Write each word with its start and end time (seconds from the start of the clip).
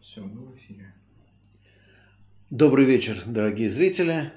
Все, 0.00 0.20
мы 0.20 0.46
в 0.46 0.56
эфире. 0.56 0.94
Добрый 2.50 2.86
вечер, 2.86 3.20
дорогие 3.26 3.68
зрители. 3.68 4.32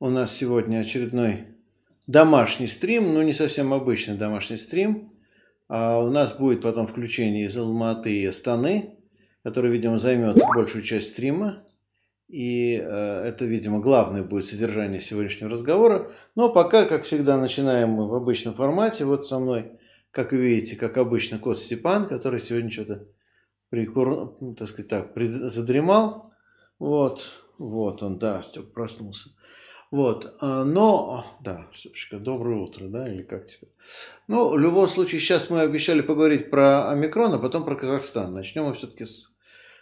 У 0.00 0.08
нас 0.08 0.36
сегодня 0.36 0.80
очередной 0.80 1.44
домашний 2.08 2.66
стрим, 2.66 3.14
ну 3.14 3.22
не 3.22 3.32
совсем 3.32 3.72
обычный 3.72 4.16
домашний 4.16 4.56
стрим. 4.56 5.12
А 5.68 6.00
у 6.00 6.10
нас 6.10 6.36
будет 6.36 6.62
потом 6.62 6.88
включение 6.88 7.46
из 7.46 7.56
Алматы 7.56 8.12
и 8.12 8.26
Астаны, 8.26 8.96
который, 9.44 9.70
видимо, 9.70 9.98
займет 9.98 10.36
большую 10.52 10.82
часть 10.82 11.10
стрима. 11.10 11.62
И 12.26 12.74
э, 12.74 13.24
это, 13.24 13.44
видимо, 13.44 13.78
главное 13.78 14.24
будет 14.24 14.46
содержание 14.46 15.00
сегодняшнего 15.00 15.50
разговора. 15.50 16.10
Но 16.34 16.52
пока, 16.52 16.86
как 16.86 17.04
всегда, 17.04 17.38
начинаем 17.38 17.90
мы 17.90 18.08
в 18.08 18.14
обычном 18.14 18.52
формате. 18.52 19.04
Вот 19.04 19.26
со 19.26 19.38
мной, 19.38 19.78
как 20.10 20.32
вы 20.32 20.38
видите, 20.38 20.74
как 20.74 20.98
обычно, 20.98 21.38
Кот 21.38 21.60
Степан, 21.60 22.08
который 22.08 22.40
сегодня 22.40 22.70
что-то 22.70 23.06
прикур... 23.72 24.36
ну, 24.40 24.54
так 24.54 24.68
сказать, 24.68 24.88
так, 24.88 25.14
прид... 25.14 25.32
задремал. 25.32 26.30
Вот, 26.78 27.30
вот 27.56 28.02
он, 28.02 28.18
да, 28.18 28.42
Степ 28.42 28.70
проснулся. 28.70 29.30
Вот, 29.90 30.36
а, 30.42 30.62
но, 30.64 31.24
да, 31.40 31.68
Степочка, 31.74 32.18
доброе 32.18 32.56
утро, 32.56 32.88
да, 32.88 33.10
или 33.10 33.22
как 33.22 33.46
тебе? 33.46 33.68
Ну, 34.28 34.50
в 34.50 34.58
любом 34.58 34.88
случае, 34.88 35.22
сейчас 35.22 35.48
мы 35.48 35.62
обещали 35.62 36.02
поговорить 36.02 36.50
про 36.50 36.90
омикрон, 36.90 37.32
а 37.32 37.38
потом 37.38 37.64
про 37.64 37.74
Казахстан. 37.74 38.34
Начнем 38.34 38.64
мы 38.64 38.74
все-таки 38.74 39.06
с 39.06 39.34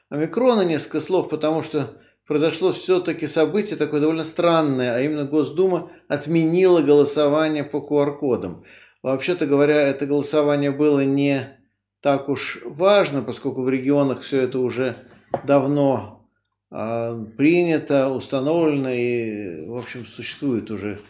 омикрона, 0.08 0.62
несколько 0.62 1.00
слов, 1.00 1.28
потому 1.28 1.60
что 1.60 2.00
произошло 2.28 2.72
все-таки 2.72 3.26
событие 3.26 3.76
такое 3.76 4.00
довольно 4.00 4.24
странное, 4.24 4.94
а 4.94 5.00
именно 5.00 5.24
Госдума 5.24 5.90
отменила 6.06 6.80
голосование 6.80 7.64
по 7.64 7.78
QR-кодам. 7.78 8.62
Вообще-то 9.02 9.46
говоря, 9.46 9.88
это 9.88 10.06
голосование 10.06 10.70
было 10.70 11.04
не 11.04 11.59
так 12.00 12.28
уж 12.28 12.60
важно, 12.64 13.22
поскольку 13.22 13.62
в 13.62 13.68
регионах 13.68 14.22
все 14.22 14.42
это 14.42 14.58
уже 14.58 14.96
давно 15.44 16.26
а, 16.70 17.14
принято, 17.36 18.08
установлено 18.08 18.90
и, 18.90 19.66
в 19.66 19.76
общем, 19.76 20.06
существует 20.06 20.70
уже 20.70 21.00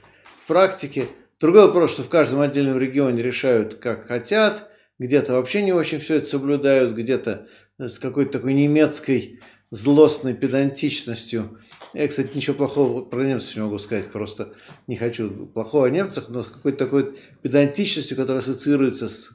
в 0.43 0.47
практике. 0.47 1.07
Другой 1.39 1.67
вопрос, 1.67 1.93
что 1.93 2.03
в 2.03 2.09
каждом 2.09 2.41
отдельном 2.41 2.79
регионе 2.79 3.23
решают, 3.23 3.77
как 3.77 4.07
хотят, 4.07 4.69
где-то 4.99 5.35
вообще 5.35 5.63
не 5.63 5.73
очень 5.73 5.99
все 5.99 6.17
это 6.17 6.29
соблюдают, 6.29 6.95
где-то 6.95 7.47
с 7.79 7.99
какой-то 7.99 8.33
такой 8.33 8.53
немецкой 8.53 9.41
злостной 9.71 10.35
педантичностью. 10.35 11.59
Я, 11.95 12.09
кстати, 12.09 12.37
ничего 12.37 12.57
плохого 12.57 13.03
про 13.05 13.25
немцев 13.25 13.57
не 13.57 13.63
могу 13.63 13.79
сказать, 13.79 14.11
просто 14.13 14.55
не 14.87 14.97
хочу 14.97 15.31
плохого 15.47 15.87
о 15.87 15.91
немцах, 15.91 16.29
но 16.29 16.43
с 16.43 16.49
какой-то 16.49 16.79
такой 16.79 17.19
педантичностью, 17.43 18.17
которая 18.17 18.43
ассоциируется 18.43 19.09
с 19.09 19.31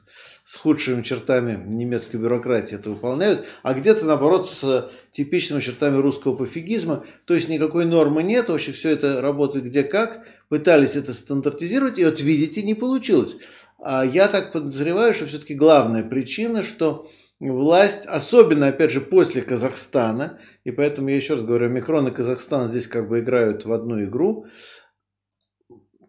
с 0.46 0.56
худшими 0.58 1.02
чертами 1.02 1.60
немецкой 1.66 2.18
бюрократии 2.18 2.76
это 2.76 2.90
выполняют, 2.90 3.48
а 3.64 3.74
где-то, 3.74 4.06
наоборот, 4.06 4.48
с 4.48 4.92
типичными 5.10 5.60
чертами 5.60 5.96
русского 5.96 6.36
пофигизма. 6.36 7.04
То 7.24 7.34
есть 7.34 7.48
никакой 7.48 7.84
нормы 7.84 8.22
нет, 8.22 8.48
вообще 8.48 8.70
все 8.70 8.90
это 8.90 9.20
работает 9.20 9.64
где 9.64 9.82
как. 9.82 10.24
Пытались 10.48 10.94
это 10.94 11.12
стандартизировать, 11.14 11.98
и 11.98 12.04
вот 12.04 12.20
видите, 12.20 12.62
не 12.62 12.74
получилось. 12.74 13.36
А 13.80 14.06
я 14.06 14.28
так 14.28 14.52
подозреваю, 14.52 15.14
что 15.14 15.26
все-таки 15.26 15.52
главная 15.52 16.04
причина, 16.04 16.62
что 16.62 17.10
власть, 17.40 18.06
особенно, 18.06 18.68
опять 18.68 18.92
же, 18.92 19.00
после 19.00 19.42
Казахстана, 19.42 20.38
и 20.62 20.70
поэтому 20.70 21.08
я 21.08 21.16
еще 21.16 21.34
раз 21.34 21.42
говорю, 21.42 21.70
Микрон 21.70 22.06
и 22.06 22.12
Казахстан 22.12 22.68
здесь 22.68 22.86
как 22.86 23.08
бы 23.08 23.18
играют 23.18 23.64
в 23.64 23.72
одну 23.72 24.04
игру, 24.04 24.46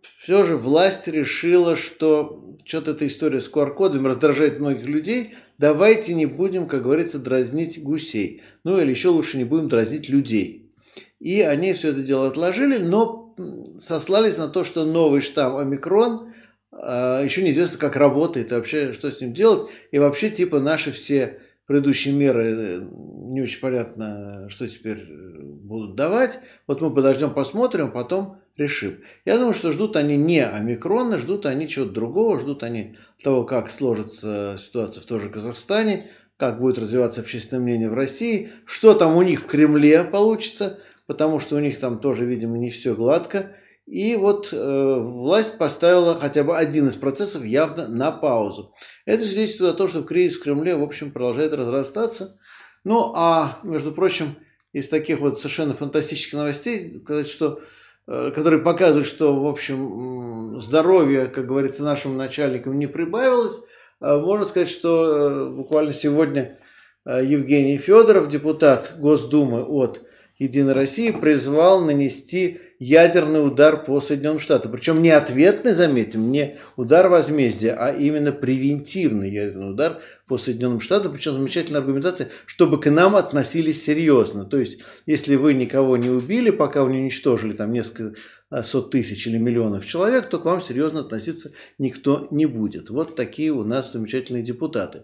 все 0.03 0.45
же 0.45 0.57
власть 0.57 1.07
решила, 1.07 1.75
что 1.75 2.46
что-то 2.67 2.91
эта 2.91 3.07
история 3.07 3.39
с 3.39 3.49
QR-кодами 3.49 4.07
раздражает 4.07 4.59
многих 4.59 4.85
людей, 4.85 5.35
давайте 5.57 6.13
не 6.13 6.25
будем, 6.25 6.67
как 6.67 6.83
говорится, 6.83 7.17
дразнить 7.17 7.81
гусей. 7.81 8.41
Ну 8.63 8.79
или 8.79 8.91
еще 8.91 9.09
лучше 9.09 9.37
не 9.37 9.45
будем 9.45 9.69
дразнить 9.69 10.09
людей. 10.09 10.71
И 11.19 11.41
они 11.41 11.73
все 11.73 11.89
это 11.89 12.01
дело 12.01 12.27
отложили, 12.27 12.77
но 12.77 13.35
сослались 13.79 14.37
на 14.37 14.47
то, 14.49 14.63
что 14.63 14.85
новый 14.85 15.21
штамм 15.21 15.57
омикрон 15.57 16.33
а, 16.71 17.23
еще 17.23 17.41
неизвестно, 17.41 17.77
как 17.77 17.95
работает, 17.95 18.51
вообще, 18.51 18.93
что 18.93 19.11
с 19.11 19.21
ним 19.21 19.33
делать. 19.33 19.69
И 19.91 19.99
вообще, 19.99 20.29
типа, 20.29 20.59
наши 20.59 20.91
все 20.91 21.39
предыдущие 21.65 22.13
меры 22.13 22.45
э, 22.47 22.81
не 22.81 23.41
очень 23.41 23.59
понятно, 23.59 24.47
что 24.49 24.67
теперь 24.69 24.99
э, 24.99 25.41
будут 25.41 25.95
давать. 25.95 26.39
Вот 26.65 26.81
мы 26.81 26.93
подождем, 26.93 27.33
посмотрим, 27.33 27.91
потом 27.91 28.37
решим. 28.57 28.99
Я 29.25 29.37
думаю, 29.37 29.53
что 29.53 29.71
ждут 29.71 29.95
они 29.95 30.17
не 30.17 30.43
омикрона, 30.45 31.17
ждут 31.17 31.45
они 31.45 31.67
чего-то 31.67 31.91
другого, 31.91 32.39
ждут 32.39 32.63
они 32.63 32.97
того, 33.23 33.43
как 33.43 33.69
сложится 33.69 34.57
ситуация 34.59 35.01
в 35.01 35.05
том 35.05 35.21
же 35.21 35.29
Казахстане, 35.29 36.03
как 36.37 36.59
будет 36.59 36.77
развиваться 36.77 37.21
общественное 37.21 37.61
мнение 37.61 37.89
в 37.89 37.93
России, 37.93 38.51
что 38.65 38.93
там 38.93 39.15
у 39.15 39.21
них 39.21 39.41
в 39.41 39.45
Кремле 39.47 40.03
получится, 40.03 40.79
потому 41.05 41.39
что 41.39 41.55
у 41.55 41.59
них 41.59 41.79
там 41.79 41.99
тоже, 41.99 42.25
видимо, 42.25 42.57
не 42.57 42.69
все 42.69 42.95
гладко. 42.95 43.55
И 43.85 44.17
вот 44.17 44.49
э, 44.51 44.99
власть 44.99 45.57
поставила 45.57 46.19
хотя 46.19 46.43
бы 46.43 46.57
один 46.57 46.89
из 46.89 46.95
процессов 46.95 47.45
явно 47.45 47.87
на 47.87 48.11
паузу. 48.11 48.73
Это 49.05 49.23
свидетельствует 49.23 49.75
о 49.75 49.77
том, 49.77 49.87
что 49.87 50.03
кризис 50.03 50.37
в 50.37 50.43
Кремле, 50.43 50.75
в 50.75 50.83
общем, 50.83 51.11
продолжает 51.11 51.53
разрастаться. 51.53 52.37
Ну, 52.83 53.13
а, 53.15 53.59
между 53.63 53.93
прочим, 53.93 54.35
из 54.73 54.89
таких 54.89 55.19
вот 55.21 55.39
совершенно 55.39 55.73
фантастических 55.73 56.33
новостей, 56.33 56.99
сказать, 57.01 57.29
что 57.29 57.61
которые 58.07 58.61
показывают, 58.61 59.05
что, 59.05 59.37
в 59.37 59.45
общем, 59.45 60.61
здоровье, 60.61 61.27
как 61.27 61.45
говорится, 61.45 61.83
нашим 61.83 62.17
начальникам 62.17 62.79
не 62.79 62.87
прибавилось. 62.87 63.59
Э, 64.01 64.17
можно 64.17 64.47
сказать, 64.47 64.69
что 64.69 65.05
э, 65.05 65.49
буквально 65.49 65.93
сегодня 65.93 66.59
Евгений 67.05 67.77
Федоров, 67.77 68.27
депутат 68.27 68.95
Госдумы 68.97 69.63
от 69.63 70.01
Единой 70.39 70.73
России, 70.73 71.11
призвал 71.11 71.79
нанести 71.79 72.59
ядерный 72.79 73.45
удар 73.45 73.83
по 73.83 73.99
Соединенным 74.01 74.39
Штатам. 74.39 74.71
Причем 74.71 75.01
не 75.01 75.09
ответный, 75.09 75.73
заметим, 75.73 76.31
не 76.31 76.57
удар 76.75 77.09
возмездия, 77.09 77.73
а 77.73 77.91
именно 77.91 78.31
превентивный 78.31 79.31
ядерный 79.31 79.71
удар 79.71 79.99
по 80.27 80.37
Соединенным 80.37 80.79
Штатам. 80.79 81.13
Причем 81.13 81.33
замечательная 81.33 81.81
аргументация, 81.81 82.29
чтобы 82.45 82.79
к 82.79 82.89
нам 82.89 83.15
относились 83.15 83.83
серьезно. 83.83 84.45
То 84.45 84.59
есть, 84.59 84.79
если 85.05 85.35
вы 85.35 85.53
никого 85.53 85.97
не 85.97 86.09
убили, 86.09 86.49
пока 86.49 86.83
вы 86.83 86.91
не 86.91 86.99
уничтожили 86.99 87.53
там 87.53 87.71
несколько 87.71 88.15
а, 88.49 88.63
сот 88.63 88.91
тысяч 88.91 89.27
или 89.27 89.37
миллионов 89.37 89.85
человек, 89.85 90.29
то 90.29 90.39
к 90.39 90.45
вам 90.45 90.61
серьезно 90.61 91.01
относиться 91.01 91.51
никто 91.77 92.27
не 92.31 92.45
будет. 92.45 92.89
Вот 92.89 93.15
такие 93.15 93.51
у 93.51 93.63
нас 93.63 93.91
замечательные 93.91 94.43
депутаты. 94.43 95.03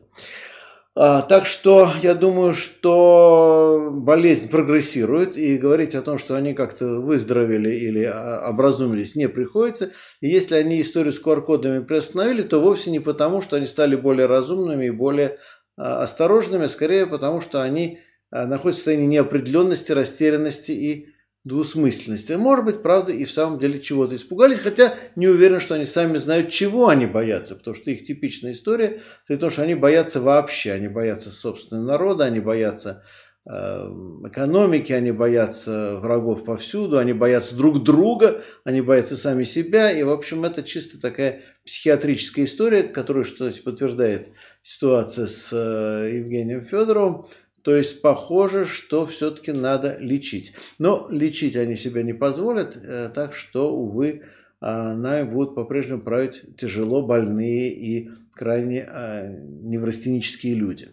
А, 0.95 1.23
так 1.23 1.47
что 1.47 1.91
я 2.03 2.13
думаю, 2.13 2.53
что 2.53 3.89
болезнь 3.91 4.47
прогрессирует, 4.47 5.35
и 5.35 5.57
говорить 5.57 5.95
о 5.95 6.03
том, 6.03 6.19
что 6.19 6.35
они 6.35 6.53
как-то 6.53 6.99
выздоровели 6.99 7.73
или 7.73 8.03
а, 8.03 8.47
образумились, 8.47 9.15
не 9.15 9.27
приходится. 9.27 9.91
И 10.21 10.27
если 10.27 10.53
они 10.53 10.79
историю 10.79 11.11
с 11.11 11.21
QR-кодами 11.21 11.83
приостановили, 11.83 12.43
то 12.43 12.61
вовсе 12.61 12.91
не 12.91 12.99
потому, 12.99 13.41
что 13.41 13.55
они 13.55 13.65
стали 13.65 13.95
более 13.95 14.27
разумными 14.27 14.85
и 14.85 14.91
более 14.91 15.39
а, 15.77 16.03
осторожными, 16.03 16.67
скорее 16.67 17.07
потому, 17.07 17.41
что 17.41 17.63
они 17.63 17.99
находятся 18.29 18.71
в 18.71 18.75
состоянии 18.77 19.05
неопределенности, 19.05 19.91
растерянности 19.91 20.71
и 20.71 21.07
двусмысленности. 21.43 22.33
Может 22.33 22.65
быть, 22.65 22.81
правда, 22.81 23.11
и 23.11 23.25
в 23.25 23.31
самом 23.31 23.59
деле 23.59 23.81
чего-то 23.81 24.15
испугались, 24.15 24.59
хотя 24.59 24.95
не 25.15 25.27
уверен, 25.27 25.59
что 25.59 25.75
они 25.75 25.85
сами 25.85 26.17
знают, 26.17 26.49
чего 26.49 26.87
они 26.87 27.05
боятся, 27.05 27.55
потому 27.55 27.75
что 27.75 27.91
их 27.91 28.03
типичная 28.03 28.53
история 28.53 29.01
это 29.27 29.39
то, 29.39 29.49
что 29.49 29.63
они 29.63 29.75
боятся 29.75 30.21
вообще, 30.21 30.71
они 30.71 30.87
боятся 30.87 31.31
собственного 31.31 31.85
народа, 31.85 32.23
они 32.23 32.39
боятся 32.39 33.03
э, 33.45 33.51
экономики, 33.51 34.93
они 34.93 35.11
боятся 35.11 35.99
врагов 35.99 36.45
повсюду, 36.45 36.97
они 36.97 37.11
боятся 37.11 37.55
друг 37.55 37.83
друга, 37.83 38.41
они 38.63 38.79
боятся 38.79 39.17
сами 39.17 39.43
себя, 39.43 39.91
и, 39.91 40.01
в 40.03 40.11
общем, 40.11 40.45
это 40.45 40.63
чисто 40.63 40.97
такая 41.01 41.41
психиатрическая 41.65 42.45
история, 42.45 42.83
которую, 42.83 43.25
что 43.25 43.51
подтверждает 43.65 44.29
ситуация 44.61 45.25
с 45.25 45.49
э, 45.51 46.19
Евгением 46.19 46.61
Федоровым, 46.61 47.25
то 47.63 47.75
есть 47.75 48.01
похоже, 48.01 48.65
что 48.65 49.05
все-таки 49.05 49.53
надо 49.53 49.97
лечить. 49.99 50.53
Но 50.79 51.07
лечить 51.09 51.55
они 51.55 51.75
себя 51.75 52.03
не 52.03 52.13
позволят, 52.13 52.75
э, 52.75 53.09
так 53.13 53.33
что, 53.33 53.73
увы, 53.73 54.23
а, 54.59 54.93
нами 54.93 55.29
будут 55.29 55.55
по-прежнему 55.55 56.01
править 56.01 56.43
тяжело 56.57 57.01
больные 57.01 57.73
и 57.73 58.09
крайне 58.33 58.85
а, 58.87 59.27
неврастенические 59.27 60.55
люди. 60.55 60.89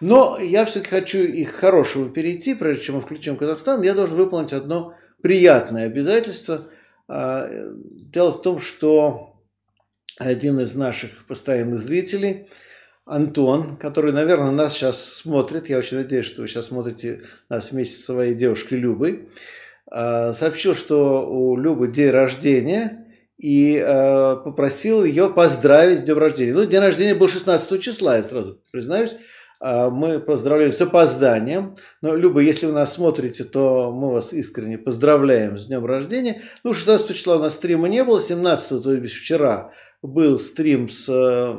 Но 0.00 0.38
я 0.38 0.64
все-таки 0.64 0.90
хочу 0.90 1.18
их 1.18 1.50
хорошего 1.50 2.08
перейти, 2.08 2.54
прежде 2.54 2.84
чем 2.84 2.96
мы 2.96 3.00
включим 3.02 3.36
Казахстан, 3.36 3.82
я 3.82 3.92
должен 3.92 4.16
выполнить 4.16 4.54
одно 4.54 4.94
приятное 5.22 5.86
обязательство. 5.86 6.68
А, 7.06 7.50
дело 8.12 8.32
в 8.32 8.40
том, 8.40 8.60
что 8.60 9.34
один 10.16 10.58
из 10.60 10.74
наших 10.74 11.26
постоянных 11.26 11.80
зрителей– 11.80 12.48
Антон, 13.08 13.76
который, 13.76 14.12
наверное, 14.12 14.50
нас 14.50 14.74
сейчас 14.74 15.02
смотрит, 15.02 15.70
я 15.70 15.78
очень 15.78 15.96
надеюсь, 15.96 16.26
что 16.26 16.42
вы 16.42 16.48
сейчас 16.48 16.66
смотрите 16.66 17.22
нас 17.48 17.72
вместе 17.72 17.96
со 17.96 18.12
своей 18.12 18.34
девушкой 18.34 18.74
Любой, 18.74 19.30
а, 19.90 20.34
сообщил, 20.34 20.74
что 20.74 21.26
у 21.26 21.56
Любы 21.56 21.88
день 21.88 22.10
рождения 22.10 23.06
и 23.38 23.82
а, 23.82 24.36
попросил 24.36 25.04
ее 25.04 25.30
поздравить 25.30 26.00
с 26.00 26.02
днем 26.02 26.18
рождения. 26.18 26.52
Ну, 26.52 26.66
день 26.66 26.80
рождения 26.80 27.14
был 27.14 27.30
16 27.30 27.80
числа, 27.80 28.16
я 28.16 28.22
сразу 28.22 28.60
признаюсь. 28.70 29.16
а, 29.58 29.88
мы 29.88 30.20
поздравляем 30.20 30.74
с 30.74 30.80
опозданием. 30.82 31.76
Но, 32.02 32.14
Люба, 32.14 32.40
если 32.40 32.66
вы 32.66 32.72
нас 32.72 32.92
смотрите, 32.92 33.44
то 33.44 33.90
мы 33.90 34.12
вас 34.12 34.34
искренне 34.34 34.76
поздравляем 34.76 35.58
с 35.58 35.64
днем 35.64 35.86
рождения. 35.86 36.42
Ну, 36.62 36.74
16 36.74 37.16
числа 37.16 37.36
у 37.36 37.40
нас 37.40 37.54
стрима 37.54 37.88
не 37.88 38.04
было, 38.04 38.20
17, 38.20 38.82
то 38.82 38.92
есть 38.92 39.14
вчера 39.14 39.72
был 40.02 40.38
стрим 40.38 40.88
с 40.88 41.08
э, 41.08 41.54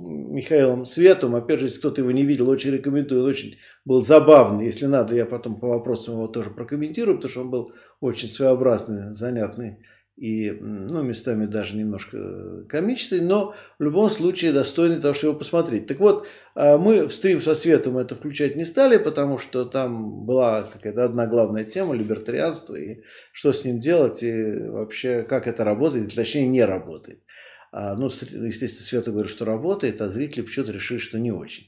Михаилом 0.00 0.86
Светом. 0.86 1.34
Опять 1.34 1.60
же, 1.60 1.66
если 1.66 1.78
кто-то 1.78 2.00
его 2.00 2.12
не 2.12 2.24
видел, 2.24 2.48
очень 2.48 2.70
рекомендую. 2.70 3.24
Он 3.24 3.30
очень 3.30 3.56
был 3.84 4.02
забавный. 4.02 4.66
Если 4.66 4.86
надо, 4.86 5.14
я 5.14 5.26
потом 5.26 5.58
по 5.58 5.68
вопросам 5.68 6.14
его 6.14 6.28
тоже 6.28 6.50
прокомментирую, 6.50 7.16
потому 7.16 7.30
что 7.30 7.40
он 7.40 7.50
был 7.50 7.72
очень 8.00 8.28
своеобразный, 8.28 9.14
занятный 9.14 9.78
и 10.20 10.50
ну, 10.50 11.02
местами 11.02 11.46
даже 11.46 11.74
немножко 11.76 12.64
комичный, 12.68 13.22
но 13.22 13.54
в 13.78 13.82
любом 13.82 14.10
случае 14.10 14.52
достойный 14.52 15.00
того, 15.00 15.14
чтобы 15.14 15.30
его 15.30 15.38
посмотреть. 15.38 15.86
Так 15.86 15.98
вот, 15.98 16.26
а, 16.54 16.76
мы 16.76 17.06
в 17.06 17.10
стрим 17.10 17.40
со 17.40 17.54
Светом 17.54 17.96
это 17.96 18.14
включать 18.14 18.54
не 18.54 18.66
стали, 18.66 18.98
потому 18.98 19.38
что 19.38 19.64
там 19.64 20.26
была 20.26 20.64
какая-то 20.64 21.04
одна 21.04 21.26
главная 21.26 21.64
тема, 21.64 21.94
либертарианство, 21.94 22.74
и 22.74 23.00
что 23.32 23.54
с 23.54 23.64
ним 23.64 23.80
делать, 23.80 24.22
и 24.22 24.58
вообще 24.68 25.22
как 25.22 25.46
это 25.46 25.64
работает, 25.64 26.14
точнее 26.14 26.48
не 26.48 26.64
работает. 26.66 27.20
А, 27.72 27.94
ну, 27.94 28.06
естественно, 28.06 28.86
Света 28.86 29.12
говорит, 29.12 29.30
что 29.30 29.44
работает, 29.44 30.00
а 30.00 30.08
зрители 30.08 30.42
почему-то 30.42 30.72
решили, 30.72 30.98
что 30.98 31.18
не 31.18 31.30
очень. 31.30 31.66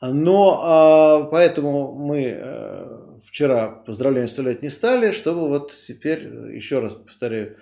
Но 0.00 0.60
а, 0.62 1.24
поэтому 1.24 1.94
мы 1.94 2.34
э, 2.36 2.98
вчера 3.24 3.68
поздравления 3.68 4.26
оставлять 4.26 4.62
не 4.62 4.68
стали, 4.68 5.12
чтобы 5.12 5.48
вот 5.48 5.72
теперь, 5.86 6.26
еще 6.54 6.80
раз 6.80 6.94
повторяю, 6.94 7.56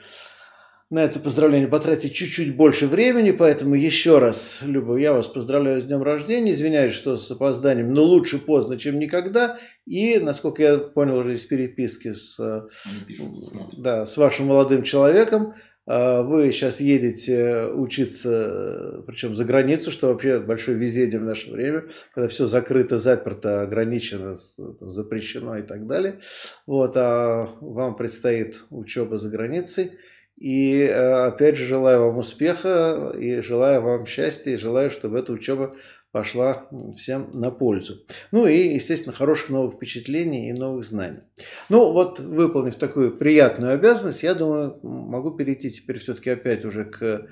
на 0.91 1.05
это 1.05 1.21
поздравление 1.21 1.69
потратить 1.69 2.15
чуть-чуть 2.15 2.57
больше 2.57 2.89
времени, 2.89 3.31
поэтому 3.31 3.77
еще 3.77 4.19
раз, 4.19 4.59
Люба, 4.63 4.97
я 4.97 5.13
вас 5.13 5.29
поздравляю 5.29 5.81
с 5.81 5.85
днем 5.85 6.03
рождения, 6.03 6.51
извиняюсь, 6.51 6.95
что 6.95 7.17
с 7.17 7.31
опозданием, 7.31 7.95
но 7.95 8.03
лучше 8.03 8.39
поздно, 8.39 8.77
чем 8.77 8.99
никогда, 8.99 9.59
и, 9.87 10.19
насколько 10.19 10.63
я 10.63 10.79
понял 10.79 11.19
уже 11.19 11.35
из 11.35 11.45
переписки 11.45 12.13
с, 12.13 12.67
пишут, 13.07 13.37
да, 13.79 14.05
с 14.05 14.17
вашим 14.17 14.47
молодым 14.47 14.83
человеком, 14.83 15.55
вы 15.91 16.53
сейчас 16.53 16.81
едете 16.81 17.67
учиться, 17.67 19.03
причем 19.07 19.35
за 19.35 19.45
границу, 19.45 19.91
что 19.91 20.09
вообще 20.09 20.39
большое 20.39 20.77
везение 20.77 21.19
в 21.19 21.25
наше 21.25 21.51
время, 21.51 21.85
когда 22.15 22.29
все 22.29 22.47
закрыто, 22.47 22.97
заперто, 22.97 23.63
ограничено, 23.63 24.37
запрещено 24.57 25.59
и 25.59 25.63
так 25.63 25.87
далее. 25.87 26.21
Вот, 26.67 26.97
а 26.97 27.49
вам 27.61 27.97
предстоит 27.97 28.65
учеба 28.71 29.19
за 29.19 29.31
границей. 29.31 29.93
И 30.37 30.85
опять 30.87 31.59
же 31.59 31.67
желаю 31.67 32.07
вам 32.07 32.19
успеха, 32.19 33.13
и 33.19 33.41
желаю 33.41 33.83
вам 33.83 34.07
счастья, 34.07 34.53
и 34.53 34.57
желаю, 34.57 34.91
чтобы 34.91 35.19
эта 35.19 35.33
учеба 35.33 35.77
пошла 36.13 36.69
всем 36.97 37.31
на 37.35 37.51
пользу. 37.51 38.05
Ну 38.33 38.47
и, 38.47 38.75
естественно, 38.75 39.15
хороших 39.15 39.51
новых 39.51 39.75
впечатлений 39.75 40.51
и 40.51 40.53
новых 40.53 40.85
знаний. 40.85 41.21
Ну 41.69 41.93
вот, 41.93 42.19
выполнив 42.19 42.75
такую 42.75 43.17
приятную 43.17 43.75
обязанность, 43.75 44.23
я 44.23 44.35
думаю, 44.35 44.79
могу 44.83 45.31
перейти 45.31 45.71
теперь 45.71 45.99
все-таки 45.99 46.31
опять 46.31 46.65
уже 46.65 46.85
к 46.85 47.29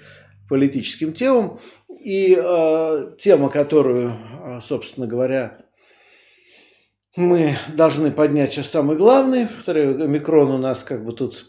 политическим 0.49 1.13
темам. 1.13 1.61
И 2.01 2.37
э, 2.39 3.15
тема, 3.19 3.51
которую, 3.51 4.13
собственно 4.63 5.07
говоря, 5.07 5.59
мы 7.19 7.56
должны 7.75 8.12
поднять 8.12 8.53
сейчас 8.53 8.70
самый 8.70 8.97
главный. 8.97 9.49
Второй 9.49 10.06
микрон 10.06 10.53
у 10.53 10.59
нас 10.59 10.85
как 10.85 11.05
бы 11.05 11.12
тут 11.12 11.47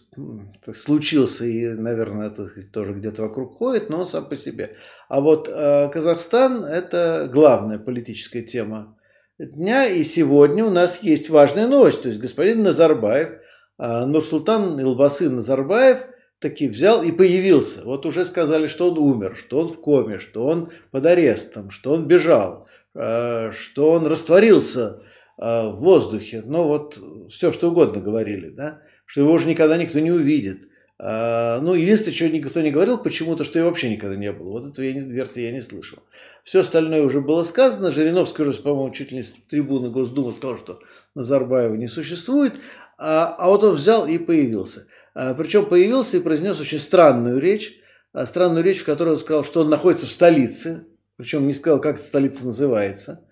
случился 0.76 1.46
и, 1.46 1.68
наверное, 1.68 2.28
это 2.28 2.50
тоже 2.74 2.94
где-то 2.94 3.22
вокруг 3.22 3.58
ходит, 3.58 3.90
но 3.90 4.02
он 4.02 4.08
сам 4.08 4.28
по 4.28 4.36
себе. 4.36 4.76
А 5.10 5.22
вот 5.22 5.48
э, 5.48 5.90
Казахстан– 5.94 6.66
это 6.66 7.30
главная 7.32 7.78
политическая 7.78 8.42
тема 8.42 8.98
дня. 9.38 9.86
И 9.86 10.04
сегодня 10.04 10.66
у 10.66 10.72
нас 10.72 11.04
есть 11.04 11.30
важная 11.30 11.68
новость. 11.68 12.02
То 12.02 12.10
есть 12.10 12.20
господин 12.20 12.64
Назарбаев, 12.64 13.30
э, 13.78 14.06
Нурсултан 14.06 14.80
Илбасы 14.80 15.30
Назарбаев 15.30 16.00
таки 16.40 16.68
взял 16.68 17.04
и 17.04 17.12
появился. 17.12 17.84
Вот 17.84 18.08
уже 18.08 18.26
сказали, 18.26 18.66
что 18.66 18.90
он 18.92 18.98
умер, 18.98 19.36
что 19.38 19.60
он 19.60 19.68
в 19.68 19.80
коме, 19.80 20.18
что 20.18 20.48
он 20.48 20.72
под 20.90 21.06
арестом, 21.06 21.70
что 21.70 21.94
он 21.94 22.08
бежал, 22.08 22.68
э, 22.96 23.52
что 23.52 23.92
он 23.92 24.08
растворился 24.08 25.04
в 25.42 25.76
воздухе, 25.76 26.44
ну 26.46 26.64
вот 26.64 27.00
все 27.30 27.54
что 27.54 27.70
угодно 27.70 28.02
говорили, 28.02 28.50
да, 28.50 28.82
что 29.06 29.22
его 29.22 29.32
уже 29.32 29.48
никогда 29.48 29.78
никто 29.78 30.00
не 30.00 30.12
увидит. 30.12 30.68
Э, 31.00 31.60
ну, 31.62 31.74
единственное, 31.76 32.14
что 32.14 32.30
никто 32.30 32.62
не 32.62 32.72
говорил, 32.72 32.98
почему-то, 32.98 33.44
что 33.44 33.58
его 33.58 33.70
вообще 33.70 33.90
никогда 33.90 34.16
не 34.16 34.32
было. 34.32 34.50
Вот 34.50 34.68
эту 34.68 34.82
версии 34.82 35.42
я 35.42 35.52
не 35.52 35.62
слышал. 35.62 36.00
Все 36.44 36.60
остальное 36.60 37.04
уже 37.04 37.22
было 37.22 37.44
сказано. 37.44 37.92
Жириновский 37.92 38.44
уже, 38.44 38.62
по-моему, 38.62 38.94
чуть 38.94 39.12
ли 39.12 39.18
не 39.18 39.24
с 39.24 39.34
трибуны 39.50 39.90
Госдумы 39.90 40.36
сказал, 40.36 40.58
что 40.58 40.80
Назарбаева 41.16 41.76
не 41.76 41.88
существует. 41.88 42.60
А, 42.98 43.36
а 43.38 43.48
вот 43.48 43.64
он 43.64 43.76
взял 43.76 44.06
и 44.06 44.18
появился. 44.18 44.88
А, 45.16 45.34
причем 45.34 45.66
появился 45.66 46.18
и 46.18 46.22
произнес 46.22 46.60
очень 46.60 46.80
странную 46.80 47.40
речь. 47.40 47.80
А, 48.12 48.26
странную 48.26 48.64
речь, 48.64 48.82
в 48.82 48.86
которой 48.86 49.14
он 49.14 49.20
сказал, 49.20 49.46
что 49.46 49.62
он 49.62 49.70
находится 49.70 50.06
в 50.06 50.10
столице. 50.10 50.86
Причем 51.16 51.48
не 51.48 51.54
сказал, 51.54 51.80
как 51.80 51.96
эта 51.96 52.06
столица 52.06 52.46
называется. 52.46 53.26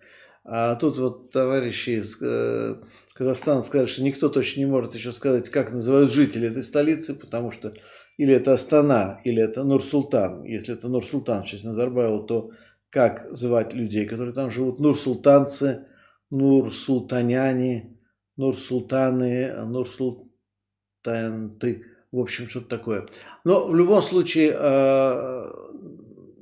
А 0.49 0.75
тут 0.75 0.97
вот 0.97 1.31
товарищи 1.31 1.99
из 1.99 2.17
э, 2.21 2.75
Казахстана 3.13 3.61
сказали, 3.61 3.87
что 3.87 4.01
никто 4.01 4.29
точно 4.29 4.61
не 4.61 4.65
может 4.65 4.95
еще 4.95 5.11
сказать, 5.11 5.49
как 5.49 5.73
называют 5.73 6.09
жители 6.09 6.47
этой 6.47 6.63
столицы, 6.63 7.15
потому 7.15 7.51
что 7.51 7.73
или 8.15 8.33
это 8.33 8.53
Астана, 8.53 9.19
или 9.25 9.43
это 9.43 9.65
Нур-Султан. 9.65 10.45
Если 10.45 10.73
это 10.73 10.87
Нур-Султан 10.87 11.43
в 11.43 11.47
честь 11.47 11.65
Назарбаева, 11.65 12.25
то 12.25 12.51
как 12.89 13.29
звать 13.29 13.73
людей, 13.73 14.05
которые 14.05 14.33
там 14.33 14.49
живут? 14.49 14.79
Нур-Султанцы, 14.79 15.85
Нур-Султаняне, 16.29 17.97
Нур-Султаны, 18.37 19.65
Нур-Султанты. 19.65 21.83
В 22.13 22.19
общем, 22.19 22.47
что-то 22.47 22.69
такое. 22.69 23.05
Но 23.43 23.67
в 23.67 23.75
любом 23.75 24.01
случае, 24.01 24.55
э, 24.57 25.43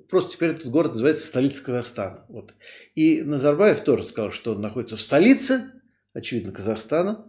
просто 0.10 0.34
теперь 0.34 0.52
этот 0.52 0.68
город 0.68 0.94
называется 0.94 1.28
столица 1.28 1.63
Казахстана. 1.63 2.26
Вот. 2.30 2.54
И 2.95 3.21
Назарбаев 3.24 3.81
тоже 3.81 4.04
сказал, 4.04 4.31
что 4.31 4.54
он 4.54 4.62
находится 4.62 4.97
в 4.97 5.02
столице, 5.02 5.71
очевидно, 6.14 6.52
Казахстана, 6.52 7.26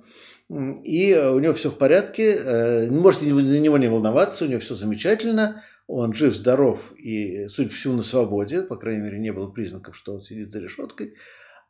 и 0.49 1.15
у 1.15 1.39
него 1.41 1.55
все 1.55 1.71
в 1.71 1.79
порядке, 1.79 2.37
э, 2.37 2.91
можете 2.91 3.27
на 3.27 3.59
него 3.59 3.79
не 3.79 3.89
волноваться, 3.89 4.45
у 4.45 4.49
него 4.49 4.61
все 4.61 4.77
замечательно, 4.77 5.65
он 5.89 6.13
жив, 6.13 6.35
здоров 6.35 6.93
и, 6.97 7.49
судя 7.49 7.71
по 7.71 7.75
всему, 7.75 7.95
на 7.95 8.03
свободе, 8.03 8.63
по 8.63 8.77
крайней 8.77 9.03
мере, 9.03 9.19
не 9.19 9.33
было 9.33 9.49
признаков, 9.49 9.97
что 9.97 10.15
он 10.15 10.23
сидит 10.23 10.53
за 10.53 10.61
решеткой, 10.61 11.15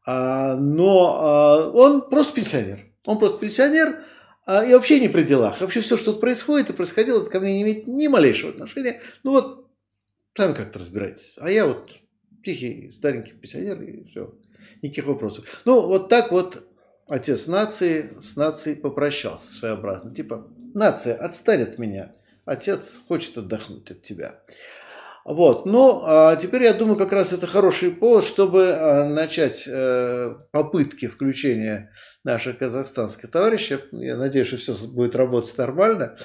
а, 0.06 0.56
но 0.56 1.18
а, 1.20 1.70
он 1.70 2.08
просто 2.08 2.34
пенсионер, 2.34 2.80
он 3.04 3.18
просто 3.18 3.38
пенсионер, 3.38 4.04
а, 4.46 4.64
и 4.64 4.72
вообще 4.72 5.00
не 5.00 5.08
при 5.08 5.22
делах. 5.22 5.60
Вообще 5.60 5.80
все, 5.80 5.96
что 5.96 6.12
тут 6.12 6.20
происходит 6.20 6.70
и 6.70 6.72
происходило, 6.72 7.20
это 7.20 7.30
ко 7.30 7.40
мне 7.40 7.54
не 7.54 7.62
имеет 7.62 7.88
ни 7.88 8.06
малейшего 8.06 8.52
отношения. 8.52 9.00
Ну 9.24 9.32
вот, 9.32 9.65
сами 10.36 10.54
как-то 10.54 10.78
разбирайтесь. 10.78 11.38
А 11.40 11.50
я 11.50 11.66
вот 11.66 11.90
тихий, 12.44 12.90
старенький 12.90 13.32
пенсионер, 13.32 13.82
и 13.82 14.04
все. 14.08 14.34
Никаких 14.82 15.06
вопросов. 15.06 15.44
Ну, 15.64 15.86
вот 15.86 16.08
так 16.08 16.30
вот 16.30 16.62
отец 17.08 17.46
нации 17.46 18.10
с 18.20 18.36
нацией 18.36 18.76
попрощался 18.76 19.52
своеобразно. 19.52 20.14
Типа, 20.14 20.48
нация, 20.74 21.14
отстань 21.16 21.62
от 21.62 21.78
меня. 21.78 22.12
Отец 22.44 23.00
хочет 23.08 23.38
отдохнуть 23.38 23.90
от 23.90 24.02
тебя. 24.02 24.40
Вот, 25.24 25.66
ну, 25.66 26.02
а 26.04 26.36
теперь 26.36 26.62
я 26.62 26.72
думаю, 26.72 26.96
как 26.96 27.10
раз 27.10 27.32
это 27.32 27.48
хороший 27.48 27.90
повод, 27.90 28.24
чтобы 28.24 28.70
а, 28.70 29.08
начать 29.08 29.64
э, 29.66 30.36
попытки 30.52 31.08
включения 31.08 31.90
наших 32.22 32.58
казахстанских 32.58 33.32
товарищей. 33.32 33.78
Я 33.90 34.16
надеюсь, 34.16 34.46
что 34.46 34.56
все 34.56 34.76
будет 34.86 35.16
работать 35.16 35.58
нормально, 35.58 36.16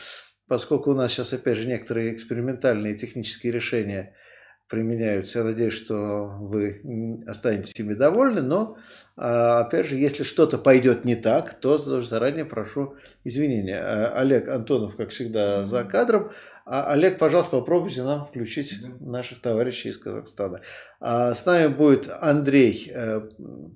поскольку 0.51 0.91
у 0.91 0.93
нас 0.93 1.13
сейчас, 1.13 1.31
опять 1.31 1.57
же, 1.57 1.65
некоторые 1.65 2.13
экспериментальные 2.13 2.97
технические 2.97 3.53
решения– 3.53 4.13
применяются. 4.71 5.39
Я 5.39 5.45
надеюсь, 5.45 5.73
что 5.73 6.37
вы 6.39 7.23
останетесь 7.27 7.77
ими 7.77 7.93
довольны, 7.93 8.41
но, 8.41 8.77
а, 9.17 9.59
опять 9.59 9.87
же, 9.87 9.97
если 9.97 10.23
что-то 10.23 10.57
пойдет 10.57 11.03
не 11.03 11.17
так, 11.17 11.59
то 11.59 12.01
заранее 12.01 12.45
прошу 12.45 12.95
извинения. 13.25 13.79
А, 13.79 14.13
Олег 14.17 14.47
Антонов, 14.47 14.95
как 14.95 15.09
всегда, 15.09 15.67
за 15.67 15.83
кадром. 15.83 16.31
А 16.65 16.91
Олег, 16.93 17.17
пожалуйста, 17.17 17.57
попробуйте 17.57 18.03
нам 18.03 18.25
включить 18.25 18.75
наших 19.01 19.41
товарищей 19.41 19.89
из 19.89 19.97
Казахстана. 19.97 20.61
С 21.01 21.45
нами 21.45 21.67
будет 21.67 22.07
Андрей, 22.07 22.89
э, 22.93 23.21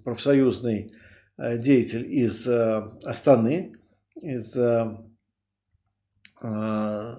профсоюзный 0.05 0.91
э, 1.37 1.57
деятель 1.57 2.05
из 2.09 2.47
э, 2.47 2.83
Астаны, 3.03 3.75
из 4.15 4.55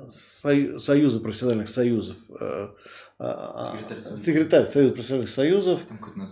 Союза 0.08 1.20
профессиональных 1.20 1.68
союзов, 1.68 2.16
э, 2.38 2.68
а, 3.18 3.72
секретарь, 3.72 4.00
секретарь 4.00 4.66
Союза 4.66 4.92
профессиональных 4.94 5.30
союзов, 5.30 5.80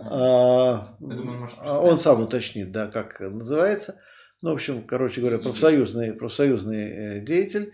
а, 0.03 0.87
думаю, 0.99 1.49
он, 1.63 1.89
он 1.89 1.99
сам 1.99 2.21
уточнит, 2.21 2.71
да, 2.71 2.87
как 2.87 3.19
называется. 3.19 3.99
Ну, 4.41 4.51
в 4.51 4.53
общем, 4.53 4.83
короче 4.83 5.21
говоря, 5.21 5.39
профсоюзный, 5.39 6.13
профсоюзный 6.13 6.89
э, 6.89 7.19
деятель. 7.21 7.73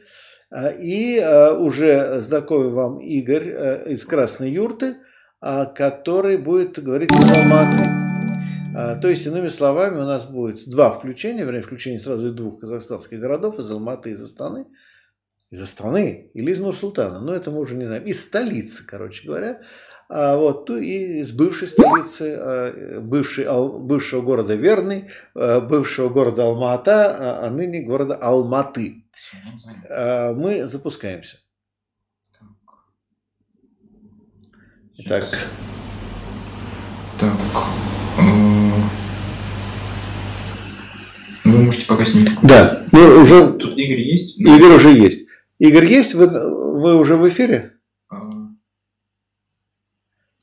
А, 0.50 0.70
и 0.70 1.20
уже 1.20 2.20
знакомый 2.22 2.70
вам 2.70 3.00
Игорь 3.00 3.50
э, 3.50 3.92
из 3.92 4.06
Красной 4.06 4.52
Юрты, 4.52 4.96
который 5.40 6.38
будет 6.38 6.82
говорить 6.82 7.12
из 7.12 7.32
Алматы. 7.32 8.02
А, 8.74 8.96
то 8.96 9.10
есть, 9.10 9.26
иными 9.28 9.50
словами, 9.50 9.96
у 9.96 10.06
нас 10.06 10.26
будет 10.26 10.68
два 10.70 10.92
включения, 10.92 11.44
вернее, 11.44 11.62
включение 11.62 12.00
сразу 12.00 12.32
двух 12.32 12.62
казахстанских 12.62 13.20
городов, 13.20 13.60
из 13.60 13.70
Алматы, 13.70 14.12
из 14.12 14.24
Астаны, 14.24 14.66
из 15.52 15.62
Астаны 15.62 16.32
или 16.34 16.52
из 16.52 16.60
Нур-Султана, 16.60 17.20
но 17.20 17.34
это 17.34 17.52
мы 17.52 17.60
уже 17.60 17.76
не 17.76 17.86
знаем, 17.86 18.04
из 18.04 18.24
столицы, 18.24 18.86
короче 18.86 19.28
говоря, 19.28 19.62
а 20.10 20.36
вот, 20.36 20.66
то 20.66 20.78
и 20.78 21.20
из 21.20 21.32
бывшей 21.32 21.68
столицы, 21.68 22.36
а, 22.38 23.00
бывшей, 23.00 23.46
бывшего 23.80 24.22
города 24.22 24.56
Верный, 24.56 25.10
бывшего 25.34 26.10
города 26.10 26.44
Алма-Ата, 26.44 27.46
а 27.46 27.50
ныне 27.50 27.82
города 27.82 28.16
Алматы. 28.16 29.06
Мы 29.90 30.66
запускаемся. 30.66 31.38
Так. 35.08 35.26
Так. 37.20 37.32
Э, 38.18 38.22
вы 41.44 41.64
можете 41.64 41.86
пока 41.88 42.06
с 42.06 42.14
ним. 42.14 42.24
Да. 42.44 42.86
Ну, 42.92 43.22
уже... 43.22 43.54
Тут 43.54 43.78
Игорь 43.78 44.02
есть? 44.02 44.40
Игорь 44.40 44.76
уже 44.76 44.90
есть. 44.94 45.28
Игорь 45.62 45.86
есть? 45.86 46.16
Вы, 46.16 46.28
вы 46.28 46.96
уже 46.96 47.18
в 47.18 47.30
эфире? 47.30 47.74
А... 48.10 48.18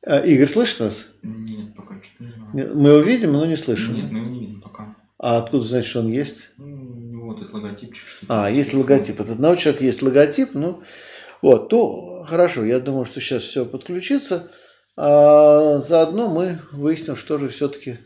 А, 0.07 0.21
Игорь, 0.21 0.49
слышит 0.49 0.79
нас? 0.79 1.09
Нет, 1.25 1.75
пока 1.75 2.01
что 2.01 2.23
не 2.23 2.31
знаю. 2.31 2.77
Мы 2.77 2.91
его 2.91 3.01
видим, 3.01 3.33
но 3.33 3.45
не 3.45 3.57
слышим. 3.57 3.95
Нет, 3.95 4.13
мы 4.13 4.21
его 4.21 4.29
не 4.29 4.39
видим 4.39 4.61
пока. 4.61 4.95
А 5.19 5.39
откуда 5.39 5.65
значит, 5.65 5.91
что 5.91 6.01
он 6.01 6.13
есть? 6.13 6.51
Ну, 6.57 7.27
вот 7.27 7.41
этот 7.41 7.53
логотипчик. 7.53 8.07
Что 8.07 8.27
а, 8.29 8.49
есть 8.49 8.73
логотип. 8.73 9.21
От 9.21 9.31
одного 9.31 9.57
человека 9.57 9.83
есть 9.83 10.03
логотип. 10.03 10.51
Ну, 10.55 10.85
вот, 11.43 11.73
ну, 11.73 12.23
хорошо. 12.25 12.65
Я 12.65 12.79
думаю, 12.79 13.05
что 13.05 13.21
сейчас 13.21 13.43
все 13.43 13.67
подключится. 13.67 14.53
А 14.97 15.81
заодно 15.81 16.29
мы 16.29 16.61
выясним, 16.71 17.17
что 17.17 17.39
же 17.39 17.49
все-таки 17.49 17.99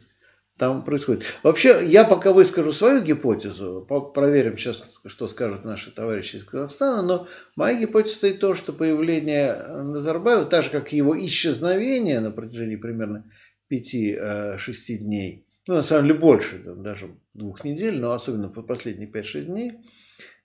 там 0.62 0.84
происходит. 0.84 1.24
Вообще, 1.42 1.80
я 1.84 2.04
пока 2.04 2.32
выскажу 2.32 2.72
свою 2.72 3.02
гипотезу, 3.02 3.84
проверим 4.14 4.56
сейчас, 4.56 4.88
что 5.06 5.26
скажут 5.26 5.64
наши 5.64 5.90
товарищи 5.90 6.36
из 6.36 6.44
Казахстана, 6.44 7.02
но 7.02 7.26
моя 7.56 7.80
гипотеза 7.80 8.14
стоит 8.14 8.38
то, 8.38 8.54
что 8.54 8.72
появление 8.72 9.54
Назарбаева, 9.54 10.44
так 10.44 10.62
же 10.62 10.70
как 10.70 10.92
его 10.92 11.18
исчезновение 11.18 12.20
на 12.20 12.30
протяжении 12.30 12.76
примерно 12.76 13.24
5-6 13.72 14.58
дней, 14.98 15.48
ну, 15.66 15.74
на 15.74 15.82
самом 15.82 16.06
деле 16.06 16.20
больше, 16.20 16.62
даже 16.64 17.10
двух 17.34 17.64
недель, 17.64 17.98
но 17.98 18.12
особенно 18.12 18.46
в 18.46 18.62
последние 18.62 19.10
5-6 19.10 19.46
дней, 19.46 19.72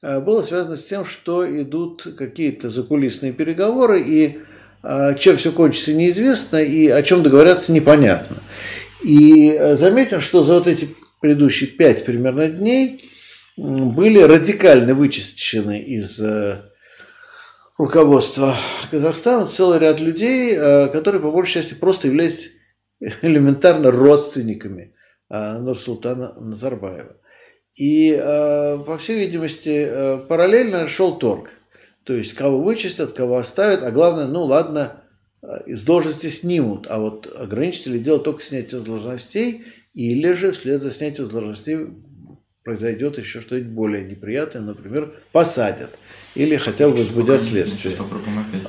э, 0.02 0.20
было 0.20 0.42
связано 0.42 0.78
с 0.78 0.84
тем, 0.84 1.06
что 1.06 1.46
идут 1.62 2.08
какие-то 2.18 2.72
закулисные 2.72 3.34
переговоры, 3.34 4.02
и 4.02 4.40
чем 5.20 5.38
все 5.38 5.52
кончится 5.52 5.94
неизвестно 5.94 6.58
и 6.58 6.88
о 6.88 7.02
чем 7.02 7.24
договорятся 7.24 7.72
непонятно. 7.74 8.38
И 9.08 9.52
э, 9.52 9.78
заметим, 9.78 10.20
что 10.20 10.44
за 10.44 10.56
вот 10.56 10.68
эти 10.68 10.90
предыдущие 11.22 11.70
пять 11.70 12.04
примерно 12.04 12.50
дней 12.50 13.10
были 13.56 14.20
радикально 14.20 14.94
вычищены 14.94 15.80
из 15.80 16.20
э, 16.20 16.64
руководства 17.78 18.56
Казахстана 18.92 19.46
целый 19.46 19.80
ряд 19.80 20.02
людей, 20.02 20.54
э, 20.54 20.90
которые 20.90 21.22
по 21.22 21.32
большей 21.32 21.62
части 21.62 21.74
просто 21.74 22.08
являются 22.08 22.50
элементарно 23.22 23.92
родственниками 23.92 24.94
Нурсултана 25.30 26.34
Назарбаева. 26.40 27.18
И, 27.78 28.14
по 28.18 28.98
всей 28.98 29.20
видимости, 29.20 30.26
параллельно 30.28 30.88
шел 30.88 31.18
торг– 31.18 31.52
то 32.08 32.14
есть 32.14 32.36
кого 32.36 32.62
вычистят, 32.62 33.12
кого 33.12 33.36
оставят, 33.36 33.84
а 33.84 33.92
главное, 33.92 34.28
ну 34.28 34.46
ладно, 34.46 35.04
из 35.66 35.84
должности 35.84 36.28
снимут, 36.28 36.88
а 36.90 37.00
вот 37.00 37.32
ограничится 37.38 37.90
ли 37.90 38.00
дело 38.00 38.20
только 38.20 38.42
снятие 38.42 38.82
с 38.82 38.84
должностей, 38.84 39.66
или 39.94 40.34
же 40.34 40.52
вслед 40.52 40.82
за 40.82 40.92
снятием 40.92 41.26
с 41.26 41.30
должностей 41.30 41.88
произойдет 42.68 43.18
еще 43.18 43.40
что-нибудь 43.40 43.72
более 43.72 44.04
неприятное, 44.04 44.62
например, 44.62 45.14
посадят 45.32 45.92
или 46.36 46.58
хотя 46.58 46.90
бы 46.90 46.98
возбудят 46.98 47.42
следствие. 47.42 47.96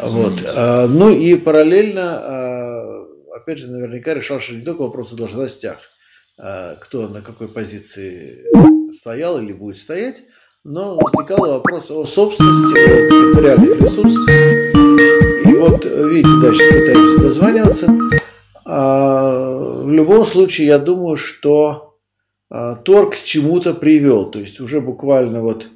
Вот. 0.00 0.34
А, 0.46 0.86
ну 0.86 1.10
и 1.10 1.34
параллельно, 1.34 2.02
а, 2.02 3.06
опять 3.34 3.58
же, 3.58 3.66
наверняка 3.66 4.14
решался 4.14 4.54
не 4.54 4.62
только 4.62 4.82
вопрос 4.82 5.12
о 5.12 5.16
должностях, 5.16 5.80
а, 6.38 6.76
кто 6.76 7.08
на 7.08 7.22
какой 7.22 7.48
позиции 7.48 8.44
стоял 8.92 9.40
или 9.40 9.52
будет 9.52 9.78
стоять, 9.78 10.22
но 10.62 10.96
возникал 10.96 11.50
вопрос 11.50 11.90
о 11.90 12.06
собственности, 12.06 12.78
о 12.78 13.32
капиталиальных 13.32 13.80
ресурсах. 13.80 14.87
Вот, 15.58 15.84
видите, 15.84 16.28
дальше 16.40 16.62
пытаемся 16.68 17.20
дозваниваться. 17.20 17.92
А, 18.64 19.82
в 19.82 19.90
любом 19.90 20.24
случае, 20.24 20.68
я 20.68 20.78
думаю, 20.78 21.16
что 21.16 21.88
а, 22.50 22.76
торг 22.76 23.16
к 23.16 23.22
чему-то 23.24 23.74
привел. 23.74 24.30
То 24.30 24.38
есть 24.38 24.60
уже 24.60 24.80
буквально 24.80 25.42
вот 25.42 25.68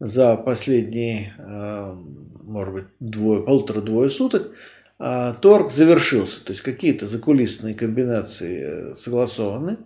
за 0.00 0.36
последние, 0.36 1.34
а, 1.38 1.96
может 2.42 2.74
быть, 2.74 2.84
двое, 2.98 3.42
полутора-двое 3.42 4.10
суток 4.10 4.50
а, 4.98 5.34
торг 5.34 5.72
завершился. 5.72 6.44
То 6.44 6.52
есть 6.52 6.62
какие-то 6.62 7.06
закулисные 7.06 7.74
комбинации 7.74 8.92
э, 8.92 8.96
согласованы. 8.96 9.78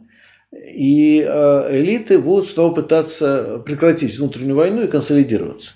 И 0.52 1.20
э, 1.20 1.80
элиты 1.80 2.18
будут 2.18 2.48
снова 2.48 2.74
пытаться 2.74 3.62
прекратить 3.66 4.16
внутреннюю 4.16 4.56
войну 4.56 4.82
и 4.82 4.88
консолидироваться. 4.88 5.72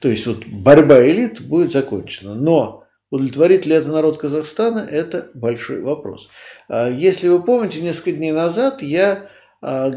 То 0.00 0.08
есть 0.08 0.26
вот 0.26 0.46
борьба 0.46 1.04
элит 1.06 1.40
будет 1.40 1.72
закончена. 1.72 2.34
Но 2.34 2.84
удовлетворит 3.10 3.66
ли 3.66 3.74
это 3.74 3.88
народ 3.88 4.18
Казахстана, 4.18 4.80
это 4.80 5.30
большой 5.34 5.80
вопрос. 5.80 6.28
А 6.68 6.88
если 6.88 7.28
вы 7.28 7.42
помните, 7.42 7.80
несколько 7.80 8.12
дней 8.12 8.32
назад 8.32 8.82
я 8.82 9.30
а, 9.60 9.92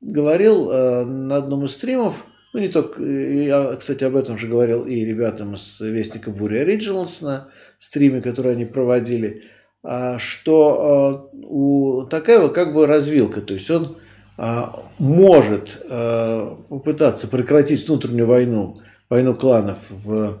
говорил 0.00 0.70
э, 0.70 1.04
на 1.04 1.36
одном 1.36 1.64
из 1.64 1.72
стримов, 1.72 2.24
ну 2.52 2.60
не 2.60 2.68
только, 2.68 3.02
я, 3.02 3.76
кстати, 3.76 4.04
об 4.04 4.16
этом 4.16 4.38
же 4.38 4.48
говорил 4.48 4.84
и 4.84 5.04
ребятам 5.04 5.56
с 5.56 5.80
Вестника 5.80 6.30
Бури 6.30 6.64
Originals 6.64 7.22
на 7.22 7.48
стриме, 7.78 8.20
который 8.20 8.52
они 8.52 8.64
проводили– 8.64 9.42
а, 9.88 10.18
что 10.18 11.30
а, 11.32 11.36
у 11.46 12.06
Такаева 12.06 12.48
как 12.48 12.74
бы 12.74 12.88
развилка, 12.88 13.40
то 13.40 13.54
есть 13.54 13.70
он 13.70 13.98
а, 14.36 14.82
может 14.98 15.80
попытаться 15.88 17.28
прекратить 17.28 17.86
внутреннюю 17.86 18.26
войну, 18.26 18.78
войну 19.08 19.36
кланов 19.36 19.78
в 19.88 20.40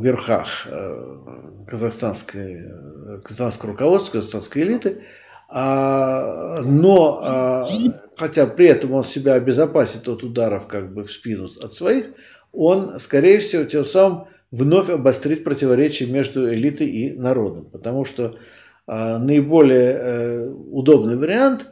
верхах 0.00 0.66
казахстанской, 1.66 2.64
казахстанского 3.22 3.72
руководства, 3.72 4.18
казахстанской 4.18 4.62
элиты, 4.62 5.02
но 5.52 6.38
хотя 8.16 8.46
при 8.46 8.66
этом 8.66 8.92
он 8.92 9.04
себя 9.04 9.34
обезопасит 9.34 10.08
от 10.08 10.22
ударов 10.22 10.66
как 10.66 10.92
бы 10.92 11.04
в 11.04 11.10
спину 11.10 11.48
от 11.62 11.74
своих, 11.74 12.12
он, 12.52 12.98
скорее 12.98 13.40
всего, 13.40 13.64
тем 13.64 13.84
самым 13.84 14.26
вновь 14.50 14.90
обострить 14.90 15.44
противоречие 15.44 16.10
между 16.10 16.52
элитой 16.52 16.88
и 16.88 17.12
народом. 17.12 17.66
Потому 17.66 18.04
что 18.04 18.36
а, 18.86 19.18
наиболее 19.18 19.92
э, 19.92 20.48
удобный 20.48 21.16
вариант, 21.16 21.66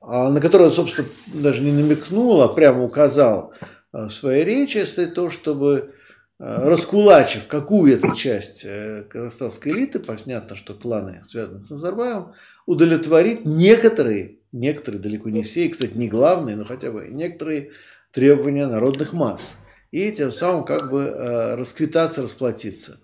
а, 0.00 0.30
на 0.30 0.40
который 0.40 0.68
он, 0.68 0.72
собственно, 0.72 1.06
даже 1.32 1.62
не 1.62 1.72
намекнул, 1.72 2.42
а 2.42 2.48
прямо 2.48 2.84
указал 2.84 3.52
а, 3.92 4.08
в 4.08 4.12
своей 4.12 4.44
речи, 4.44 4.78
это 4.78 5.06
то, 5.06 5.30
чтобы 5.30 5.78
а, 5.78 5.88
раскулачив 6.38 7.46
какую-то 7.46 8.14
часть 8.14 8.64
э, 8.64 9.04
казахстанской 9.08 9.72
элиты, 9.72 10.00
понятно, 10.00 10.56
что 10.56 10.74
кланы 10.74 11.22
связаны 11.26 11.60
с 11.62 11.70
Назарбаевым, 11.70 12.32
удовлетворить 12.66 13.44
некоторые, 13.44 14.38
некоторые, 14.52 15.00
далеко 15.00 15.30
не 15.30 15.42
все, 15.42 15.66
и, 15.66 15.68
кстати, 15.68 15.96
не 15.96 16.08
главные, 16.08 16.56
но 16.56 16.64
хотя 16.64 16.90
бы 16.90 17.06
некоторые 17.08 17.70
требования 18.10 18.66
народных 18.66 19.12
масс 19.12 19.56
и 19.90 20.10
тем 20.10 20.32
самым 20.32 20.64
как 20.64 20.90
бы 20.90 21.02
э, 21.02 21.54
расквитаться, 21.54 22.22
расплатиться. 22.22 22.98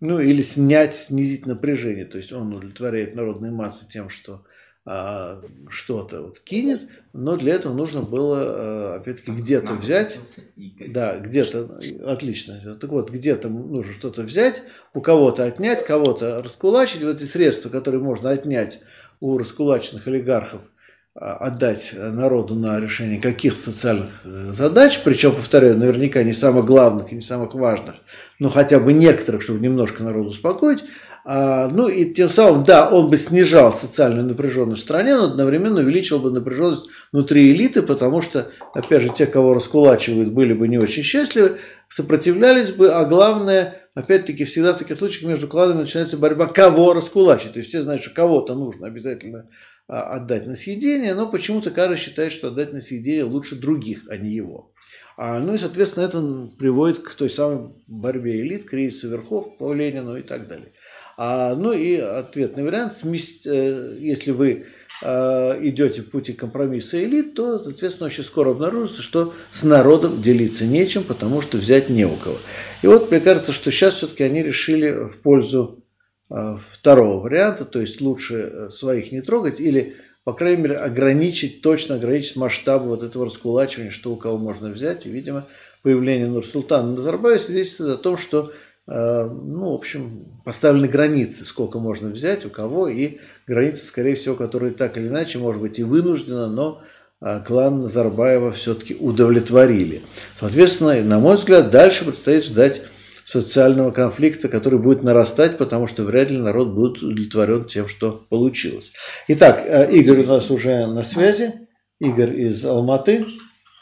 Ну 0.00 0.20
или 0.20 0.42
снять, 0.42 0.94
снизить 0.94 1.46
напряжение. 1.46 2.04
То 2.04 2.18
есть 2.18 2.32
он 2.32 2.52
удовлетворяет 2.52 3.16
народные 3.16 3.50
массы 3.50 3.88
тем, 3.88 4.08
что 4.08 4.44
а, 4.90 5.42
что-то 5.68 6.22
вот 6.22 6.40
кинет, 6.40 6.88
но 7.12 7.36
для 7.36 7.52
этого 7.52 7.74
нужно 7.74 8.00
было, 8.00 8.38
а, 8.40 8.94
опять-таки, 8.96 9.32
где-то 9.32 9.74
взять. 9.74 10.18
Да, 10.56 11.18
где-то, 11.18 11.78
отлично. 12.06 12.74
Так 12.80 12.88
вот, 12.88 13.10
где-то 13.10 13.50
нужно 13.50 13.92
что-то 13.92 14.22
взять, 14.22 14.62
у 14.94 15.02
кого-то 15.02 15.44
отнять, 15.44 15.84
кого-то 15.84 16.42
раскулачить. 16.42 17.02
Вот 17.02 17.16
эти 17.16 17.24
средства, 17.24 17.68
которые 17.68 18.02
можно 18.02 18.30
отнять 18.30 18.80
у 19.20 19.36
раскулаченных 19.36 20.06
олигархов, 20.06 20.70
отдать 21.14 21.94
народу 21.96 22.54
на 22.54 22.80
решение 22.80 23.20
каких-то 23.20 23.60
социальных 23.60 24.20
э, 24.24 24.52
задач, 24.52 25.00
причем, 25.04 25.34
повторяю, 25.34 25.76
наверняка 25.76 26.22
не 26.22 26.32
самых 26.32 26.64
главных 26.64 27.10
и 27.10 27.16
не 27.16 27.20
самых 27.20 27.54
важных, 27.54 27.96
но 28.38 28.50
хотя 28.50 28.78
бы 28.78 28.92
некоторых, 28.92 29.42
чтобы 29.42 29.60
немножко 29.60 30.04
народу 30.04 30.30
успокоить. 30.30 30.84
А, 31.30 31.68
ну 31.68 31.88
и 31.88 32.14
тем 32.14 32.28
самым, 32.28 32.64
да, 32.64 32.88
он 32.88 33.08
бы 33.08 33.18
снижал 33.18 33.74
социальную 33.74 34.26
напряженность 34.26 34.80
в 34.80 34.84
стране, 34.84 35.14
но 35.14 35.24
одновременно 35.24 35.80
увеличил 35.80 36.20
бы 36.20 36.30
напряженность 36.30 36.86
внутри 37.12 37.52
элиты, 37.52 37.82
потому 37.82 38.22
что, 38.22 38.50
опять 38.72 39.02
же, 39.02 39.10
те, 39.10 39.26
кого 39.26 39.52
раскулачивают, 39.52 40.32
были 40.32 40.54
бы 40.54 40.68
не 40.68 40.78
очень 40.78 41.02
счастливы, 41.02 41.58
сопротивлялись 41.88 42.72
бы, 42.72 42.92
а 42.92 43.04
главное, 43.04 43.90
опять-таки, 43.94 44.46
всегда 44.46 44.72
в 44.72 44.78
таких 44.78 44.96
случаях 44.96 45.28
между 45.28 45.48
кланами 45.48 45.80
начинается 45.80 46.16
борьба, 46.16 46.46
кого 46.46 46.94
раскулачить. 46.94 47.52
То 47.52 47.58
есть 47.58 47.68
все 47.68 47.82
знают, 47.82 48.02
что 48.02 48.14
кого-то 48.14 48.54
нужно 48.54 48.86
обязательно 48.86 49.50
отдать 49.88 50.46
на 50.46 50.54
съедение, 50.54 51.14
но 51.14 51.28
почему-то 51.28 51.70
каждый 51.70 51.96
считает, 51.96 52.32
что 52.32 52.48
отдать 52.48 52.72
на 52.72 52.80
съедение 52.80 53.24
лучше 53.24 53.56
других, 53.56 54.04
а 54.08 54.16
не 54.16 54.30
его. 54.30 54.70
А, 55.16 55.40
ну 55.40 55.54
и, 55.54 55.58
соответственно, 55.58 56.04
это 56.04 56.50
приводит 56.58 57.00
к 57.00 57.14
той 57.14 57.28
самой 57.28 57.70
борьбе 57.88 58.40
элит, 58.40 58.66
кризису 58.66 59.08
верхов 59.08 59.56
по 59.58 59.72
Ленину 59.72 60.16
и 60.16 60.22
так 60.22 60.46
далее. 60.46 60.72
А, 61.16 61.56
ну 61.56 61.72
и 61.72 61.96
ответный 61.96 62.62
вариант, 62.62 62.94
сместь, 62.94 63.44
э, 63.44 63.96
если 63.98 64.30
вы 64.30 64.66
э, 65.02 65.58
идете 65.66 66.02
в 66.02 66.10
пути 66.10 66.34
компромисса 66.34 67.02
элит, 67.02 67.34
то, 67.34 67.64
соответственно, 67.64 68.06
очень 68.06 68.22
скоро 68.22 68.50
обнаружится, 68.50 69.02
что 69.02 69.34
с 69.50 69.64
народом 69.64 70.22
делиться 70.22 70.66
нечем, 70.66 71.02
потому 71.02 71.40
что 71.40 71.58
взять 71.58 71.88
не 71.88 72.04
у 72.04 72.14
кого. 72.14 72.38
И 72.82 72.86
вот 72.86 73.10
мне 73.10 73.18
кажется, 73.18 73.52
что 73.52 73.72
сейчас 73.72 73.94
все-таки 73.94 74.22
они 74.22 74.44
решили 74.44 75.08
в 75.08 75.20
пользу 75.22 75.82
второго 76.28 77.22
варианта, 77.22 77.64
то 77.64 77.80
есть 77.80 78.00
лучше 78.00 78.68
своих 78.70 79.12
не 79.12 79.22
трогать 79.22 79.60
или 79.60 79.96
по 80.28 80.34
крайней 80.34 80.60
мере, 80.60 80.76
ограничить, 80.76 81.62
точно 81.62 81.94
ограничить 81.94 82.36
масштаб 82.36 82.82
вот 82.82 83.02
этого 83.02 83.24
раскулачивания, 83.24 83.90
что 83.90 84.12
у 84.12 84.16
кого 84.16 84.36
можно 84.36 84.68
взять. 84.68 85.06
И, 85.06 85.08
видимо, 85.08 85.46
появление 85.82 86.26
Нурсултана 86.26 86.92
Назарбаева 86.92 87.38
свидетельствует 87.38 87.92
о 87.92 87.96
том, 87.96 88.18
что, 88.18 88.52
э, 88.86 89.24
ну, 89.24 89.70
в 89.70 89.74
общем, 89.74 90.26
поставлены 90.44 90.86
границы, 90.86 91.46
сколько 91.46 91.78
можно 91.78 92.10
взять, 92.10 92.44
у 92.44 92.50
кого, 92.50 92.88
и 92.88 93.20
границы, 93.46 93.86
скорее 93.86 94.16
всего, 94.16 94.36
которые 94.36 94.74
так 94.74 94.98
или 94.98 95.08
иначе, 95.08 95.38
может 95.38 95.62
быть, 95.62 95.78
и 95.78 95.82
вынужденно, 95.82 96.48
но 96.48 96.82
э, 97.22 97.42
клан 97.46 97.80
Назарбаева 97.80 98.52
все-таки 98.52 98.96
удовлетворили. 98.96 100.02
Соответственно, 100.38 101.02
на 101.04 101.20
мой 101.20 101.36
взгляд, 101.36 101.70
дальше 101.70 102.04
предстоит 102.04 102.44
ждать 102.44 102.82
социального 103.28 103.90
конфликта, 103.90 104.48
который 104.48 104.78
будет 104.78 105.02
нарастать, 105.02 105.58
потому 105.58 105.86
что 105.86 106.02
вряд 106.04 106.30
ли 106.30 106.38
народ 106.38 106.68
будет 106.68 107.02
удовлетворен 107.02 107.66
тем, 107.66 107.86
что 107.86 108.24
получилось. 108.30 108.92
Итак, 109.28 109.60
э, 109.66 109.92
Игорь 109.92 110.20
у 110.20 110.26
нас 110.26 110.50
уже 110.50 110.86
на 110.86 111.02
связи. 111.02 111.68
Игорь 112.00 112.34
из 112.34 112.64
Алматы. 112.64 113.26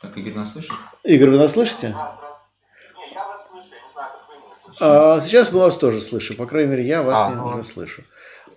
Так, 0.02 0.18
Игорь 0.18 0.34
нас 0.34 0.52
слышит? 0.52 0.72
Игорь, 1.04 1.30
вы 1.30 1.36
нас 1.36 1.52
слышите? 1.52 1.94
А 4.80 5.20
сейчас 5.20 5.52
мы 5.52 5.60
вас 5.60 5.76
тоже 5.76 6.00
слышим. 6.00 6.34
По 6.36 6.46
крайней 6.46 6.72
мере, 6.72 6.84
я 6.84 7.04
вас 7.04 7.28
а, 7.28 7.30
не, 7.30 7.36
ну... 7.36 7.46
уже 7.46 7.64
слышу. 7.64 8.02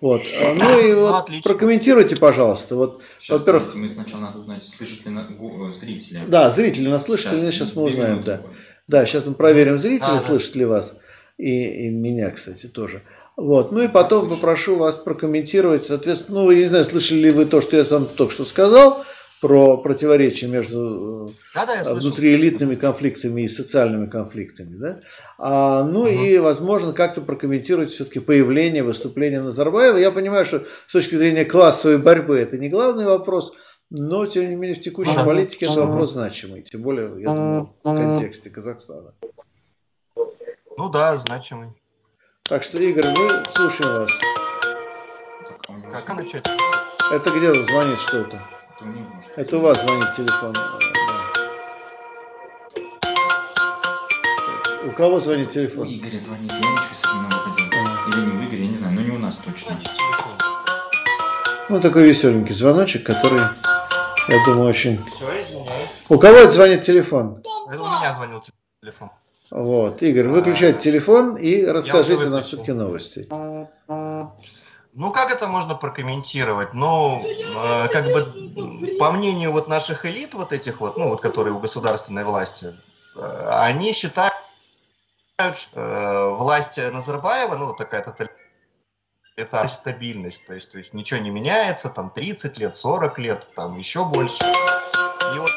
Вот. 0.00 0.22
А, 0.42 0.54
ну 0.58 0.80
и 0.80 0.92
вот 0.92 1.28
ну, 1.28 1.40
прокомментируйте, 1.40 2.16
пожалуйста. 2.16 2.74
Вот, 2.74 3.00
во-первых, 3.28 3.76
мы 3.76 3.88
сначала 3.88 4.22
надо 4.22 4.40
узнать, 4.40 4.64
слышат 4.64 5.06
ли 5.06 5.14
э, 5.14 5.72
зрители. 5.72 6.24
Да, 6.26 6.50
зрители 6.50 6.88
нас 6.88 7.04
слышат, 7.04 7.32
сейчас, 7.32 7.54
сейчас 7.54 7.76
мы 7.76 7.84
узнаем, 7.84 8.24
да. 8.24 8.38
Будет. 8.38 8.56
Да, 8.90 9.06
сейчас 9.06 9.24
мы 9.24 9.34
проверим 9.34 9.78
зрители, 9.78 10.16
а, 10.16 10.18
слышат 10.18 10.56
ли 10.56 10.64
вас. 10.64 10.96
И, 11.38 11.86
и 11.86 11.90
меня, 11.90 12.28
кстати, 12.30 12.66
тоже. 12.66 13.02
Вот. 13.36 13.70
Ну 13.70 13.82
и 13.82 13.88
потом 13.88 14.28
попрошу 14.28 14.76
вас 14.76 14.96
прокомментировать. 14.96 15.84
Соответственно, 15.84 16.42
ну, 16.42 16.50
я 16.50 16.62
не 16.62 16.66
знаю, 16.66 16.84
слышали 16.84 17.20
ли 17.20 17.30
вы 17.30 17.46
то, 17.46 17.60
что 17.60 17.76
я 17.76 17.84
сам 17.84 18.06
только 18.06 18.32
что 18.32 18.44
сказал 18.44 19.04
про 19.40 19.78
противоречия 19.78 20.48
между 20.48 21.32
да, 21.54 21.66
да, 21.66 21.94
внутриэлитными 21.94 22.74
конфликтами 22.74 23.42
и 23.42 23.48
социальными 23.48 24.06
конфликтами. 24.06 24.76
Да? 24.76 25.00
А, 25.38 25.84
ну 25.84 26.00
угу. 26.00 26.08
и, 26.08 26.38
возможно, 26.38 26.92
как-то 26.92 27.20
прокомментировать 27.20 27.92
все-таки 27.92 28.18
появление, 28.18 28.82
выступление 28.82 29.40
Назарбаева. 29.40 29.98
Я 29.98 30.10
понимаю, 30.10 30.44
что 30.44 30.64
с 30.88 30.92
точки 30.92 31.14
зрения 31.14 31.44
классовой 31.44 31.98
борьбы 31.98 32.40
это 32.40 32.58
не 32.58 32.68
главный 32.68 33.04
вопрос– 33.04 33.52
но, 33.90 34.26
тем 34.26 34.48
не 34.48 34.56
менее, 34.56 34.76
в 34.76 34.80
текущей 34.80 35.16
политике 35.24 35.66
это 35.66 35.84
вопрос 35.84 36.12
значимый, 36.12 36.62
тем 36.62 36.82
более, 36.82 37.20
я 37.20 37.26
думаю, 37.26 37.74
в 37.82 37.94
контексте 37.94 38.48
Казахстана. 38.50 39.12
Ну 40.76 40.88
да, 40.88 41.16
значимый. 41.16 41.68
Так 42.44 42.62
что, 42.62 42.78
Игорь, 42.78 43.08
мы 43.16 43.44
слушаем 43.54 44.00
вас. 44.00 44.10
Как 45.92 46.16
начать? 46.16 46.46
Это 47.12 47.30
где 47.30 47.52
звонит 47.64 47.98
что-то? 47.98 48.40
Это 49.36 49.58
у 49.58 49.60
вас 49.60 49.82
звонит 49.82 50.14
телефон. 50.16 50.56
У 54.86 54.92
кого 54.92 55.20
звонит 55.20 55.50
телефон? 55.50 55.86
У 55.86 55.90
Игоря 55.90 56.18
звонит, 56.18 56.50
я 56.50 56.58
ничего 56.58 56.94
с 56.94 57.00
этим 57.00 57.16
не 57.16 57.28
могу 57.28 57.50
поделать. 57.52 58.08
Или 58.08 58.20
не 58.24 58.32
у 58.32 58.48
Игоря, 58.48 58.62
я 58.62 58.68
не 58.68 58.74
знаю, 58.74 58.94
но 58.94 59.00
не 59.02 59.10
у 59.10 59.18
нас 59.18 59.36
точно. 59.36 59.78
Ну, 61.68 61.80
такой 61.80 62.08
веселенький 62.08 62.54
звоночек, 62.54 63.04
который 63.04 63.42
я 64.30 64.44
думаю, 64.44 64.68
очень... 64.68 65.04
Все, 65.06 65.42
извиняюсь. 65.42 65.88
У 66.08 66.18
кого 66.18 66.50
звонит 66.50 66.82
телефон? 66.82 67.42
У 67.66 67.70
меня 67.70 68.14
звонил 68.14 68.42
телефон. 68.80 69.10
Вот, 69.50 70.00
Игорь, 70.02 70.28
выключайте 70.28 70.78
телефон 70.78 71.34
и 71.36 71.66
расскажите 71.66 72.28
нам 72.28 72.42
все-таки 72.42 72.72
новости. 72.72 73.26
Ну, 74.92 75.12
как 75.12 75.32
это 75.32 75.46
можно 75.46 75.76
прокомментировать? 75.76 76.74
Ну, 76.74 77.22
э, 77.24 77.88
как 77.88 78.06
бы, 78.06 78.96
по 78.98 79.12
мнению 79.12 79.52
вот 79.52 79.68
наших 79.68 80.04
элит, 80.04 80.34
вот 80.34 80.52
этих 80.52 80.80
вот, 80.80 80.96
ну, 80.96 81.08
вот, 81.08 81.20
которые 81.20 81.54
у 81.54 81.60
государственной 81.60 82.24
власти, 82.24 82.74
э, 83.14 83.48
они 83.60 83.92
считают, 83.92 84.34
что 85.38 85.80
э, 85.80 86.34
власть 86.34 86.76
Назарбаева, 86.76 87.54
ну, 87.54 87.66
вот 87.66 87.76
такая 87.76 88.02
тоталитарная 88.02 88.39
это 89.36 89.66
стабильность, 89.68 90.46
то 90.46 90.54
есть, 90.54 90.70
то 90.70 90.78
есть 90.78 90.92
ничего 90.92 91.20
не 91.20 91.30
меняется, 91.30 91.88
там 91.88 92.10
30 92.10 92.58
лет, 92.58 92.76
40 92.76 93.18
лет, 93.18 93.48
там 93.54 93.78
еще 93.78 94.04
больше. 94.04 94.44
И 94.44 95.38
вот 95.38 95.50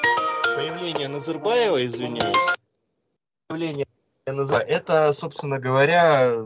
появление 0.55 1.07
Назарбаева, 1.07 1.85
извиняюсь, 1.85 2.35
появление 3.47 3.85
Назарбаева, 4.25 4.67
это, 4.67 5.13
собственно 5.13 5.59
говоря, 5.59 6.45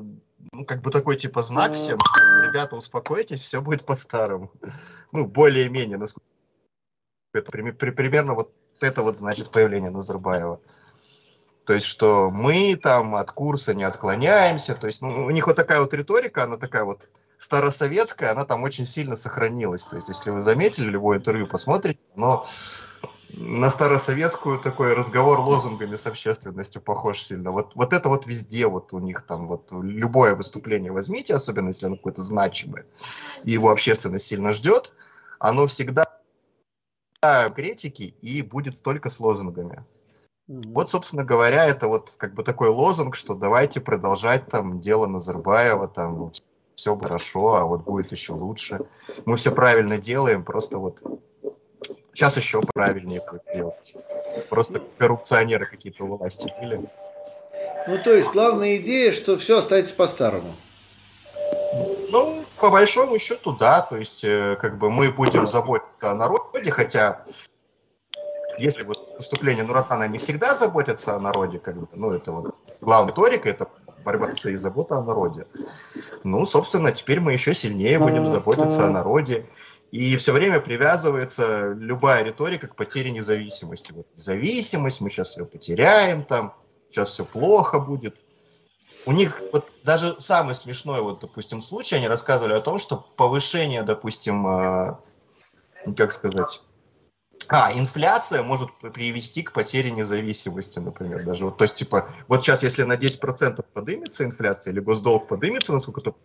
ну, 0.51 0.65
как 0.65 0.81
бы 0.81 0.91
такой 0.91 1.17
типа 1.17 1.43
знак 1.43 1.73
всем, 1.73 1.99
что, 1.99 2.47
ребята, 2.47 2.75
успокойтесь, 2.75 3.41
все 3.41 3.61
будет 3.61 3.85
по-старому. 3.85 4.51
Ну, 5.13 5.25
более-менее, 5.25 5.97
насколько 5.97 6.27
это 7.33 7.49
при, 7.49 7.71
при, 7.71 7.91
примерно 7.91 8.33
вот 8.33 8.51
это 8.81 9.03
вот 9.03 9.17
значит 9.17 9.51
появление 9.51 9.89
Назарбаева. 9.89 10.59
То 11.65 11.73
есть, 11.73 11.85
что 11.85 12.29
мы 12.29 12.75
там 12.75 13.15
от 13.15 13.31
курса 13.31 13.73
не 13.73 13.83
отклоняемся. 13.83 14.75
То 14.75 14.87
есть, 14.87 15.01
ну, 15.01 15.25
у 15.25 15.29
них 15.31 15.47
вот 15.47 15.55
такая 15.55 15.81
вот 15.81 15.93
риторика, 15.93 16.43
она 16.43 16.57
такая 16.57 16.83
вот 16.83 17.09
старосоветская, 17.37 18.31
она 18.31 18.45
там 18.45 18.63
очень 18.63 18.85
сильно 18.85 19.15
сохранилась. 19.15 19.85
То 19.85 19.95
есть, 19.95 20.09
если 20.09 20.31
вы 20.31 20.41
заметили, 20.41 20.85
любое 20.85 21.17
интервью 21.17 21.47
посмотрите, 21.47 22.05
но 22.15 22.45
на 23.29 23.69
старосоветскую 23.69 24.59
такой 24.59 24.93
разговор 24.93 25.39
лозунгами 25.39 25.95
с 25.95 26.07
общественностью 26.07 26.81
похож 26.81 27.21
сильно. 27.21 27.51
Вот, 27.51 27.75
вот 27.75 27.93
это 27.93 28.09
вот 28.09 28.25
везде, 28.25 28.67
вот 28.67 28.93
у 28.93 28.99
них 28.99 29.25
там, 29.25 29.47
вот 29.47 29.71
любое 29.71 30.35
выступление 30.35 30.91
возьмите, 30.91 31.35
особенно 31.35 31.67
если 31.67 31.85
оно 31.85 31.97
какое-то 31.97 32.23
значимое, 32.23 32.85
и 33.43 33.51
его 33.51 33.69
общественность 33.69 34.25
сильно 34.25 34.53
ждет, 34.53 34.93
оно 35.39 35.67
всегда 35.67 36.05
критики 37.55 38.15
и 38.21 38.41
будет 38.41 38.81
только 38.81 39.09
с 39.09 39.19
лозунгами. 39.19 39.85
Вот, 40.47 40.89
собственно 40.89 41.25
говоря, 41.25 41.65
это 41.65 41.89
вот 41.89 42.15
как 42.17 42.33
бы 42.33 42.43
такой 42.43 42.69
лозунг, 42.69 43.17
что 43.17 43.35
давайте 43.35 43.81
продолжать 43.81 44.47
там 44.47 44.79
дело 44.79 45.05
Назарбаева, 45.05 45.89
там 45.89 46.31
все 46.77 46.95
хорошо, 46.95 47.55
а 47.55 47.65
вот 47.65 47.81
будет 47.81 48.11
еще 48.11 48.33
лучше. 48.33 48.79
Мы 49.25 49.35
все 49.35 49.51
правильно 49.51 49.97
делаем, 49.97 50.43
просто 50.45 50.77
вот 50.77 51.01
сейчас 52.13 52.37
еще 52.37 52.61
правильнее 52.73 53.19
будет 53.29 53.43
делать. 53.53 53.95
Просто 54.49 54.83
коррупционеры 54.97 55.65
какие-то 55.65 56.03
у 56.05 56.17
власти 56.17 56.53
были. 56.61 56.87
Ну, 57.87 57.97
то 58.03 58.13
есть, 58.13 58.29
главная 58.31 58.77
идея, 58.77 59.11
что 59.11 59.37
все 59.37 59.57
остается 59.57 59.95
по-старому. 59.95 60.55
Ну, 62.09 62.45
по 62.59 62.69
большому 62.69 63.17
счету, 63.17 63.53
да. 63.53 63.81
То 63.81 63.97
есть, 63.97 64.23
э, 64.23 64.55
как 64.61 64.77
бы 64.77 64.91
мы 64.91 65.11
будем 65.11 65.47
заботиться 65.47 66.11
о 66.11 66.15
народе, 66.15 66.69
хотя 66.69 67.23
если 68.59 68.83
вот 68.83 69.15
выступления 69.17 69.63
Нуратана 69.63 70.07
не 70.07 70.17
всегда 70.17 70.53
заботятся 70.53 71.15
о 71.15 71.19
народе, 71.19 71.59
как 71.59 71.77
бы, 71.77 71.87
ну, 71.93 72.11
это 72.11 72.31
вот 72.31 72.55
главная 72.81 73.13
риторика, 73.13 73.49
это 73.49 73.67
борьба 74.07 74.29
и 74.29 74.55
забота 74.55 74.97
о 74.97 75.03
народе. 75.03 75.45
Ну, 76.23 76.45
собственно, 76.45 76.91
теперь 76.91 77.19
мы 77.19 77.33
еще 77.33 77.53
сильнее 77.53 77.99
будем 77.99 78.25
заботиться 78.25 78.85
о 78.85 78.89
народе. 78.89 79.45
И 79.91 80.17
все 80.17 80.33
время 80.33 80.59
привязывается 80.59 81.71
любая 81.71 82.23
риторика 82.23 82.67
к 82.67 82.75
потере 82.75 83.11
независимости. 83.11 83.93
Вот 83.93 84.07
независимость, 84.15 84.99
мы 84.99 85.09
сейчас 85.09 85.37
ее 85.37 85.45
потеряем, 85.45 86.23
там, 86.25 86.53
сейчас 86.89 87.11
все 87.11 87.23
плохо 87.23 87.79
будет. 87.79 88.25
У 89.05 89.13
них 89.13 89.41
вот 89.53 89.69
даже 89.83 90.19
самый 90.19 90.55
смешной, 90.55 91.01
вот, 91.01 91.21
допустим, 91.21 91.61
случай, 91.61 91.95
они 91.95 92.09
рассказывали 92.09 92.53
о 92.53 92.59
том, 92.59 92.77
что 92.79 92.97
повышение, 93.15 93.83
допустим, 93.83 94.45
э, 94.45 94.97
как 95.95 96.11
сказать, 96.11 96.61
а, 97.49 97.71
инфляция 97.73 98.43
может 98.43 98.69
привести 98.79 99.43
к 99.43 99.53
потере 99.53 99.91
независимости, 99.91 100.79
например, 100.79 101.23
даже. 101.23 101.45
Вот, 101.45 101.57
то 101.57 101.63
есть, 101.65 101.75
типа, 101.75 102.09
вот 102.27 102.43
сейчас, 102.43 102.63
если 102.63 102.83
на 102.83 102.93
10% 102.93 103.63
подымется 103.73 104.25
инфляция, 104.25 104.71
или 104.71 104.79
госдолг 104.79 105.27
подымется 105.27 105.73
на 105.73 105.79
сколько-то 105.79 106.15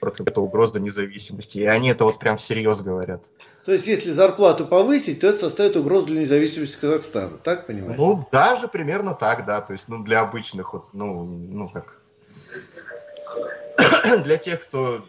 процентов, 0.00 0.32
это 0.32 0.40
угроза 0.40 0.80
независимости. 0.80 1.58
И 1.58 1.64
они 1.64 1.90
это 1.90 2.04
вот 2.04 2.18
прям 2.18 2.38
всерьез 2.38 2.80
говорят. 2.80 3.26
То 3.64 3.72
есть, 3.72 3.86
если 3.86 4.10
зарплату 4.10 4.66
повысить, 4.66 5.20
то 5.20 5.28
это 5.28 5.38
составит 5.38 5.76
угрозу 5.76 6.06
для 6.06 6.22
независимости 6.22 6.78
Казахстана, 6.80 7.36
так 7.36 7.66
понимаешь? 7.66 7.98
Ну, 7.98 8.26
даже 8.32 8.66
примерно 8.66 9.14
так, 9.14 9.44
да. 9.46 9.60
То 9.60 9.74
есть, 9.74 9.88
ну, 9.88 10.02
для 10.02 10.22
обычных, 10.22 10.72
вот, 10.72 10.92
ну, 10.92 11.24
ну, 11.24 11.68
как... 11.68 12.00
для 14.24 14.38
тех, 14.38 14.62
кто 14.62 15.04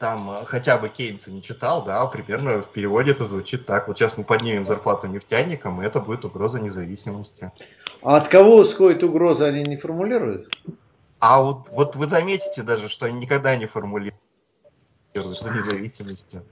там 0.00 0.30
э, 0.30 0.44
хотя 0.46 0.78
бы 0.78 0.88
Кейнса 0.88 1.30
не 1.30 1.42
читал, 1.42 1.84
да, 1.84 2.04
примерно 2.06 2.62
в 2.62 2.68
переводе 2.68 3.12
это 3.12 3.26
звучит 3.26 3.66
так. 3.66 3.86
Вот 3.86 3.98
сейчас 3.98 4.16
мы 4.16 4.24
поднимем 4.24 4.66
зарплату 4.66 5.06
нефтяникам, 5.06 5.80
и 5.80 5.86
это 5.86 6.00
будет 6.00 6.24
угроза 6.24 6.58
независимости. 6.58 7.52
А 8.02 8.16
от 8.16 8.28
кого 8.28 8.64
исходит 8.64 9.04
угроза, 9.04 9.46
они 9.46 9.62
не 9.62 9.76
формулируют? 9.76 10.56
А 11.20 11.42
вот, 11.42 11.68
вот 11.70 11.96
вы 11.96 12.06
заметите 12.08 12.62
даже, 12.62 12.88
что 12.88 13.06
они 13.06 13.20
никогда 13.20 13.54
не 13.54 13.66
формулируют 13.66 14.18
за 15.14 15.50
независимостью. 15.50 16.44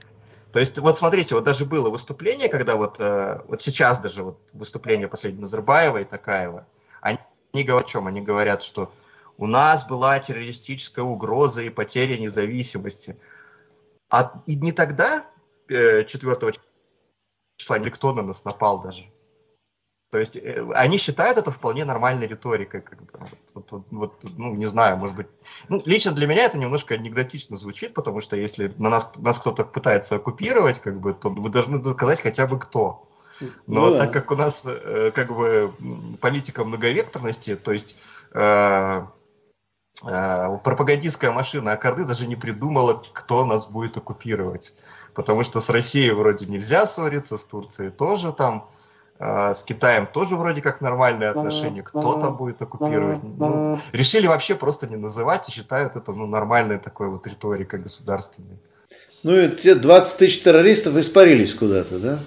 То 0.51 0.59
есть, 0.59 0.77
вот 0.77 0.97
смотрите, 0.97 1.35
вот 1.35 1.43
даже 1.43 1.65
было 1.65 1.89
выступление, 1.89 2.49
когда 2.49 2.75
вот, 2.75 2.97
э, 2.99 3.41
вот 3.47 3.61
сейчас 3.61 3.99
даже 3.99 4.23
вот 4.23 4.39
выступление 4.53 5.07
последнее 5.07 5.41
Назарбаева 5.41 6.01
и 6.01 6.03
Такаева, 6.03 6.65
они, 7.01 7.17
они 7.53 7.63
говорят 7.63 7.87
о 7.87 7.89
чем? 7.89 8.07
Они 8.07 8.21
говорят, 8.21 8.63
что 8.63 8.91
у 9.39 9.47
нас 9.47 9.87
была 9.87 10.19
террористическая 10.19 11.05
угроза 11.05 11.63
и 11.63 11.69
потеря 11.69 12.17
независимости. 12.17 13.15
А 14.09 14.41
и 14.45 14.55
не 14.55 14.71
тогда, 14.71 15.25
4 15.67 16.05
числа, 17.57 17.79
никто 17.79 18.13
на 18.13 18.23
нас 18.23 18.45
напал 18.45 18.81
даже. 18.81 19.05
То 20.11 20.17
есть 20.17 20.35
э, 20.37 20.67
они 20.73 20.97
считают 20.97 21.37
это 21.37 21.51
вполне 21.51 21.85
нормальной 21.85 22.25
риторикой. 22.25 22.81
Как 22.81 22.99
бы, 22.99 23.11
вот, 23.53 23.71
вот, 23.71 23.85
вот, 23.91 24.23
ну, 24.37 24.55
не 24.55 24.65
знаю, 24.65 24.97
может 24.97 25.15
быть. 25.15 25.27
Ну, 25.67 25.81
лично 25.85 26.11
для 26.11 26.25
меня 26.25 26.45
это 26.45 26.57
немножко 26.57 26.95
анекдотично 26.95 27.57
звучит, 27.57 27.93
потому 27.93 28.19
что 28.19 28.35
если 28.35 28.73
на 28.77 28.89
нас, 28.89 29.09
нас 29.17 29.37
кто-то 29.37 29.65
пытается 29.65 30.15
оккупировать, 30.15 30.79
как 30.79 30.99
бы, 30.99 31.13
то 31.13 31.29
вы 31.29 31.49
должны 31.49 31.77
доказать 31.79 32.21
хотя 32.21 32.47
бы 32.47 32.57
кто. 32.57 33.07
Но 33.67 33.91
ну, 33.91 33.97
так 33.97 34.11
да. 34.11 34.19
как 34.19 34.31
у 34.31 34.35
нас 34.35 34.65
э, 34.65 35.11
как 35.13 35.29
бы 35.33 35.71
политика 36.19 36.65
многовекторности, 36.65 37.55
то 37.55 37.71
есть 37.71 37.95
э, 38.33 38.39
э, 38.39 39.05
пропагандистская 40.01 41.31
машина 41.31 41.73
Аккорды 41.73 42.05
даже 42.05 42.27
не 42.27 42.35
придумала, 42.35 43.03
кто 43.13 43.45
нас 43.45 43.65
будет 43.65 43.97
оккупировать. 43.97 44.73
Потому 45.13 45.43
что 45.43 45.59
с 45.59 45.69
Россией 45.69 46.11
вроде 46.11 46.45
нельзя 46.45 46.85
ссориться, 46.85 47.37
с 47.37 47.43
Турцией 47.43 47.89
тоже 47.89 48.31
там 48.31 48.69
а, 49.21 49.53
с 49.53 49.63
Китаем 49.63 50.07
тоже 50.07 50.37
вроде 50.37 50.61
как 50.61 50.79
нормальные 50.79 51.29
отношения, 51.29 51.83
кто 51.83 52.13
там 52.13 52.37
будет 52.37 52.61
оккупировать. 52.61 53.19
Ну, 53.21 53.77
решили 53.91 54.27
вообще 54.27 54.55
просто 54.55 54.87
не 54.87 54.95
называть 54.95 55.49
и 55.49 55.51
считают 55.51 55.97
это 55.97 56.13
ну, 56.13 56.25
нормальной 56.25 56.79
такой 56.79 57.09
вот 57.09 57.27
риторикой 57.27 57.81
государственной. 57.81 58.57
Ну 59.23 59.35
и 59.35 59.49
те 59.49 59.75
20 59.75 60.17
тысяч 60.17 60.41
террористов 60.41 60.95
испарились 60.95 61.53
куда-то, 61.53 61.99
да? 61.99 62.19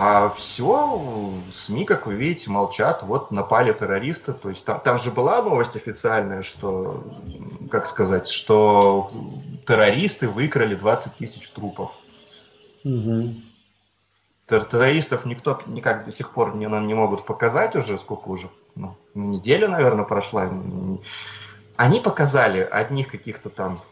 А 0.00 0.30
все, 0.30 1.32
СМИ, 1.52 1.84
как 1.84 2.06
вы 2.06 2.14
видите, 2.14 2.50
молчат. 2.50 3.02
Вот 3.02 3.32
напали 3.32 3.72
террористы. 3.72 4.32
То 4.32 4.50
есть 4.50 4.64
там, 4.64 4.80
там 4.80 4.98
же 4.98 5.10
была 5.10 5.42
новость 5.42 5.74
официальная, 5.74 6.42
что, 6.42 7.02
как 7.68 7.86
сказать, 7.86 8.28
что 8.28 9.10
террористы 9.66 10.28
выкрали 10.28 10.76
20 10.76 11.16
тысяч 11.16 11.50
трупов. 11.50 11.92
Угу 12.84 13.34
террористов 14.48 15.26
никто 15.26 15.60
никак 15.66 16.04
до 16.04 16.10
сих 16.10 16.32
пор 16.32 16.56
не, 16.56 16.66
не 16.66 16.94
могут 16.94 17.26
показать 17.26 17.76
уже, 17.76 17.98
сколько 17.98 18.28
уже, 18.28 18.50
ну, 18.74 18.96
неделя, 19.14 19.68
наверное, 19.68 20.04
прошла. 20.04 20.50
Они 21.76 22.00
показали 22.00 22.60
одних 22.60 23.08
каких-то 23.08 23.50
там 23.50 23.82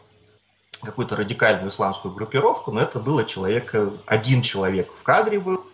какую-то 0.85 1.15
радикальную 1.15 1.69
исламскую 1.69 2.13
группировку, 2.13 2.71
но 2.71 2.81
это 2.81 2.99
было 2.99 3.25
человек, 3.25 3.73
один 4.05 4.41
человек 4.41 4.89
в 4.91 5.03
кадре 5.03 5.39
был, 5.39 5.65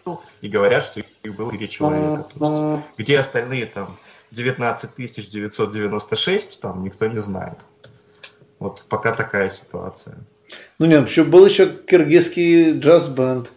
и 0.42 0.48
говорят, 0.48 0.84
что 0.84 1.00
их 1.00 1.36
было 1.36 1.52
три 1.52 1.70
человека. 1.70 2.28
То 2.38 2.76
есть, 2.78 2.86
где 2.98 3.20
остальные 3.20 3.66
там 3.68 3.98
19 4.32 4.96
996, 4.96 6.62
там 6.62 6.84
никто 6.84 7.08
не 7.08 7.18
знает. 7.18 7.60
Вот 8.60 8.86
пока 8.90 9.14
такая 9.14 9.50
ситуация. 9.50 10.18
Ну 10.80 10.86
нет, 10.86 11.08
еще 11.08 11.24
был 11.24 11.46
еще 11.46 11.68
киргизский 11.68 12.80
джаз-банд. 12.80 13.52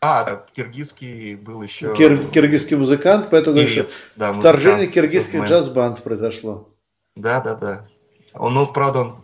А, 0.00 0.44
киргизский 0.54 1.36
был 1.36 1.62
еще... 1.62 1.94
Кир, 1.94 2.28
киргизский 2.30 2.76
музыкант, 2.76 3.28
поэтому 3.30 3.56
Кирец, 3.56 4.04
да, 4.16 4.32
вторжение 4.32 4.88
киргизский 4.88 5.38
джаз-банд 5.40 6.02
произошло. 6.02 6.68
Да, 7.14 7.40
да, 7.40 7.54
да. 7.54 7.88
Он, 8.34 8.54
ну, 8.54 8.66
правда, 8.66 9.00
он 9.00 9.21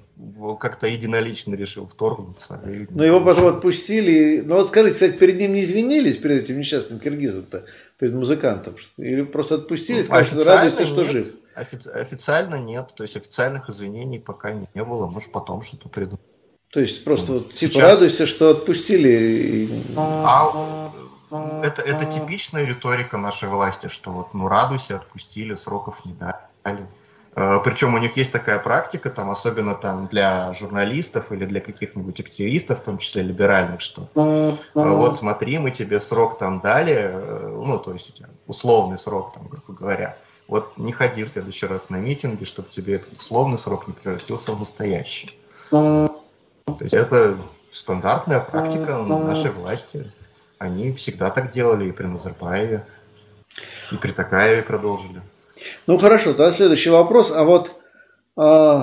как-то 0.61 0.87
единолично 0.87 1.55
решил 1.55 1.87
вторгнуться. 1.87 2.61
Но 2.91 3.05
его 3.05 3.21
потом 3.21 3.47
отпустили. 3.47 4.43
Ну 4.45 4.57
вот 4.57 4.69
скажите, 4.69 4.95
кстати, 4.95 5.13
перед 5.13 5.39
ним 5.39 5.55
не 5.55 5.63
извинились, 5.63 6.17
перед 6.17 6.45
этим 6.45 6.59
несчастным 6.59 6.99
киргизом-то, 6.99 7.65
перед 7.99 8.15
музыкантом? 8.15 8.75
Или 8.97 9.23
просто 9.23 9.57
отпустили, 9.57 9.99
ну, 9.99 10.05
сказали, 10.05 10.25
что 10.25 10.45
радуйся, 10.45 10.87
что 10.87 11.05
жив? 11.05 11.27
Офици- 11.55 11.91
официально 11.91 12.57
нет. 12.57 12.89
То 12.97 13.05
есть 13.05 13.17
официальных 13.17 13.69
извинений 13.69 14.19
пока 14.19 14.53
не 14.53 14.85
было. 14.85 15.07
Может, 15.07 15.33
потом 15.33 15.63
что-то 15.63 15.89
придумать. 15.89 16.21
То 16.71 16.81
есть 16.81 17.05
просто 17.05 17.33
вот, 17.33 17.53
типа 17.53 17.73
Сейчас... 17.73 17.83
радуйся, 17.83 18.27
что 18.27 18.51
отпустили. 18.51 19.69
А 19.97 20.93
это, 21.63 21.83
это 21.83 22.07
типичная 22.07 22.65
риторика 22.65 23.19
нашей 23.19 23.49
власти, 23.49 23.89
что 23.89 24.11
вот 24.13 24.35
ну 24.35 24.49
радуйся, 24.49 24.97
отпустили, 24.97 25.55
сроков 25.55 26.05
не 26.05 26.13
дали. 26.15 26.87
А, 27.41 27.61
Причем 27.61 27.95
у 27.95 27.99
них 27.99 28.17
есть 28.17 28.33
такая 28.33 28.59
практика, 28.59 29.11
там, 29.11 29.31
особенно 29.31 29.77
там 29.77 30.09
для 30.09 30.53
журналистов 30.55 31.31
или 31.31 31.45
для 31.45 31.61
каких-нибудь 31.61 32.19
активистов, 32.19 32.81
в 32.81 32.83
том 32.83 32.99
числе 32.99 33.23
либеральных, 33.23 33.81
что 33.81 34.09
а, 34.17 34.57
вот 34.75 35.15
смотри, 35.15 35.59
мы 35.59 35.71
тебе 35.71 36.01
срок 36.01 36.37
там 36.39 36.59
дали, 36.59 36.95
э, 36.95 37.63
ну, 37.65 37.79
то 37.79 37.93
есть 37.93 38.11
у 38.11 38.13
тебя 38.13 38.29
условный 38.49 38.99
срок, 38.99 39.35
там, 39.35 39.47
грубо 39.47 39.73
говоря. 39.73 40.17
Вот 40.49 40.77
не 40.79 40.91
ходи 40.91 41.23
в 41.23 41.29
следующий 41.29 41.67
раз 41.67 41.91
на 41.91 41.97
митинги, 41.97 42.45
чтобы 42.45 42.71
тебе 42.71 42.97
этот 42.97 43.13
условный 43.13 43.59
срок 43.59 43.87
не 43.87 43.95
превратился 43.95 44.51
в 44.51 44.59
настоящий. 44.59 45.39
То 45.71 46.11
есть 46.81 46.95
это 46.95 47.37
стандартная 47.71 48.41
практика 48.41 48.99
нашей 48.99 49.53
власти. 49.53 50.11
Они 50.59 50.93
всегда 50.93 51.31
так 51.31 51.53
делали 51.53 51.89
и 51.89 51.93
при 51.93 52.07
Назарбаеве, 52.07 52.85
и 53.93 53.97
при 53.97 54.11
Такаеве 54.11 54.63
продолжили. 54.63 55.23
Ну 55.87 55.99
хорошо, 55.99 56.35
тогда 56.35 56.53
следующий 56.53 56.91
вопрос. 56.91 57.31
А 57.35 57.45
вот 57.45 57.73
э, 58.37 58.81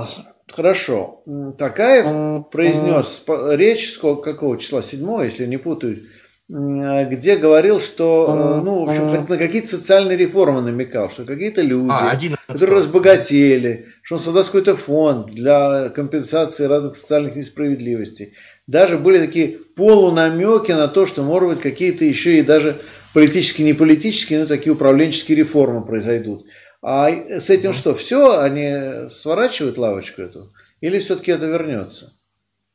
хорошо, 0.51 1.23
Такаев 1.57 2.49
произнес 2.49 3.23
речь 3.57 3.93
сколько, 3.93 4.33
какого 4.33 4.57
числа? 4.57 4.81
Седьмого, 4.81 5.23
если 5.23 5.45
не 5.45 5.57
путаю, 5.57 6.03
где 6.47 7.37
говорил, 7.37 7.81
что, 7.81 8.61
ну, 8.63 8.85
в 8.85 8.89
общем, 8.89 9.25
на 9.27 9.37
какие-то 9.37 9.67
социальные 9.67 10.15
реформы 10.15 10.61
намекал, 10.61 11.09
что 11.09 11.25
какие-то 11.25 11.63
люди, 11.63 11.89
а, 11.89 12.15
которые 12.47 12.77
разбогатели, 12.77 13.87
что 14.03 14.15
он 14.15 14.21
создаст 14.21 14.49
какой-то 14.49 14.75
фонд 14.75 15.31
для 15.31 15.89
компенсации 15.89 16.65
разных 16.65 16.97
социальных 16.97 17.35
несправедливостей. 17.35 18.33
Даже 18.67 18.99
были 18.99 19.17
такие 19.17 19.57
полунамеки 19.75 20.71
на 20.71 20.87
то, 20.87 21.07
что, 21.07 21.23
может 21.23 21.49
быть, 21.49 21.61
какие-то 21.61 22.05
еще 22.05 22.37
и 22.37 22.43
даже 22.43 22.77
политические, 23.15 23.65
не 23.65 23.73
политические, 23.73 24.41
но 24.41 24.45
такие 24.45 24.73
управленческие 24.73 25.37
реформы 25.37 25.83
произойдут. 25.83 26.45
А 26.87 27.09
с 27.09 27.49
этим 27.49 27.73
что, 27.73 27.95
все, 27.95 28.37
они 28.39 29.09
сворачивают 29.09 29.79
лавочку 29.79 30.21
эту? 30.21 30.51
Или 30.81 30.99
все-таки 30.99 31.31
это 31.31 31.47
вернется? 31.47 32.13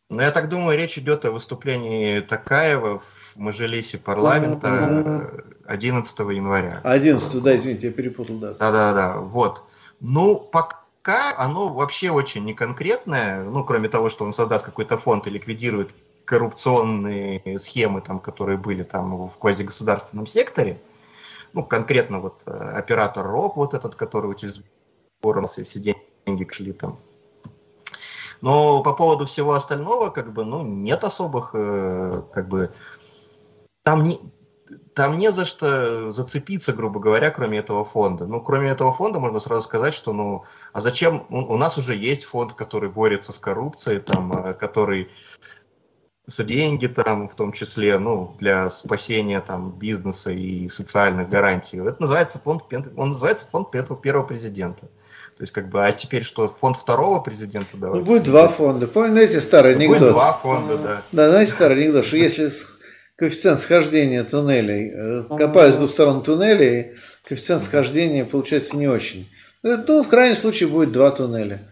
Ну, 0.08 0.20
я 0.20 0.32
так 0.32 0.48
думаю, 0.48 0.76
речь 0.76 0.98
идет 0.98 1.24
о 1.24 1.30
выступлении 1.30 2.18
Такаева 2.18 2.98
в 2.98 3.36
Мажилисе 3.36 3.98
парламента 3.98 5.30
11 5.64 6.18
января. 6.18 6.80
11, 6.82 7.40
да, 7.40 7.56
извините, 7.56 7.86
я 7.86 7.92
перепутал 7.92 8.38
дату. 8.38 8.58
Да-да-да, 8.58 9.20
вот. 9.20 9.62
Ну, 10.00 10.34
пока 10.34 11.32
оно 11.36 11.68
вообще 11.68 12.10
очень 12.10 12.44
неконкретное, 12.44 13.44
ну, 13.44 13.62
кроме 13.62 13.88
того, 13.88 14.10
что 14.10 14.24
он 14.24 14.34
создаст 14.34 14.64
какой-то 14.64 14.98
фонд 14.98 15.28
и 15.28 15.30
ликвидирует 15.30 15.94
коррупционные 16.24 17.60
схемы, 17.60 18.00
там, 18.00 18.18
которые 18.18 18.58
были 18.58 18.82
там 18.82 19.28
в 19.28 19.38
квазигосударственном 19.38 20.26
секторе, 20.26 20.80
ну, 21.52 21.64
конкретно 21.64 22.20
вот 22.20 22.42
э, 22.46 22.50
оператор 22.50 23.26
РОП, 23.26 23.56
вот 23.56 23.74
этот, 23.74 23.94
который 23.94 24.34
через 24.36 24.62
все 25.64 25.80
деньги 25.80 26.50
шли 26.50 26.72
там. 26.72 26.98
Но 28.40 28.82
по 28.82 28.94
поводу 28.94 29.26
всего 29.26 29.52
остального, 29.52 30.10
как 30.10 30.32
бы, 30.32 30.44
ну, 30.44 30.62
нет 30.62 31.04
особых, 31.04 31.50
э, 31.52 32.22
как 32.32 32.48
бы, 32.48 32.72
там 33.82 34.04
не, 34.04 34.18
там 34.94 35.18
не 35.18 35.30
за 35.30 35.44
что 35.44 36.12
зацепиться, 36.12 36.72
грубо 36.72 37.00
говоря, 37.00 37.30
кроме 37.30 37.58
этого 37.58 37.84
фонда. 37.84 38.26
Ну, 38.26 38.40
кроме 38.40 38.70
этого 38.70 38.92
фонда 38.92 39.18
можно 39.18 39.40
сразу 39.40 39.62
сказать, 39.62 39.94
что, 39.94 40.12
ну, 40.12 40.44
а 40.72 40.80
зачем, 40.80 41.26
у 41.28 41.56
нас 41.56 41.76
уже 41.76 41.94
есть 41.94 42.24
фонд, 42.24 42.54
который 42.54 42.88
борется 42.88 43.32
с 43.32 43.38
коррупцией, 43.38 44.00
там, 44.00 44.32
э, 44.32 44.54
который 44.54 45.10
деньги 46.38 46.86
там, 46.86 47.28
в 47.28 47.34
том 47.34 47.52
числе, 47.52 47.98
ну, 47.98 48.34
для 48.38 48.70
спасения 48.70 49.40
там 49.40 49.72
бизнеса 49.72 50.30
и 50.30 50.68
социальных 50.68 51.28
гарантий. 51.28 51.78
Это 51.78 51.96
называется 51.98 52.40
фонд, 52.42 52.62
он 52.96 53.10
называется 53.10 53.46
фонд 53.50 53.70
первого 53.70 54.26
президента. 54.26 54.86
То 55.40 55.42
есть, 55.42 55.52
как 55.52 55.70
бы, 55.70 55.84
а 55.84 55.90
теперь 55.92 56.22
что, 56.22 56.54
фонд 56.60 56.76
второго 56.76 57.20
президента 57.20 57.76
давайте? 57.76 58.04
Ну, 58.04 58.12
будет 58.12 58.24
два 58.24 58.48
фонда. 58.48 58.86
Помните 58.86 59.40
старый 59.40 59.74
анекдот? 59.74 59.98
Будет 60.00 60.12
два 60.12 60.32
фонда, 60.34 60.76
да. 60.76 61.02
Да, 61.12 61.30
знаете 61.30 61.52
старый 61.52 61.78
анекдот, 61.78 62.04
что 62.04 62.18
если 62.18 62.50
коэффициент 63.16 63.58
схождения 63.58 64.22
туннелей, 64.22 64.92
э, 64.94 65.22
копают 65.28 65.76
с 65.76 65.78
двух 65.78 65.92
сторон 65.92 66.22
туннелей, 66.22 66.92
коэффициент 67.24 67.62
схождения 67.62 68.24
получается 68.26 68.76
не 68.76 68.86
очень. 68.86 69.30
Ну, 69.62 70.02
в 70.02 70.08
крайнем 70.08 70.36
случае 70.36 70.68
будет 70.68 70.92
два 70.92 71.10
туннеля. 71.10 71.69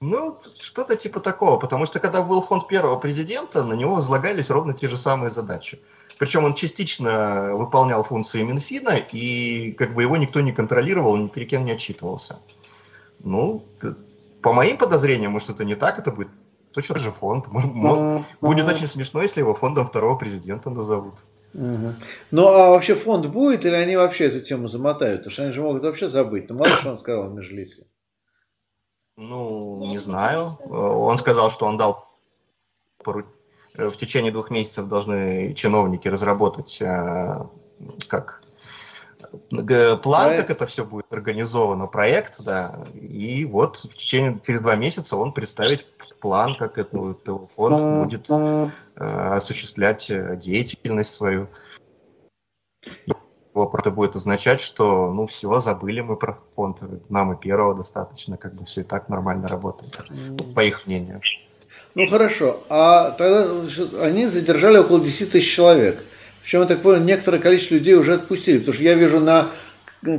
Ну, 0.00 0.38
что-то 0.60 0.94
типа 0.94 1.20
такого, 1.20 1.58
потому 1.58 1.86
что 1.86 2.00
когда 2.00 2.22
был 2.22 2.42
фонд 2.42 2.68
первого 2.68 2.98
президента, 2.98 3.64
на 3.64 3.72
него 3.72 3.94
возлагались 3.94 4.50
ровно 4.50 4.74
те 4.74 4.88
же 4.88 4.98
самые 4.98 5.30
задачи. 5.30 5.80
Причем 6.18 6.44
он 6.44 6.54
частично 6.54 7.54
выполнял 7.54 8.04
функции 8.04 8.42
Минфина, 8.42 8.96
и 8.96 9.72
как 9.72 9.94
бы 9.94 10.02
его 10.02 10.16
никто 10.16 10.40
не 10.40 10.52
контролировал, 10.52 11.16
ни 11.16 11.28
перед 11.28 11.48
кем 11.48 11.64
не 11.64 11.72
отчитывался. 11.72 12.38
Ну, 13.24 13.64
по 14.42 14.52
моим 14.52 14.76
подозрениям, 14.76 15.32
может, 15.32 15.50
это 15.50 15.64
не 15.64 15.74
так, 15.74 15.98
это 15.98 16.10
будет 16.10 16.28
точно 16.72 16.98
же 16.98 17.10
фонд. 17.10 17.48
Может, 17.48 17.72
будет 18.40 18.68
очень 18.68 18.86
смешно, 18.86 19.22
если 19.22 19.40
его 19.40 19.54
фондом 19.54 19.86
второго 19.86 20.16
президента 20.18 20.68
назовут. 20.70 21.14
Угу. 21.54 21.94
Ну, 22.32 22.48
а 22.48 22.70
вообще 22.70 22.94
фонд 22.94 23.26
будет, 23.26 23.64
или 23.64 23.74
они 23.74 23.96
вообще 23.96 24.26
эту 24.26 24.42
тему 24.42 24.68
замотают? 24.68 25.20
Потому 25.20 25.32
что 25.32 25.42
они 25.44 25.52
же 25.52 25.62
могут 25.62 25.84
вообще 25.84 26.08
забыть. 26.08 26.50
Ну, 26.50 26.56
мало 26.56 26.68
что 26.68 26.90
он 26.90 26.98
сказал 26.98 27.30
в 27.30 27.34
Межлисе. 27.34 27.86
Ну, 29.16 29.86
не 29.86 29.98
знаю. 29.98 30.46
Он 30.68 31.18
сказал, 31.18 31.50
что 31.50 31.66
он 31.66 31.78
дал 31.78 32.06
в 33.04 33.96
течение 33.96 34.32
двух 34.32 34.50
месяцев 34.50 34.88
должны 34.88 35.54
чиновники 35.54 36.08
разработать 36.08 36.80
э, 36.80 37.46
как 38.08 38.42
план, 40.02 40.28
проект. 40.28 40.46
как 40.46 40.50
это 40.56 40.66
все 40.66 40.84
будет 40.84 41.06
организовано, 41.10 41.86
проект, 41.86 42.42
да, 42.42 42.86
и 42.94 43.44
вот 43.44 43.76
в 43.76 43.94
течение, 43.96 44.40
через 44.44 44.60
два 44.60 44.76
месяца 44.76 45.16
он 45.16 45.32
представит 45.32 45.86
план, 46.20 46.56
как 46.56 46.78
это, 46.78 47.10
это 47.10 47.38
фонд 47.46 48.04
будет 48.04 48.30
э, 48.30 48.70
осуществлять 48.96 50.10
э, 50.10 50.36
деятельность 50.36 51.12
свою. 51.12 51.48
Это 53.64 53.90
будет 53.90 54.16
означать, 54.16 54.60
что, 54.60 55.12
ну, 55.12 55.26
все, 55.26 55.60
забыли 55.60 56.00
мы 56.00 56.16
про 56.16 56.38
фонд, 56.54 56.80
нам 57.08 57.32
и 57.32 57.40
первого 57.40 57.74
достаточно, 57.74 58.36
как 58.36 58.54
бы 58.54 58.64
все 58.64 58.82
и 58.82 58.84
так 58.84 59.08
нормально 59.08 59.48
работает, 59.48 59.92
mm. 59.94 60.54
по 60.54 60.64
их 60.64 60.86
мнению. 60.86 61.20
Ну, 61.94 62.06
хорошо, 62.08 62.62
а 62.68 63.12
тогда 63.12 63.48
они 64.02 64.26
задержали 64.26 64.78
около 64.78 65.00
10 65.00 65.32
тысяч 65.32 65.54
человек. 65.54 66.04
Причем, 66.42 66.60
я 66.60 66.66
так 66.66 66.82
понял, 66.82 67.02
некоторое 67.02 67.38
количество 67.38 67.74
людей 67.74 67.94
уже 67.94 68.14
отпустили, 68.14 68.58
потому 68.58 68.74
что 68.74 68.82
я 68.82 68.94
вижу 68.94 69.20
на 69.20 69.48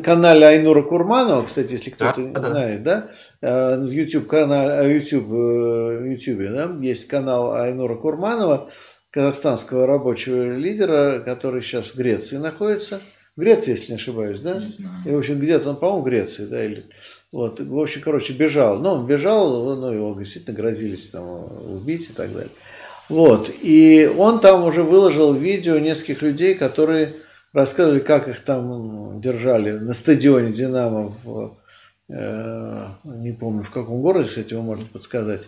канале 0.04 0.47
Айнура 0.47 0.82
Курманова, 0.82 1.43
кстати, 1.43 1.73
если 1.73 1.91
кто-то 1.91 2.21
да, 2.21 2.50
знает, 2.50 2.84
да, 2.84 3.12
э, 3.41 3.78
в 3.78 3.91
YouTube 3.91 4.28
канале, 4.28 4.95
YouTube, 4.95 5.30
YouTube, 5.30 6.52
да, 6.52 6.76
есть 6.80 7.08
канал 7.08 7.54
Айнура 7.54 7.95
Курманова, 7.95 8.69
казахстанского 9.12 9.88
рабочего 9.88 10.56
лидера, 10.56 11.19
который 11.19 11.62
сейчас 11.62 11.88
в 11.88 11.95
Греции 11.95 12.38
находится. 12.38 13.02
Греции, 13.38 13.71
если 13.71 13.91
не 13.91 13.95
ошибаюсь, 13.95 14.39
да? 14.39 14.63
И, 15.06 15.12
в 15.12 15.17
общем, 15.17 15.39
где-то 15.39 15.69
он, 15.69 15.78
по-моему, 15.78 16.02
в 16.02 16.06
Греции, 16.06 16.45
да, 16.45 16.63
или... 16.63 16.86
Вот, 17.32 17.60
в 17.60 17.80
общем, 17.80 18.02
короче, 18.02 18.34
бежал. 18.34 18.80
Но 18.80 18.95
он 18.95 19.06
бежал, 19.06 19.76
ну, 19.76 19.91
его 19.91 20.19
действительно 20.19 20.56
грозились 20.56 21.08
там 21.08 21.23
убить 21.76 22.10
и 22.10 22.13
так 22.13 22.32
далее. 22.32 22.50
Вот. 23.10 23.52
И 23.62 24.10
он 24.17 24.39
там 24.39 24.63
уже 24.63 24.84
выложил 24.84 25.34
видео 25.34 25.78
нескольких 25.78 26.21
людей, 26.21 26.56
которые 26.56 27.13
рассказывали, 27.54 28.00
как 28.00 28.28
их 28.28 28.43
там 28.43 29.21
держали 29.21 29.71
на 29.71 29.93
стадионе 29.93 30.54
Динамо 30.54 31.13
в, 31.23 31.58
э, 32.10 32.86
не 33.04 33.32
помню 33.34 33.63
в 33.63 33.71
каком 33.71 34.02
городе, 34.02 34.30
кстати, 34.30 34.54
вы 34.54 34.62
можете 34.62 34.89
подсказать. 34.89 35.41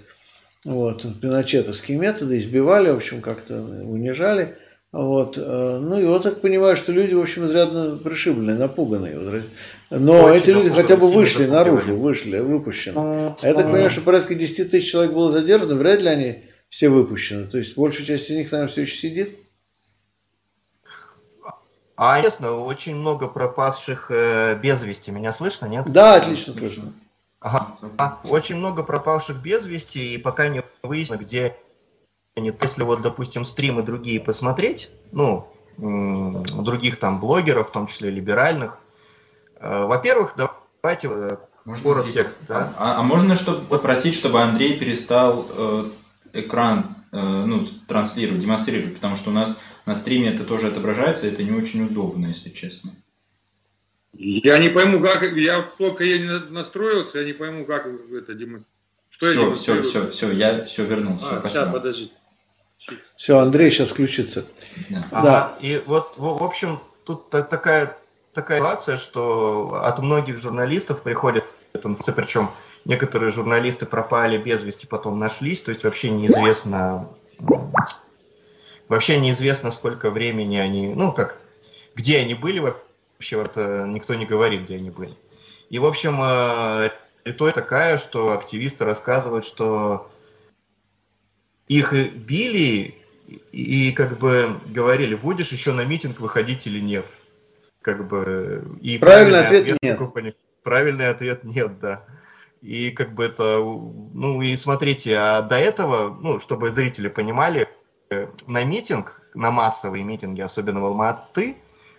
Вот, 0.66 1.06
пиночетовские 1.22 1.98
методы, 1.98 2.38
избивали, 2.38 2.90
в 2.90 2.98
общем, 2.98 3.22
как-то 3.22 3.62
унижали. 3.62 4.56
Вот. 4.92 5.38
Э, 5.38 5.80
ну 5.80 6.00
и 6.00 6.06
вот 6.06 6.24
так 6.24 6.42
понимаю, 6.42 6.76
что 6.76 6.92
люди, 6.92 7.14
в 7.14 7.22
общем, 7.22 7.46
изрядно 7.46 7.98
пришибленные, 7.98 8.58
напуганные. 8.58 9.44
Но 9.92 10.24
Очень 10.24 10.42
эти 10.42 10.50
люди 10.50 10.70
хотя 10.70 10.96
бы 10.96 11.12
вышли 11.12 11.46
наружу, 11.46 11.96
вышли, 11.96 12.40
выпущены. 12.40 13.36
Я 13.42 13.54
так 13.54 13.66
понимаю, 13.66 13.92
что 13.92 14.02
порядка 14.02 14.36
10 14.36 14.72
тысяч 14.72 14.92
человек 14.92 15.14
было 15.14 15.32
задержано, 15.32 15.76
вряд 15.76 16.02
ли 16.02 16.08
они 16.08 16.44
все 16.70 16.90
выпущены. 16.90 17.46
То 17.48 17.58
есть 17.58 17.76
большая 17.76 18.06
часть 18.06 18.30
из 18.30 18.36
них, 18.36 18.52
наверное, 18.52 18.72
все 18.72 18.82
еще 18.82 18.98
сидит. 18.98 19.38
А 22.02 22.20
ясно, 22.22 22.54
очень 22.54 22.96
много 22.96 23.28
пропавших 23.28 24.10
э, 24.10 24.56
без 24.56 24.82
вести. 24.84 25.12
Меня 25.12 25.34
слышно, 25.34 25.66
нет? 25.66 25.86
Да, 25.92 26.16
отлично 26.16 26.54
слышно. 26.54 26.94
Ага. 27.42 27.76
А, 27.98 28.20
очень 28.30 28.56
много 28.56 28.84
пропавших 28.84 29.42
без 29.42 29.66
вести, 29.66 30.14
и 30.14 30.18
пока 30.18 30.48
не 30.48 30.64
выяснено, 30.82 31.20
где. 31.20 31.58
Если 32.40 32.84
вот, 32.84 33.02
допустим, 33.02 33.46
стримы 33.46 33.84
другие 33.84 34.20
посмотреть, 34.20 34.90
ну, 35.12 35.48
других 35.78 37.00
там 37.00 37.20
блогеров, 37.20 37.70
в 37.70 37.72
том 37.72 37.88
числе 37.88 38.10
либеральных, 38.10 38.80
э, 39.60 39.86
во-первых, 39.86 40.36
давайте 40.36 41.08
э, 41.08 41.38
город 41.84 42.08
текст, 42.14 42.42
да? 42.48 42.74
А, 42.78 43.00
а 43.00 43.04
можно 43.04 43.36
чтобы 43.36 43.66
попросить, 43.66 44.16
чтобы 44.16 44.42
Андрей 44.42 44.78
перестал 44.78 45.48
э, 45.50 45.86
экран 46.34 46.98
э, 47.12 47.18
ну, 47.18 47.66
транслировать, 47.88 48.42
демонстрировать, 48.42 48.96
потому 48.96 49.16
что 49.16 49.30
у 49.30 49.34
нас 49.34 49.58
на 49.86 49.96
стриме 49.96 50.34
это 50.34 50.44
тоже 50.44 50.68
отображается, 50.68 51.28
и 51.28 51.32
это 51.32 51.44
не 51.44 51.52
очень 51.52 51.86
удобно, 51.86 52.28
если 52.28 52.50
честно. 52.50 52.92
Я 54.14 54.58
не 54.58 54.70
пойму, 54.70 55.00
как 55.00 55.22
я 55.34 55.62
только 55.78 56.04
я 56.04 56.18
не 56.18 56.52
настроился, 56.52 57.20
я 57.20 57.26
не 57.26 57.34
пойму, 57.34 57.66
как 57.66 57.88
это 57.88 58.34
демонстрировать. 58.34 58.68
Что 59.10 59.56
все, 59.56 59.56
все, 59.56 59.82
все, 59.82 60.10
все, 60.10 60.32
я 60.32 60.66
все 60.66 60.86
вернул. 60.86 61.18
Все, 61.18 61.36
а, 61.36 61.40
спасибо. 61.40 61.66
Да, 61.66 61.72
подожди. 61.72 62.12
Все, 63.18 63.38
Андрей 63.38 63.72
сейчас 63.72 63.90
включится. 63.90 64.46
Да. 64.90 65.08
Ага. 65.12 65.54
И 65.60 65.82
вот, 65.86 66.16
в 66.18 66.44
общем, 66.44 66.80
тут 67.06 67.30
такая, 67.30 67.98
такая 68.34 68.60
ситуация, 68.60 68.98
что 68.98 69.82
от 69.84 70.00
многих 70.00 70.38
журналистов 70.38 71.02
приходит 71.02 71.44
информация, 71.74 72.14
причем 72.14 72.52
некоторые 72.86 73.32
журналисты 73.32 73.86
пропали 73.86 74.38
без 74.38 74.64
вести, 74.64 74.88
потом 74.88 75.20
нашлись, 75.20 75.62
то 75.62 75.70
есть 75.70 75.84
вообще 75.84 76.10
неизвестно, 76.10 77.10
вообще 78.88 79.20
неизвестно, 79.20 79.72
сколько 79.72 80.10
времени 80.10 80.58
они, 80.58 80.88
ну, 80.94 81.12
как, 81.12 81.38
где 81.96 82.20
они 82.20 82.34
были 82.34 82.60
вообще, 82.60 83.38
вот, 83.38 83.54
э, 83.56 83.86
никто 83.88 84.16
не 84.16 84.26
говорит, 84.26 84.64
где 84.64 84.76
они 84.76 84.90
были. 84.90 85.16
И, 85.70 85.78
в 85.78 85.86
общем, 85.86 86.20
э, 86.22 86.90
риторика 87.24 87.62
такая, 87.62 87.98
что 87.98 88.32
активисты 88.34 88.86
рассказывают, 88.86 89.46
что 89.46 90.10
их 91.70 91.94
били 91.94 92.96
и, 93.52 93.92
как 93.94 94.18
бы 94.18 94.60
говорили, 94.66 95.16
будешь 95.16 95.52
еще 95.52 95.72
на 95.72 95.86
митинг 95.86 96.20
выходить 96.20 96.68
или 96.68 96.80
нет. 96.82 97.18
Как 97.82 98.08
бы, 98.08 98.78
и 98.82 98.98
правильный, 98.98 99.44
правильный 99.44 99.46
ответ, 99.46 99.62
ответ 99.62 100.24
нет. 100.24 100.38
Правильный 100.64 101.10
ответ 101.10 101.44
нет, 101.46 101.80
да. 101.80 102.06
И 102.62 102.92
как 102.92 103.14
бы 103.14 103.24
это, 103.24 103.60
ну 103.60 104.42
и 104.42 104.58
смотрите, 104.58 105.16
а 105.16 105.42
до 105.42 105.58
этого, 105.58 106.18
ну, 106.20 106.40
чтобы 106.40 106.72
зрители 106.72 107.08
понимали, 107.08 107.70
на 108.48 108.64
митинг, 108.64 109.22
на 109.34 109.52
массовые 109.52 110.04
митинги, 110.04 110.42
особенно 110.42 110.82
в 110.82 110.86
Алматы, 110.86 111.56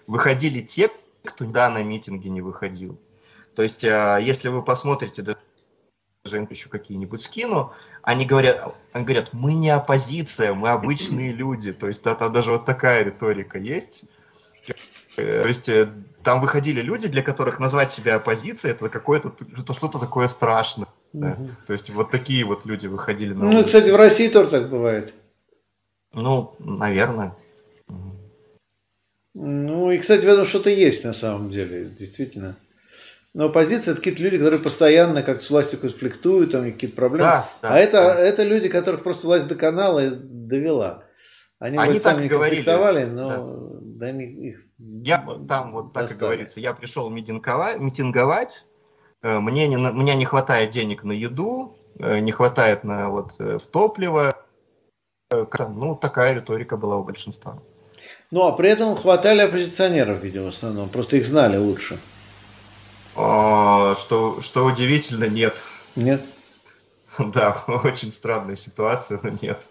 выходили 0.07 0.61
те, 0.61 0.91
кто 1.25 1.45
да 1.47 1.71
на 1.71 1.83
митинге 1.83 2.29
не 2.29 2.43
выходил. 2.43 2.99
То 3.55 3.63
есть, 3.63 3.85
а, 3.85 4.19
если 4.19 4.49
вы 4.49 4.63
посмотрите, 4.63 5.23
даже 6.25 6.47
еще 6.51 6.69
какие-нибудь 6.69 7.23
скину, 7.23 7.73
они 8.03 8.27
говорят, 8.27 8.75
они 8.93 9.05
говорят, 9.05 9.33
мы 9.33 9.55
не 9.55 9.71
оппозиция, 9.71 10.53
мы 10.53 10.69
обычные 10.69 11.33
люди. 11.33 11.73
То 11.73 11.89
есть, 11.89 12.03
это 12.05 12.29
даже 12.29 12.51
вот 12.51 12.67
такая 12.67 13.05
риторика 13.05 13.59
есть. 13.59 14.05
Э, 15.17 15.43
то 15.43 15.49
есть, 15.49 15.69
э, 15.69 15.89
там 16.23 16.41
выходили 16.43 16.83
люди, 16.83 17.09
для 17.09 17.23
которых 17.23 17.59
назвать 17.59 17.91
себя 17.91 18.17
оппозицией, 18.17 18.75
это 18.75 18.89
какое-то, 18.91 19.35
это 19.59 19.73
что-то 19.73 19.99
такое 19.99 20.29
страшное. 20.29 20.89
Да? 21.13 21.33
Угу. 21.33 21.49
То 21.67 21.73
есть 21.73 21.91
вот 21.91 22.11
такие 22.11 22.45
вот 22.45 22.67
люди 22.67 22.87
выходили 22.87 23.33
на 23.33 23.45
Ну, 23.45 23.49
улицу. 23.51 23.65
кстати, 23.67 23.91
в 23.91 23.97
России 23.97 24.29
тоже 24.29 24.51
так 24.51 24.69
бывает. 24.69 25.15
Ну, 26.13 26.53
наверное. 26.59 27.35
Ну, 29.33 29.91
и, 29.91 29.99
кстати, 29.99 30.27
в 30.27 30.29
этом 30.29 30.45
что-то 30.45 30.71
есть 30.71 31.05
на 31.05 31.13
самом 31.13 31.51
деле, 31.51 31.87
действительно. 31.87 32.57
Но 33.33 33.47
оппозиция– 33.47 33.93
это 33.93 34.01
какие-то 34.01 34.23
люди, 34.23 34.39
которые 34.39 34.61
постоянно 34.61 35.23
как 35.23 35.41
с 35.41 35.51
властью 35.51 35.79
конфликтуют, 35.79 36.53
там 36.53 36.65
какие-то 36.65 36.97
проблемы. 36.97 37.25
Да, 37.25 37.49
да, 37.63 37.75
а 37.75 37.79
это, 37.79 38.03
да. 38.03 38.19
это 38.19 38.43
люди, 38.43 38.69
которых 38.69 39.03
просто 39.03 39.27
власть 39.27 39.47
до 39.47 39.55
канала 39.55 40.03
довела. 40.11 41.05
Они, 41.61 41.79
Они 41.79 42.01
так 42.01 42.17
сами 42.17 42.27
говорили. 42.27 42.65
но 43.05 43.29
да. 43.29 43.71
Да, 44.01 44.07
они, 44.07 44.25
их 44.25 44.61
я 44.79 45.19
там 45.49 45.73
вот 45.73 45.93
так 45.93 46.11
и 46.11 46.15
говорится, 46.15 46.61
я 46.61 46.73
пришел 46.73 47.11
митинговать, 47.11 47.79
митинговать 47.79 48.65
э, 49.23 49.39
мне 49.39 49.69
не, 49.69 49.77
мне 49.77 50.15
не 50.17 50.25
хватает 50.25 50.71
денег 50.71 51.05
на 51.05 51.13
еду, 51.13 51.77
э, 51.99 52.19
не 52.21 52.33
хватает 52.33 52.83
на 52.85 53.11
вот 53.11 53.35
э, 53.39 53.59
в 53.59 53.67
топливо. 53.67 54.37
Ну, 55.31 55.95
такая 55.95 56.35
риторика 56.35 56.77
была 56.77 56.97
у 56.97 57.05
большинства. 57.05 57.59
Ну, 58.33 58.47
а 58.47 58.53
при 58.53 58.71
этом 58.71 58.97
хватали 58.97 59.43
оппозиционеров, 59.43 60.23
видимо, 60.25 60.47
в 60.47 60.49
основном. 60.49 60.89
Просто 60.89 61.19
их 61.19 61.27
знали 61.27 61.57
лучше. 61.57 61.99
А, 63.17 63.97
что, 63.97 64.41
что 64.43 64.65
удивительно, 64.65 65.25
нет. 65.25 65.63
Нет? 65.97 66.25
Да, 67.19 67.65
очень 67.67 68.13
странная 68.13 68.57
ситуация, 68.57 69.21
но 69.23 69.31
нет. 69.43 69.69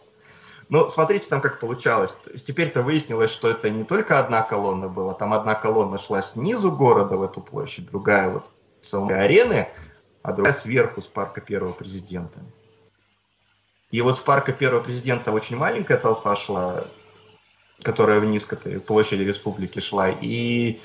Ну, 0.70 0.88
смотрите 0.90 1.28
там, 1.28 1.42
как 1.42 1.60
получалось. 1.60 2.12
То 2.24 2.32
есть 2.32 2.46
теперь-то 2.46 2.84
выяснилось, 2.84 3.32
что 3.32 3.50
это 3.50 3.70
не 3.70 3.84
только 3.84 4.20
одна 4.20 4.44
колонна 4.44 4.88
была, 4.88 5.14
там 5.16 5.34
одна 5.34 5.56
колонна 5.56 5.98
шла 5.98 6.22
снизу 6.22 6.72
города 6.72 7.18
в 7.18 7.24
эту 7.24 7.42
площадь, 7.42 7.90
другая 7.90 8.30
вот 8.30 8.52
с 8.82 8.94
арены, 8.94 9.68
а 10.22 10.34
другая 10.34 10.54
сверху 10.54 11.02
с 11.02 11.08
парка 11.08 11.42
первого 11.42 11.74
президента. 11.74 12.40
И 13.92 14.02
вот 14.02 14.18
с 14.18 14.22
парка 14.22 14.52
первого 14.54 14.84
президента 14.84 15.32
очень 15.32 15.56
маленькая 15.56 15.98
толпа 15.98 16.36
шла, 16.36 16.86
которая 17.82 18.20
вниз 18.20 18.46
к 18.46 18.54
этой 18.54 18.80
площади 18.80 19.24
республики 19.24 19.80
шла. 19.80 20.10
И, 20.10 20.80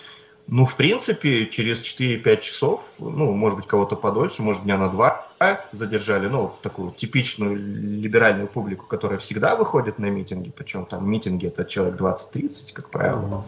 ну, 0.46 0.66
в 0.66 0.76
принципе, 0.76 1.46
через 1.46 1.80
4-5 1.80 2.40
часов, 2.40 2.84
ну, 2.98 3.32
может 3.32 3.56
быть, 3.58 3.66
кого-то 3.66 3.96
подольше, 3.96 4.42
может, 4.42 4.64
дня 4.64 4.76
на 4.76 4.90
два 4.90 5.26
задержали, 5.72 6.26
ну, 6.26 6.54
такую 6.62 6.92
типичную 6.92 7.56
либеральную 7.56 8.46
публику, 8.46 8.86
которая 8.86 9.18
всегда 9.18 9.56
выходит 9.56 9.98
на 9.98 10.06
митинги, 10.06 10.52
причем 10.54 10.84
там 10.84 11.10
митинги 11.10 11.46
это 11.46 11.64
человек 11.64 11.98
20-30, 11.98 12.72
как 12.74 12.90
правило, 12.90 13.46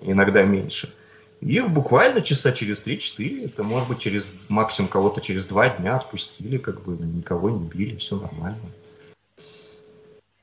иногда 0.00 0.42
меньше. 0.42 0.94
Их 1.42 1.68
буквально 1.68 2.22
часа 2.22 2.52
через 2.52 2.82
3-4, 2.82 3.44
это 3.44 3.62
может 3.62 3.88
быть 3.88 3.98
через 3.98 4.32
максимум 4.48 4.88
кого-то 4.88 5.20
через 5.20 5.44
два 5.44 5.68
дня 5.68 5.96
отпустили, 5.96 6.56
как 6.56 6.82
бы 6.84 6.96
никого 6.96 7.50
не 7.50 7.66
били, 7.66 7.96
все 7.96 8.16
нормально. 8.16 8.70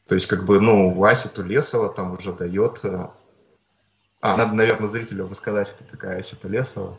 То 0.07 0.13
есть, 0.13 0.27
как 0.27 0.45
бы, 0.45 0.59
ну, 0.59 0.93
Вася 0.93 1.29
Тулесова 1.29 1.89
там 1.89 2.13
уже 2.13 2.33
дает... 2.33 2.83
Э, 4.21 4.27
а, 4.27 4.37
надо, 4.37 4.53
наверное, 4.53 4.87
зрителям 4.87 5.29
рассказать, 5.29 5.69
кто 5.71 5.83
такая 5.89 6.19
Ася 6.19 6.39
Тулесова. 6.39 6.97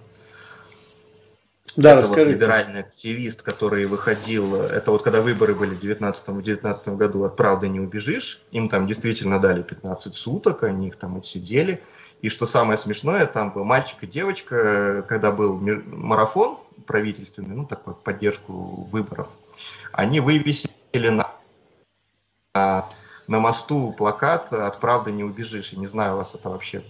Да, 1.76 1.92
это 1.92 2.00
расскажите. 2.02 2.24
вот 2.24 2.34
либеральный 2.34 2.80
активист, 2.80 3.42
который 3.42 3.86
выходил, 3.86 4.56
это 4.56 4.90
вот 4.90 5.02
когда 5.02 5.22
выборы 5.22 5.54
были 5.54 5.74
в 5.74 5.80
2019 5.80 6.88
году, 6.90 7.24
от 7.24 7.36
правды 7.36 7.68
не 7.68 7.80
убежишь, 7.80 8.42
им 8.50 8.68
там 8.68 8.86
действительно 8.86 9.38
дали 9.38 9.62
15 9.62 10.14
суток, 10.14 10.64
они 10.64 10.88
их 10.88 10.96
там 10.96 11.16
отсидели, 11.16 11.82
и 12.20 12.28
что 12.28 12.46
самое 12.46 12.76
смешное, 12.76 13.24
там 13.24 13.52
был 13.52 13.64
мальчик 13.64 14.02
и 14.02 14.06
девочка, 14.06 15.02
когда 15.08 15.32
был 15.32 15.58
марафон 15.60 16.58
правительственный, 16.86 17.56
ну 17.56 17.64
такой 17.64 17.94
поддержку 17.94 18.86
выборов, 18.92 19.28
они 19.92 20.20
вывесили 20.20 20.68
на, 21.08 21.32
на 22.52 23.38
мосту 23.40 23.92
плакат 23.92 24.52
«От 24.52 24.78
правды 24.78 25.10
не 25.10 25.24
убежишь». 25.24 25.72
Я 25.72 25.78
не 25.78 25.86
знаю, 25.86 26.14
у 26.14 26.16
вас 26.18 26.34
это 26.34 26.50
вообще 26.50 26.84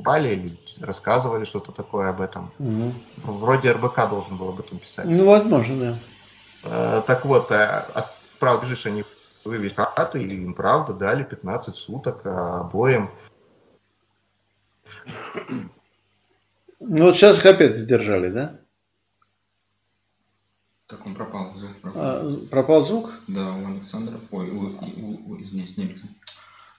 покупали 0.00 0.28
или 0.30 0.56
рассказывали 0.80 1.44
что-то 1.44 1.72
такое 1.72 2.08
об 2.08 2.20
этом. 2.20 2.50
Угу. 2.58 2.92
Вроде 3.24 3.72
РБК 3.72 4.08
должен 4.08 4.36
был 4.36 4.48
об 4.48 4.60
этом 4.60 4.78
писать. 4.78 5.06
Ну, 5.06 5.26
возможно, 5.26 5.78
да. 5.78 5.98
Э, 6.64 7.02
так 7.06 7.24
вот, 7.24 7.50
э, 7.50 7.64
от 7.94 8.06
правды 8.38 8.66
бежишь 8.66 8.86
они 8.86 9.04
вывели 9.44 9.72
плакаты, 9.72 10.22
и 10.22 10.44
им 10.44 10.54
правда 10.54 10.94
дали 10.94 11.24
15 11.24 11.74
суток 11.74 12.22
обоим. 12.24 13.10
Ну 16.80 17.04
вот 17.04 17.16
сейчас 17.16 17.38
их 17.38 17.46
опять 17.46 17.76
задержали, 17.76 18.30
да? 18.30 18.52
Так 20.86 21.06
он 21.06 21.14
пропал. 21.14 21.54
Звук 21.56 21.80
пропал. 21.80 22.02
А, 22.02 22.46
пропал 22.50 22.84
звук? 22.84 23.12
Да, 23.28 23.52
у 23.52 23.66
Александра. 23.66 24.18
Ой, 24.30 24.50
у, 24.50 24.62
у, 24.62 25.32
у, 25.32 25.40
извиняюсь, 25.40 25.76
не 25.76 25.84
Александр. 25.84 26.14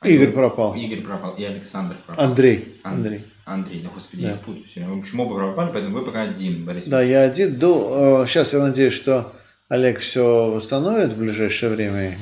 Игорь 0.03 0.31
пропал. 0.31 0.73
Игорь 0.73 1.01
пропал, 1.01 1.35
и 1.35 1.43
Александр 1.43 1.95
пропал. 2.07 2.25
Андрей. 2.25 2.79
Андрей. 2.81 3.23
Андрей, 3.45 3.81
ну 3.83 3.91
господи, 3.91 4.23
да. 4.23 4.29
я 4.29 4.35
путаю 4.35 4.65
все. 4.65 4.83
В 4.85 4.97
общем, 4.97 5.19
оба 5.19 5.35
пропали, 5.35 5.69
поэтому 5.71 5.99
вы 5.99 6.05
пока 6.05 6.23
один, 6.23 6.65
Борис. 6.65 6.85
Да, 6.85 7.03
я 7.03 7.21
один. 7.21 7.55
До, 7.55 8.25
сейчас 8.27 8.51
я 8.53 8.59
надеюсь, 8.59 8.93
что 8.93 9.31
Олег 9.69 9.99
все 9.99 10.49
восстановит 10.49 11.13
в 11.13 11.19
ближайшее 11.19 11.71
время 11.71 12.17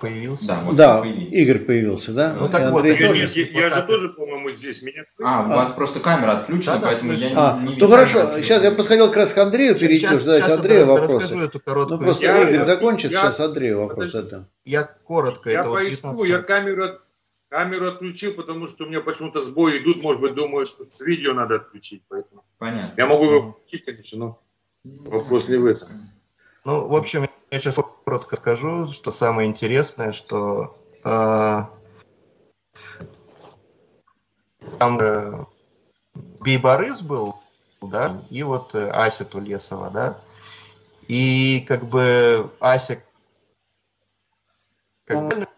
появился. 0.00 0.46
Да, 0.46 0.60
вот 0.64 0.76
да 0.76 1.00
появился. 1.00 1.34
Игорь 1.34 1.58
появился, 1.58 2.12
да? 2.12 2.36
Ну, 2.38 2.48
так 2.48 2.72
вот, 2.72 2.84
я, 2.84 2.96
тоже. 2.96 3.28
Я, 3.34 3.62
я 3.62 3.68
же 3.68 3.82
тоже, 3.82 4.08
по-моему, 4.50 4.72
здесь. 4.72 4.82
Меня... 4.82 5.04
А, 5.22 5.42
у 5.42 5.52
а. 5.52 5.56
вас 5.56 5.72
просто 5.72 6.00
камера 6.00 6.32
отключена, 6.32 6.78
да, 6.78 6.88
поэтому 6.88 7.12
да, 7.12 7.18
я 7.18 7.30
а, 7.36 7.60
не, 7.60 7.68
не 7.68 7.76
Ну 7.76 7.88
хорошо, 7.88 8.38
сейчас 8.38 8.62
я 8.62 8.70
подходил 8.72 9.08
как 9.08 9.16
раз 9.16 9.32
к 9.32 9.38
Андрею 9.38 9.78
перейти, 9.78 10.06
сейчас, 10.06 10.22
задать 10.22 10.44
сейчас 10.44 10.58
Андрею 10.58 10.86
вопросы. 10.86 11.38
Эту 11.38 11.60
короткую... 11.60 11.98
Ну 11.98 12.04
просто 12.04 12.24
я, 12.24 12.42
Игорь 12.42 12.54
я, 12.54 12.64
закончит, 12.64 13.10
я, 13.10 13.18
сейчас 13.18 13.40
Андрею 13.40 13.80
вопрос 13.80 14.12
задам. 14.12 14.46
Я 14.64 14.84
коротко. 14.84 15.50
Я 15.50 15.60
это 15.60 15.70
поискаю, 15.70 16.16
вот 16.16 16.24
я 16.24 16.42
камеру, 16.42 16.98
камеру 17.48 17.86
отключил, 17.88 18.34
потому 18.34 18.66
что 18.68 18.84
у 18.84 18.88
меня 18.88 19.00
почему-то 19.00 19.40
сбои 19.40 19.78
идут, 19.78 20.02
может 20.02 20.20
быть, 20.20 20.34
думаю, 20.34 20.66
что 20.66 20.84
с 20.84 21.00
видео 21.00 21.34
надо 21.34 21.56
отключить, 21.56 22.02
поэтому. 22.08 22.44
Понятно. 22.58 22.94
Я 22.96 23.06
могу 23.06 23.24
его 23.24 23.52
включить, 23.52 23.84
конечно, 23.84 24.18
но 24.18 24.38
вопрос 24.84 25.48
не 25.48 25.56
в 25.56 25.66
этом. 25.66 25.88
Ну, 26.64 26.86
в 26.88 26.94
общем, 26.94 27.26
я 27.50 27.58
сейчас 27.58 27.76
коротко 28.04 28.36
скажу, 28.36 28.92
что 28.92 29.10
самое 29.10 29.48
интересное, 29.48 30.12
что 30.12 30.78
э, 31.02 31.62
там 34.78 35.00
э, 35.00 35.44
Бейборыс 36.14 37.00
был, 37.02 37.36
да, 37.82 38.22
и 38.30 38.42
вот 38.42 38.74
э, 38.74 38.90
Ася 38.90 39.24
Тулесова, 39.24 39.90
да, 39.90 40.20
и 41.08 41.64
как 41.68 41.84
бы 41.86 42.50
Ася 42.60 43.02
как 45.04 45.28
бы, 45.28 45.48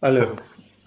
Алло. 0.00 0.36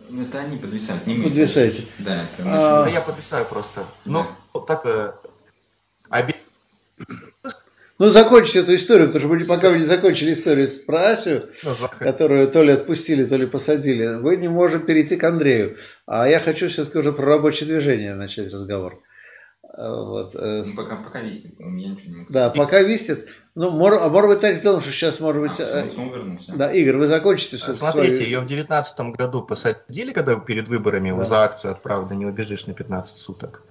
Это 0.10 0.40
они 0.40 0.58
подвисают, 0.58 1.06
не 1.06 1.16
мы. 1.16 1.24
Подвисаете. 1.26 1.86
Да, 2.00 2.24
это 2.24 2.44
а... 2.46 2.84
да 2.86 2.90
я 2.90 3.02
подвисаю 3.02 3.46
просто. 3.46 3.86
Ну, 4.06 4.26
да. 4.54 4.60
так, 4.62 4.86
э, 4.86 5.14
ну, 8.02 8.10
закончите 8.10 8.62
эту 8.62 8.74
историю, 8.74 9.08
потому 9.08 9.36
что 9.36 9.36
мы 9.36 9.56
пока 9.56 9.70
вы 9.70 9.78
не 9.78 9.86
закончили 9.86 10.34
историю 10.34 10.68
про 10.88 11.10
Асю, 11.10 11.44
ну, 11.64 11.72
которую 12.00 12.48
то 12.50 12.64
ли 12.64 12.72
отпустили, 12.72 13.26
то 13.26 13.38
ли 13.38 13.46
посадили, 13.46 14.16
вы 14.16 14.38
не 14.38 14.48
можем 14.48 14.82
перейти 14.82 15.18
к 15.18 15.24
Андрею. 15.24 15.78
А 16.08 16.28
я 16.28 16.40
хочу 16.40 16.68
все-таки 16.68 16.98
уже 16.98 17.12
про 17.12 17.26
рабочее 17.26 17.68
движение 17.68 18.16
начать 18.16 18.52
разговор. 18.52 19.00
А, 19.78 20.04
вот. 20.04 20.34
Э, 20.34 20.64
ну, 20.66 20.76
пока, 20.76 20.96
пока 20.96 21.22
виснет, 21.22 21.54
я 21.60 21.68
ничего 21.68 22.12
не 22.12 22.16
могу 22.22 22.34
Да, 22.34 22.50
пока 22.50 22.82
виснет. 22.82 23.28
Ну, 23.54 23.70
может, 23.70 24.02
а 24.02 24.10
может 24.10 24.32
быть 24.32 24.40
так 24.40 24.56
сделаем, 24.56 24.82
что 24.82 24.92
сейчас, 24.92 25.20
может 25.20 25.42
быть... 25.42 25.60
А, 25.60 25.88
снова 25.94 26.16
вернулся. 26.16 26.54
Да, 26.56 26.72
Игорь, 26.72 26.98
вы 26.98 27.08
закончите 27.08 27.58
все 27.58 27.76
Смотрите, 27.76 28.16
свою... 28.16 28.30
ее 28.30 28.40
в 28.40 28.48
2019 28.48 29.00
году 29.16 29.44
посадили, 29.44 30.12
когда 30.12 30.36
перед 30.40 30.68
выборами 30.68 31.16
да. 31.16 31.24
за 31.24 31.44
акцию 31.44 31.72
от 31.72 31.84
правды 31.84 32.16
не 32.16 32.26
убежишь 32.26 32.66
на 32.66 32.74
15 32.74 33.18
суток. 33.18 33.62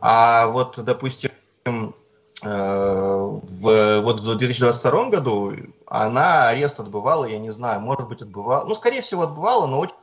А 0.00 0.48
вот, 0.48 0.82
допустим, 0.84 1.30
Э, 1.68 1.92
в, 2.42 4.00
вот 4.00 4.20
в 4.20 4.36
2022 4.36 5.10
году 5.10 5.54
она 5.86 6.48
арест 6.48 6.78
отбывала, 6.78 7.24
я 7.24 7.38
не 7.38 7.50
знаю, 7.50 7.80
может 7.80 8.08
быть 8.08 8.22
отбывала, 8.22 8.64
ну, 8.64 8.74
скорее 8.74 9.02
всего, 9.02 9.22
отбывала, 9.22 9.66
но 9.66 9.80
очень, 9.80 9.96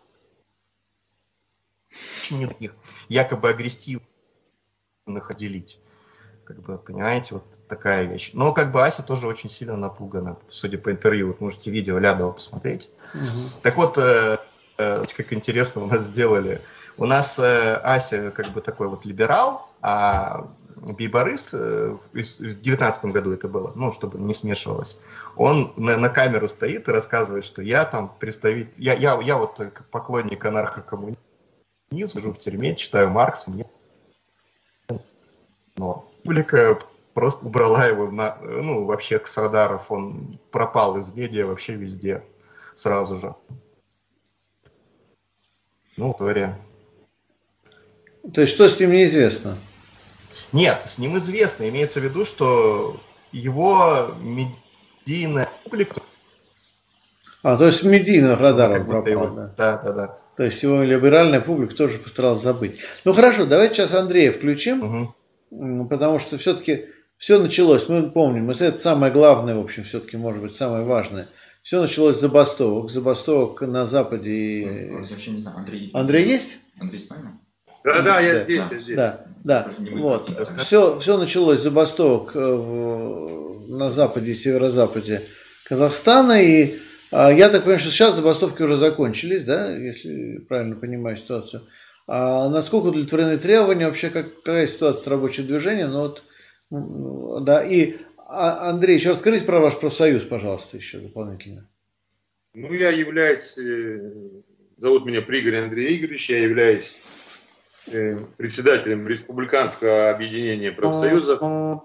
очень 2.21 2.39
не 2.59 2.71
якобы 3.09 3.49
агрессивных 3.49 4.01
отделить. 5.29 5.79
Как 6.45 6.61
бы, 6.61 6.77
понимаете, 6.77 7.35
вот 7.35 7.43
такая 7.67 8.05
вещь. 8.05 8.29
Но 8.33 8.53
как 8.53 8.71
бы 8.71 8.85
Ася 8.85 9.01
тоже 9.01 9.27
очень 9.27 9.49
сильно 9.49 9.75
напугана, 9.75 10.37
судя 10.47 10.77
по 10.77 10.91
интервью. 10.91 11.27
Вот 11.27 11.41
можете 11.41 11.71
видео 11.71 11.97
Лядова 11.97 12.33
посмотреть. 12.33 12.89
Угу. 13.15 13.61
Так 13.63 13.75
вот, 13.77 13.97
э, 13.97 14.37
э, 14.77 15.05
как 15.17 15.33
интересно 15.33 15.81
у 15.83 15.87
нас 15.87 16.03
сделали. 16.03 16.61
У 16.97 17.05
нас 17.05 17.39
э, 17.39 17.73
Ася 17.77 18.29
как 18.29 18.49
бы 18.49 18.61
такой 18.61 18.89
вот 18.89 19.05
либерал, 19.05 19.67
а 19.81 20.47
Бейборыс, 20.75 21.53
э, 21.53 21.97
в 22.11 22.13
2019 22.13 23.05
году 23.05 23.31
это 23.31 23.47
было, 23.47 23.71
ну, 23.75 23.91
чтобы 23.91 24.19
не 24.19 24.33
смешивалось, 24.33 24.99
он 25.35 25.73
на, 25.77 25.97
на 25.97 26.09
камеру 26.09 26.47
стоит 26.47 26.87
и 26.87 26.91
рассказывает, 26.91 27.45
что 27.45 27.61
я 27.61 27.85
там 27.85 28.13
представитель, 28.19 28.73
я, 28.77 28.93
я, 28.93 29.19
я 29.21 29.37
вот 29.37 29.59
поклонник 29.91 30.43
анархокоммунизма, 30.45 31.17
сижу 31.91 32.33
в 32.33 32.39
тюрьме, 32.39 32.75
читаю 32.75 33.09
Маркса, 33.09 33.51
мне 33.51 33.65
но 35.77 36.09
публика 36.23 36.79
просто 37.13 37.45
убрала 37.45 37.85
его 37.85 38.09
на, 38.09 38.37
ну, 38.41 38.85
вообще 38.85 39.21
с 39.23 39.37
радаров, 39.37 39.91
он 39.91 40.39
пропал 40.51 40.97
из 40.97 41.13
медиа 41.13 41.47
вообще 41.47 41.75
везде 41.75 42.23
сразу 42.75 43.17
же. 43.17 43.35
Ну, 45.97 46.11
история. 46.11 46.57
То 48.33 48.41
есть, 48.41 48.53
что 48.53 48.67
с 48.67 48.79
ним 48.79 48.91
неизвестно? 48.91 49.57
Нет, 50.55 50.79
с 50.85 50.97
ним 50.97 51.17
известно. 51.17 51.67
Имеется 51.67 51.99
в 51.99 52.03
виду, 52.03 52.23
что 52.23 52.95
его 53.33 54.15
медийная 54.21 55.49
публика... 55.65 56.01
А, 57.43 57.57
то 57.57 57.67
есть 57.67 57.83
медийных 57.83 58.39
радаров 58.39 58.87
пропал, 58.87 59.11
его... 59.11 59.27
да. 59.27 59.53
Да, 59.57 59.77
да, 59.83 59.91
да. 59.91 60.17
То 60.37 60.43
есть 60.43 60.63
его 60.63 60.81
либеральная 60.81 61.41
публика 61.41 61.75
тоже 61.75 61.97
постаралась 61.97 62.41
забыть. 62.41 62.79
Ну 63.03 63.13
хорошо, 63.13 63.45
давайте 63.45 63.75
сейчас 63.75 63.93
Андрея 63.93 64.31
включим, 64.31 65.13
угу. 65.51 65.85
потому 65.87 66.19
что 66.19 66.37
все-таки 66.37 66.85
все 67.17 67.37
началось, 67.37 67.89
мы 67.89 68.09
помним, 68.09 68.49
это 68.49 68.77
самое 68.77 69.11
главное, 69.11 69.55
в 69.55 69.59
общем, 69.59 69.83
все-таки, 69.83 70.15
может 70.15 70.41
быть, 70.41 70.55
самое 70.55 70.85
важное. 70.85 71.27
Все 71.63 71.81
началось 71.81 72.17
с 72.17 72.21
забастовок, 72.21 72.89
забастовок 72.89 73.61
на 73.61 73.85
Западе. 73.85 74.91
Вообще 74.91 75.31
не 75.31 75.39
знаю, 75.39 75.57
Андрей. 75.57 75.91
Андрей 75.93 76.25
есть? 76.25 76.59
Андрей 76.79 76.99
с 76.99 77.09
нами? 77.09 77.39
Да, 77.83 78.01
да, 78.01 78.19
я 78.21 78.37
здесь, 78.37 78.71
я 78.71 78.79
здесь. 78.79 78.95
Да, 78.95 79.25
да. 79.45 79.71
Вот. 79.77 80.27
Все, 80.65 80.99
все 80.99 81.17
началось 81.17 81.59
с 81.59 81.63
забастовок 81.63 82.31
э, 82.33 82.39
на 83.67 83.91
западе 83.91 84.31
и 84.31 84.33
северо-западе 84.33 85.21
Казахстана. 85.65 86.41
И 86.41 86.79
а, 87.11 87.31
я 87.31 87.49
так 87.49 87.61
понимаю, 87.61 87.79
что 87.79 87.91
сейчас 87.91 88.15
забастовки 88.15 88.63
уже 88.63 88.77
закончились, 88.77 89.43
да, 89.43 89.71
если 89.71 90.39
правильно 90.39 90.75
понимаю 90.75 91.15
ситуацию. 91.17 91.61
А 92.07 92.49
насколько 92.49 92.87
удовлетворены 92.87 93.37
требования, 93.37 93.85
вообще 93.85 94.09
как, 94.09 94.33
какая 94.41 94.65
ситуация 94.65 95.03
с 95.03 95.07
рабочим 95.07 95.45
движением? 95.45 95.91
Ну 95.91 96.01
вот, 96.71 97.43
да, 97.45 97.63
и 97.63 97.97
а, 98.27 98.71
Андрей, 98.71 98.97
еще 98.97 99.11
расскажите 99.11 99.45
про 99.45 99.59
ваш 99.59 99.77
профсоюз, 99.77 100.23
пожалуйста, 100.23 100.77
еще 100.77 100.97
дополнительно. 100.97 101.69
Ну, 102.55 102.73
я 102.73 102.89
являюсь, 102.89 103.59
э, 103.59 104.41
зовут 104.75 105.05
меня 105.05 105.21
Пригорь 105.21 105.57
Андрей 105.57 105.99
Игоревич, 105.99 106.31
я 106.31 106.39
являюсь 106.39 106.95
председателем 107.85 109.07
Республиканского 109.07 110.09
объединения 110.09 110.71
профсоюзов 110.71 111.83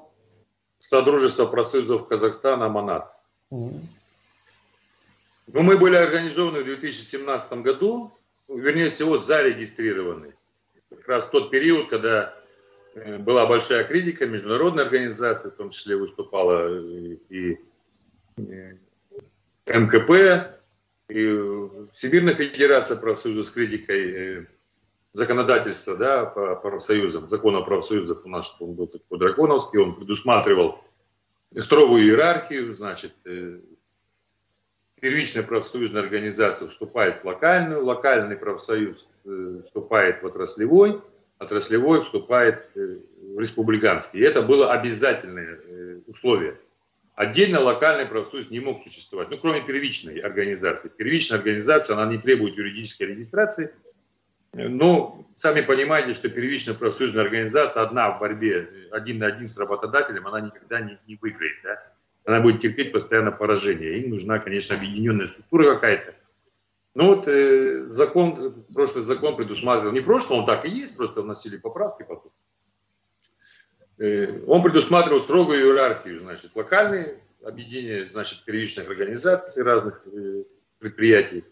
Содружества 0.78 1.44
профсоюзов 1.44 2.08
Казахстана 2.08 2.66
«Аманат». 2.66 3.12
Ну, 3.50 5.62
мы 5.62 5.78
были 5.78 5.96
организованы 5.96 6.60
в 6.60 6.64
2017 6.64 7.52
году, 7.54 8.12
вернее 8.48 8.88
всего 8.88 9.18
зарегистрированы. 9.18 10.32
Как 10.88 11.08
раз 11.08 11.26
тот 11.26 11.50
период, 11.50 11.90
когда 11.90 12.34
э, 12.94 13.18
была 13.18 13.46
большая 13.46 13.84
критика, 13.84 14.26
международная 14.26 14.84
организация, 14.84 15.50
в 15.50 15.56
том 15.56 15.70
числе 15.70 15.96
выступала 15.96 16.80
и 17.28 17.58
МКП, 19.66 20.54
и 21.08 21.88
Всемирная 21.92 22.34
Федерация 22.34 22.96
профсоюзов 22.96 23.44
с 23.44 23.50
критикой 23.50 24.12
э, 24.12 24.44
законодательства 25.12 25.96
да, 25.96 26.24
по 26.24 26.54
профсоюзам, 26.56 27.28
закон 27.28 27.56
о 27.56 27.62
профсоюзах 27.62 28.24
у 28.24 28.28
нас 28.28 28.56
он 28.60 28.74
был 28.74 28.86
такой 28.86 29.18
драконовский, 29.18 29.78
он 29.78 29.96
предусматривал 29.96 30.78
строгую 31.56 32.04
иерархию, 32.04 32.72
значит, 32.72 33.12
э, 33.24 33.58
первичная 35.00 35.42
профсоюзная 35.42 36.02
организация 36.02 36.68
вступает 36.68 37.22
в 37.22 37.26
локальную, 37.26 37.84
локальный 37.84 38.36
профсоюз 38.36 39.08
э, 39.24 39.60
вступает 39.64 40.22
в 40.22 40.26
отраслевой, 40.26 41.00
отраслевой 41.38 42.02
вступает 42.02 42.70
в 42.74 43.40
республиканский. 43.40 44.20
И 44.20 44.22
это 44.22 44.42
было 44.42 44.72
обязательное 44.72 45.58
условие. 46.06 46.56
Отдельно 47.14 47.60
локальный 47.60 48.06
профсоюз 48.06 48.50
не 48.50 48.60
мог 48.60 48.82
существовать, 48.82 49.28
ну, 49.30 49.36
кроме 49.36 49.60
первичной 49.60 50.20
организации. 50.20 50.90
Первичная 50.96 51.38
организация, 51.38 51.96
она 51.96 52.10
не 52.10 52.18
требует 52.18 52.56
юридической 52.56 53.08
регистрации. 53.08 53.74
Но 54.52 55.24
сами 55.34 55.60
понимаете, 55.60 56.12
что 56.12 56.28
первичная 56.28 56.74
профсоюзная 56.74 57.22
организация 57.22 57.82
одна 57.82 58.10
в 58.10 58.18
борьбе 58.18 58.68
один 58.90 59.18
на 59.18 59.26
один 59.26 59.46
с 59.46 59.58
работодателем, 59.58 60.26
она 60.26 60.40
никогда 60.40 60.80
не, 60.80 60.98
не 61.06 61.16
выиграет. 61.16 61.56
Да? 61.62 61.82
Она 62.24 62.40
будет 62.40 62.60
терпеть 62.60 62.92
постоянно 62.92 63.30
поражение. 63.30 63.98
Им 64.00 64.10
нужна, 64.10 64.38
конечно, 64.38 64.76
объединенная 64.76 65.26
структура 65.26 65.74
какая-то. 65.74 66.14
Ну 66.94 67.14
вот 67.14 67.28
э, 67.28 67.88
закон, 67.88 68.64
прошлый 68.74 69.04
закон 69.04 69.36
предусматривал, 69.36 69.92
не 69.92 70.00
прошлый, 70.00 70.40
он 70.40 70.46
так 70.46 70.64
и 70.64 70.70
есть, 70.70 70.96
просто 70.96 71.22
вносили 71.22 71.56
поправки 71.56 72.02
потом. 72.02 72.32
Э, 73.98 74.42
он 74.46 74.62
предусматривал 74.62 75.20
строгую 75.20 75.60
иерархию, 75.60 76.18
значит, 76.18 76.56
локальные 76.56 77.20
объединения, 77.44 78.04
значит, 78.06 78.44
первичных 78.44 78.88
организаций 78.88 79.62
разных 79.62 80.02
э, 80.06 80.42
предприятий. 80.80 81.44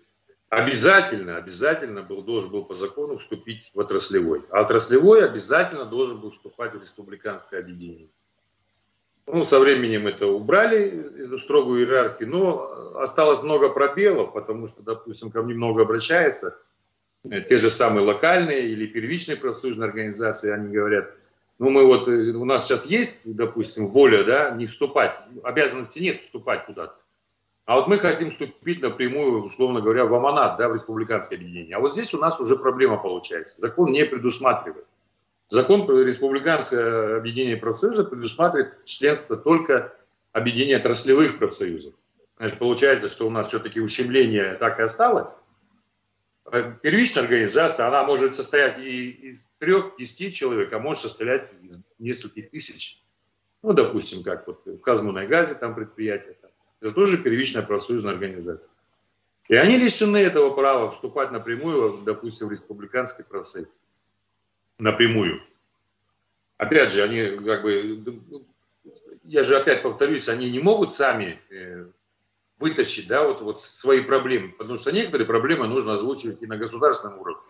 Обязательно, 0.49 1.36
обязательно 1.36 2.03
был, 2.03 2.22
должен 2.22 2.51
был 2.51 2.64
по 2.64 2.74
закону 2.74 3.18
вступить 3.18 3.70
в 3.74 3.78
отраслевой. 3.78 4.44
А 4.51 4.62
отраслевой 4.62 5.24
обязательно 5.24 5.84
должен 5.84 6.20
был 6.20 6.30
вступать 6.30 6.74
в 6.74 6.80
республиканское 6.80 7.61
объединение. 7.61 8.09
Ну, 9.26 9.44
со 9.44 9.61
временем 9.61 10.07
это 10.07 10.26
убрали, 10.26 11.22
эту 11.22 11.38
строгую 11.38 11.80
иерархию, 11.80 12.30
но 12.30 12.99
осталось 12.99 13.42
много 13.42 13.68
пробелов, 13.68 14.32
потому 14.32 14.66
что, 14.66 14.82
допустим, 14.82 15.30
ко 15.30 15.42
мне 15.42 15.55
много 15.55 15.82
обращается, 15.82 16.59
э, 17.24 17.42
те 17.42 17.59
же 17.59 17.68
самые 17.68 18.07
локальные 18.07 18.68
или 18.68 18.86
первичные 18.86 19.36
профсоюзные 19.36 19.88
организации, 19.88 20.51
они 20.51 20.72
говорят– 20.74 21.11
ну, 21.59 21.70
мы 21.70 21.84
вот, 21.84 22.07
э, 22.09 22.30
у 22.32 22.44
нас 22.44 22.66
сейчас 22.66 22.86
есть, 22.86 23.20
допустим, 23.24 23.86
воля, 23.86 24.22
да, 24.22 24.51
не 24.51 24.66
вступать, 24.66 25.20
обязанности 25.42 25.99
нет 25.99 26.20
вступать 26.20 26.64
куда-то. 26.64 26.94
А 27.69 27.75
вот 27.75 27.87
мы 27.87 27.99
хотим 27.99 28.31
вступить 28.31 28.81
напрямую, 28.81 29.45
условно 29.45 29.83
говоря, 29.83 30.07
в 30.07 30.14
АМАНАТ, 30.14 30.57
да, 30.57 30.71
в 30.71 30.75
республиканское 30.75 31.39
объединение. 31.39 31.77
А 31.77 31.81
вот 31.81 31.93
здесь 31.93 32.14
у 32.14 32.19
нас 32.19 32.41
уже 32.41 32.57
проблема 32.57 32.97
получается. 32.97 33.61
Закон 33.61 33.93
не 33.93 34.07
предусматривает. 34.07 34.87
Закон 35.49 35.87
республиканское 35.87 37.19
объединение 37.19 37.59
профсоюзов 37.59 38.09
предусматривает 38.09 38.85
членство 38.85 39.37
только 39.37 39.95
объединения 40.33 40.79
отраслевых 40.79 41.37
профсоюзов. 41.37 41.93
Значит, 42.39 42.57
получается, 42.57 43.07
что 43.07 43.27
у 43.27 43.31
нас 43.31 43.49
все-таки 43.49 43.83
ущемление 43.83 44.55
так 44.55 44.79
и 44.79 44.83
осталось. 44.83 45.43
Э, 46.51 46.73
первичная 46.81 47.25
организация, 47.25 47.87
она 47.87 48.03
может 48.03 48.35
состоять 48.35 48.79
и 48.79 49.11
из 49.11 49.51
трех-десяти 49.59 50.33
человек, 50.33 50.73
а 50.73 50.79
может 50.79 51.03
состоять 51.03 51.51
из 51.61 51.85
нескольких 51.99 52.49
тысяч. 52.49 53.03
Ну, 53.62 53.75
допустим, 53.75 54.23
как 54.23 54.47
вот 54.47 54.64
в 54.64 54.81
Казмунайгазе 54.81 55.57
там 55.57 55.75
предприятие. 55.75 56.35
Это 56.81 56.93
тоже 56.93 57.18
первичная 57.18 57.62
профсоюзная 57.62 58.12
организация. 58.12 58.72
И 59.49 59.57
они 59.57 59.79
лишены 59.79 60.18
этого 60.18 60.51
права 60.51 60.91
вступать 60.91 61.33
напрямую, 61.33 62.03
допустим, 62.05 62.49
в 62.49 62.53
республиканский 62.53 63.24
профсоюз. 63.24 63.68
Напрямую. 64.79 65.43
Опять 66.59 66.93
же, 66.93 67.03
они 67.03 67.39
как 67.45 67.62
бы, 67.62 68.03
я 69.24 69.43
же 69.43 69.57
опять 69.57 69.83
повторюсь, 69.83 70.29
они 70.29 70.51
не 70.51 70.61
могут 70.61 70.93
сами 70.93 71.41
э, 71.51 71.87
вытащить, 72.59 73.09
да, 73.09 73.26
вот, 73.26 73.41
вот 73.41 73.61
свои 73.61 74.03
проблемы. 74.03 74.53
Потому 74.53 74.76
что 74.76 74.93
некоторые 74.93 75.26
проблемы 75.26 75.66
нужно 75.66 75.95
озвучивать 75.95 76.43
и 76.43 76.47
на 76.47 76.57
государственном 76.57 77.20
уровне. 77.20 77.43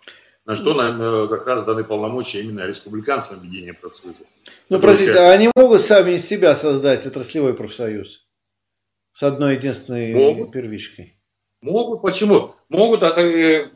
На 0.44 0.54
что 0.54 0.74
на, 0.74 0.92
на, 0.92 1.26
как 1.26 1.46
раз 1.46 1.64
даны 1.64 1.84
полномочия 1.84 2.40
именно 2.40 2.64
республиканскому 2.66 3.40
объединению 3.40 3.76
профсоюзов. 3.78 4.26
Ну, 4.70 4.78
простите, 4.78 5.18
а 5.18 5.32
они 5.32 5.50
могут 5.54 5.82
сами 5.82 6.12
из 6.12 6.24
себя 6.24 6.54
создать 6.54 7.04
отраслевой 7.04 7.54
профсоюз? 7.54 8.27
С 9.18 9.24
одной 9.24 9.56
единственной 9.56 10.14
могут. 10.14 10.52
первичкой? 10.52 11.12
Могут, 11.60 12.02
почему? 12.02 12.52
Могут, 12.68 13.02
а 13.02 13.12
вы 13.16 13.68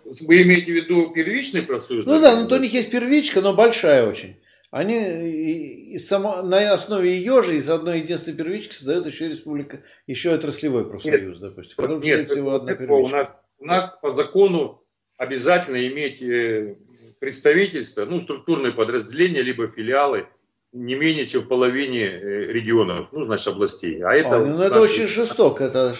имеете 0.45 0.67
в 0.67 0.77
виду 0.77 1.11
первичный 1.11 1.63
профсоюз? 1.63 2.07
Ну 2.07 2.21
да, 2.21 2.41
ну 2.41 2.47
то 2.47 2.55
у 2.55 2.59
них 2.61 2.73
есть 2.73 2.93
первичка, 2.93 3.41
но 3.41 3.53
большая 3.53 4.07
очень. 4.07 4.37
Они 4.71 5.95
и 5.95 5.99
само, 5.99 6.43
на 6.43 6.73
основе 6.73 7.17
ее 7.17 7.43
же 7.43 7.57
из 7.57 7.69
одной 7.69 8.03
единственной 8.03 8.37
первички 8.37 8.73
создают 8.73 9.09
еще 9.09 9.31
республика, 9.31 9.83
еще 10.07 10.31
отраслевой 10.31 10.89
профсоюз, 10.89 11.41
нет, 11.41 11.41
допустим. 11.41 11.75
Потом 11.77 12.01
нет, 12.03 12.31
всего 12.31 12.55
одна 12.55 12.77
у 12.89 13.09
нас, 13.09 13.35
у 13.59 13.65
нас 13.65 13.99
по 14.01 14.11
закону 14.11 14.81
обязательно 15.17 15.89
иметь 15.89 16.23
э, 16.23 16.77
представительство, 17.19 18.05
ну, 18.05 18.21
структурные 18.21 18.71
подразделения, 18.73 19.43
либо 19.43 19.67
филиалы 19.67 20.29
не 20.73 20.95
менее 20.95 21.27
чем 21.27 21.43
в 21.43 21.49
половине 21.49 22.05
э, 22.05 22.53
регионов, 22.53 23.09
ну, 23.13 23.25
значит, 23.25 23.49
областей. 23.49 24.03
А 24.03 24.13
это, 24.13 24.37
а, 24.37 24.45
ну, 24.45 24.63
это 24.63 24.81
очень 24.81 25.07
жестоко. 25.07 25.65
Это... 25.65 25.95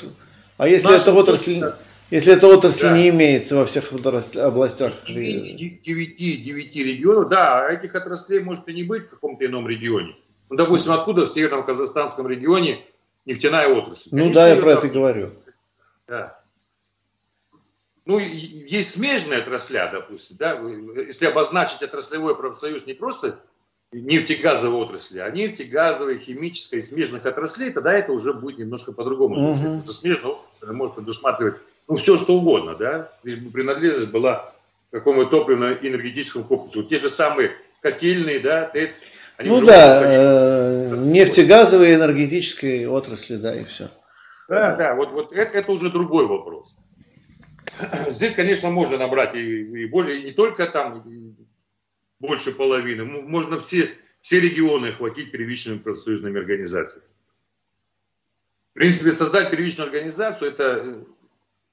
А 0.57 0.69
если 0.69 0.97
это 0.97 1.13
отрасль... 1.13 1.63
Если 2.11 2.31
эта 2.31 2.47
отрасль 2.47 2.83
да. 2.83 2.97
не 2.97 3.09
имеется 3.09 3.57
во 3.57 3.65
всех 3.65 3.91
областях. 3.91 4.93
Девяти, 5.09 6.37
девяти 6.37 6.85
регионов, 6.85 7.31
да, 7.31 7.65
а 7.65 7.73
этих 7.73 7.95
отраслей 7.95 8.41
может 8.41 8.69
и 8.69 8.75
не 8.75 8.83
быть 8.83 9.05
в 9.05 9.11
каком-то 9.11 9.47
ином 9.47 9.67
регионе. 9.67 10.15
Ну, 10.51 10.57
допустим, 10.57 10.93
откуда 10.93 11.25
в 11.25 11.31
северном 11.31 11.65
казахстанском 11.65 12.29
регионе 12.29 12.85
нефтяная 13.25 13.69
отрасль? 13.69 14.11
Ну 14.13 14.19
Конечно, 14.19 14.43
да, 14.43 14.49
я 14.51 14.57
про 14.57 14.73
это 14.73 14.89
говорю. 14.89 15.31
Да. 16.07 16.39
Ну, 18.05 18.19
есть 18.19 18.91
смежные 18.91 19.39
отрасля, 19.39 19.89
допустим, 19.91 20.37
да, 20.39 20.61
если 21.07 21.25
обозначить 21.25 21.83
отраслевой 21.83 22.37
профсоюз 22.37 22.85
не 22.85 22.93
просто 22.93 23.39
нефтегазовой 23.93 24.83
отрасли, 24.83 25.19
а 25.19 25.31
нефтегазовой, 25.31 26.19
химической, 26.19 26.81
смежных 26.81 27.27
отраслей, 27.27 27.71
тогда 27.71 27.93
это 27.93 28.13
уже 28.13 28.33
будет 28.33 28.59
немножко 28.59 28.93
по-другому. 28.93 29.51
Угу. 29.51 29.85
Смежная 29.85 30.33
отрасль 30.33 30.73
может 30.75 30.97
предусматривать 30.97 31.57
ну, 31.89 31.97
все 31.97 32.17
что 32.17 32.35
угодно, 32.35 32.75
да, 32.75 33.11
лишь 33.23 33.37
бы 33.37 33.51
принадлежность 33.51 34.11
была 34.11 34.53
к 34.91 34.95
какому-то 34.95 35.31
топливно-энергетическому 35.31 36.45
комплексу. 36.45 36.85
те 36.85 36.97
же 36.97 37.09
самые 37.09 37.53
котельные, 37.81 38.39
да, 38.39 38.65
ТЭЦ. 38.65 39.05
Они 39.37 39.51
ну 39.51 39.65
да, 39.65 40.03
э, 40.05 40.97
нефтегазовые, 40.97 41.97
энергетические 41.97 42.89
отрасли, 42.89 43.37
да, 43.37 43.59
и 43.59 43.65
все. 43.65 43.89
Да, 44.49 44.77
да, 44.77 44.95
вот, 44.95 45.11
вот 45.13 45.33
это, 45.33 45.59
это 45.59 45.73
уже 45.73 45.91
другой 45.91 46.27
вопрос. 46.27 46.79
Здесь, 48.09 48.35
конечно, 48.35 48.71
можно 48.71 48.99
набрать 48.99 49.35
и, 49.35 49.41
и 49.41 49.87
больше, 49.87 50.17
и 50.17 50.23
не 50.23 50.33
только 50.33 50.67
там 50.67 51.05
больше 52.23 52.53
половины, 52.53 53.05
можно 53.05 53.59
все, 53.59 53.95
все 54.21 54.41
регионы 54.41 54.87
охватить 54.87 55.33
первичными 55.33 55.79
профсоюзными 55.79 56.39
организациями. 56.39 57.09
В 58.71 58.75
принципе, 58.75 59.11
создать 59.11 59.51
первичную 59.51 59.89
организацию– 59.89 60.51
это 60.53 61.05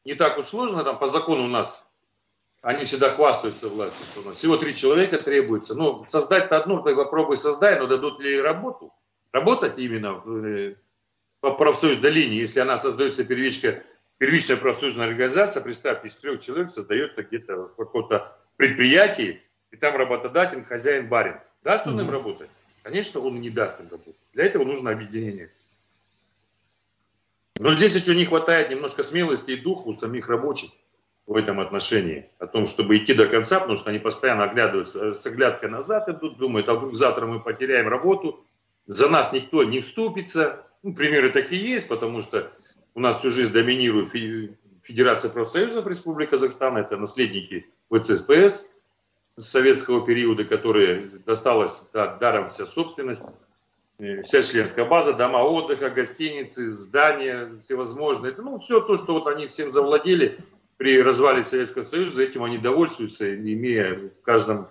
не 0.06 0.16
так 0.16 0.40
уж 0.40 0.46
сложно, 0.46 0.84
там 0.84 0.98
по 0.98 1.06
закону 1.06 1.46
у 1.46 1.48
нас, 1.48 1.88
они 2.62 2.84
всегда 2.86 3.12
хвастаются 3.12 3.70
властью, 3.70 4.04
что 4.12 4.22
у 4.22 4.24
нас 4.24 4.38
всего 4.38 4.58
три 4.58 4.74
человека 4.74 5.20
требуется. 5.20 5.76
Ну, 5.76 6.04
создать-то 6.08 6.58
одну, 6.58 6.82
ты 6.82 6.96
попробуй 6.96 7.38
создай, 7.38 7.80
но 7.80 7.86
дадут 7.86 8.20
ли 8.20 8.42
работу? 8.42 8.92
Работать 9.32 9.78
именно 9.78 10.20
э, 10.26 10.76
по 11.42 11.54
профсоюзной 11.54 12.10
линии, 12.10 12.40
если 12.40 12.60
она 12.60 12.78
создается 12.78 13.24
первичка, 13.24 13.84
первичная 14.18 14.58
профсоюзная 14.58 15.08
организация, 15.08 15.62
представьте, 15.62 16.08
из 16.08 16.16
трех 16.16 16.42
человек 16.42 16.70
создается 16.70 17.22
где-то 17.22 17.68
в 17.68 17.76
каком-то 17.76 18.36
предприятии, 18.58 19.44
там 19.80 19.96
работодатель, 19.96 20.62
хозяин, 20.64 21.08
барин. 21.08 21.40
Даст 21.64 21.88
он 21.88 22.00
им 22.00 22.10
работать? 22.10 22.50
Конечно, 22.84 23.20
он 23.20 23.42
не 23.42 23.50
даст 23.50 23.82
им 23.82 23.88
работать. 23.90 24.16
Для 24.34 24.46
этого 24.46 24.64
нужно 24.64 24.92
объединение. 24.92 25.50
Но 27.58 27.74
здесь 27.74 27.96
еще 27.96 28.16
не 28.16 28.26
хватает 28.26 28.70
немножко 28.70 29.04
смелости 29.04 29.52
и 29.52 29.58
духа 29.58 29.88
у 29.88 29.94
самих 29.94 30.30
рабочих 30.30 30.72
в 31.28 31.36
этом 31.36 31.60
отношении. 31.60 32.30
О 32.40 32.48
том, 32.48 32.66
чтобы 32.66 32.98
идти 32.98 33.14
до 33.14 33.28
конца, 33.28 33.60
потому 33.60 33.78
что 33.78 33.90
они 33.90 34.00
постоянно 34.00 34.46
оглядываются 34.46 35.14
с 35.14 35.26
оглядкой 35.28 35.70
назад 35.70 36.08
идут, 36.08 36.38
думают, 36.38 36.70
а 36.70 36.76
вдруг 36.76 36.96
завтра 36.96 37.26
мы 37.26 37.42
потеряем 37.42 37.88
работу, 37.90 38.46
за 38.86 39.10
нас 39.10 39.34
никто 39.34 39.64
не 39.64 39.82
вступится. 39.82 40.66
Ну, 40.84 40.96
примеры 40.96 41.30
такие 41.30 41.62
есть, 41.62 41.88
потому 41.90 42.22
что 42.22 42.52
у 42.96 43.00
нас 43.02 43.20
всю 43.20 43.30
жизнь 43.30 43.52
доминирует 43.52 44.10
Федерация 44.82 45.30
профсоюзов 45.30 45.86
Республики 45.86 46.32
Казахстан, 46.32 46.78
это 46.78 46.98
наследники 46.98 47.68
ВЦСПС 47.92 48.74
советского 49.40 50.06
периода, 50.06 50.44
которые 50.44 51.10
досталась 51.26 51.90
да, 51.94 52.18
даром 52.18 52.48
вся 52.50 52.66
собственность 52.66 53.26
Э, 54.00 54.24
вся 54.24 54.42
членская 54.42 54.86
база, 54.86 55.14
дома 55.14 55.44
отдыха, 55.44 55.90
гостиницы, 55.90 56.74
здания 56.74 57.52
всевозможные. 57.62 58.32
Это, 58.32 58.42
ну, 58.42 58.60
все 58.60 58.80
то, 58.80 58.96
что 58.96 59.14
вот 59.14 59.28
они 59.28 59.48
всем 59.48 59.70
завладели 59.72 60.38
при 60.78 61.02
развале 61.02 61.44
Советского 61.44 61.84
Союза, 61.84 62.24
этим 62.24 62.44
они 62.44 62.58
довольствуются, 62.58 63.36
имея 63.36 63.96
в 63.96 64.24
каждом 64.24 64.70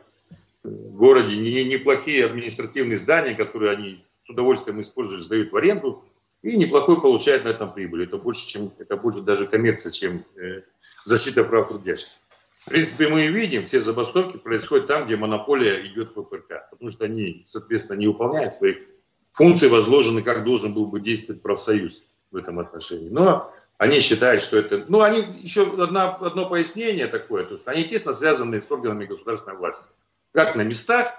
э, 0.65 0.69
городе 0.69 1.37
неплохие 1.37 2.25
административные 2.25 2.97
здания, 2.97 3.37
которые 3.37 3.73
они 3.73 3.99
с 3.99 4.31
удовольствием 4.31 4.81
используют, 4.81 5.25
сдают 5.25 5.53
в 5.53 5.57
аренду, 5.57 6.03
и 6.41 6.57
неплохой 6.57 6.99
получают 7.01 7.45
на 7.45 7.49
этом 7.49 7.71
прибыль. 7.71 8.05
Это 8.05 8.17
больше, 8.17 8.47
чем, 8.47 8.73
это 8.79 8.97
больше 8.97 9.21
даже 9.21 9.45
коммерция, 9.45 9.93
чем 9.93 10.25
э, 10.37 10.63
защита 11.05 11.45
прав 11.45 11.69
трудящихся. 11.69 12.21
В 12.69 12.71
принципе, 12.71 13.09
мы 13.09 13.25
и 13.25 13.29
видим, 13.29 13.65
все 13.65 13.81
забастовки 13.81 14.37
происходят 14.37 14.89
там, 14.89 15.07
где 15.07 15.17
монополия 15.17 15.83
идет 15.87 16.11
в 16.11 16.23
ФПРК, 16.23 16.69
потому 16.71 16.91
что 16.91 17.07
они, 17.07 17.41
соответственно, 17.43 17.97
не 17.97 18.09
выполняют 18.09 18.53
своих 18.53 18.77
функции 19.33 19.69
возложены, 19.69 20.21
как 20.21 20.45
должен 20.45 20.75
был 20.75 20.85
бы 20.85 21.01
действовать 21.01 21.41
профсоюз 21.41 22.05
в 22.31 22.37
этом 22.37 22.59
отношении. 22.59 23.09
Но 23.09 23.51
они 23.79 24.01
считают, 24.01 24.43
что 24.43 24.59
это... 24.59 24.85
Ну, 24.87 25.01
они 25.01 25.25
еще 25.41 25.63
одно, 25.63 26.19
одно 26.21 26.47
пояснение 26.47 27.07
такое, 27.07 27.47
то 27.47 27.55
есть 27.55 27.67
они 27.67 27.85
тесно 27.85 28.13
связаны 28.13 28.61
с 28.61 28.71
органами 28.71 29.07
государственной 29.07 29.57
власти. 29.57 29.95
Как 30.35 30.55
на 30.55 30.61
местах, 30.61 31.15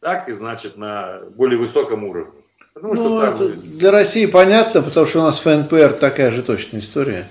так 0.00 0.30
и, 0.30 0.32
значит, 0.32 0.78
на 0.78 1.20
более 1.36 1.58
высоком 1.58 2.04
уровне. 2.04 2.32
Потому 2.72 2.94
что 2.94 3.08
ну, 3.10 3.20
там... 3.20 3.60
Для 3.60 3.90
России 3.90 4.24
понятно, 4.24 4.80
потому 4.80 5.04
что 5.04 5.20
у 5.20 5.24
нас 5.24 5.38
ФНПР 5.40 5.98
такая 6.00 6.30
же 6.30 6.42
точная 6.42 6.80
история. 6.80 7.28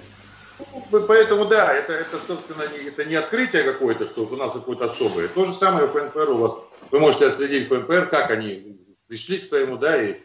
Поэтому, 1.01 1.45
да, 1.45 1.73
это, 1.73 1.93
это 1.93 2.17
собственно, 2.19 2.63
не, 2.67 2.89
это 2.89 3.05
не 3.05 3.15
открытие 3.15 3.63
какое-то, 3.63 4.07
что 4.07 4.23
у 4.23 4.35
нас 4.35 4.53
какое-то 4.53 4.85
особое. 4.85 5.27
То 5.27 5.45
же 5.45 5.51
самое 5.51 5.87
ФНПР 5.87 6.29
у 6.29 6.37
вас. 6.37 6.57
Вы 6.91 6.99
можете 6.99 7.27
отследить 7.27 7.67
ФНПР, 7.67 8.07
как 8.09 8.29
они 8.29 8.79
пришли 9.07 9.39
к 9.39 9.43
своему, 9.43 9.77
да, 9.77 10.01
и 10.01 10.17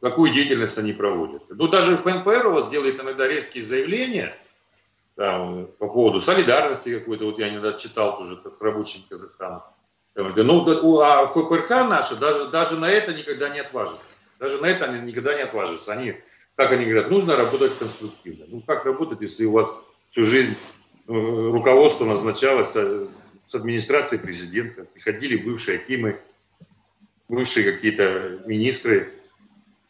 какую 0.00 0.32
деятельность 0.32 0.78
они 0.78 0.92
проводят. 0.92 1.42
Ну, 1.48 1.68
даже 1.68 1.96
ФНПР 1.96 2.46
у 2.46 2.52
вас 2.52 2.68
делает 2.68 3.00
иногда 3.00 3.28
резкие 3.28 3.62
заявления 3.62 4.36
там, 5.16 5.68
по 5.78 5.86
поводу 5.86 6.20
солидарности 6.20 6.98
какой-то, 6.98 7.26
вот 7.26 7.38
я 7.38 7.48
недавно 7.48 7.78
читал 7.78 8.18
тоже 8.18 8.40
с 8.52 8.60
рабочими 8.60 9.02
Казахстана. 9.08 9.62
Ну, 10.16 11.00
а 11.00 11.26
ФПРК 11.26 11.70
наши 11.88 12.16
даже, 12.16 12.46
даже 12.46 12.76
на 12.76 12.88
это 12.88 13.12
никогда 13.12 13.48
не 13.48 13.60
отважится. 13.60 14.12
Даже 14.38 14.58
на 14.60 14.66
это 14.66 14.86
они 14.86 15.00
никогда 15.00 15.34
не 15.34 15.42
отважатся. 15.42 15.92
Они, 15.92 16.16
как 16.56 16.72
они 16.72 16.84
говорят, 16.84 17.10
нужно 17.10 17.36
работать 17.36 17.76
конструктивно. 17.78 18.44
Ну, 18.48 18.60
как 18.60 18.84
работать, 18.84 19.20
если 19.20 19.44
у 19.44 19.52
вас 19.52 19.74
всю 20.10 20.24
жизнь 20.24 20.54
э, 21.08 21.12
руководство 21.12 22.04
назначалось 22.04 22.70
с 22.70 23.54
администрацией 23.54 24.22
президента, 24.22 24.84
приходили 24.84 25.36
бывшие 25.36 25.78
акимы, 25.78 26.20
бывшие 27.28 27.72
какие-то 27.72 28.42
министры, 28.46 29.12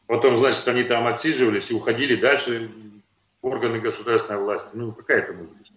Потом, 0.06 0.36
значит, 0.36 0.66
они 0.68 0.84
там 0.84 1.06
отсиживались 1.06 1.70
и 1.70 1.74
уходили 1.74 2.14
дальше 2.14 2.70
в 3.40 3.46
органы 3.46 3.80
государственной 3.80 4.40
власти. 4.40 4.76
Ну, 4.76 4.92
какая 4.92 5.18
это 5.18 5.32
может 5.32 5.56
быть? 5.56 5.72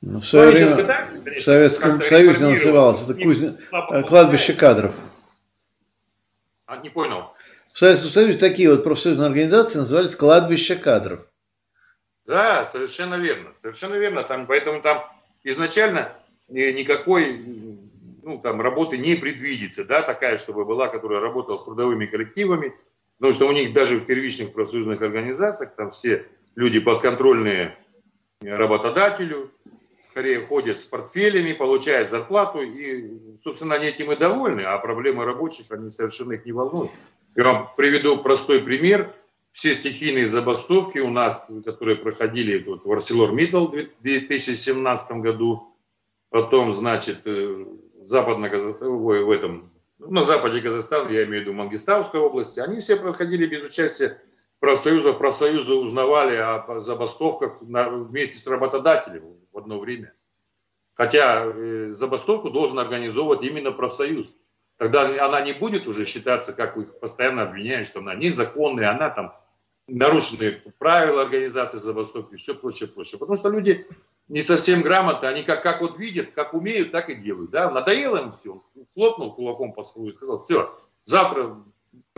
Ну, 0.00 0.20
в 0.20 0.24
свое 0.24 0.50
время 0.50 0.76
пытаются, 0.76 1.30
в 1.30 1.42
Советском 1.42 2.02
Союзе 2.02 2.38
называлось 2.38 3.02
это 3.02 3.14
кузня... 3.14 3.56
Э, 3.70 4.02
кладбище 4.02 4.52
кадров. 4.52 4.94
А, 6.66 6.76
не 6.78 6.90
понял. 6.90 7.32
В 7.72 7.78
Советском 7.78 8.10
Союзе 8.10 8.38
такие 8.38 8.70
вот 8.70 8.84
профсоюзные 8.84 9.26
организации 9.26 9.78
назывались 9.78 10.14
кладбище 10.14 10.76
кадров. 10.76 11.20
Да, 12.26 12.64
совершенно 12.64 13.16
верно. 13.16 13.54
Совершенно 13.54 13.94
верно. 13.94 14.22
Там, 14.22 14.46
поэтому 14.46 14.80
там 14.80 15.04
изначально 15.42 16.12
никакой 16.48 17.42
ну, 18.22 18.40
там, 18.40 18.60
работы 18.60 18.98
не 18.98 19.16
предвидится, 19.16 19.84
да, 19.84 20.02
такая, 20.02 20.36
чтобы 20.36 20.64
была, 20.64 20.88
которая 20.88 21.20
работала 21.20 21.56
с 21.56 21.64
трудовыми 21.64 22.06
коллективами, 22.06 22.72
Потому 23.22 23.34
что 23.34 23.46
у 23.46 23.52
них 23.52 23.72
даже 23.72 23.98
в 23.98 24.04
первичных 24.04 24.52
профсоюзных 24.52 25.00
организациях 25.00 25.76
там 25.76 25.92
все 25.92 26.26
люди 26.56 26.80
подконтрольные 26.80 27.78
работодателю, 28.40 29.52
скорее 30.00 30.40
ходят 30.40 30.80
с 30.80 30.86
портфелями, 30.86 31.52
получают 31.52 32.08
зарплату, 32.08 32.62
и, 32.62 33.38
собственно, 33.38 33.76
они 33.76 33.86
этим 33.86 34.10
и 34.10 34.16
довольны, 34.16 34.62
а 34.62 34.76
проблемы 34.78 35.24
рабочих, 35.24 35.70
они 35.70 35.88
совершенно 35.88 36.32
их 36.32 36.44
не 36.44 36.50
волнуют. 36.50 36.90
Я 37.34 37.44
вам 37.44 37.70
приведу 37.76 38.18
простой 38.18 38.62
пример. 38.62 39.14
Все 39.50 39.74
стихийные 39.74 40.26
забастовки 40.26 40.98
у 40.98 41.10
нас, 41.10 41.52
которые 41.64 41.96
проходили 41.96 42.58
тут 42.58 42.84
в 42.84 42.92
ArcelorMittal 42.92 43.66
в 43.66 44.02
2017 44.02 45.12
году, 45.18 45.76
потом, 46.30 46.72
значит, 46.72 47.20
э, 47.26 47.66
западно 48.00 48.48
в 48.48 49.30
этом 49.30 49.70
на 49.98 50.22
западе 50.22 50.60
Казахстана, 50.60 51.08
я 51.10 51.24
имею 51.24 51.44
в 51.44 51.46
виду 51.46 51.52
Мангистауской 51.52 52.20
области, 52.20 52.60
они 52.60 52.80
все 52.80 52.96
происходили 52.96 53.46
без 53.46 53.62
участия 53.62 54.18
профсоюза. 54.58 55.12
Профсоюзы 55.12 55.74
узнавали 55.74 56.36
о 56.36 56.78
забастовках 56.80 57.60
вместе 57.60 58.38
с 58.38 58.46
работодателем 58.46 59.36
в 59.52 59.58
одно 59.58 59.78
время. 59.78 60.12
Хотя 60.94 61.44
э, 61.44 61.88
забастовку 61.90 62.50
должен 62.50 62.78
организовывать 62.78 63.42
именно 63.42 63.72
профсоюз. 63.72 64.36
Тогда 64.82 65.24
она 65.24 65.40
не 65.42 65.52
будет 65.52 65.86
уже 65.86 66.04
считаться, 66.04 66.52
как 66.52 66.76
их 66.76 66.98
постоянно 66.98 67.42
обвиняют, 67.42 67.86
что 67.86 68.00
она 68.00 68.16
незаконная, 68.16 68.90
она 68.90 69.10
там 69.10 69.32
нарушены 69.86 70.60
правила 70.80 71.22
организации 71.22 71.78
забастовки 71.78 72.34
и 72.34 72.36
все 72.36 72.56
прочее, 72.56 72.88
прочее. 72.88 73.20
Потому 73.20 73.36
что 73.36 73.48
люди 73.48 73.86
не 74.26 74.40
совсем 74.40 74.82
грамотно, 74.82 75.28
они 75.28 75.44
как, 75.44 75.62
как 75.62 75.82
вот 75.82 76.00
видят, 76.00 76.34
как 76.34 76.52
умеют, 76.52 76.90
так 76.90 77.10
и 77.10 77.14
делают. 77.14 77.52
Да? 77.52 77.70
Надоело 77.70 78.24
им 78.24 78.32
все, 78.32 78.60
хлопнул 78.92 79.32
кулаком 79.32 79.72
по 79.72 79.84
столу 79.84 80.08
и 80.08 80.12
сказал, 80.12 80.40
все, 80.40 80.76
завтра 81.04 81.56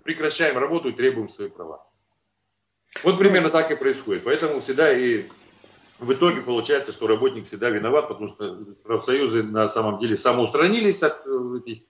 прекращаем 0.03 0.57
работу 0.57 0.89
и 0.89 0.93
требуем 0.93 1.29
свои 1.29 1.51
права. 1.51 1.87
Вот 3.03 3.19
примерно 3.19 3.51
так 3.51 3.71
и 3.73 3.77
происходит. 3.77 4.25
Поэтому 4.25 4.63
всегда 4.63 4.91
и 4.91 5.27
в 5.99 6.11
итоге 6.15 6.41
получается, 6.41 6.93
что 6.93 7.09
работник 7.09 7.45
всегда 7.45 7.69
виноват, 7.69 8.09
потому 8.09 8.27
что 8.27 8.57
профсоюзы 8.85 9.43
на 9.43 9.67
самом 9.67 9.99
деле 9.99 10.17
самоустранились 10.17 11.03
от 11.03 11.27
э, 11.27 11.59
этих, 11.59 11.83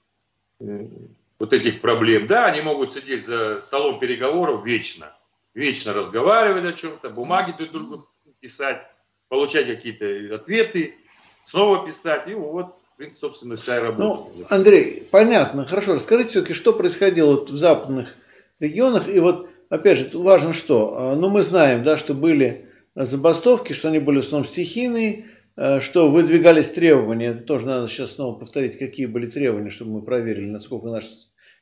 вот 1.39 1.53
этих 1.53 1.81
проблем. 1.81 2.27
Да, 2.27 2.47
они 2.47 2.61
могут 2.63 2.93
сидеть 2.93 3.25
за 3.25 3.61
столом 3.61 3.99
переговоров 3.99 4.65
вечно, 4.65 5.13
вечно 5.55 5.93
разговаривать 5.93 6.65
о 6.65 6.73
чем-то, 6.73 7.11
бумаги 7.11 7.53
друг 7.57 7.71
другу 7.71 7.97
писать, 8.41 8.87
получать 9.29 9.67
какие-то 9.67 10.35
ответы, 10.35 10.95
снова 11.45 11.87
писать, 11.87 12.29
и 12.29 12.35
вот, 12.35 12.75
в 12.95 12.97
принципе, 12.97 13.21
собственно, 13.21 13.57
вся 13.57 13.81
работа. 13.81 14.31
Ну, 14.37 14.47
Андрей, 14.49 15.07
понятно, 15.11 15.65
хорошо. 15.67 15.95
Расскажите 15.95 16.31
все-таки, 16.31 16.55
что 16.55 16.73
происходило 16.73 17.45
в 17.45 17.57
западных 17.57 18.15
регионах, 18.61 19.09
и 19.09 19.19
вот, 19.19 19.49
опять 19.69 19.99
же, 19.99 20.11
важно 20.15 20.53
что. 20.53 20.95
А, 20.97 21.17
ну, 21.17 21.29
мы 21.29 21.43
знаем, 21.43 21.85
да, 21.85 21.97
что 21.99 22.15
были 22.15 22.67
забастовки, 22.95 23.73
что 23.73 23.89
они 23.89 23.99
были 23.99 24.21
в 24.21 24.25
основном 24.25 24.49
стихийные, 24.49 25.27
что 25.57 26.11
выдвигались 26.11 26.71
требования, 26.71 27.35
тоже 27.35 27.67
надо 27.67 27.89
сейчас 27.89 28.13
снова 28.13 28.39
повторить, 28.39 28.79
какие 28.79 29.07
были 29.07 29.31
требования, 29.31 29.71
чтобы 29.71 29.93
мы 29.93 30.03
проверили, 30.03 30.51
насколько 30.51 30.89
наша 30.89 31.09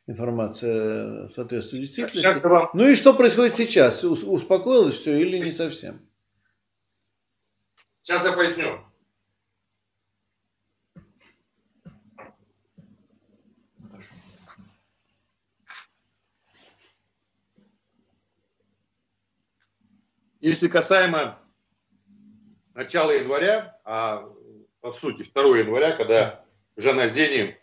информация 0.07 1.29
соответствует 1.29 1.85
действительности. 1.85 2.77
Ну 2.77 2.89
и 2.89 2.95
что 2.95 3.15
происходит 3.15 3.57
сейчас? 3.57 4.03
Успокоилось 4.03 4.97
все 4.97 5.19
или 5.21 5.39
не 5.39 5.53
совсем? 5.53 6.01
Сейчас 8.01 8.25
я 8.25 8.33
поясню. 8.33 8.81
Если 20.41 20.67
касаемо 20.67 21.39
начала 22.75 23.13
января, 23.13 23.79
а 23.85 24.29
по 24.81 24.93
сути 24.93 25.23
2 25.23 25.59
января, 25.59 25.93
когда 25.93 26.45
в 26.77 26.81
Жаназене 26.81 27.59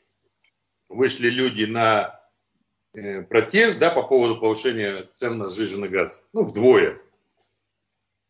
вышли 0.88 1.30
люди 1.30 1.66
на 1.66 2.20
э, 2.94 3.24
протест 3.24 3.80
да, 3.80 3.90
по 3.90 4.04
поводу 4.04 4.40
повышения 4.40 5.04
цен 5.14 5.38
на 5.38 5.48
сжиженный 5.48 5.90
газ, 5.90 6.24
ну, 6.34 6.44
вдвое. 6.44 7.00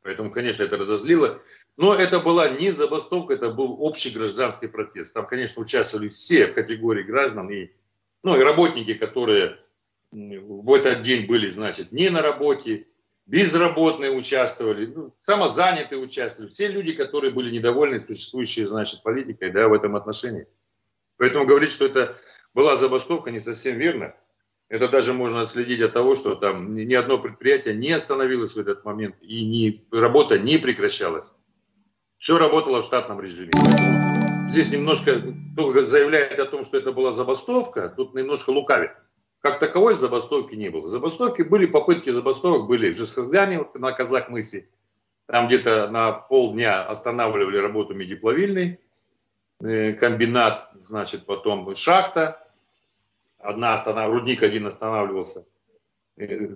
Поэтому, 0.02 0.32
конечно, 0.32 0.64
это 0.64 0.78
разозлило. 0.78 1.42
Но 1.78 1.96
это 1.96 2.20
была 2.20 2.50
не 2.50 2.72
забастовка, 2.72 3.34
это 3.34 3.52
был 3.52 3.82
общий 3.82 4.10
гражданский 4.10 4.68
протест. 4.68 5.14
Там, 5.14 5.28
конечно, 5.28 5.62
участвовали 5.62 6.10
все 6.10 6.48
категории 6.48 7.04
граждан 7.04 7.50
и, 7.50 7.70
ну, 8.24 8.38
и 8.38 8.44
работники, 8.44 8.94
которые 8.94 9.60
в 10.12 10.74
этот 10.74 11.04
день 11.04 11.28
были, 11.28 11.48
значит, 11.48 11.92
не 11.92 12.10
на 12.10 12.22
работе, 12.22 12.88
безработные 13.30 14.10
участвовали, 14.10 14.88
ну, 14.88 15.14
самозанятые 15.20 16.00
участвовали, 16.00 16.50
все 16.50 16.68
люди, 16.68 16.94
которые 16.94 17.32
были 17.32 17.52
недовольны 17.52 18.00
существующей, 18.00 18.64
значит, 18.64 19.04
политикой, 19.04 19.52
да, 19.52 19.68
в 19.68 19.74
этом 19.74 19.96
отношении. 19.96 20.48
Поэтому 21.18 21.46
говорить, 21.46 21.70
что 21.70 21.86
это 21.86 22.18
была 22.56 22.76
забастовка, 22.76 23.30
не 23.30 23.40
совсем 23.40 23.78
верно. 23.78 24.16
Это 24.68 24.88
даже 24.88 25.14
можно 25.14 25.46
следить 25.46 25.82
от 25.82 25.94
того, 25.94 26.16
что 26.16 26.36
там 26.36 26.74
ни 26.74 26.94
одно 26.96 27.20
предприятие 27.20 27.76
не 27.76 27.92
остановилось 27.92 28.56
в 28.56 28.60
этот 28.60 28.84
момент 28.84 29.16
и 29.22 29.46
ни, 29.46 29.86
работа 29.92 30.40
не 30.40 30.58
прекращалась. 30.58 31.34
Все 32.18 32.38
работало 32.40 32.82
в 32.82 32.86
штатном 32.86 33.22
режиме. 33.22 33.52
Здесь 34.50 34.72
немножко, 34.72 35.22
кто 35.54 35.84
заявляет 35.84 36.40
о 36.40 36.46
том, 36.46 36.64
что 36.64 36.78
это 36.78 36.92
была 36.92 37.12
забастовка, 37.12 37.90
тут 37.90 38.16
немножко 38.16 38.50
лукавит. 38.50 38.92
Как 39.42 39.58
таковой 39.58 39.94
забастовки 39.94 40.56
не 40.56 40.70
было. 40.70 40.88
Забастовки 40.88 41.44
были, 41.44 41.66
попытки 41.66 42.10
забастовок 42.10 42.68
были 42.68 42.92
в 42.92 42.96
Жесхазгане, 42.96 43.60
вот 43.60 43.76
на 43.76 43.92
Казак-Мысе. 43.92 44.68
Там 45.28 45.48
где-то 45.48 45.88
на 45.90 46.12
полдня 46.12 46.84
останавливали 46.86 47.58
работу 47.58 47.94
медиплавильный 47.94 48.80
э, 49.62 49.94
комбинат, 49.94 50.70
значит, 50.74 51.26
потом 51.26 51.74
шахта, 51.76 52.46
одна 53.38 53.74
останов... 53.74 54.12
рудник 54.12 54.44
один 54.44 54.68
останавливался. 54.68 55.46
Э, 56.18 56.56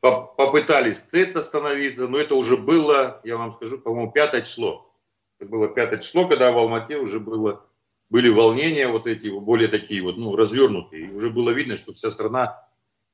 попытались 0.00 1.02
ТЭЦ 1.02 1.36
остановиться, 1.36 2.08
но 2.08 2.18
это 2.18 2.34
уже 2.34 2.56
было, 2.56 3.20
я 3.22 3.36
вам 3.36 3.52
скажу, 3.52 3.78
по-моему, 3.78 4.10
пятое 4.10 4.40
число. 4.40 4.90
Это 5.38 5.48
было 5.48 5.68
пятое 5.68 6.00
число, 6.00 6.26
когда 6.26 6.50
в 6.50 6.58
Алмате 6.58 6.96
уже 6.96 7.20
было, 7.20 7.64
были 8.10 8.28
волнения 8.28 8.88
вот 8.88 9.06
эти, 9.06 9.28
более 9.28 9.68
такие 9.68 10.02
вот, 10.02 10.16
ну, 10.16 10.36
развернутые. 10.36 11.06
И 11.06 11.12
уже 11.12 11.30
было 11.30 11.50
видно, 11.50 11.76
что 11.76 11.92
вся 11.92 12.10
страна 12.10 12.62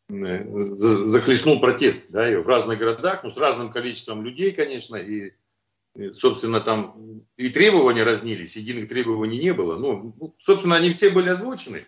э, 0.08 0.44
захлестнул 0.54 1.60
протест, 1.60 2.10
да, 2.10 2.30
и 2.30 2.36
в 2.36 2.46
разных 2.46 2.78
городах, 2.78 3.24
ну, 3.24 3.30
с 3.30 3.38
разным 3.38 3.70
количеством 3.70 4.22
людей, 4.22 4.52
конечно, 4.52 4.96
и, 4.96 5.32
собственно, 6.12 6.60
там 6.60 7.24
и 7.36 7.48
требования 7.48 8.04
разнились, 8.04 8.56
единых 8.56 8.88
требований 8.88 9.38
не 9.38 9.54
было. 9.54 9.76
Ну, 9.76 10.14
ну 10.18 10.34
собственно, 10.38 10.76
они 10.76 10.90
все 10.90 11.10
были 11.10 11.30
озвучены 11.30 11.84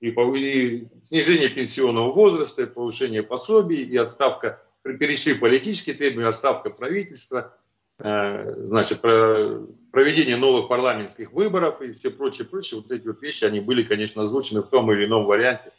и, 0.00 0.10
и 0.10 0.88
снижение 1.02 1.48
пенсионного 1.48 2.12
возраста, 2.12 2.62
и 2.62 2.66
повышение 2.66 3.22
пособий, 3.22 3.82
и 3.82 3.96
отставка, 3.96 4.62
перешли 4.82 5.34
политические 5.34 5.96
требования, 5.96 6.28
отставка 6.28 6.70
правительства, 6.70 7.54
значит, 7.98 9.00
про 9.00 9.66
проведение 9.90 10.36
новых 10.36 10.68
парламентских 10.68 11.32
выборов 11.32 11.80
и 11.80 11.92
все 11.92 12.10
прочее, 12.10 12.46
прочее. 12.46 12.80
Вот 12.80 12.90
эти 12.92 13.06
вот 13.06 13.20
вещи, 13.22 13.44
они 13.44 13.60
были, 13.60 13.82
конечно, 13.82 14.22
озвучены 14.22 14.62
в 14.62 14.68
том 14.68 14.92
или 14.92 15.06
ином 15.06 15.24
варианте 15.24 15.72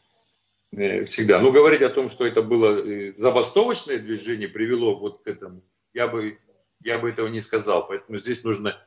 э, 0.72 1.05
всегда. 1.05 1.39
Но 1.39 1.51
говорить 1.51 1.82
о 1.82 1.89
том, 1.89 2.09
что 2.09 2.26
это 2.26 2.41
было 2.41 2.80
э, 2.80 3.13
забастовочное 3.13 3.97
движение, 3.97 4.47
привело 4.47 4.99
вот 4.99 5.24
к 5.24 5.28
этому, 5.28 5.63
я 5.93 6.07
бы, 6.07 6.38
я 6.84 6.99
бы 6.99 7.09
этого 7.09 7.28
не 7.28 7.41
сказал. 7.41 7.88
Поэтому 7.88 8.17
здесь 8.17 8.43
нужно 8.43 8.78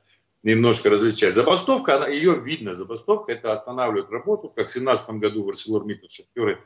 немножко 0.43 0.91
различать. 0.91 1.35
Забастовка, 1.35 1.97
она, 1.97 2.09
ее 2.09 2.41
видно, 2.45 2.75
забастовка 2.75 3.33
это 3.33 3.53
останавливает 3.53 4.11
работу, 4.11 4.49
как 4.49 4.67
в 4.67 4.73
17 4.73 5.17
году 5.17 5.45
в 5.45 5.51
ArcelorMittal 5.51 6.09
шахтеры 6.09 6.61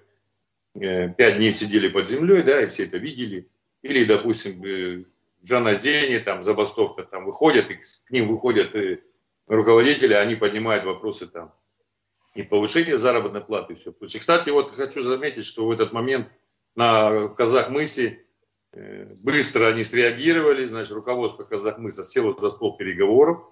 э, 0.75 1.11
пять 1.11 1.39
дней 1.39 1.53
сидели 1.53 1.89
под 1.89 2.09
землей, 2.09 2.43
да, 2.43 2.63
и 2.63 2.69
все 2.69 2.85
это 2.87 2.97
видели. 2.97 3.49
Или, 3.83 4.05
допустим, 4.05 5.07
э, 5.47 5.49
в 5.49 5.49
Жаназене 5.49 6.21
там 6.21 6.43
забастовка, 6.43 7.05
там 7.05 7.25
выходят, 7.25 7.71
и 7.71 7.77
к 7.77 8.11
ним 8.11 8.29
выходят 8.29 8.75
и 8.75 8.95
э, 8.95 8.99
руководители, 9.47 10.15
они 10.15 10.35
поднимают 10.35 10.85
вопросы 10.85 11.27
там 11.27 11.55
и 12.35 12.43
повышение 12.43 12.99
заработной 12.99 13.41
платы, 13.41 13.73
и 13.73 13.77
все 13.77 13.93
прочее. 13.93 14.21
Кстати, 14.21 14.51
вот 14.51 14.75
хочу 14.75 15.03
заметить, 15.03 15.45
что 15.45 15.67
в 15.67 15.71
этот 15.71 15.93
момент 15.93 16.29
на 16.75 17.29
Казах-Мысе 17.29 18.23
быстро 19.23 19.69
они 19.69 19.85
среагировали, 19.85 20.67
значит, 20.67 20.93
руководство 20.93 21.45
Казахмыса 21.45 22.05
село 22.05 22.33
за 22.33 22.51
стол 22.51 22.77
переговоров, 22.77 23.43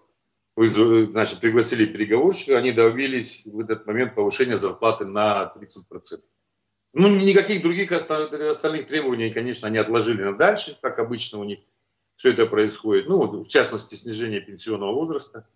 значит, 0.56 1.40
пригласили 1.40 1.86
переговорщика, 1.86 2.58
они 2.58 2.72
добились 2.72 3.46
в 3.46 3.58
этот 3.60 3.86
момент 3.86 4.14
повышения 4.14 4.58
зарплаты 4.58 5.06
на 5.06 5.52
30%. 5.56 6.20
Ну, 6.92 7.08
никаких 7.08 7.62
других 7.62 7.90
остальных 7.90 8.86
требований, 8.86 9.32
конечно, 9.32 9.66
они 9.66 9.78
отложили 9.78 10.22
на 10.22 10.36
дальше, 10.36 10.78
как 10.80 10.98
обычно 10.98 11.38
у 11.38 11.44
них 11.44 11.60
все 12.24 12.32
это 12.32 12.46
происходит. 12.46 13.06
Ну, 13.06 13.42
в 13.42 13.46
частности, 13.46 13.96
снижение 13.96 14.40
пенсионного 14.40 14.94
возраста. 14.94 15.46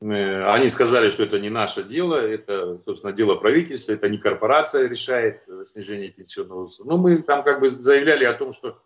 Э, 0.00 0.44
они 0.52 0.68
сказали, 0.68 1.08
что 1.08 1.24
это 1.24 1.40
не 1.40 1.50
наше 1.50 1.82
дело, 1.82 2.14
это, 2.14 2.78
собственно, 2.78 3.12
дело 3.12 3.34
правительства, 3.34 3.90
это 3.90 4.08
не 4.08 4.18
корпорация 4.18 4.88
решает 4.88 5.42
э, 5.48 5.64
снижение 5.64 6.08
пенсионного 6.10 6.60
возраста. 6.60 6.84
Но 6.84 6.98
мы 6.98 7.20
там 7.22 7.42
как 7.42 7.58
бы 7.58 7.68
заявляли 7.68 8.24
о 8.24 8.34
том, 8.34 8.52
что 8.52 8.80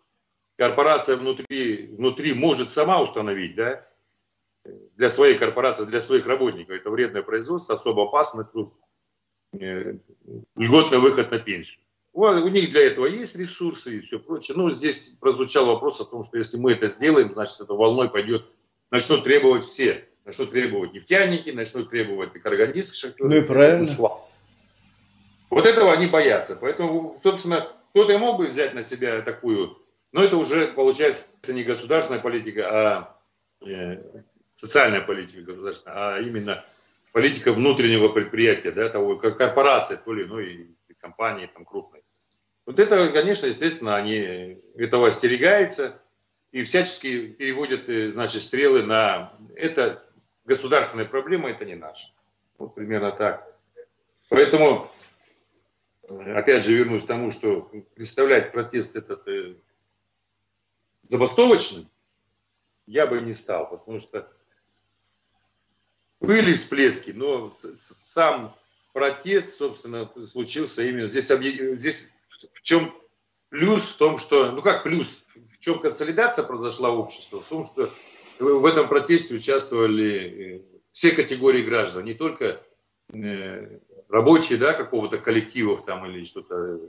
корпорация 0.57 1.17
внутри, 1.17 1.85
внутри 1.95 2.33
может 2.33 2.71
сама 2.71 2.99
установить, 2.99 3.53
да, 3.53 3.85
для 4.95 5.09
своей 5.09 5.37
корпорации, 5.37 5.85
для 5.85 6.01
своих 6.01 6.25
работников. 6.25 6.75
Это 6.75 6.89
вредное 6.89 7.21
производство, 7.21 7.75
особо 7.75 8.05
опасный 8.05 8.45
труд, 8.45 8.73
э, 9.53 9.99
льготный 10.55 10.97
выход 10.97 11.29
на 11.29 11.37
пенсию. 11.37 11.79
У 12.17 12.47
них 12.47 12.71
для 12.71 12.87
этого 12.87 13.05
есть 13.05 13.37
ресурсы 13.37 13.97
и 13.97 14.01
все 14.01 14.17
прочее. 14.17 14.57
Но 14.57 14.71
здесь 14.71 15.17
прозвучал 15.21 15.67
вопрос 15.67 16.01
о 16.01 16.05
том, 16.05 16.23
что 16.23 16.37
если 16.37 16.57
мы 16.57 16.71
это 16.71 16.87
сделаем, 16.87 17.31
значит, 17.31 17.61
это 17.61 17.75
волной 17.75 18.09
пойдет, 18.09 18.43
начнут 18.89 19.23
требовать 19.23 19.65
все. 19.65 20.07
Начнут 20.25 20.51
требовать 20.51 20.93
нефтяники, 20.93 21.51
начнут 21.51 21.91
требовать 21.91 22.35
и 22.35 22.39
карагандисты, 22.39 22.95
шахтеры. 22.95 23.29
Ну 23.29 23.35
и 23.37 23.41
правильно. 23.41 23.85
Вот 25.51 25.65
этого 25.65 25.93
они 25.93 26.07
боятся. 26.07 26.57
Поэтому, 26.59 27.15
собственно, 27.21 27.71
кто-то 27.91 28.11
и 28.11 28.17
мог 28.17 28.39
бы 28.39 28.47
взять 28.47 28.73
на 28.73 28.81
себя 28.81 29.21
такую, 29.21 29.77
но 30.11 30.23
это 30.23 30.37
уже 30.37 30.67
получается 30.67 31.29
не 31.49 31.63
государственная 31.63 32.19
политика, 32.19 32.67
а 32.67 33.17
э, 33.65 34.01
социальная 34.53 35.01
политика 35.01 35.43
государственная, 35.43 36.15
а 36.15 36.19
именно 36.19 36.65
политика 37.13 37.53
внутреннего 37.53 38.09
предприятия, 38.09 38.71
да, 38.71 38.89
того, 38.89 39.17
как 39.17 39.37
корпорация, 39.37 39.97
то 39.97 40.13
ли 40.13 40.25
иной 40.25 40.67
компании 40.99 41.49
там 41.53 41.63
крупной. 41.63 42.01
Вот 42.67 42.79
это, 42.79 43.07
конечно, 43.13 43.45
естественно, 43.45 43.95
они 43.95 44.61
этого 44.75 45.07
остерегаются 45.07 45.97
и 46.51 46.65
всячески 46.65 47.27
переводят, 47.27 47.87
э, 47.87 48.11
значит, 48.11 48.41
стрелы 48.41 48.83
на 48.83 49.33
это 49.55 50.03
государственная 50.43 51.05
проблема, 51.05 51.49
это 51.49 51.63
не 51.63 51.75
наша. 51.75 52.11
Вот 52.57 52.75
примерно 52.75 53.11
так. 53.11 53.47
Поэтому, 54.27 54.91
опять 56.09 56.65
же, 56.65 56.75
вернусь 56.75 57.05
к 57.05 57.07
тому, 57.07 57.31
что 57.31 57.61
представлять 57.95 58.51
протест 58.51 58.97
этот 58.97 59.25
э, 59.29 59.55
забастовочным, 61.03 61.89
я 62.85 63.07
бы 63.07 63.21
не 63.21 63.31
стал, 63.31 63.69
потому 63.69 64.01
что 64.01 64.29
были 66.19 66.53
всплески, 66.53 67.11
но 67.11 67.49
сам 67.49 68.53
протест, 68.91 69.57
собственно, 69.57 70.11
случился 70.21 70.83
именно 70.83 71.05
здесь. 71.05 71.29
Здесь 71.29 72.16
в 72.53 72.61
чем 72.61 72.93
плюс 73.49 73.89
в 73.89 73.97
том, 73.97 74.17
что, 74.17 74.51
ну 74.51 74.61
как 74.61 74.83
плюс, 74.83 75.23
в 75.35 75.59
чем 75.59 75.79
консолидация 75.79 76.43
произошла 76.45 76.91
общества, 76.91 77.41
в 77.41 77.45
том, 77.45 77.63
что 77.63 77.89
в 78.39 78.65
этом 78.65 78.87
протесте 78.87 79.35
участвовали 79.35 80.15
э, 80.15 80.61
все 80.91 81.11
категории 81.11 81.61
граждан, 81.61 82.05
не 82.05 82.13
только 82.13 82.61
э, 83.13 83.79
рабочие, 84.09 84.57
да, 84.57 84.73
какого-то 84.73 85.17
коллективов 85.17 85.85
там 85.85 86.05
или 86.05 86.23
что-то, 86.23 86.79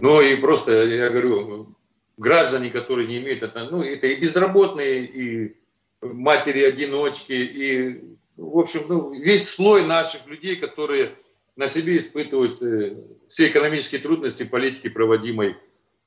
но 0.00 0.20
и 0.20 0.36
просто, 0.36 0.84
я 0.84 1.10
говорю, 1.10 1.68
граждане, 2.16 2.70
которые 2.70 3.06
не 3.08 3.18
имеют, 3.18 3.54
ну, 3.54 3.82
это 3.82 4.06
и 4.06 4.16
безработные, 4.16 5.04
и 5.04 5.56
матери-одиночки, 6.00 7.32
и 7.32 8.16
в 8.36 8.58
общем, 8.58 8.82
ну, 8.88 9.12
весь 9.12 9.48
слой 9.48 9.84
наших 9.84 10.26
людей, 10.26 10.56
которые 10.56 11.12
на 11.56 11.66
себе 11.66 11.96
испытывают 11.96 12.62
э, 12.62 12.96
все 13.28 13.48
экономические 13.48 14.00
трудности 14.00 14.44
политики, 14.44 14.88
проводимой 14.88 15.56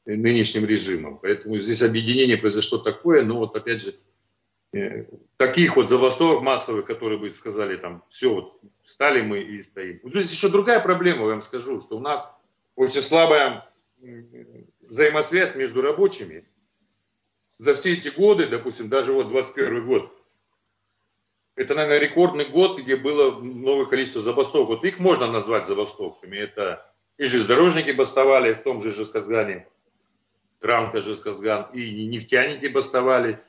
э, 0.06 0.16
нынешним 0.16 0.66
режимом. 0.66 1.20
Поэтому 1.22 1.58
здесь 1.58 1.82
объединение 1.82 2.38
произошло 2.38 2.80
такое, 2.80 3.24
но 3.24 3.38
вот 3.38 3.56
опять 3.56 3.82
же, 3.82 3.96
э, 4.74 5.06
таких 5.38 5.76
вот 5.76 5.90
забастовок 5.90 6.42
массовых, 6.42 6.86
которые 6.86 7.20
бы 7.20 7.30
сказали 7.30 7.76
там, 7.78 8.04
все, 8.10 8.34
вот 8.34 8.60
стали 8.82 9.22
мы 9.22 9.42
и 9.42 9.62
стоим. 9.62 10.00
Здесь 10.04 10.32
еще 10.32 10.50
другая 10.50 10.80
проблема, 10.80 11.22
я 11.22 11.32
вам 11.32 11.42
скажу, 11.42 11.80
что 11.82 11.98
у 11.98 12.02
нас 12.02 12.36
очень 12.76 13.02
слабая 13.02 13.70
взаимосвязь 14.82 15.56
между 15.56 15.82
рабочими. 15.82 16.44
За 17.58 17.74
все 17.74 17.94
эти 17.94 18.10
годы, 18.10 18.48
допустим, 18.48 18.90
даже 18.90 19.14
вот 19.14 19.30
21 19.30 19.86
год, 19.86 20.12
это, 21.56 21.74
наверное, 21.74 22.00
рекордный 22.00 22.46
год, 22.46 22.80
где 22.80 22.98
было 22.98 23.40
новое 23.40 23.86
количество 23.86 24.22
забастовок. 24.22 24.70
Вот 24.70 24.84
их 24.84 25.00
можно 25.00 25.28
назвать 25.28 25.66
забастовками. 25.66 26.38
Это 26.38 26.86
и 27.18 27.24
железнодорожники 27.24 27.92
бастовали 27.92 28.54
в 28.54 28.64
том 28.64 28.82
же 28.82 28.92
Жесказгане, 28.92 29.66
Транка 30.60 31.02
Жесказган, 31.02 31.68
и 31.74 32.08
нефтяники 32.08 32.68
бастовали. 32.68 33.40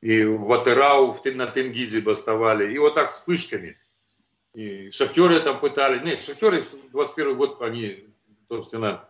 и 0.00 0.22
в 0.24 0.52
Атерау 0.52 1.16
на 1.32 1.46
Тенгизе 1.46 2.02
бастовали, 2.02 2.72
и 2.72 2.78
вот 2.78 2.94
так 2.94 3.08
вспышками. 3.08 3.76
И 4.52 4.90
шахтеры 4.90 5.40
там 5.40 5.58
пытали. 5.58 6.04
Нет, 6.04 6.22
шахтеры 6.22 6.64
21 6.92 7.36
год, 7.36 7.62
они, 7.62 8.04
собственно, 8.48 9.08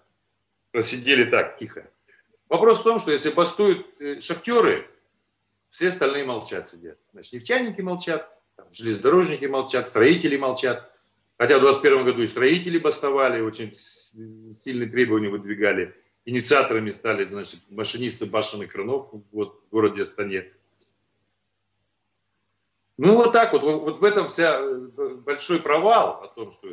просидели 0.71 1.29
так, 1.29 1.57
тихо. 1.57 1.91
Вопрос 2.49 2.81
в 2.81 2.85
том, 2.85 2.99
что 2.99 3.11
если 3.11 3.31
бастуют 3.31 3.87
э, 4.01 4.21
шахтеры, 4.21 4.89
все 5.75 5.89
остальные 5.89 6.23
молчат 6.23 6.69
сидят. 6.69 6.97
Значит, 7.13 7.33
нефтяники 7.33 7.81
молчат, 7.81 8.31
там, 8.55 8.65
железнодорожники 8.71 9.47
молчат, 9.47 9.89
строители 9.89 10.37
молчат. 10.37 10.89
Хотя 11.37 11.59
в 11.59 11.63
2021 11.63 12.05
году 12.05 12.23
и 12.23 12.29
строители 12.29 12.79
бастовали, 12.79 13.41
очень 13.41 13.73
сильные 13.73 14.89
требования 14.89 15.31
выдвигали. 15.31 15.93
Инициаторами 16.27 16.91
стали, 16.91 17.25
значит, 17.25 17.59
машинисты 17.71 18.25
башенных 18.25 18.69
кранов 18.69 19.09
вот, 19.33 19.65
в 19.67 19.73
городе 19.73 20.03
Астане. 20.03 20.49
Ну, 22.97 23.17
вот 23.17 23.33
так 23.33 23.53
вот, 23.53 23.65
вот 23.65 23.99
в 23.99 24.05
этом 24.05 24.29
вся 24.29 24.61
э, 24.61 25.15
большой 25.27 25.59
провал 25.59 26.23
о 26.23 26.29
том, 26.29 26.53
что 26.53 26.69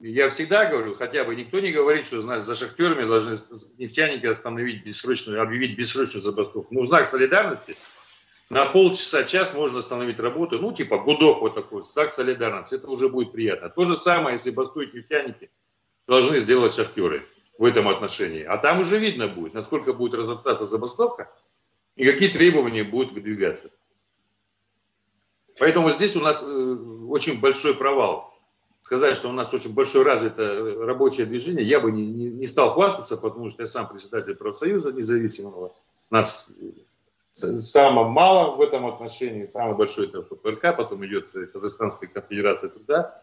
я 0.00 0.28
всегда 0.28 0.66
говорю, 0.68 0.96
хотя 0.96 1.22
бы 1.22 1.36
никто 1.36 1.60
не 1.60 1.70
говорит, 1.70 2.04
что 2.04 2.18
значит, 2.18 2.44
за 2.44 2.56
шахтерами 2.56 3.06
должны 3.06 3.36
нефтяники 3.78 4.26
остановить 4.26 4.84
бессрочную, 4.84 5.40
объявить 5.40 5.78
бессрочную 5.78 6.20
забастовку. 6.20 6.74
Ну, 6.74 6.80
в 6.80 6.86
знак 6.86 7.06
солидарности 7.06 7.76
на 8.50 8.66
полчаса, 8.66 9.22
час 9.22 9.54
можно 9.54 9.78
остановить 9.78 10.18
работу, 10.18 10.58
ну, 10.58 10.72
типа 10.72 10.98
гудок 10.98 11.40
вот 11.40 11.54
такой, 11.54 11.82
знак 11.82 12.10
солидарности, 12.10 12.74
это 12.74 12.88
уже 12.88 13.08
будет 13.08 13.30
приятно. 13.30 13.70
То 13.70 13.84
же 13.84 13.96
самое, 13.96 14.34
если 14.34 14.50
бастуют 14.50 14.92
нефтяники, 14.92 15.50
должны 16.08 16.38
сделать 16.38 16.74
шахтеры 16.74 17.26
в 17.58 17.64
этом 17.64 17.88
отношении. 17.88 18.42
А 18.42 18.58
там 18.58 18.80
уже 18.80 18.98
видно 18.98 19.28
будет, 19.28 19.54
насколько 19.54 19.92
будет 19.92 20.14
разрастаться 20.14 20.66
забастовка 20.66 21.30
и 21.94 22.04
какие 22.04 22.28
требования 22.28 22.82
будут 22.82 23.12
выдвигаться. 23.12 23.70
Поэтому 25.60 25.90
здесь 25.90 26.16
у 26.16 26.20
нас 26.20 26.44
э, 26.44 26.76
очень 27.08 27.40
большой 27.40 27.74
провал. 27.74 28.34
Сказать, 28.80 29.14
что 29.14 29.28
у 29.28 29.32
нас 29.32 29.52
очень 29.54 29.74
большое 29.74 30.04
развитое 30.04 30.74
рабочее 30.86 31.26
движение, 31.26 31.64
я 31.64 31.78
бы 31.80 31.92
не, 31.92 32.06
не, 32.06 32.30
не 32.30 32.46
стал 32.46 32.70
хвастаться, 32.70 33.16
потому 33.16 33.50
что 33.50 33.62
я 33.62 33.66
сам 33.66 33.86
председатель 33.86 34.34
профсоюза 34.34 34.92
независимого. 34.92 35.72
Нас 36.08 36.54
самое 37.32 38.08
мало 38.08 38.56
в 38.56 38.60
этом 38.60 38.86
отношении, 38.86 39.44
самый 39.44 39.76
большой 39.76 40.06
это 40.06 40.22
ФПРК, 40.22 40.76
потом 40.76 41.04
идет 41.06 41.30
Казахстанская 41.52 42.08
конфедерация 42.08 42.70
труда. 42.70 43.22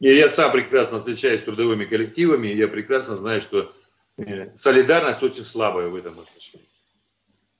И 0.00 0.08
я 0.08 0.28
сам 0.28 0.52
прекрасно 0.52 0.98
встречаюсь 0.98 1.40
с 1.40 1.44
трудовыми 1.44 1.84
коллективами, 1.84 2.48
и 2.48 2.56
я 2.56 2.68
прекрасно 2.68 3.16
знаю, 3.16 3.40
что 3.40 3.72
э, 4.18 4.54
солидарность 4.54 5.22
очень 5.22 5.44
слабая 5.44 5.88
в 5.88 5.94
этом 5.94 6.18
отношении. 6.18 6.68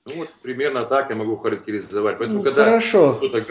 Ну 0.05 0.15
вот 0.17 0.29
примерно 0.41 0.85
так 0.85 1.09
я 1.09 1.15
могу 1.15 1.37
характеризовать. 1.37 2.19
Поэтому, 2.19 2.39
ну, 2.39 2.43
когда 2.43 2.65
хорошо. 2.65 3.13
кто-то 3.15 3.43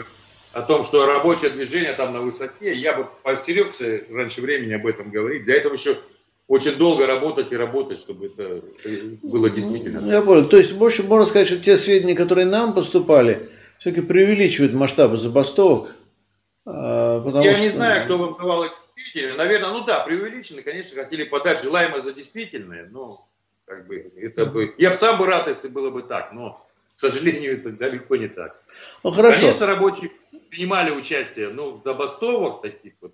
о 0.53 0.61
том, 0.61 0.83
что 0.83 1.05
рабочее 1.05 1.49
движение 1.49 1.91
там 1.93 2.13
на 2.13 2.21
высоте, 2.21 2.73
я 2.73 2.93
бы 2.93 3.09
постерегся 3.23 4.05
раньше 4.09 4.41
времени 4.41 4.73
об 4.73 4.87
этом 4.87 5.09
говорить. 5.09 5.43
Для 5.43 5.55
этого 5.55 5.73
еще 5.73 5.97
очень 6.47 6.75
долго 6.77 7.07
работать 7.07 7.51
и 7.51 7.57
работать, 7.57 7.97
чтобы 7.97 8.27
это 8.27 8.61
было 9.23 9.49
действительно. 9.49 10.07
Я 10.11 10.21
понял. 10.21 10.47
То 10.47 10.57
есть, 10.57 10.73
больше 10.73 11.03
можно 11.03 11.25
сказать, 11.25 11.47
что 11.47 11.57
те 11.57 11.77
сведения, 11.77 12.15
которые 12.15 12.45
нам 12.45 12.73
поступали, 12.73 13.49
все-таки 13.79 14.05
преувеличивают 14.05 14.73
масштабы 14.73 15.17
забастовок. 15.17 15.95
А, 16.65 17.23
я 17.43 17.53
что... 17.53 17.61
не 17.61 17.69
знаю, 17.69 18.05
кто 18.05 18.17
вам 18.17 18.37
давал 18.37 18.65
эти 18.65 18.73
сведения. 19.11 19.35
Наверное, 19.35 19.69
ну 19.69 19.85
да, 19.85 19.99
преувеличены, 20.01 20.61
конечно, 20.61 21.01
хотели 21.01 21.23
подать 21.23 21.63
желаемое 21.63 21.99
за 21.99 22.13
действительное, 22.13 22.87
но 22.91 23.27
как 23.65 23.87
бы 23.87 24.11
это 24.15 24.45
бы... 24.45 24.73
Я 24.77 24.89
бы 24.89 24.95
сам 24.95 25.17
бы 25.17 25.25
рад, 25.25 25.47
если 25.47 25.67
было 25.67 25.89
бы 25.89 26.03
так, 26.03 26.31
но, 26.31 26.63
к 26.93 26.97
сожалению, 26.97 27.53
это 27.53 27.71
далеко 27.71 28.15
не 28.15 28.27
так. 28.27 28.61
Ну, 29.03 29.11
хорошо. 29.11 29.39
Конечно, 29.41 29.65
рабочие 29.65 30.11
принимали 30.49 30.91
участие, 30.91 31.49
но 31.49 31.81
забастовок 31.83 32.61
таких 32.61 32.93
вот 33.01 33.13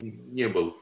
не 0.00 0.48
было. 0.48 0.74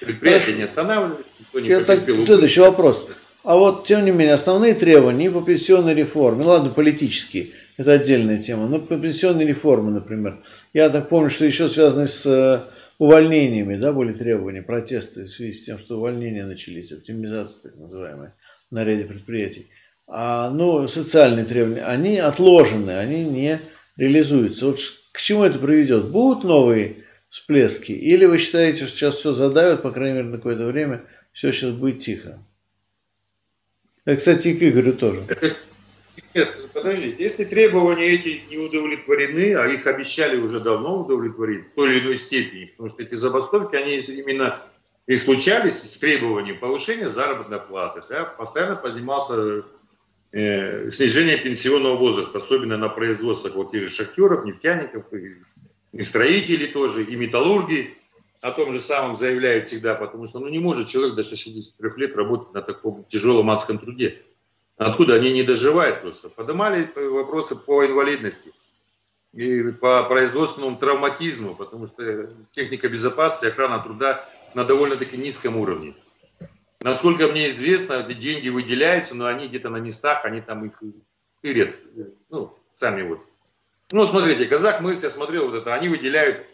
Предприятия 0.00 0.52
не 0.52 0.62
останавливались, 0.62 1.24
никто 1.40 1.60
не 1.60 1.84
так, 1.84 2.04
Следующий 2.04 2.60
вопрос. 2.60 3.08
А 3.42 3.56
вот, 3.56 3.86
тем 3.86 4.04
не 4.04 4.10
менее, 4.10 4.34
основные 4.34 4.74
требования 4.74 5.30
по 5.30 5.40
пенсионной 5.40 5.94
реформе, 5.94 6.42
ну 6.42 6.50
ладно, 6.50 6.70
политические, 6.70 7.50
это 7.76 7.92
отдельная 7.92 8.38
тема, 8.42 8.66
но 8.66 8.80
по 8.80 8.96
пенсионной 8.96 9.46
реформе, 9.46 9.90
например, 9.90 10.40
я 10.72 10.90
так 10.90 11.08
помню, 11.08 11.30
что 11.30 11.44
еще 11.44 11.68
связаны 11.68 12.08
с 12.08 12.26
э, 12.26 12.60
увольнениями, 12.98 13.76
да, 13.76 13.92
были 13.92 14.12
требования, 14.12 14.62
протесты 14.62 15.24
в 15.24 15.28
связи 15.28 15.52
с 15.52 15.64
тем, 15.64 15.78
что 15.78 15.98
увольнения 15.98 16.44
начались, 16.44 16.90
оптимизация 16.90 17.70
так 17.70 17.80
называемая 17.80 18.34
на 18.70 18.84
ряде 18.84 19.04
предприятий. 19.04 19.68
А, 20.08 20.50
ну, 20.50 20.88
социальные 20.88 21.44
требования, 21.44 21.84
они 21.84 22.18
отложены, 22.18 22.98
они 22.98 23.24
не 23.24 23.60
реализуются. 23.96 24.66
Вот 24.66 24.78
к 25.12 25.20
чему 25.20 25.44
это 25.44 25.58
приведет? 25.58 26.10
Будут 26.10 26.44
новые 26.44 27.04
всплески? 27.36 27.92
Или 27.92 28.24
вы 28.24 28.38
считаете, 28.38 28.86
что 28.86 28.96
сейчас 28.96 29.16
все 29.16 29.34
задавят, 29.34 29.82
по 29.82 29.90
крайней 29.90 30.14
мере, 30.16 30.28
на 30.28 30.36
какое-то 30.38 30.66
время, 30.66 31.04
все 31.32 31.52
сейчас 31.52 31.72
будет 31.72 32.00
тихо? 32.00 32.38
Это, 34.04 34.18
кстати, 34.18 34.48
и 34.48 34.54
к 34.54 34.62
Игорю 34.62 34.94
тоже. 34.94 35.22
Нет, 36.34 36.48
подождите, 36.72 37.22
если 37.22 37.44
требования 37.44 38.06
эти 38.06 38.40
не 38.50 38.58
удовлетворены, 38.58 39.54
а 39.54 39.66
их 39.66 39.86
обещали 39.86 40.36
уже 40.38 40.60
давно 40.60 41.00
удовлетворить 41.00 41.66
в 41.66 41.72
той 41.72 41.90
или 41.90 42.00
иной 42.00 42.16
степени, 42.16 42.66
потому 42.66 42.88
что 42.88 43.02
эти 43.02 43.14
забастовки, 43.14 43.76
они 43.76 43.96
именно 43.96 44.62
и 45.06 45.16
случались 45.16 45.82
с 45.82 45.98
требованием 45.98 46.58
повышения 46.58 47.08
заработной 47.08 47.60
платы. 47.60 48.02
Да? 48.08 48.24
Постоянно 48.24 48.76
поднимался 48.76 49.64
э, 50.32 50.88
снижение 50.90 51.38
пенсионного 51.38 51.96
возраста, 51.96 52.38
особенно 52.38 52.76
на 52.76 52.88
производствах 52.88 53.54
вот 53.54 53.72
тех 53.72 53.82
же 53.82 53.88
шахтеров, 53.88 54.44
нефтяников, 54.44 55.04
и 55.96 56.02
строителей 56.02 56.66
тоже, 56.66 57.04
и 57.04 57.16
металлурги 57.16 57.96
о 58.42 58.52
том 58.52 58.72
же 58.72 58.80
самом 58.80 59.16
заявляют 59.16 59.66
всегда, 59.66 59.94
потому 59.94 60.26
что 60.26 60.38
ну, 60.40 60.48
не 60.48 60.58
может 60.58 60.88
человек 60.88 61.14
до 61.14 61.22
63 61.22 61.90
лет 61.96 62.16
работать 62.16 62.52
на 62.52 62.60
таком 62.60 63.04
тяжелом 63.04 63.50
адском 63.50 63.78
труде. 63.78 64.22
Откуда 64.76 65.14
они 65.14 65.32
не 65.32 65.42
доживают 65.42 66.02
просто? 66.02 66.28
Поднимали 66.28 66.86
вопросы 66.94 67.56
по 67.56 67.86
инвалидности 67.86 68.52
и 69.32 69.70
по 69.70 70.04
производственному 70.04 70.76
травматизму, 70.76 71.54
потому 71.54 71.86
что 71.86 72.28
техника 72.50 72.90
безопасности, 72.90 73.46
охрана 73.46 73.82
труда 73.82 74.28
на 74.54 74.64
довольно-таки 74.64 75.16
низком 75.16 75.56
уровне. 75.56 75.94
Насколько 76.82 77.26
мне 77.28 77.48
известно, 77.48 78.02
деньги 78.02 78.50
выделяются, 78.50 79.14
но 79.16 79.26
они 79.26 79.48
где-то 79.48 79.70
на 79.70 79.78
местах, 79.78 80.26
они 80.26 80.42
там 80.42 80.66
их 80.66 80.74
тырят, 81.40 81.80
ну, 82.28 82.54
сами 82.68 83.02
вот. 83.02 83.20
Ну, 83.92 84.06
смотрите, 84.06 84.48
казах 84.48 84.80
мыс, 84.80 85.02
я 85.02 85.10
смотрел 85.10 85.48
вот 85.48 85.56
это, 85.56 85.72
они 85.74 85.88
выделяют, 85.88 86.44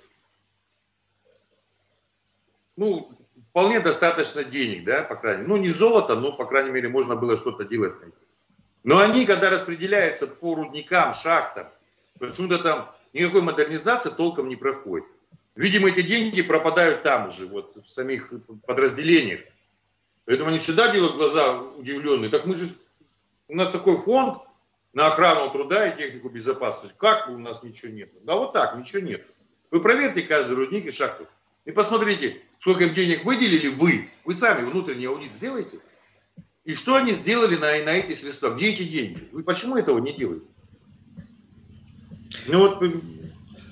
ну, 2.77 3.11
вполне 3.49 3.81
достаточно 3.81 4.45
денег, 4.45 4.85
да, 4.85 5.03
по 5.03 5.17
крайней 5.17 5.43
мере. 5.43 5.49
Ну, 5.49 5.57
не 5.57 5.71
золото, 5.71 6.15
но, 6.15 6.33
по 6.33 6.45
крайней 6.45 6.71
мере, 6.71 6.89
можно 6.89 7.17
было 7.17 7.37
что-то 7.37 7.65
делать. 7.65 7.95
Но 8.85 8.99
они, 8.99 9.25
когда 9.25 9.49
распределяются 9.49 10.27
по 10.27 10.55
рудникам, 10.55 11.15
шахтам, 11.15 11.69
почему-то 12.19 12.59
там 12.59 12.91
никакой 13.13 13.43
модернизации 13.43 14.11
толком 14.11 14.49
не 14.49 14.57
проходит. 14.57 15.07
Видимо, 15.55 15.89
эти 15.89 16.03
деньги 16.03 16.43
пропадают 16.43 17.03
там 17.03 17.31
же, 17.31 17.47
вот 17.47 17.77
в 17.77 17.87
самих 17.87 18.31
подразделениях. 18.67 19.41
Поэтому 20.25 20.51
они 20.51 20.59
всегда 20.59 20.89
делают 20.89 21.17
глаза 21.17 21.61
удивленные. 21.61 22.31
Так 22.31 22.47
мы 22.47 22.55
же, 22.55 22.67
у 23.49 23.57
нас 23.57 23.71
такой 23.71 23.97
фонд 23.97 24.39
на 24.93 25.07
охрану 25.07 25.51
труда 25.51 25.89
и 25.89 25.97
технику 25.97 26.29
безопасности. 26.29 26.97
Как 26.99 27.29
у 27.29 27.39
нас 27.39 27.63
ничего 27.63 27.93
нет? 27.93 28.11
Да 28.25 28.35
вот 28.35 28.53
так, 28.53 28.77
ничего 28.77 29.03
нет. 29.03 29.25
Вы 29.71 29.81
проверьте 29.81 30.23
каждый 30.23 30.55
рудник 30.55 30.87
и 30.87 30.91
шахту. 30.91 31.27
И 31.65 31.73
посмотрите, 31.73 32.43
сколько 32.59 32.85
им 32.85 32.95
денег 32.95 33.25
выделили 33.25 33.69
вы. 33.69 34.11
Вы 34.25 34.35
сами 34.35 34.69
внутренний 34.69 35.07
аудит 35.07 35.33
сделаете. 35.33 35.79
И 36.65 36.75
что 36.75 36.97
они 36.97 37.13
сделали 37.13 37.57
на, 37.57 37.67
на 37.85 37.97
эти 37.97 38.13
средства? 38.15 38.51
Где 38.51 38.71
эти 38.71 38.85
деньги? 38.85 39.29
Вы 39.33 39.43
почему 39.43 39.77
этого 39.77 39.99
не 39.99 40.13
делаете? 40.13 40.47
Ну 42.47 42.59
вот 42.59 42.81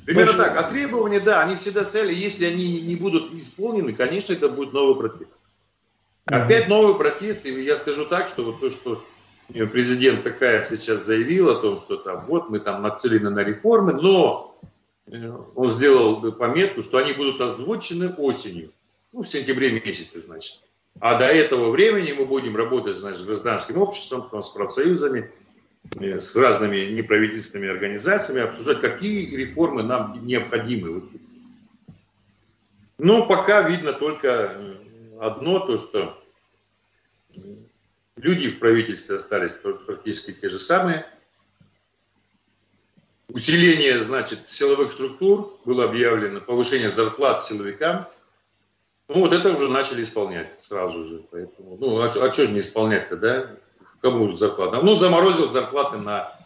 Примерно 0.06 0.32
так. 0.32 0.56
А 0.56 0.62
требования, 0.64 1.20
да, 1.20 1.42
они 1.42 1.56
всегда 1.56 1.84
стояли. 1.84 2.12
Если 2.12 2.44
они 2.44 2.80
не 2.80 2.96
будут 2.96 3.32
исполнены, 3.32 3.92
конечно, 3.92 4.32
это 4.32 4.48
будет 4.48 4.72
новый 4.72 4.96
протест. 4.96 5.34
Опять 6.24 6.68
новый 6.68 6.96
протест. 6.96 7.46
И 7.46 7.62
я 7.62 7.76
скажу 7.76 8.06
так, 8.06 8.26
что 8.26 8.42
вот 8.42 8.60
то, 8.60 8.70
что 8.70 9.04
президент 9.52 10.22
такая 10.22 10.64
сейчас 10.64 11.04
заявил 11.04 11.50
о 11.50 11.56
том, 11.56 11.78
что 11.78 11.96
там 11.96 12.26
вот 12.26 12.50
мы 12.50 12.60
там 12.60 12.82
нацелены 12.82 13.30
на 13.30 13.40
реформы, 13.40 13.92
но 13.92 14.58
э, 15.06 15.32
он 15.54 15.68
сделал 15.68 16.32
пометку, 16.32 16.82
что 16.82 16.98
они 16.98 17.12
будут 17.12 17.40
озвучены 17.40 18.14
осенью, 18.14 18.70
ну, 19.12 19.22
в 19.22 19.28
сентябре 19.28 19.72
месяце, 19.72 20.20
значит. 20.20 20.60
А 20.98 21.18
до 21.18 21.26
этого 21.26 21.70
времени 21.70 22.12
мы 22.12 22.26
будем 22.26 22.56
работать, 22.56 22.96
значит, 22.96 23.22
с 23.22 23.26
гражданским 23.26 23.78
обществом, 23.78 24.28
с 24.42 24.48
профсоюзами, 24.48 25.30
Э, 25.98 26.18
с 26.18 26.36
разными 26.36 26.90
неправительственными 26.90 27.70
организациями, 27.70 28.42
обсуждать, 28.42 28.80
какие 28.80 29.34
реформы 29.34 29.82
нам 29.82 30.24
необходимы. 30.26 31.02
Но 32.98 33.26
пока 33.26 33.62
видно 33.62 33.92
только 33.92 34.28
э, 34.28 34.74
одно, 35.20 35.60
то 35.60 35.78
что 35.78 36.22
люди 38.16 38.50
в 38.50 38.58
правительстве 38.58 39.16
остались 39.16 39.52
практически 39.52 40.32
те 40.32 40.48
же 40.48 40.58
самые. 40.58 41.06
усиление, 43.28 44.00
значит, 44.00 44.48
силовых 44.48 44.90
структур, 44.90 45.58
было 45.64 45.84
объявлено 45.84 46.40
повышение 46.40 46.90
зарплат 46.90 47.44
силовикам. 47.44 48.08
Ну, 49.08 49.20
вот 49.20 49.32
это 49.32 49.52
уже 49.52 49.68
начали 49.68 50.02
исполнять 50.02 50.60
сразу 50.60 51.02
же. 51.02 51.22
Поэтому, 51.30 51.76
ну, 51.76 52.00
а, 52.00 52.04
а 52.04 52.32
что 52.32 52.44
же 52.44 52.52
не 52.52 52.60
исполнять-то, 52.60 53.16
да? 53.16 53.56
Кому 54.02 54.30
зарплата? 54.30 54.80
Ну, 54.82 54.96
заморозил 54.96 55.50
зарплаты 55.50 55.96
на 55.98 56.36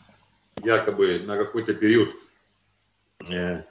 якобы 0.62 1.18
на 1.20 1.36
какой-то 1.36 1.74
период 1.74 2.10
э, 3.28 3.64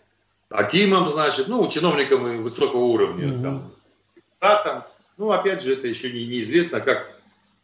Акимам, 0.49 1.09
значит, 1.09 1.47
ну, 1.47 1.67
чиновникам 1.67 2.43
высокого 2.43 2.83
уровня, 2.83 3.25
mm-hmm. 3.25 3.41
там, 3.41 3.75
депутатам. 4.15 4.83
Ну, 5.17 5.31
опять 5.31 5.63
же, 5.63 5.73
это 5.73 5.87
еще 5.87 6.11
не, 6.11 6.25
неизвестно, 6.25 6.79
как 6.79 7.12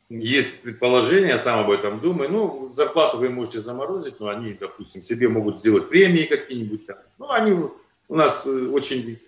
есть 0.09 0.63
предположение, 0.63 1.29
я 1.29 1.37
сам 1.37 1.59
об 1.59 1.71
этом 1.71 1.99
думаю. 1.99 2.29
Ну, 2.31 2.69
зарплату 2.71 3.17
вы 3.17 3.29
можете 3.29 3.61
заморозить, 3.61 4.19
но 4.19 4.29
они, 4.29 4.53
допустим, 4.53 5.01
себе 5.01 5.29
могут 5.29 5.57
сделать 5.57 5.89
премии 5.89 6.23
какие-нибудь 6.23 6.87
там. 6.87 6.97
Ну, 7.19 7.29
они 7.29 7.51
у 7.51 8.15
нас 8.15 8.47
э, 8.47 8.67
очень 8.67 9.19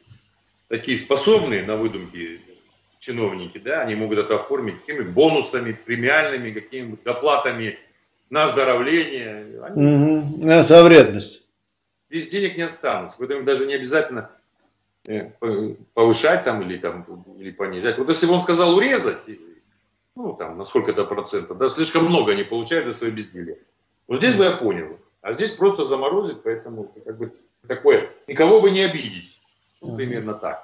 такие 0.67 0.97
способные 0.97 1.63
на 1.63 1.75
выдумки 1.75 2.41
чиновники, 2.97 3.57
да, 3.57 3.82
они 3.82 3.95
могут 3.95 4.19
это 4.19 4.36
оформить 4.36 4.79
какими 4.79 5.01
бонусами, 5.01 5.73
премиальными, 5.73 6.51
какими-нибудь 6.51 7.03
доплатами 7.03 7.77
на 8.29 8.43
оздоровление. 8.43 9.61
Они... 9.63 9.86
Угу. 9.86 10.45
На 10.45 10.63
совредность. 10.63 11.43
Без 12.09 12.27
денег 12.27 12.57
не 12.57 12.63
останутся. 12.63 13.17
Поэтому 13.19 13.43
даже 13.43 13.65
не 13.65 13.75
обязательно 13.75 14.32
э, 15.07 15.29
повышать 15.93 16.43
там 16.43 16.61
или, 16.61 16.77
там 16.77 17.05
или 17.39 17.51
понижать. 17.51 17.97
Вот 17.97 18.09
если 18.09 18.27
бы 18.27 18.34
он 18.34 18.39
сказал 18.39 18.75
урезать, 18.75 19.21
ну, 20.22 20.34
там, 20.34 20.57
на 20.57 20.63
сколько-то 20.63 21.05
процентов, 21.05 21.57
да, 21.57 21.67
слишком 21.67 22.05
много 22.05 22.32
они 22.32 22.43
получают 22.43 22.86
за 22.86 22.93
свое 22.93 23.11
безделие. 23.11 23.57
Вот 24.07 24.19
здесь 24.19 24.36
бы 24.36 24.45
я 24.45 24.51
понял. 24.51 24.97
А 25.22 25.34
здесь 25.34 25.51
просто 25.51 25.84
заморозить, 25.84 26.41
поэтому 26.43 26.91
как 27.05 27.17
бы 27.17 27.32
такое, 27.67 28.09
никого 28.28 28.61
бы 28.61 28.72
не 28.72 28.82
обидеть. 28.82 29.39
Ну, 29.82 29.95
примерно 29.95 30.34
так. 30.34 30.63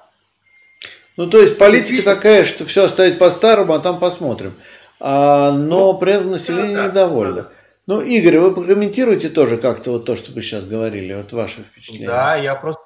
Ну, 1.16 1.28
то 1.28 1.40
есть 1.40 1.58
политика 1.58 2.02
такая, 2.04 2.44
что 2.44 2.64
все 2.64 2.84
оставить 2.84 3.18
по-старому, 3.18 3.74
а 3.74 3.80
там 3.80 3.98
посмотрим. 3.98 4.54
А, 5.00 5.52
но 5.52 5.94
при 5.94 6.12
этом 6.14 6.30
население 6.30 6.76
да, 6.76 6.88
недовольно. 6.88 7.42
Да. 7.42 7.52
Ну, 7.86 8.00
Игорь, 8.00 8.38
вы 8.38 8.54
прокомментируете 8.54 9.28
тоже 9.28 9.56
как-то 9.56 9.92
вот 9.92 10.04
то, 10.04 10.14
что 10.14 10.32
вы 10.32 10.42
сейчас 10.42 10.66
говорили, 10.66 11.14
вот 11.14 11.32
ваше 11.32 11.62
впечатление. 11.62 12.08
Да, 12.08 12.36
я 12.36 12.54
просто 12.54 12.82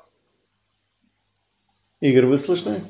Игорь, 2.02 2.26
вы 2.26 2.36
слышны? 2.36 2.82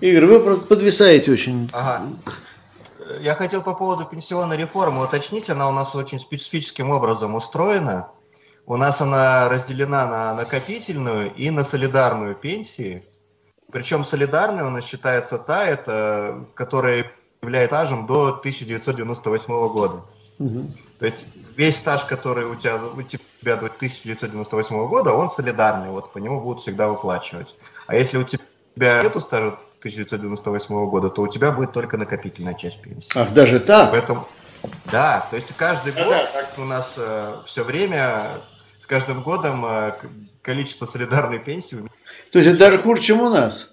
Игорь, 0.00 0.26
вы 0.26 0.38
просто 0.38 0.66
подвисаете 0.66 1.32
очень. 1.32 1.68
Ага. 1.72 2.06
Я 3.20 3.34
хотел 3.34 3.60
по 3.60 3.74
поводу 3.74 4.04
пенсионной 4.04 4.56
реформы 4.56 5.02
уточнить. 5.02 5.50
Она 5.50 5.68
у 5.68 5.72
нас 5.72 5.92
очень 5.96 6.20
специфическим 6.20 6.90
образом 6.90 7.34
устроена. 7.34 8.08
У 8.66 8.76
нас 8.76 9.00
она 9.00 9.48
разделена 9.48 10.06
на 10.06 10.34
накопительную 10.34 11.34
и 11.34 11.50
на 11.50 11.64
солидарную 11.64 12.36
пенсии. 12.36 13.04
Причем 13.72 14.04
солидарная 14.04 14.64
у 14.64 14.70
нас 14.70 14.84
считается 14.84 15.38
та, 15.38 15.66
это, 15.66 16.46
которая 16.54 17.10
является 17.42 17.74
стажем 17.74 18.06
до 18.06 18.28
1998 18.28 19.68
года. 19.72 20.04
Угу. 20.38 20.70
То 21.00 21.06
есть 21.06 21.26
весь 21.56 21.76
стаж, 21.76 22.04
который 22.04 22.44
у 22.46 22.54
тебя, 22.54 22.76
у 22.76 23.02
тебя 23.02 23.56
до 23.56 23.66
1998 23.66 24.86
года, 24.86 25.12
он 25.12 25.30
солидарный, 25.30 25.90
вот 25.90 26.12
по 26.12 26.18
нему 26.18 26.40
будут 26.40 26.62
всегда 26.62 26.88
выплачивать. 26.88 27.56
А 27.86 27.96
если 27.96 28.18
у 28.18 28.24
тебя 28.24 29.02
нету 29.02 29.20
стажа 29.20 29.58
1998 29.78 30.88
года, 30.88 31.08
то 31.08 31.22
у 31.22 31.28
тебя 31.28 31.50
будет 31.50 31.72
только 31.72 31.96
накопительная 31.96 32.54
часть 32.54 32.80
пенсии. 32.80 33.10
Ах, 33.18 33.32
даже 33.32 33.58
так? 33.58 33.90
Поэтому, 33.90 34.28
да, 34.90 35.26
то 35.28 35.36
есть 35.36 35.48
каждый 35.56 35.92
год 35.92 36.28
у 36.56 36.64
нас 36.64 36.94
э, 36.96 37.34
все 37.46 37.64
время, 37.64 38.28
с 38.78 38.86
каждым 38.86 39.22
годом 39.22 39.64
э, 39.66 39.94
количество 40.42 40.86
солидарной 40.86 41.40
пенсии... 41.40 41.78
То 42.30 42.38
есть 42.38 42.50
это 42.50 42.58
даже 42.58 42.78
хуже, 42.78 43.02
чем 43.02 43.20
у 43.22 43.28
нас? 43.28 43.70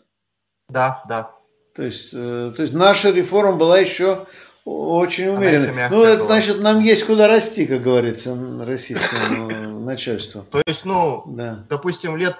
Да, 0.68 1.04
да. 1.08 1.32
То 1.76 1.84
есть, 1.84 2.10
э, 2.12 2.54
то 2.56 2.62
есть 2.62 2.74
наша 2.74 3.12
реформа 3.12 3.56
была 3.56 3.80
еще 3.80 4.26
очень 4.66 5.28
умеренно. 5.28 5.90
Ну, 5.90 6.04
это 6.04 6.24
значит, 6.24 6.60
нам 6.60 6.80
есть 6.80 7.06
куда 7.06 7.28
расти, 7.28 7.66
как 7.66 7.82
говорится, 7.82 8.38
российскому 8.66 9.80
начальству. 9.82 10.44
То 10.44 10.62
есть, 10.66 10.86
ну, 10.86 11.24
да. 11.28 11.66
допустим, 11.70 12.18
лет 12.18 12.36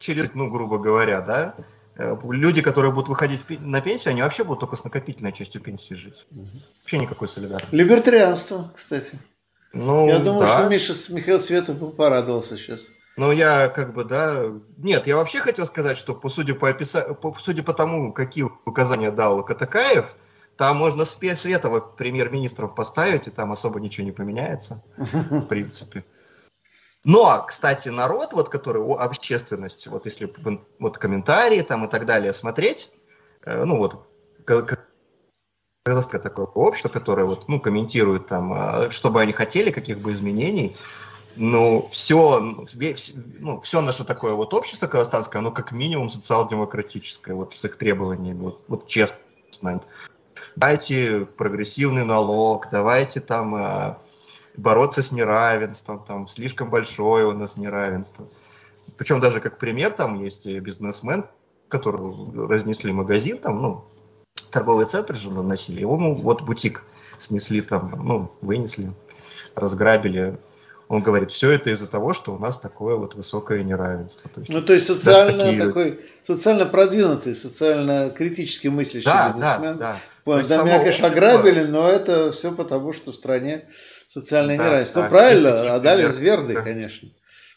через, 0.00 0.34
ну, 0.34 0.50
грубо 0.50 0.78
говоря, 0.78 1.20
да, 1.20 1.54
э, 1.96 2.16
люди, 2.24 2.62
которые 2.62 2.92
будут 2.92 3.08
выходить 3.08 3.42
на 3.60 3.80
пенсию, 3.80 4.12
они 4.12 4.22
вообще 4.22 4.42
будут 4.42 4.60
только 4.60 4.74
с 4.74 4.82
накопительной 4.82 5.32
частью 5.32 5.60
пенсии 5.60 5.94
жить. 5.94 6.26
Вообще 6.80 6.98
никакой 6.98 7.28
солидарности. 7.28 7.72
Либертарианство, 7.72 8.72
кстати. 8.74 9.12
Ну, 9.72 10.08
я 10.08 10.18
думаю, 10.18 10.48
да. 10.48 10.58
что 10.58 10.68
Миша, 10.68 10.94
Михаил 11.10 11.38
Светов 11.38 11.78
бы 11.78 11.90
порадовался 11.90 12.56
сейчас. 12.56 12.88
Ну, 13.16 13.30
я 13.30 13.68
как 13.68 13.92
бы, 13.92 14.04
да... 14.04 14.46
Нет, 14.78 15.06
я 15.06 15.16
вообще 15.16 15.40
хотел 15.40 15.66
сказать, 15.66 15.96
что 15.96 16.14
по 16.14 16.30
судя 16.30 16.54
по, 16.54 16.66
описа... 16.66 17.14
по, 17.14 17.36
судя 17.38 17.62
по 17.62 17.74
тому, 17.74 18.12
какие 18.12 18.44
указания 18.64 19.10
дал 19.12 19.44
Катакаев, 19.44 20.16
там 20.56 20.76
можно 20.78 21.04
Светова 21.04 21.80
премьер-министров 21.80 22.74
поставить, 22.74 23.26
и 23.26 23.30
там 23.30 23.52
особо 23.52 23.78
ничего 23.78 24.06
не 24.06 24.12
поменяется, 24.12 24.82
в 24.96 25.42
принципе. 25.42 26.04
Но, 27.04 27.44
кстати, 27.46 27.88
народ, 27.88 28.32
вот, 28.34 28.50
который, 28.50 28.82
общественность, 28.94 29.86
вот 29.86 30.04
если 30.04 30.32
вот 30.78 30.98
комментарии 30.98 31.62
там 31.62 31.86
и 31.86 31.88
так 31.88 32.04
далее 32.04 32.32
смотреть, 32.32 32.90
э, 33.44 33.64
ну 33.64 33.78
вот, 33.78 34.06
казахское 35.84 36.20
такое 36.20 36.46
общество, 36.46 36.90
которое 36.90 37.24
вот, 37.24 37.48
ну, 37.48 37.58
комментирует 37.58 38.26
там, 38.26 38.52
а, 38.52 38.90
что 38.90 39.10
бы 39.10 39.20
они 39.20 39.32
хотели, 39.32 39.70
каких 39.70 40.00
бы 40.00 40.12
изменений, 40.12 40.76
ну, 41.36 41.88
все, 41.90 42.40
ну, 43.38 43.60
все 43.60 43.80
наше 43.80 44.04
такое 44.04 44.34
вот 44.34 44.52
общество 44.52 44.86
казахстанское, 44.86 45.40
оно 45.40 45.52
как 45.52 45.72
минимум 45.72 46.10
социал-демократическое, 46.10 47.34
вот 47.34 47.54
с 47.54 47.64
их 47.64 47.76
требованиями, 47.76 48.40
вот, 48.40 48.62
вот 48.68 48.86
честно. 48.86 49.16
Давайте 50.56 51.26
прогрессивный 51.36 52.04
налог, 52.04 52.68
давайте 52.70 53.20
там 53.20 53.54
э, 53.54 53.96
бороться 54.60 55.02
с 55.02 55.12
неравенством, 55.12 56.04
там 56.06 56.28
слишком 56.28 56.70
большое 56.70 57.26
у 57.26 57.32
нас 57.32 57.56
неравенство. 57.56 58.26
Причем 58.96 59.20
даже 59.20 59.40
как 59.40 59.58
пример 59.58 59.92
там 59.92 60.22
есть 60.22 60.46
бизнесмен, 60.46 61.26
который 61.68 62.48
разнесли 62.48 62.92
магазин, 62.92 63.38
там, 63.38 63.62
ну, 63.62 63.84
торговый 64.50 64.86
центр 64.86 65.14
же 65.14 65.30
наносили, 65.30 65.80
его 65.80 65.96
ну, 65.96 66.14
вот 66.14 66.42
бутик 66.42 66.82
снесли 67.18 67.60
там, 67.60 67.92
ну, 68.04 68.32
вынесли, 68.40 68.92
разграбили, 69.54 70.38
он 70.88 71.02
говорит, 71.02 71.30
все 71.30 71.52
это 71.52 71.70
из-за 71.70 71.88
того, 71.88 72.12
что 72.12 72.34
у 72.34 72.38
нас 72.38 72.58
такое 72.58 72.96
вот 72.96 73.14
высокое 73.14 73.62
неравенство. 73.62 74.28
То 74.28 74.40
есть, 74.40 74.52
ну, 74.52 74.60
то 74.60 74.72
есть 74.72 74.86
социально 74.86 75.44
такие... 75.44 75.64
такой, 75.64 76.00
социально 76.24 76.66
продвинутый, 76.66 77.36
социально 77.36 78.10
критически 78.10 78.66
мыслящий 78.66 79.04
да, 79.04 79.28
бизнесмен. 79.28 79.78
Да, 79.78 79.96
да. 80.26 80.42
Да, 80.42 80.62
меня, 80.64 80.80
конечно, 80.80 81.06
ограбили, 81.06 81.62
но 81.62 81.88
это 81.88 82.32
все 82.32 82.50
потому, 82.52 82.92
что 82.92 83.12
в 83.12 83.14
стране 83.14 83.66
социальное 84.10 84.58
да, 84.58 84.66
неравенство. 84.66 85.00
Да, 85.00 85.04
ну, 85.04 85.10
правильно, 85.10 85.74
анализ 85.74 86.16
верный, 86.16 86.54
да. 86.54 86.62
конечно. 86.62 87.08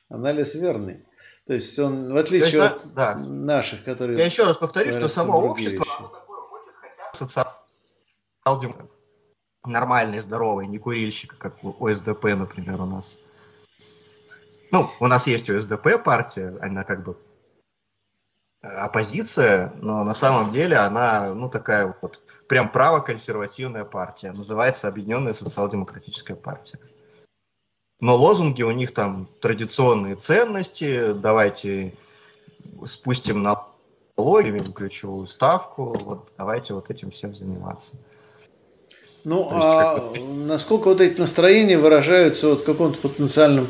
Анализ 0.09 0.53
верный. 0.53 1.03
То 1.47 1.53
есть 1.53 1.77
он, 1.79 2.13
в 2.13 2.17
отличие 2.17 2.61
есть, 2.61 2.85
от 2.85 2.93
да. 2.93 3.15
наших, 3.15 3.83
которые... 3.83 4.17
Я 4.17 4.25
еще 4.25 4.45
раз 4.45 4.57
повторю, 4.57 4.91
что 4.91 5.07
само 5.09 5.41
общество, 5.41 5.85
оно 5.97 6.07
такое 6.07 6.39
хочет 6.41 6.73
хотя 6.79 8.67
бы 8.67 8.89
нормальный, 9.65 10.19
здоровый, 10.19 10.67
не 10.67 10.77
курильщик, 10.77 11.37
как 11.37 11.63
у 11.63 11.87
ОСДП, 11.87 12.25
например, 12.25 12.81
у 12.81 12.85
нас. 12.85 13.19
Ну, 14.71 14.89
у 14.99 15.07
нас 15.07 15.27
есть 15.27 15.49
ОСДП 15.49 16.03
партия, 16.03 16.57
она 16.61 16.83
как 16.83 17.03
бы 17.03 17.17
оппозиция, 18.61 19.73
но 19.81 20.03
на 20.03 20.13
самом 20.13 20.51
деле 20.51 20.77
она, 20.77 21.33
ну, 21.33 21.49
такая 21.49 21.95
вот 22.01 22.22
прям 22.47 22.71
правоконсервативная 22.71 23.85
партия. 23.85 24.31
Называется 24.31 24.87
Объединенная 24.87 25.33
социал-демократическая 25.33 26.35
партия. 26.35 26.79
Но 27.99 28.17
лозунги 28.17 28.63
у 28.63 28.71
них 28.71 28.93
там 28.93 29.29
традиционные 29.39 30.15
ценности, 30.15 31.13
давайте 31.13 31.93
спустим 32.85 33.43
налоги, 33.43 34.59
ключевую 34.73 35.27
ставку, 35.27 35.97
вот 36.03 36.27
давайте 36.37 36.73
вот 36.73 36.89
этим 36.89 37.11
всем 37.11 37.33
заниматься. 37.33 37.95
Ну, 39.23 39.47
а 39.49 39.99
как 39.99 40.21
насколько 40.21 40.89
вот 40.89 40.99
эти 40.99 41.19
настроения 41.19 41.77
выражаются 41.77 42.49
вот 42.49 42.61
в 42.61 42.65
каком-то 42.65 42.97
потенциальном 42.99 43.67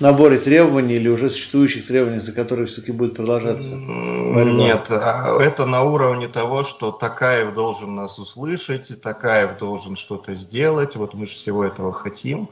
наборе 0.00 0.38
требований 0.38 0.94
или 0.94 1.08
уже 1.08 1.30
существующих 1.30 1.86
требований, 1.86 2.20
за 2.20 2.32
которые 2.32 2.66
все-таки 2.66 2.92
будет 2.92 3.14
продолжаться? 3.14 3.76
Борьба? 3.76 4.52
Нет, 4.52 4.86
а 4.90 5.38
это 5.40 5.66
на 5.66 5.82
уровне 5.82 6.28
того, 6.28 6.64
что 6.64 6.90
Такаев 6.90 7.54
должен 7.54 7.94
нас 7.94 8.18
услышать, 8.18 9.00
Такаев 9.00 9.58
должен 9.58 9.96
что-то 9.96 10.34
сделать, 10.34 10.96
вот 10.96 11.14
мы 11.14 11.26
же 11.26 11.34
всего 11.34 11.64
этого 11.64 11.92
хотим. 11.92 12.48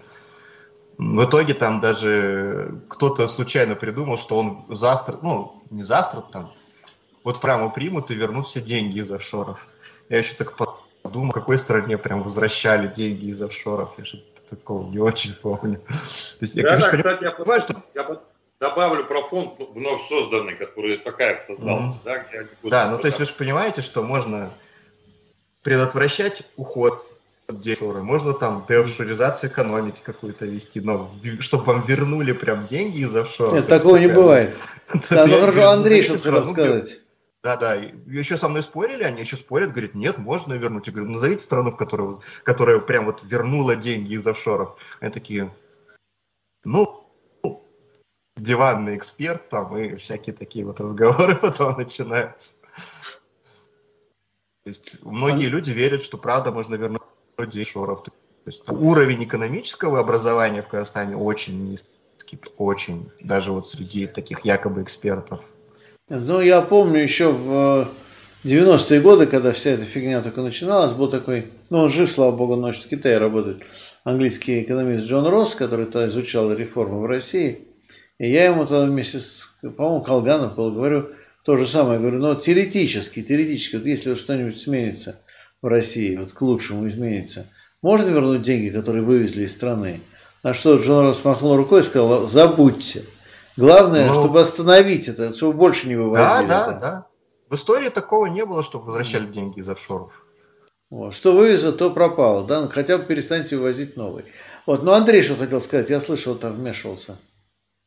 В 0.99 1.25
итоге 1.25 1.55
там 1.55 1.81
даже 1.81 2.81
кто-то 2.89 3.29
случайно 3.29 3.77
придумал, 3.77 4.19
что 4.19 4.37
он 4.37 4.65
завтра, 4.69 5.19
ну, 5.23 5.63
не 5.71 5.85
завтра 5.85 6.21
там, 6.21 6.53
вот 7.23 7.41
прямо 7.41 7.71
примут 7.71 8.11
и 8.11 8.15
вернут 8.15 8.47
все 8.47 8.61
деньги 8.61 8.99
из 8.99 9.11
офшоров. 9.11 9.67
Я 10.09 10.19
еще 10.19 10.35
так 10.35 10.57
подумал, 11.03 11.33
какой 11.33 11.59
стране 11.59 11.99
прям 11.99 12.23
возвращали 12.23 12.89
деньги 12.89 13.27
из 13.27 13.41
офшоров. 13.41 13.95
Я 13.99 14.05
же 14.05 14.23
такого 14.49 14.89
не 14.91 14.99
очень 14.99 15.35
помню. 15.35 15.79
То 15.79 16.43
есть, 16.43 16.57
я, 16.57 16.63
да, 16.63 16.69
конечно, 16.71 16.91
да, 16.91 16.97
кстати, 16.97 17.25
я 17.25 17.31
понимаю, 17.33 17.61
что... 17.61 17.83
Я 17.95 18.21
добавлю 18.61 19.05
про 19.05 19.23
фонд 19.29 19.55
вновь 19.75 20.07
созданный, 20.09 20.57
который 20.57 20.99
Токаев 20.99 21.43
создал. 21.43 21.79
Mm-hmm. 21.79 21.95
Да, 22.05 22.25
да 22.65 22.91
ну 22.91 22.99
то 22.99 23.07
есть 23.07 23.19
вы 23.19 23.27
же 23.27 23.33
понимаете, 23.35 23.83
что 23.83 24.03
можно 24.03 24.51
предотвращать 25.63 26.43
уход 26.57 27.05
от 27.47 27.61
дешевры, 27.61 28.03
можно 28.03 28.35
там 28.35 28.65
деофшоризацию 28.69 29.51
экономики 29.51 29.99
какую-то 30.03 30.45
вести, 30.45 30.81
но 30.81 31.11
чтобы 31.41 31.65
вам 31.65 31.85
вернули 31.87 32.33
прям 32.33 32.67
деньги 32.67 32.99
из 32.99 33.17
офшора. 33.17 33.57
Нет, 33.57 33.69
такого 33.69 33.97
не 33.97 34.09
бывает. 34.09 34.55
Да, 35.11 35.27
ну 35.27 35.41
хорошо, 35.41 35.71
Андрей 35.71 36.03
что 36.03 36.15
хотел 36.15 36.47
сказать. 36.47 36.99
Да, 37.49 37.57
да. 37.57 37.75
Еще 37.77 38.37
со 38.37 38.51
мной 38.51 38.63
спорили, 38.63 39.05
они 39.05 39.21
еще 39.21 39.37
спорят, 39.37 39.71
говорят, 39.71 39.95
нет, 39.95 40.19
можно 40.19 40.53
вернуть. 40.53 40.87
Я 40.87 40.93
говорю, 40.93 41.13
назовите 41.13 41.43
страну, 41.43 41.71
в 41.71 41.79
которой, 41.79 42.19
которая 42.43 42.79
прям 42.79 43.07
вот 43.07 43.23
вернула 43.23 43.75
деньги 43.75 44.13
из 44.13 44.27
офшоров. 44.27 44.77
Они 45.01 45.11
такие, 45.11 45.51
ну, 46.65 47.11
диванный 48.37 48.99
эксперт 48.99 49.49
там 49.49 49.75
и 49.79 49.97
всякие 49.97 50.37
такие 50.37 50.67
вот 50.67 50.79
разговоры 50.79 51.37
потом 51.41 51.79
начинаются. 51.79 52.53
То 54.65 54.69
есть 54.69 55.03
многие 55.03 55.47
люди 55.47 55.71
верят, 55.71 56.03
что 56.03 56.19
правда 56.19 56.53
можно 56.53 56.75
вернуть 56.75 57.01
офшоров. 57.39 58.03
То 58.03 58.13
есть 58.45 58.69
уровень 58.69 59.25
экономического 59.25 60.01
образования 60.01 60.61
в 60.61 60.69
Казахстане 60.69 61.17
очень 61.17 61.71
низкий, 61.71 62.39
очень, 62.59 63.11
даже 63.21 63.53
вот 63.53 63.67
среди 63.67 64.07
таких 64.07 64.45
якобы 64.45 64.83
экспертов. 64.83 65.43
Ну, 66.11 66.41
я 66.41 66.63
помню 66.63 67.03
еще 67.03 67.33
в 67.33 67.89
90-е 68.43 69.01
годы, 69.03 69.27
когда 69.27 69.53
вся 69.53 69.71
эта 69.71 69.85
фигня 69.85 70.23
только 70.23 70.41
начиналась, 70.41 70.95
был 70.95 71.11
такой, 71.11 71.49
ну, 71.69 71.81
он 71.81 71.91
жив, 71.91 72.11
слава 72.11 72.35
богу, 72.35 72.57
ночь 72.57 72.79
в 72.79 72.89
Китае 72.89 73.19
работает, 73.19 73.63
английский 74.05 74.63
экономист 74.63 75.05
Джон 75.05 75.27
Росс, 75.27 75.55
который 75.55 75.85
тогда 75.85 76.09
изучал 76.09 76.51
реформы 76.51 77.01
в 77.01 77.05
России. 77.05 77.59
И 78.19 78.31
я 78.31 78.47
ему 78.47 78.65
тогда 78.65 78.87
вместе 78.87 79.21
с, 79.21 79.51
по-моему, 79.61 80.01
Колганов 80.01 80.55
был, 80.55 80.73
говорю 80.73 81.11
то 81.45 81.59
же 81.59 81.67
самое. 81.67 82.01
Говорю, 82.01 82.21
ну, 82.21 82.35
теоретически, 82.35 83.23
теоретически, 83.23 83.77
вот 83.77 83.85
если 83.85 84.15
что-нибудь 84.15 84.59
сменится 84.59 85.21
в 85.61 85.67
России, 85.67 86.17
вот 86.17 86.33
к 86.33 86.41
лучшему 86.41 86.89
изменится, 86.89 87.49
можно 87.83 88.09
вернуть 88.09 88.43
деньги, 88.43 88.71
которые 88.71 89.03
вывезли 89.03 89.45
из 89.45 89.53
страны? 89.53 90.01
На 90.43 90.55
что 90.55 90.77
Джон 90.77 91.05
Росс 91.05 91.23
махнул 91.23 91.55
рукой 91.55 91.83
и 91.83 91.85
сказал, 91.85 92.27
забудьте. 92.27 93.03
Главное, 93.59 94.07
ну, 94.07 94.15
чтобы 94.15 94.41
остановить 94.41 95.09
это, 95.09 95.35
чтобы 95.35 95.53
больше 95.53 95.89
не 95.89 95.97
вывозили. 95.97 96.23
Да, 96.23 96.43
да, 96.43 96.63
это. 96.71 96.81
да. 96.81 97.07
В 97.49 97.57
истории 97.57 97.89
такого 97.89 98.27
не 98.27 98.45
было, 98.47 98.63
чтобы 98.63 98.87
возвращали 98.87 99.27
mm. 99.27 99.33
деньги 99.33 99.61
из 99.61 99.69
офшоров. 99.69 100.13
Вот. 100.91 101.15
Что 101.15 101.33
вывезло, 101.33 101.73
то 101.73 101.91
пропало. 101.91 102.47
Да? 102.47 102.63
Ну, 102.63 102.69
хотя 102.69 102.99
бы 102.99 103.05
перестаньте 103.05 103.57
вывозить 103.57 103.97
новый. 103.97 104.25
Вот. 104.65 104.85
Ну, 104.85 104.93
Андрей 104.93 105.23
что 105.23 105.37
хотел 105.37 105.61
сказать? 105.61 105.91
Я 105.91 106.01
слышал, 106.01 106.37
там 106.37 106.53
вмешивался. 106.53 107.19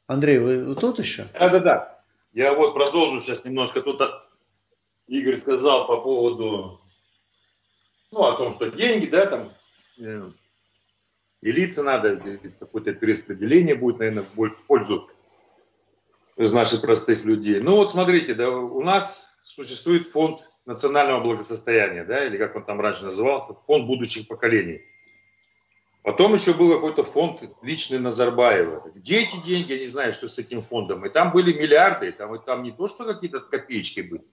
Андрей, 0.08 0.40
вы, 0.40 0.66
вы 0.66 0.76
тут 0.76 1.00
еще? 1.00 1.28
Да, 1.34 1.50
да, 1.50 1.60
да. 1.60 1.98
Я 2.34 2.54
вот 2.54 2.74
продолжу 2.74 3.20
сейчас 3.22 3.46
немножко. 3.46 3.82
Тут 3.82 4.02
Игорь 5.08 5.36
сказал 5.36 5.88
по 5.88 6.02
поводу, 6.02 6.82
ну, 8.12 8.24
о 8.24 8.34
том, 8.38 8.52
что 8.52 8.70
деньги, 8.70 9.06
да, 9.06 9.26
там, 9.26 9.54
э, 10.00 10.30
делиться 11.42 11.84
надо, 11.84 12.22
какое-то 12.60 12.94
перераспределение 12.94 13.76
будет, 13.76 14.00
наверное, 14.00 14.24
в 14.24 14.50
пользу 14.68 15.10
из 16.42 16.54
наших 16.54 16.82
простых 16.82 17.24
людей. 17.24 17.60
Ну 17.60 17.76
вот 17.76 17.92
смотрите, 17.92 18.34
да, 18.34 18.50
у 18.50 18.82
нас 18.82 19.38
существует 19.42 20.08
фонд 20.08 20.48
национального 20.66 21.22
благосостояния, 21.22 22.04
да, 22.04 22.26
или 22.26 22.38
как 22.38 22.56
он 22.56 22.64
там 22.64 22.82
раньше 22.82 23.06
назывался, 23.06 23.54
фонд 23.66 23.86
будущих 23.86 24.28
поколений. 24.28 24.82
Потом 26.04 26.34
еще 26.34 26.56
был 26.56 26.74
какой-то 26.74 27.04
фонд 27.04 27.44
личный 27.62 28.00
Назарбаева. 28.00 28.92
Где 28.96 29.22
эти 29.22 29.36
деньги, 29.44 29.74
я 29.74 29.80
не 29.80 29.86
знаю, 29.86 30.14
что 30.14 30.28
с 30.28 30.40
этим 30.40 30.64
фондом. 30.64 31.06
И 31.06 31.10
там 31.10 31.32
были 31.32 31.54
миллиарды, 31.54 32.12
там, 32.12 32.42
там 32.42 32.64
не 32.64 32.72
то, 32.72 32.88
что 32.88 33.06
какие-то 33.06 33.40
копеечки 33.40 34.02
были. 34.02 34.24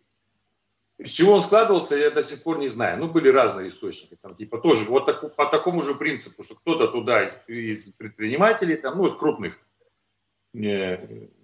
Из 0.96 1.12
чего 1.12 1.34
он 1.34 1.42
складывался, 1.42 1.94
я 1.94 2.11
до 2.11 2.22
сих 2.22 2.42
пор 2.42 2.59
не 2.59 2.68
знаю. 2.68 2.98
Ну, 2.98 3.09
были 3.09 3.28
разные 3.28 3.68
источники. 3.68 4.16
Там, 4.20 4.34
типа, 4.34 4.59
тоже 4.59 4.86
вот 4.86 5.04
так, 5.04 5.36
по 5.36 5.44
такому 5.44 5.82
же 5.82 5.94
принципу, 5.94 6.42
что 6.42 6.54
кто-то 6.54 6.88
туда 6.88 7.22
из, 7.22 7.42
из 7.46 7.90
предпринимателей, 7.90 8.76
там, 8.76 8.96
ну, 8.96 9.06
из 9.06 9.14
крупных 9.14 9.61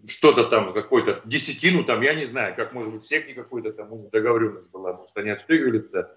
что-то 0.06 0.44
там, 0.44 0.72
какой-то 0.72 1.20
десятину 1.24 1.84
там, 1.84 2.00
я 2.00 2.14
не 2.14 2.24
знаю, 2.24 2.54
как 2.54 2.72
может 2.72 2.92
быть, 2.92 3.04
всех 3.04 3.32
какой-то 3.34 3.72
там 3.72 4.08
договоренность 4.10 4.70
была, 4.70 4.94
может, 4.94 5.16
они 5.16 5.30
отстегивали 5.30 5.78
туда. 5.78 6.10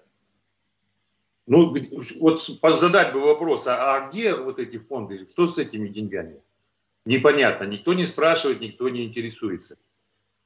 Ну, 1.46 1.72
вот 2.20 2.42
задать 2.74 3.12
бы 3.12 3.20
вопрос, 3.20 3.66
а, 3.66 3.96
а 3.96 4.08
где 4.08 4.34
вот 4.34 4.58
эти 4.58 4.78
фонды, 4.78 5.26
что 5.26 5.46
с 5.46 5.56
этими 5.58 5.88
деньгами? 5.88 6.42
Непонятно, 7.06 7.64
никто 7.64 7.94
не 7.94 8.04
спрашивает, 8.04 8.60
никто 8.60 8.88
не 8.88 9.06
интересуется. 9.06 9.78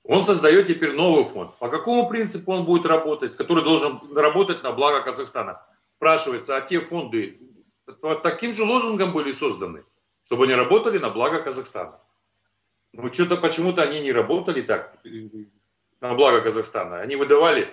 Он 0.04 0.24
создает 0.24 0.66
теперь 0.66 0.94
новый 0.94 1.24
фонд. 1.24 1.56
По 1.58 1.68
какому 1.68 2.08
принципу 2.08 2.52
он 2.52 2.64
будет 2.64 2.86
работать, 2.86 3.34
который 3.34 3.64
должен 3.64 4.00
работать 4.14 4.62
на 4.62 4.72
благо 4.72 5.02
Казахстана? 5.02 5.64
Спрашивается, 5.90 6.56
а 6.56 6.60
те 6.60 6.80
фонды 6.80 7.38
таким 8.22 8.52
же 8.52 8.64
лозунгом 8.64 9.12
были 9.12 9.32
созданы, 9.32 9.84
чтобы 10.22 10.44
они 10.44 10.54
работали 10.54 10.98
на 10.98 11.10
благо 11.10 11.40
Казахстана. 11.40 11.98
Ну, 12.92 13.10
что-то 13.12 13.36
почему-то 13.36 13.82
они 13.82 14.00
не 14.00 14.12
работали 14.12 14.62
так 14.62 14.98
на 16.00 16.14
благо 16.14 16.40
Казахстана. 16.40 17.00
Они 17.00 17.16
выдавали 17.16 17.68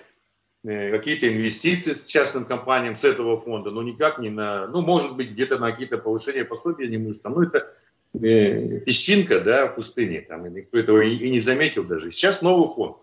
э, 0.63 0.91
какие-то 0.91 1.27
инвестиции 1.27 1.91
с 1.91 2.03
частным 2.03 2.45
компаниям 2.45 2.95
с 2.95 3.03
этого 3.03 3.35
фонда, 3.35 3.71
но 3.71 3.83
никак 3.83 4.19
не 4.19 4.29
на, 4.29 4.67
ну, 4.67 4.81
может 4.81 5.17
быть, 5.17 5.31
где-то 5.31 5.57
на 5.57 5.71
какие-то 5.71 5.97
повышения 5.97 6.45
пособия, 6.45 6.87
не 6.87 6.97
может, 6.97 7.23
там, 7.23 7.33
ну, 7.33 7.41
это 7.41 7.73
э, 8.13 8.79
песчинка, 8.79 9.41
да, 9.41 9.67
в 9.67 9.75
пустыне, 9.75 10.21
там, 10.21 10.53
никто 10.53 10.77
этого 10.77 11.01
и, 11.01 11.15
и 11.15 11.29
не 11.31 11.41
заметил 11.41 11.83
даже. 11.83 12.11
Сейчас 12.11 12.41
новый 12.41 12.67
фонд. 12.67 12.97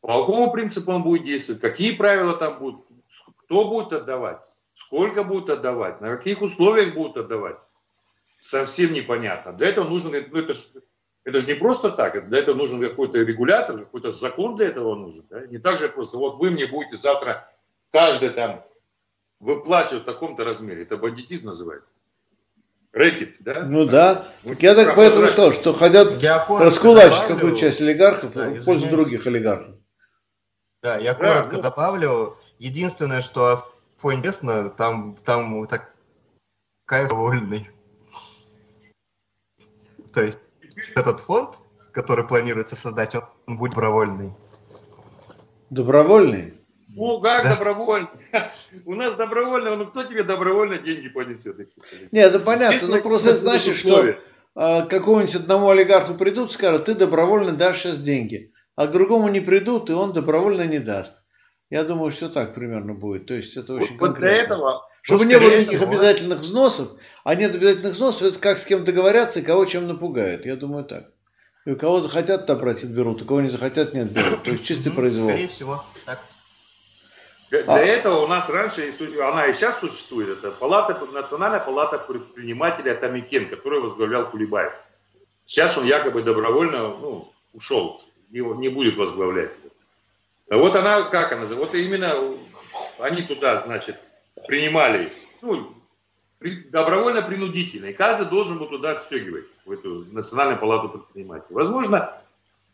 По 0.00 0.08
какому 0.08 0.50
принципу 0.50 0.90
он 0.90 1.04
будет 1.04 1.24
действовать, 1.24 1.62
какие 1.62 1.94
правила 1.94 2.34
там 2.34 2.58
будут, 2.58 2.84
кто 3.36 3.68
будет 3.68 3.92
отдавать, 3.92 4.38
сколько 4.74 5.22
будет 5.22 5.48
отдавать, 5.48 6.00
на 6.00 6.16
каких 6.16 6.42
условиях 6.42 6.94
будут 6.94 7.18
отдавать, 7.18 7.56
совсем 8.40 8.92
непонятно. 8.92 9.52
Для 9.52 9.68
этого 9.68 9.88
нужно, 9.88 10.10
ну, 10.10 10.38
это 10.40 10.54
это 11.24 11.40
же 11.40 11.46
не 11.46 11.54
просто 11.54 11.90
так, 11.90 12.28
для 12.28 12.38
этого 12.38 12.56
нужен 12.56 12.80
какой-то 12.80 13.18
регулятор, 13.18 13.78
какой-то 13.78 14.10
закон 14.10 14.56
для 14.56 14.66
этого 14.66 14.94
нужен. 14.94 15.24
Да? 15.30 15.46
Не 15.46 15.58
так 15.58 15.78
же 15.78 15.88
просто, 15.88 16.18
вот 16.18 16.40
вы 16.40 16.50
мне 16.50 16.66
будете 16.66 16.96
завтра 16.96 17.48
каждый 17.92 18.30
там 18.30 18.64
выплачивать 19.38 20.02
в 20.02 20.06
таком-то 20.06 20.44
размере. 20.44 20.82
Это 20.82 20.96
бандитизм 20.96 21.48
называется. 21.48 21.96
Рэкет, 22.92 23.36
да? 23.40 23.64
Ну 23.64 23.86
да. 23.86 24.26
Так 24.44 24.62
я 24.62 24.74
так 24.74 24.94
поэтому 24.94 25.26
сказал, 25.28 25.52
что 25.52 25.72
хотят 25.72 26.22
раскулачить 26.22 27.26
какую-то 27.26 27.58
часть 27.58 27.80
олигархов 27.80 28.34
да, 28.34 28.50
в 28.50 28.64
пользу 28.64 28.90
других 28.90 29.26
олигархов. 29.26 29.76
Да, 30.82 30.98
я 30.98 31.14
коротко 31.14 31.56
ну... 31.56 31.62
добавлю. 31.62 32.36
Единственное, 32.58 33.20
что 33.20 33.66
фонд 33.98 34.18
интересно, 34.18 34.68
там, 34.70 35.16
там 35.24 35.66
такая 35.66 37.08
довольный. 37.08 37.68
То 40.12 40.22
есть 40.22 40.38
этот 40.94 41.20
фонд, 41.20 41.56
который 41.92 42.26
планируется 42.26 42.76
создать, 42.76 43.14
он 43.46 43.56
будет 43.58 43.72
добровольный. 43.72 44.32
Добровольный? 45.70 46.54
Ну, 46.94 47.20
как 47.20 47.44
да. 47.44 47.54
добровольно? 47.54 48.10
У 48.84 48.94
нас 48.94 49.14
добровольно, 49.14 49.76
ну 49.76 49.86
кто 49.86 50.04
тебе 50.04 50.22
добровольно 50.22 50.78
деньги 50.78 51.08
понесет? 51.08 51.56
Нет, 52.12 52.34
это 52.34 52.40
понятно, 52.40 52.88
но 52.88 53.00
просто 53.00 53.34
значит, 53.36 53.76
что 53.76 54.14
а, 54.54 54.84
какому-нибудь 54.84 55.34
одному 55.34 55.70
олигарху 55.70 56.14
придут, 56.14 56.52
скажут, 56.52 56.84
ты 56.84 56.94
добровольно 56.94 57.52
дашь 57.52 57.80
сейчас 57.80 57.98
деньги, 57.98 58.52
а 58.76 58.86
к 58.86 58.92
другому 58.92 59.28
не 59.28 59.40
придут, 59.40 59.88
и 59.88 59.94
он 59.94 60.12
добровольно 60.12 60.66
не 60.66 60.78
даст. 60.78 61.16
Я 61.70 61.84
думаю, 61.84 62.10
что 62.10 62.28
так 62.28 62.54
примерно 62.54 62.92
будет. 62.92 63.26
То 63.26 63.32
есть 63.32 63.56
это 63.56 63.72
очень 63.72 63.96
вот 63.96 64.08
конкретно. 64.08 64.28
Для 64.28 64.44
этого, 64.44 64.86
Чтобы 65.02 65.24
ну, 65.24 65.30
не 65.30 65.38
было 65.38 65.48
никаких 65.48 65.80
всего. 65.80 65.90
обязательных 65.90 66.38
взносов, 66.38 66.88
а 67.24 67.34
нет 67.34 67.54
обязательных 67.54 67.92
взносов, 67.92 68.22
это 68.22 68.38
как 68.38 68.58
с 68.58 68.64
кем 68.64 68.84
договорятся 68.84 69.40
и 69.40 69.42
кого 69.42 69.64
чем 69.64 69.88
напугают. 69.88 70.46
Я 70.46 70.54
думаю 70.54 70.84
так. 70.84 71.08
И 71.64 71.72
у 71.72 71.76
кого 71.76 72.00
захотят 72.00 72.42
отобрать, 72.42 72.84
отберут, 72.84 73.22
у 73.22 73.24
кого 73.24 73.40
не 73.40 73.50
захотят, 73.50 73.94
не 73.94 74.00
отберут. 74.00 74.44
То 74.44 74.52
есть 74.52 74.64
чистый 74.64 74.90
произвол. 74.92 75.28
Скорее 75.28 75.48
всего, 75.48 75.84
так. 76.04 76.20
Для, 77.50 77.64
а. 77.66 77.78
этого 77.80 78.24
у 78.24 78.28
нас 78.28 78.48
раньше, 78.48 78.90
она 79.22 79.46
и 79.46 79.52
сейчас 79.52 79.80
существует, 79.80 80.38
это 80.38 80.52
палата, 80.52 80.98
Национальная 81.12 81.60
палата 81.60 81.98
предпринимателей 81.98 82.92
Атамикен, 82.92 83.46
которую 83.46 83.82
возглавлял 83.82 84.30
Кулибаев. 84.30 84.72
Сейчас 85.44 85.76
он 85.76 85.84
якобы 85.84 86.22
добровольно 86.22 86.96
ну, 86.96 87.32
ушел, 87.52 87.98
его 88.30 88.54
не 88.54 88.68
будет 88.68 88.96
возглавлять. 88.96 89.50
А 90.48 90.56
вот 90.56 90.76
она, 90.76 91.02
как 91.02 91.32
она, 91.32 91.44
вот 91.44 91.74
именно 91.74 92.14
они 92.98 93.22
туда, 93.22 93.62
значит, 93.66 93.96
принимали, 94.46 95.10
ну, 95.40 95.74
добровольно-принудительно, 96.70 97.86
и 97.86 97.92
каждый 97.92 98.28
должен 98.28 98.58
был 98.58 98.66
туда 98.66 98.92
отстегивать, 98.92 99.44
в 99.64 99.72
эту 99.72 100.06
Национальную 100.12 100.58
палату 100.58 100.88
предпринимателей. 100.88 101.54
Возможно, 101.54 102.12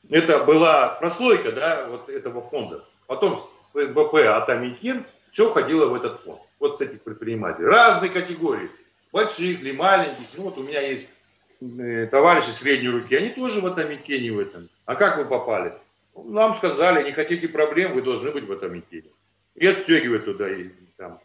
это 0.09 0.45
была 0.45 0.89
прослойка, 0.89 1.53
да, 1.53 1.87
вот 1.89 2.09
этого 2.09 2.41
фонда. 2.41 2.83
Потом 3.07 3.37
с 3.37 3.75
НБП 3.75 4.15
Атамикин 4.15 5.05
все 5.31 5.51
входило 5.51 5.87
в 5.87 5.95
этот 5.95 6.21
фонд. 6.21 6.41
Вот 6.59 6.77
с 6.77 6.81
этих 6.81 7.03
предпринимателей. 7.03 7.67
Разные 7.67 8.11
категории. 8.11 8.71
больших 9.13 9.63
или 9.63 9.73
маленьких. 9.73 10.27
Ну 10.35 10.45
вот 10.45 10.59
у 10.59 10.63
меня 10.63 10.81
есть 10.81 11.15
э, 11.61 12.07
товарищи 12.07 12.51
средней 12.51 12.89
руки, 12.89 13.15
они 13.15 13.31
тоже 13.31 13.61
в 13.61 13.67
этом 13.67 13.93
Икене 13.93 14.33
в 14.33 14.39
этом. 14.39 14.69
А 14.85 14.95
как 14.95 15.17
вы 15.17 15.25
попали? 15.25 15.75
Нам 16.15 16.55
сказали, 16.55 17.05
не 17.05 17.13
хотите 17.13 17.49
проблем, 17.49 17.93
вы 17.93 18.03
должны 18.03 18.31
быть 18.31 18.45
в 18.45 18.53
этом 18.53 18.79
Икене. 18.79 19.11
И 19.55 19.67
отстегивать 19.67 20.25
туда 20.25 20.49
и 20.49 20.69
там 20.97 21.21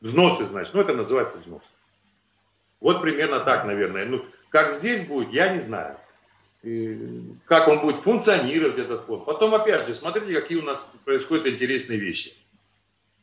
взносы, 0.00 0.44
значит. 0.44 0.74
Ну 0.74 0.80
это 0.80 0.94
называется 0.94 1.38
взнос. 1.38 1.74
Вот 2.80 3.02
примерно 3.02 3.40
так, 3.40 3.64
наверное. 3.64 4.04
Ну, 4.04 4.24
как 4.50 4.72
здесь 4.72 5.06
будет, 5.08 5.32
я 5.32 5.52
не 5.52 5.58
знаю. 5.58 5.96
И 6.62 7.34
как 7.44 7.68
он 7.68 7.80
будет 7.80 7.96
функционировать, 7.96 8.78
этот 8.78 9.04
фонд. 9.04 9.24
Потом, 9.24 9.54
опять 9.54 9.86
же, 9.86 9.94
смотрите, 9.94 10.40
какие 10.40 10.58
у 10.58 10.64
нас 10.64 10.90
происходят 11.04 11.46
интересные 11.46 11.98
вещи. 11.98 12.34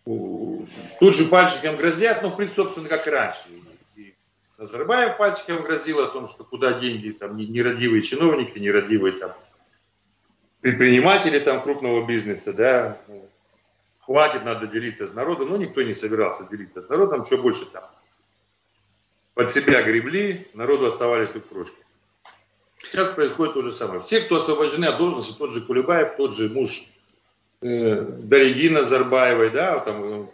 Тут 0.06 1.16
же 1.16 1.26
пальчиком 1.26 1.78
грозят, 1.78 2.22
ну, 2.22 2.30
в 2.30 2.36
принципе, 2.36 2.62
собственно, 2.62 2.88
как 2.88 3.08
и 3.08 3.10
раньше. 3.10 3.40
И 3.96 4.14
Назарбаев 4.58 5.18
пальчиком 5.18 5.64
грозил 5.64 6.00
о 6.02 6.08
том, 6.08 6.28
что 6.28 6.44
куда 6.44 6.74
деньги, 6.74 7.12
там, 7.12 7.36
нерадивые 7.38 8.02
чиновники, 8.02 8.60
нерадивые 8.60 9.14
там 9.14 9.34
предприниматели 10.66 11.38
там 11.38 11.62
крупного 11.62 12.08
бизнеса, 12.08 12.52
да, 12.52 12.98
хватит, 14.06 14.46
надо 14.46 14.68
делиться 14.68 15.08
с 15.08 15.14
народом. 15.14 15.50
Но 15.50 15.58
никто 15.58 15.82
не 15.82 15.94
собирался 15.94 16.48
делиться 16.50 16.82
с 16.82 16.90
народом, 16.90 17.24
что 17.24 17.38
больше 17.38 17.66
там. 17.66 17.84
Под 19.34 19.50
себя 19.50 19.84
гребли, 19.84 20.48
народу 20.54 20.86
оставались 20.86 21.32
только 21.32 21.50
крошки. 21.50 21.78
Сейчас 22.80 23.10
происходит 23.10 23.54
то 23.56 23.62
же 23.62 23.72
самое. 23.72 24.02
Все, 24.02 24.22
кто 24.22 24.36
освобождены 24.38 24.86
от 24.86 24.98
должности, 24.98 25.38
тот 25.38 25.52
же 25.52 25.62
Кулебаев, 25.62 26.16
тот 26.18 26.34
же 26.34 26.50
муж 26.50 26.84
э, 27.62 28.02
Дариги 28.02 28.70
Назарбаевой, 28.70 29.50
да, 29.50 29.80
там 29.80 30.28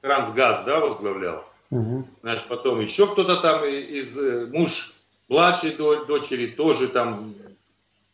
Трансгаз, 0.00 0.64
да, 0.64 0.80
возглавлял. 0.80 1.44
Угу. 1.70 2.08
Значит, 2.22 2.46
потом 2.46 2.80
еще 2.80 3.06
кто-то 3.06 3.36
там 3.36 3.64
из 3.64 4.16
э, 4.16 4.46
муж 4.46 4.92
младшей 5.28 5.72
дочери 5.72 6.46
тоже 6.46 6.88
там 6.88 7.34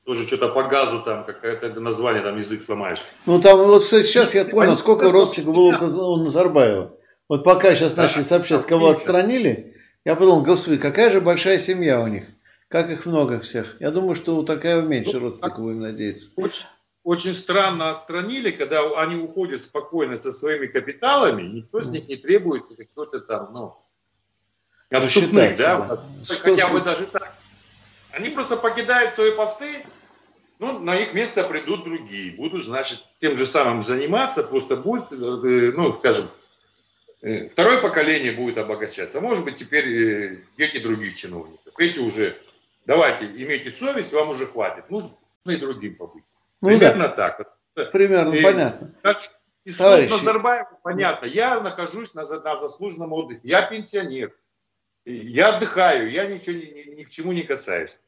тоже 0.08 0.26
что-то 0.26 0.48
по 0.48 0.64
газу 0.64 1.02
там, 1.02 1.22
какое-то 1.22 1.68
название, 1.80 2.22
там 2.22 2.38
язык 2.38 2.62
сломаешь. 2.62 3.04
Ну 3.26 3.42
там 3.42 3.58
вот 3.58 3.84
кстати, 3.84 4.06
сейчас 4.06 4.32
я 4.32 4.46
понял, 4.46 4.78
сколько 4.78 5.12
родственников 5.12 5.54
было 5.54 6.06
у 6.06 6.16
Назарбаева. 6.24 6.94
Вот 7.28 7.44
пока 7.44 7.74
сейчас 7.74 7.94
начали 7.94 8.22
сообщать, 8.22 8.66
кого 8.66 8.88
отстранили, 8.88 9.76
я 10.06 10.14
подумал, 10.14 10.42
господи, 10.42 10.78
какая 10.78 11.10
же 11.10 11.20
большая 11.20 11.58
семья 11.58 12.00
у 12.00 12.06
них. 12.06 12.24
Как 12.68 12.88
их 12.88 13.04
много 13.04 13.40
всех. 13.40 13.76
Я 13.80 13.90
думаю, 13.90 14.14
что 14.14 14.42
такая 14.44 14.80
меньше 14.80 15.18
ну, 15.18 15.28
родственников 15.28 15.60
будем 15.60 15.80
надеяться. 15.80 16.30
Очень, 16.36 16.64
очень 17.04 17.34
странно 17.34 17.90
отстранили, 17.90 18.50
когда 18.50 18.80
они 19.02 19.16
уходят 19.16 19.60
спокойно 19.60 20.16
со 20.16 20.32
своими 20.32 20.68
капиталами, 20.68 21.42
никто 21.42 21.80
из 21.80 21.88
них 21.88 22.08
не 22.08 22.16
требует 22.16 22.64
какой-то 22.66 23.20
там, 23.20 23.50
ну, 23.52 23.76
отступных, 24.90 25.58
да, 25.58 25.80
да. 25.80 26.34
хотя 26.34 26.68
бы 26.68 26.80
даже 26.80 27.04
так. 27.08 27.34
Они 28.12 28.30
просто 28.30 28.56
покидают 28.56 29.12
свои 29.12 29.32
посты, 29.32 29.84
ну, 30.58 30.78
на 30.78 30.96
их 30.96 31.14
место 31.14 31.44
придут 31.44 31.84
другие, 31.84 32.32
будут, 32.36 32.64
значит, 32.64 33.04
тем 33.18 33.36
же 33.36 33.46
самым 33.46 33.82
заниматься, 33.82 34.42
просто 34.42 34.76
будет, 34.76 35.12
э, 35.12 35.72
ну, 35.76 35.92
скажем, 35.92 36.28
Э, 37.20 37.48
второе 37.48 37.80
поколение 37.80 38.32
будет 38.32 38.58
обогащаться. 38.58 39.20
Может 39.20 39.44
быть, 39.44 39.56
теперь 39.56 39.88
э, 39.88 40.38
дети 40.56 40.78
других 40.78 41.14
чиновников. 41.14 41.72
Эти 41.78 41.98
уже, 41.98 42.36
давайте, 42.86 43.26
имейте 43.26 43.70
совесть, 43.70 44.12
вам 44.12 44.30
уже 44.30 44.46
хватит. 44.46 44.88
Нужно 44.88 45.10
и 45.46 45.56
другим 45.56 45.96
побыть. 45.96 46.24
Ну, 46.60 46.68
Примерно 46.68 47.08
да. 47.08 47.30
так. 47.74 47.92
Примерно, 47.92 48.34
и, 48.34 48.42
понятно. 48.42 48.94
Как, 49.02 49.18
и 49.64 49.72
слов 49.72 50.08
Назарбаева 50.10 50.78
понятно. 50.82 51.26
Я 51.26 51.60
нахожусь 51.60 52.14
на, 52.14 52.24
на 52.24 52.56
заслуженном 52.56 53.12
отдыхе. 53.12 53.40
Я 53.42 53.62
пенсионер. 53.62 54.32
Я 55.04 55.56
отдыхаю. 55.56 56.10
Я 56.10 56.26
ничего, 56.26 56.56
ни, 56.56 56.66
ни, 56.66 56.94
ни 56.96 57.02
к 57.02 57.08
чему 57.08 57.32
не 57.32 57.42
касаюсь. 57.42 57.98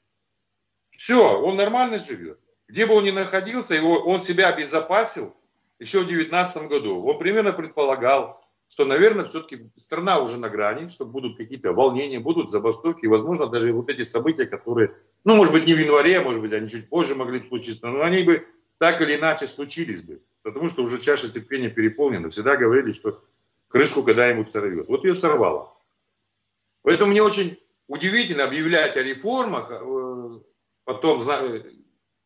Все, 1.01 1.41
он 1.41 1.57
нормально 1.57 1.97
живет. 1.97 2.39
Где 2.69 2.85
бы 2.85 2.93
он 2.93 3.05
ни 3.05 3.11
находился, 3.11 3.75
его, 3.75 4.01
он 4.01 4.21
себя 4.21 4.49
обезопасил 4.49 5.35
еще 5.79 6.01
в 6.01 6.07
2019 6.07 6.69
году. 6.69 7.03
Он 7.03 7.19
примерно 7.19 7.55
предполагал, 7.55 8.45
что, 8.69 8.85
наверное, 8.85 9.25
все-таки 9.25 9.71
страна 9.77 10.21
уже 10.21 10.37
на 10.37 10.51
грани, 10.51 10.89
что 10.89 11.07
будут 11.07 11.39
какие-то 11.39 11.73
волнения, 11.73 12.21
будут 12.21 12.51
забастовки, 12.51 13.07
возможно, 13.07 13.47
даже 13.47 13.73
вот 13.73 13.89
эти 13.89 14.03
события, 14.03 14.45
которые, 14.45 14.95
ну, 15.25 15.37
может 15.37 15.55
быть, 15.55 15.67
не 15.67 15.73
в 15.73 15.79
январе, 15.79 16.21
может 16.21 16.43
быть, 16.43 16.53
они 16.53 16.69
чуть 16.69 16.91
позже 16.91 17.15
могли 17.15 17.43
случиться, 17.43 17.87
но 17.87 18.03
они 18.03 18.23
бы 18.23 18.47
так 18.77 19.01
или 19.01 19.17
иначе 19.17 19.47
случились 19.47 20.03
бы, 20.03 20.21
потому 20.43 20.69
что 20.69 20.83
уже 20.83 21.01
чаша 21.01 21.33
терпения 21.33 21.71
переполнена. 21.71 22.29
Всегда 22.29 22.57
говорили, 22.57 22.91
что 22.91 23.25
крышку 23.69 24.03
когда-нибудь 24.03 24.51
сорвет. 24.51 24.87
Вот 24.87 25.05
ее 25.05 25.15
сорвало. 25.15 25.75
Поэтому 26.83 27.13
мне 27.13 27.23
очень 27.23 27.59
удивительно 27.89 28.45
объявлять 28.45 28.99
о 28.99 29.03
реформах, 29.03 29.71
э, 29.71 30.41
потом, 30.85 31.23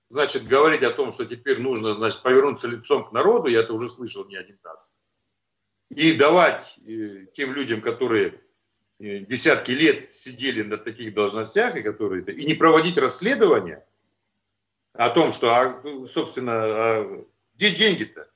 значит, 0.09 0.47
говорить 0.47 0.83
о 0.83 0.91
том, 0.91 1.13
что 1.13 1.25
теперь 1.25 1.61
нужно, 1.61 1.93
значит, 1.93 2.23
повернуться 2.23 2.69
лицом 2.69 3.05
к 3.05 3.13
народу, 3.13 3.49
я 3.49 3.61
это 3.61 3.73
уже 3.73 3.89
слышал 3.89 4.27
не 4.27 4.37
один 4.37 4.59
раз 4.63 4.91
и 5.91 6.15
давать 6.15 6.77
э, 6.87 7.27
тем 7.33 7.53
людям, 7.53 7.81
которые 7.81 8.41
э, 8.99 9.21
десятки 9.21 9.71
лет 9.71 10.11
сидели 10.11 10.63
на 10.63 10.77
таких 10.77 11.15
должностях, 11.15 11.77
и, 11.77 11.83
которые, 11.83 12.25
и 12.25 12.45
не 12.45 12.55
проводить 12.55 12.99
расследования 12.99 13.85
о 14.93 15.11
том, 15.11 15.33
что, 15.33 15.55
а, 15.55 16.07
собственно, 16.07 16.53
а 16.55 17.25
где 17.55 17.71
деньги-то? 17.71 18.29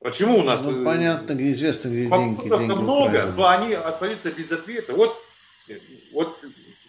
Почему 0.00 0.38
у 0.38 0.42
нас... 0.42 0.64
Ну, 0.64 0.84
понятно, 0.84 1.34
где 1.34 1.52
известно, 1.52 1.88
где 1.88 2.06
деньги. 2.06 2.48
деньги 2.48 2.72
много, 2.72 3.32
но 3.36 3.48
они 3.48 3.74
остаются 3.74 4.30
без 4.30 4.52
ответа. 4.52 4.92
Вот, 4.94 5.16
вот, 6.12 6.38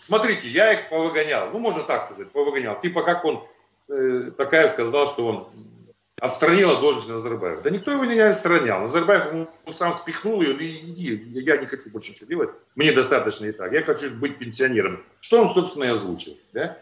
смотрите, 0.07 0.47
я 0.47 0.73
их 0.73 0.89
повыгонял, 0.89 1.49
ну, 1.51 1.59
можно 1.59 1.83
так 1.83 2.03
сказать, 2.03 2.31
повыгонял. 2.31 2.79
Типа, 2.79 3.03
как 3.03 3.25
он, 3.25 3.45
э, 3.89 4.31
такая 4.37 4.67
сказал, 4.67 5.07
что 5.07 5.27
он 5.27 5.47
отстранила 6.19 6.79
должность 6.79 7.09
Назарбаева. 7.09 7.61
Да 7.61 7.69
никто 7.69 7.91
его 7.91 8.05
не 8.05 8.17
отстранял. 8.19 8.81
Назарбаев 8.81 9.33
ему 9.33 9.47
сам 9.69 9.91
спихнул 9.91 10.41
ее, 10.41 10.53
иди, 10.53 11.13
я 11.41 11.57
не 11.57 11.65
хочу 11.65 11.89
больше 11.91 12.11
ничего 12.11 12.27
делать, 12.27 12.49
мне 12.75 12.91
достаточно 12.91 13.45
и 13.45 13.51
так, 13.51 13.71
я 13.71 13.81
хочу 13.81 14.15
быть 14.19 14.39
пенсионером. 14.39 15.03
Что 15.19 15.41
он, 15.41 15.53
собственно, 15.53 15.83
и 15.83 15.89
озвучил. 15.89 16.37
Да? 16.53 16.77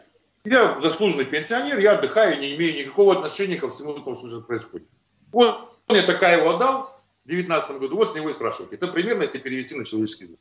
Я 0.45 0.79
заслуженный 0.79 1.25
пенсионер, 1.25 1.79
я 1.79 1.93
отдыхаю, 1.93 2.39
не 2.39 2.55
имею 2.55 2.77
никакого 2.77 3.13
отношения 3.13 3.57
ко 3.57 3.69
всему 3.69 3.93
тому, 3.93 4.15
что 4.15 4.29
сейчас 4.29 4.41
происходит. 4.41 4.87
Вот 5.31 5.75
он 5.87 5.97
мне 5.97 6.05
такая 6.05 6.37
его 6.37 6.51
отдал 6.51 6.83
в 7.23 7.27
2019 7.27 7.79
году, 7.79 7.97
вот 7.97 8.11
с 8.11 8.15
него 8.15 8.29
и 8.29 8.33
спрашивайте. 8.33 8.75
Это 8.75 8.87
примерно, 8.87 9.23
если 9.23 9.39
перевести 9.39 9.75
на 9.75 9.83
человеческий 9.83 10.25
язык. 10.25 10.39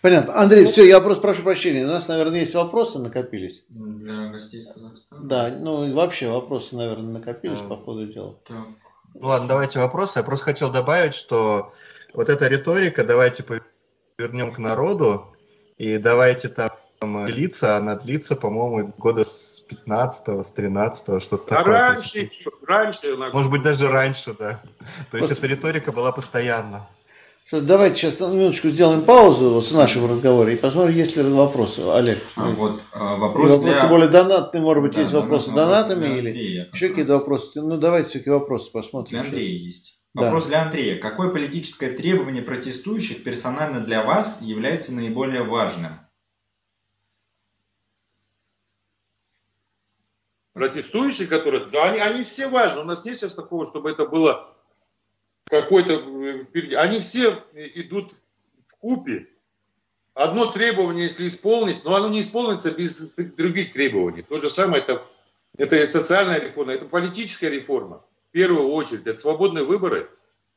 Понятно. 0.00 0.36
Андрей, 0.36 0.64
ну, 0.64 0.70
все, 0.70 0.84
я 0.86 1.00
просто 1.00 1.22
прошу 1.22 1.42
прощения. 1.42 1.84
У 1.84 1.88
нас, 1.88 2.08
наверное, 2.08 2.40
есть 2.40 2.54
вопросы 2.54 2.98
накопились. 2.98 3.64
Для 3.68 4.28
гостей 4.28 4.60
из 4.60 4.66
Казахстана. 4.66 5.22
Да, 5.24 5.48
ну 5.58 5.92
вообще 5.94 6.28
вопросы, 6.28 6.76
наверное, 6.76 7.18
накопились 7.18 7.58
а, 7.60 7.68
по 7.68 7.76
ходу 7.76 8.06
дела. 8.06 8.36
Так. 8.46 8.58
Ну 9.14 9.26
ладно, 9.26 9.48
давайте 9.48 9.78
вопросы. 9.78 10.18
Я 10.18 10.22
просто 10.24 10.44
хотел 10.46 10.70
добавить, 10.70 11.14
что 11.14 11.72
вот 12.14 12.28
эта 12.28 12.46
риторика, 12.48 13.04
давайте 13.04 13.44
вернем 14.18 14.52
к 14.52 14.58
народу, 14.58 15.26
и 15.78 15.98
давайте 15.98 16.48
там 16.48 16.70
длиться, 17.26 17.76
она 17.76 17.96
длится, 17.96 18.36
по-моему, 18.36 18.92
года 18.96 19.24
с 19.24 19.60
15 19.68 20.46
с 20.46 20.52
13 20.52 21.22
что-то 21.22 21.54
а 21.54 21.58
такое. 21.58 21.72
раньше, 21.72 22.30
раньше. 22.66 23.16
Может 23.32 23.50
быть, 23.50 23.62
даже 23.62 23.88
раньше, 23.88 24.34
да. 24.38 24.62
То 25.10 25.18
есть 25.18 25.30
эта 25.30 25.46
риторика 25.46 25.92
была 25.92 26.12
постоянно. 26.12 26.88
Давайте 27.52 27.94
сейчас 27.94 28.18
на 28.18 28.26
минуточку 28.26 28.70
сделаем 28.70 29.04
паузу 29.04 29.50
вот 29.50 29.68
с 29.68 29.70
нашего 29.70 30.08
разговора 30.08 30.52
и 30.52 30.56
посмотрим, 30.56 30.96
есть 30.96 31.16
ли 31.16 31.22
вопросы. 31.22 31.80
Олег. 31.80 32.18
А, 32.34 32.50
вот, 32.50 32.82
а, 32.92 33.14
вопрос, 33.14 33.52
вопрос 33.52 33.60
для... 33.60 33.80
Тем 33.80 33.88
более 33.88 34.08
донатные, 34.08 34.60
может 34.60 34.82
быть, 34.82 34.94
да, 34.94 35.02
есть 35.02 35.12
вопросы 35.12 35.52
донатами 35.52 36.06
или 36.06 36.28
Андрея, 36.28 36.70
еще 36.72 36.88
какие-то 36.88 37.18
вопросы. 37.18 37.62
Ну, 37.62 37.76
давайте 37.76 38.08
все-таки 38.08 38.30
вопросы 38.30 38.72
посмотрим. 38.72 39.10
Для 39.10 39.20
Андрея 39.20 39.44
сейчас. 39.44 39.64
есть. 39.64 39.98
Вопрос 40.14 40.42
да. 40.44 40.48
для 40.48 40.62
Андрея. 40.64 40.98
Какое 40.98 41.28
политическое 41.30 41.90
требование 41.90 42.42
протестующих 42.42 43.22
персонально 43.22 43.80
для 43.80 44.02
вас 44.02 44.38
является 44.40 44.92
наиболее 44.92 45.44
важным? 45.44 46.00
Протестующие, 50.52 51.28
которые... 51.28 51.66
Да, 51.66 51.90
они, 51.90 52.00
они 52.00 52.24
все 52.24 52.48
важны. 52.48 52.80
У 52.80 52.84
нас 52.84 53.04
нет 53.04 53.16
сейчас 53.16 53.34
такого, 53.34 53.66
чтобы 53.66 53.90
это 53.90 54.04
было 54.06 54.55
какой-то... 55.48 55.94
Э, 56.54 56.76
они 56.76 57.00
все 57.00 57.34
идут 57.54 58.12
в 58.64 58.78
купе. 58.78 59.28
Одно 60.14 60.50
требование, 60.50 61.04
если 61.04 61.26
исполнить, 61.28 61.84
но 61.84 61.94
оно 61.94 62.08
не 62.08 62.20
исполнится 62.20 62.70
без 62.70 63.12
других 63.12 63.72
требований. 63.72 64.22
То 64.22 64.38
же 64.38 64.48
самое, 64.48 64.82
это, 64.82 65.04
это 65.58 65.86
социальная 65.86 66.40
реформа, 66.40 66.72
это 66.72 66.86
политическая 66.86 67.50
реформа. 67.50 68.02
В 68.30 68.32
первую 68.32 68.68
очередь, 68.68 69.06
это 69.06 69.20
свободные 69.20 69.64
выборы, 69.64 70.10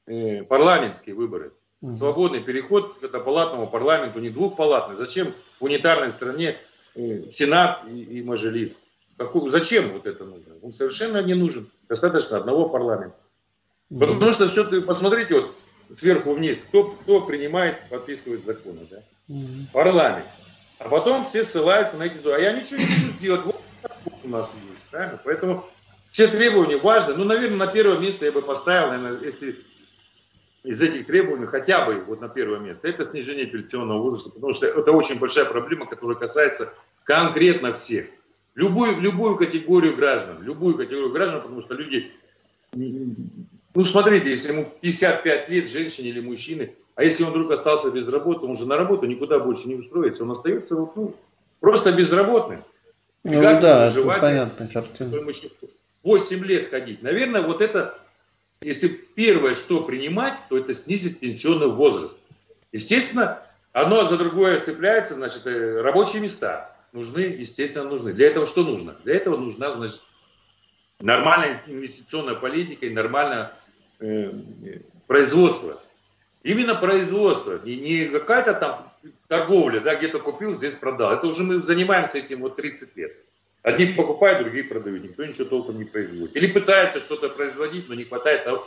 э, 0.08 0.44
парламентские 0.44 1.16
выборы. 1.16 1.52
Свободный 1.96 2.42
переход 2.42 2.98
к 3.00 3.04
однопалатному 3.06 3.68
парламенту, 3.68 4.20
не 4.20 4.30
двухпалатный. 4.30 4.98
Зачем 4.98 5.34
в 5.62 5.64
унитарной 5.64 6.12
стране 6.12 6.58
э, 6.96 7.28
Сенат 7.30 7.86
и, 7.88 8.02
и 8.02 8.24
Мажилис? 8.24 8.82
Какой, 9.18 9.50
зачем 9.50 9.90
вот 9.94 10.06
это 10.06 10.26
нужно? 10.26 10.56
Он 10.62 10.74
совершенно 10.74 11.22
не 11.22 11.36
нужен. 11.36 11.70
Достаточно 11.88 12.38
одного 12.38 12.68
парламента. 12.68 13.16
Потому 13.90 14.32
что 14.32 14.48
все, 14.48 14.82
посмотрите, 14.82 15.34
вот 15.36 15.56
сверху 15.92 16.34
вниз, 16.34 16.60
кто, 16.68 16.92
кто 16.92 17.22
принимает, 17.22 17.78
подписывает 17.90 18.46
законы, 18.46 18.88
да? 18.90 19.02
Mm-hmm. 19.30 19.72
Парламент. 19.74 20.26
А 20.78 20.88
потом 20.88 21.24
все 21.24 21.44
ссылаются 21.44 21.98
на 21.98 22.04
эти... 22.04 22.26
А 22.28 22.40
я 22.40 22.54
ничего 22.54 22.82
не 22.82 22.86
буду 22.86 23.10
сделать. 23.18 23.46
Вот 23.46 23.62
у 24.24 24.30
нас 24.30 24.54
есть, 24.54 24.90
правильно? 24.92 25.20
Поэтому 25.26 25.66
все 26.12 26.28
требования 26.28 26.78
важны. 26.78 27.16
Ну, 27.16 27.26
наверное, 27.26 27.58
на 27.58 27.68
первое 27.68 27.98
место 27.98 28.26
я 28.26 28.32
бы 28.32 28.42
поставил, 28.42 28.90
наверное, 28.90 29.24
если 29.24 29.64
из 30.64 30.82
этих 30.82 31.08
требований 31.08 31.46
хотя 31.46 31.86
бы 31.86 32.04
вот 32.04 32.22
на 32.22 32.30
первое 32.30 32.60
место, 32.60 32.88
это 32.88 33.04
снижение 33.06 33.46
пенсионного 33.46 34.02
возраста, 34.02 34.32
потому 34.32 34.54
что 34.54 34.68
это 34.68 34.92
очень 34.92 35.20
большая 35.20 35.46
проблема, 35.46 35.86
которая 35.86 36.18
касается 36.18 36.74
конкретно 37.04 37.74
всех. 37.74 38.08
Любую, 38.56 39.00
любую 39.00 39.38
категорию 39.38 39.96
граждан, 39.96 40.42
любую 40.44 40.76
категорию 40.76 41.12
граждан, 41.12 41.42
потому 41.42 41.62
что 41.62 41.76
люди, 41.76 42.12
ну 43.80 43.86
смотрите, 43.86 44.30
если 44.30 44.52
ему 44.52 44.70
55 44.82 45.48
лет, 45.48 45.70
женщине 45.70 46.10
или 46.10 46.20
мужчине, 46.20 46.74
а 46.96 47.04
если 47.06 47.24
он 47.24 47.30
вдруг 47.30 47.52
остался 47.52 47.92
без 47.92 48.10
работы, 48.10 48.46
он 48.46 48.58
же 48.58 48.68
на 48.68 48.76
работу 48.76 49.06
никуда 49.06 49.40
больше 49.40 49.70
не 49.70 49.76
устроится, 49.76 50.24
он 50.24 50.32
остается 50.32 50.76
вот, 50.76 50.98
ну, 50.98 51.16
просто 51.62 51.94
безработным. 51.94 52.62
Ну 53.24 53.42
да, 53.42 53.86
это 53.86 54.04
понятно, 54.20 54.68
картина. 54.68 55.18
8 56.04 56.44
лет 56.44 56.68
ходить. 56.68 57.02
Наверное, 57.04 57.42
вот 57.42 57.62
это, 57.62 57.98
если 58.60 58.90
первое, 58.90 59.56
что 59.56 59.84
принимать, 59.84 60.34
то 60.50 60.58
это 60.58 60.74
снизить 60.74 61.22
пенсионный 61.22 61.68
возраст. 61.68 62.18
Естественно, 62.74 63.42
одно 63.72 64.04
за 64.04 64.18
другое 64.18 64.60
цепляется, 64.60 65.14
значит, 65.14 65.48
э, 65.48 65.82
рабочие 65.82 66.22
места 66.22 66.76
нужны, 66.92 67.22
естественно, 67.22 67.86
нужны. 67.86 68.12
Для 68.12 68.28
этого 68.28 68.46
что 68.46 68.66
нужно? 68.66 68.98
Для 69.06 69.16
этого 69.16 69.38
нужна, 69.38 69.72
значит, 69.72 70.02
нормальная 71.00 71.62
инвестиционная 71.68 72.36
политика 72.36 72.86
и 72.86 72.90
нормальное 72.90 73.46
э, 73.46 73.59
производство. 75.08 75.82
Именно 76.44 76.76
производство, 76.76 77.58
и 77.66 77.76
не 77.76 78.06
какая-то 78.06 78.54
там 78.54 78.94
торговля, 79.28 79.82
да, 79.82 79.96
где-то 79.96 80.20
купил, 80.20 80.52
здесь 80.54 80.76
продал. 80.76 81.14
Это 81.14 81.28
уже 81.28 81.44
мы 81.44 81.62
занимаемся 81.62 82.18
этим 82.18 82.42
вот 82.42 82.56
30 82.56 82.96
лет. 82.96 83.16
Одни 83.62 83.88
покупают, 83.88 84.42
другие 84.42 84.64
продают. 84.64 85.04
Никто 85.04 85.26
ничего 85.26 85.46
толком 85.46 85.78
не 85.78 85.84
производит. 85.84 86.36
Или 86.36 86.48
пытается 86.48 87.00
что-то 87.00 87.30
производить, 87.30 87.90
но 87.90 87.96
не 87.96 88.06
хватает 88.06 88.48
а 88.48 88.64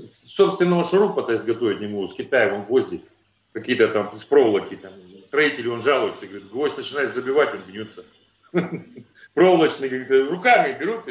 собственного 0.00 0.84
шурупа-то 0.84 1.34
изготовить 1.34 1.80
не 1.80 1.86
могут. 1.86 2.10
С 2.10 2.14
Китая 2.14 2.48
вон 2.48 2.64
гвозди 2.64 3.02
какие-то 3.52 3.88
там 3.88 4.12
с 4.12 4.24
проволоки. 4.24 4.76
Там, 4.76 4.92
строители, 5.22 5.68
он 5.68 5.80
жалуется, 5.80 6.26
говорит, 6.26 6.48
гвоздь 6.48 6.76
начинает 6.76 7.10
забивать, 7.10 7.54
он 7.54 7.62
гнется. 7.68 8.04
Проволочный, 9.34 10.28
руками 10.28 10.76
берут 10.78 11.04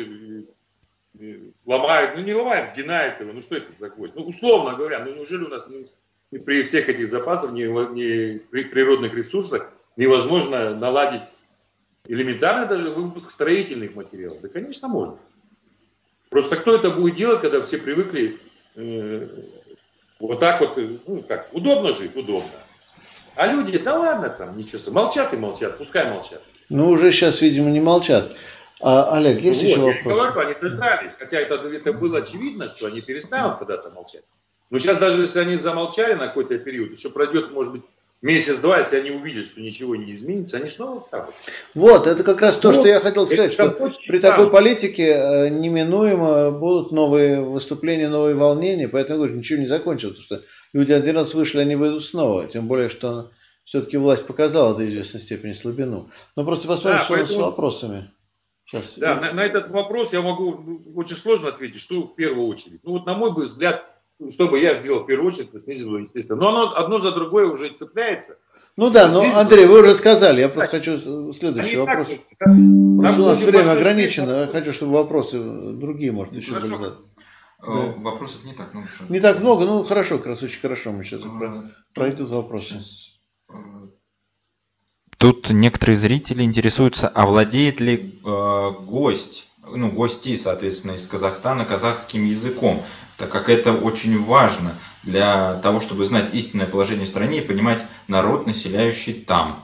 ломают. 1.66 2.16
Ну, 2.16 2.24
не 2.24 2.34
ломают, 2.34 2.70
сгинают 2.70 3.20
его. 3.20 3.32
Ну, 3.34 3.42
что 3.42 3.58
это 3.58 3.72
за 3.72 3.90
гвоздь? 3.90 4.16
Ну, 4.16 4.24
условно 4.24 4.76
говоря, 4.76 5.04
ну, 5.04 5.14
неужели 5.14 5.44
у 5.44 5.50
нас 5.50 5.68
не, 5.68 5.86
не 6.32 6.40
при 6.40 6.64
всех 6.64 6.90
этих 6.90 7.08
запасах, 7.08 7.52
не, 7.52 7.64
не 7.64 8.40
при 8.40 8.64
природных 8.64 9.14
ресурсах 9.14 9.72
невозможно 9.98 10.76
наладить 10.76 11.22
элементарно 12.08 12.66
даже 12.66 12.90
выпуск 12.90 13.32
строительных 13.32 13.96
материалов? 13.96 14.42
Да, 14.42 14.50
конечно, 14.50 14.88
можно. 14.88 15.18
Просто 16.30 16.56
кто 16.56 16.76
это 16.76 16.92
будет 16.92 17.16
делать, 17.16 17.42
когда 17.42 17.62
все 17.62 17.78
привыкли 17.78 18.40
э, 18.76 19.28
вот 20.20 20.40
так 20.40 20.62
вот, 20.62 20.78
ну 20.78 21.24
как, 21.28 21.54
удобно 21.54 21.92
жить, 21.92 22.16
удобно. 22.16 22.50
А 23.36 23.48
люди, 23.48 23.78
да 23.78 24.00
ладно 24.00 24.30
там, 24.30 24.58
ничего, 24.58 24.80
молчат 24.92 25.34
и 25.34 25.38
молчат, 25.38 25.78
пускай 25.78 26.10
молчат. 26.10 26.42
Ну, 26.70 26.90
уже 26.90 27.12
сейчас, 27.12 27.42
видимо, 27.42 27.70
не 27.70 27.82
молчат. 27.82 28.32
А, 28.82 29.16
Олег, 29.16 29.40
есть 29.42 29.62
ну, 29.62 29.68
еще 29.68 29.80
вот, 29.80 29.96
вопрос? 29.96 30.26
Я 30.26 30.32
говорю, 30.32 30.48
они 30.50 30.60
признались, 30.60 31.16
хотя 31.16 31.40
это, 31.40 31.56
это 31.56 31.94
было 31.94 32.20
очевидно, 32.20 32.68
что 32.68 32.88
они 32.88 33.02
перестанут 33.02 33.60
когда-то 33.60 33.90
молчать. 33.92 34.24
Но 34.70 34.78
сейчас 34.78 34.98
даже 34.98 35.22
если 35.22 35.40
они 35.40 35.56
замолчали 35.56 36.14
на 36.14 36.28
какой-то 36.28 36.58
период, 36.58 36.92
еще 36.92 37.10
пройдет, 37.10 37.52
может 37.52 37.74
быть, 37.74 37.82
месяц-два, 38.22 38.80
если 38.80 38.98
они 38.98 39.12
увидят, 39.12 39.46
что 39.46 39.62
ничего 39.62 39.96
не 39.96 40.14
изменится, 40.14 40.58
они 40.58 40.68
снова 40.68 41.00
встанут. 41.00 41.34
Вот, 41.74 42.08
это 42.08 42.24
как 42.24 42.42
раз 42.42 42.58
то, 42.58 42.72
что 42.72 42.88
я 42.88 43.00
хотел 43.00 43.28
сказать, 43.28 43.54
что 43.54 43.70
при 44.08 44.20
такой 44.20 44.50
политике 44.50 45.12
э, 45.12 45.50
неминуемо 45.50 46.52
будут 46.52 46.92
новые 46.92 47.42
выступления, 47.42 48.10
новые 48.10 48.36
волнения, 48.36 48.88
поэтому 48.88 49.18
говорю, 49.20 49.36
ничего 49.36 49.60
не 49.60 49.68
закончилось, 49.68 50.18
потому 50.20 50.42
что 50.42 50.50
люди 50.74 50.92
один 50.92 51.18
раз 51.18 51.34
вышли, 51.34 51.60
они 51.60 51.76
выйдут 51.76 52.06
снова, 52.06 52.48
тем 52.48 52.68
более, 52.68 52.90
что 52.90 53.32
все-таки 53.66 53.98
власть 53.98 54.26
показала 54.26 54.76
до 54.76 54.88
известной 54.88 55.20
степени 55.20 55.54
слабину. 55.54 56.10
Но 56.36 56.46
просто 56.46 56.68
посмотрим, 56.68 56.98
да, 57.00 57.04
что 57.04 57.14
поэтому... 57.16 57.40
с 57.40 57.42
вопросами. 57.42 58.12
Сейчас. 58.72 58.94
Да, 58.98 59.16
на, 59.16 59.34
на 59.34 59.44
этот 59.44 59.70
вопрос 59.70 60.14
я 60.14 60.22
могу 60.22 60.58
ну, 60.66 60.82
очень 60.96 61.16
сложно 61.16 61.50
ответить, 61.50 61.82
что 61.82 62.04
в 62.04 62.16
первую 62.16 62.48
очередь. 62.48 62.80
Ну 62.84 62.94
вот 62.94 63.06
на 63.06 63.16
мой 63.16 63.34
взгляд, 63.34 63.86
что 64.30 64.48
бы 64.48 64.60
я 64.60 64.74
сделал 64.74 65.04
в 65.04 65.08
первую 65.08 65.28
очередь, 65.28 65.50
это 65.50 65.60
снизило, 65.60 65.98
естественно. 65.98 66.40
Но 66.40 66.50
оно 66.50 66.74
одно 66.76 66.98
за 66.98 67.12
другое 67.12 67.48
уже 67.48 67.70
цепляется. 67.70 68.38
Ну 68.78 68.90
да, 68.90 69.12
но, 69.12 69.24
Андрей, 69.36 69.66
вы 69.66 69.82
уже 69.82 69.96
сказали, 69.96 70.40
я 70.42 70.50
просто 70.50 70.78
хочу 70.78 71.34
следующий 71.34 71.76
Они 71.76 71.86
вопрос. 71.86 72.08
Так, 72.40 72.48
у 72.48 73.02
нас 73.02 73.44
время 73.44 73.72
ограничено, 73.72 74.42
я 74.42 74.48
хочу, 74.48 74.72
чтобы 74.72 74.94
вопросы 74.94 75.40
другие, 75.40 76.14
может, 76.14 76.34
еще 76.34 76.54
были 76.54 76.68
заданы. 76.68 76.96
Э, 77.64 77.68
да. 77.68 77.94
Вопросов 77.98 78.44
не 78.46 78.54
так 78.54 78.74
много. 78.74 78.90
Не 79.10 79.20
так 79.20 79.40
много, 79.42 79.66
ну 79.66 79.84
хорошо, 79.84 80.16
очень 80.16 80.60
хорошо, 80.62 80.92
мы 80.94 81.04
сейчас 81.04 81.22
а, 81.26 81.66
пройдут 81.94 82.30
за 82.30 82.38
вопросы. 82.38 82.76
Э, 82.76 82.80
тут 85.22 85.50
некоторые 85.52 85.96
зрители 85.96 86.44
интересуются, 86.44 87.08
а 87.08 87.26
владеет 87.26 87.80
ли 87.80 88.20
э, 88.26 88.72
гость, 88.82 89.48
ну, 89.64 89.90
гости, 89.90 90.36
соответственно, 90.36 90.94
из 90.94 91.08
Казахстана 91.08 91.64
казахским 91.64 92.26
языком? 92.26 92.84
так 93.22 93.30
как 93.30 93.50
это 93.50 93.72
очень 93.74 94.20
важно 94.20 94.76
для 95.04 95.60
того, 95.62 95.80
чтобы 95.80 96.06
знать 96.06 96.34
истинное 96.34 96.66
положение 96.66 97.06
в 97.06 97.10
стране 97.10 97.38
и 97.38 97.46
понимать 97.46 97.84
народ, 98.08 98.48
населяющий 98.48 99.14
там. 99.14 99.64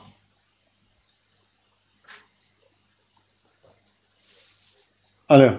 Алло, 5.26 5.58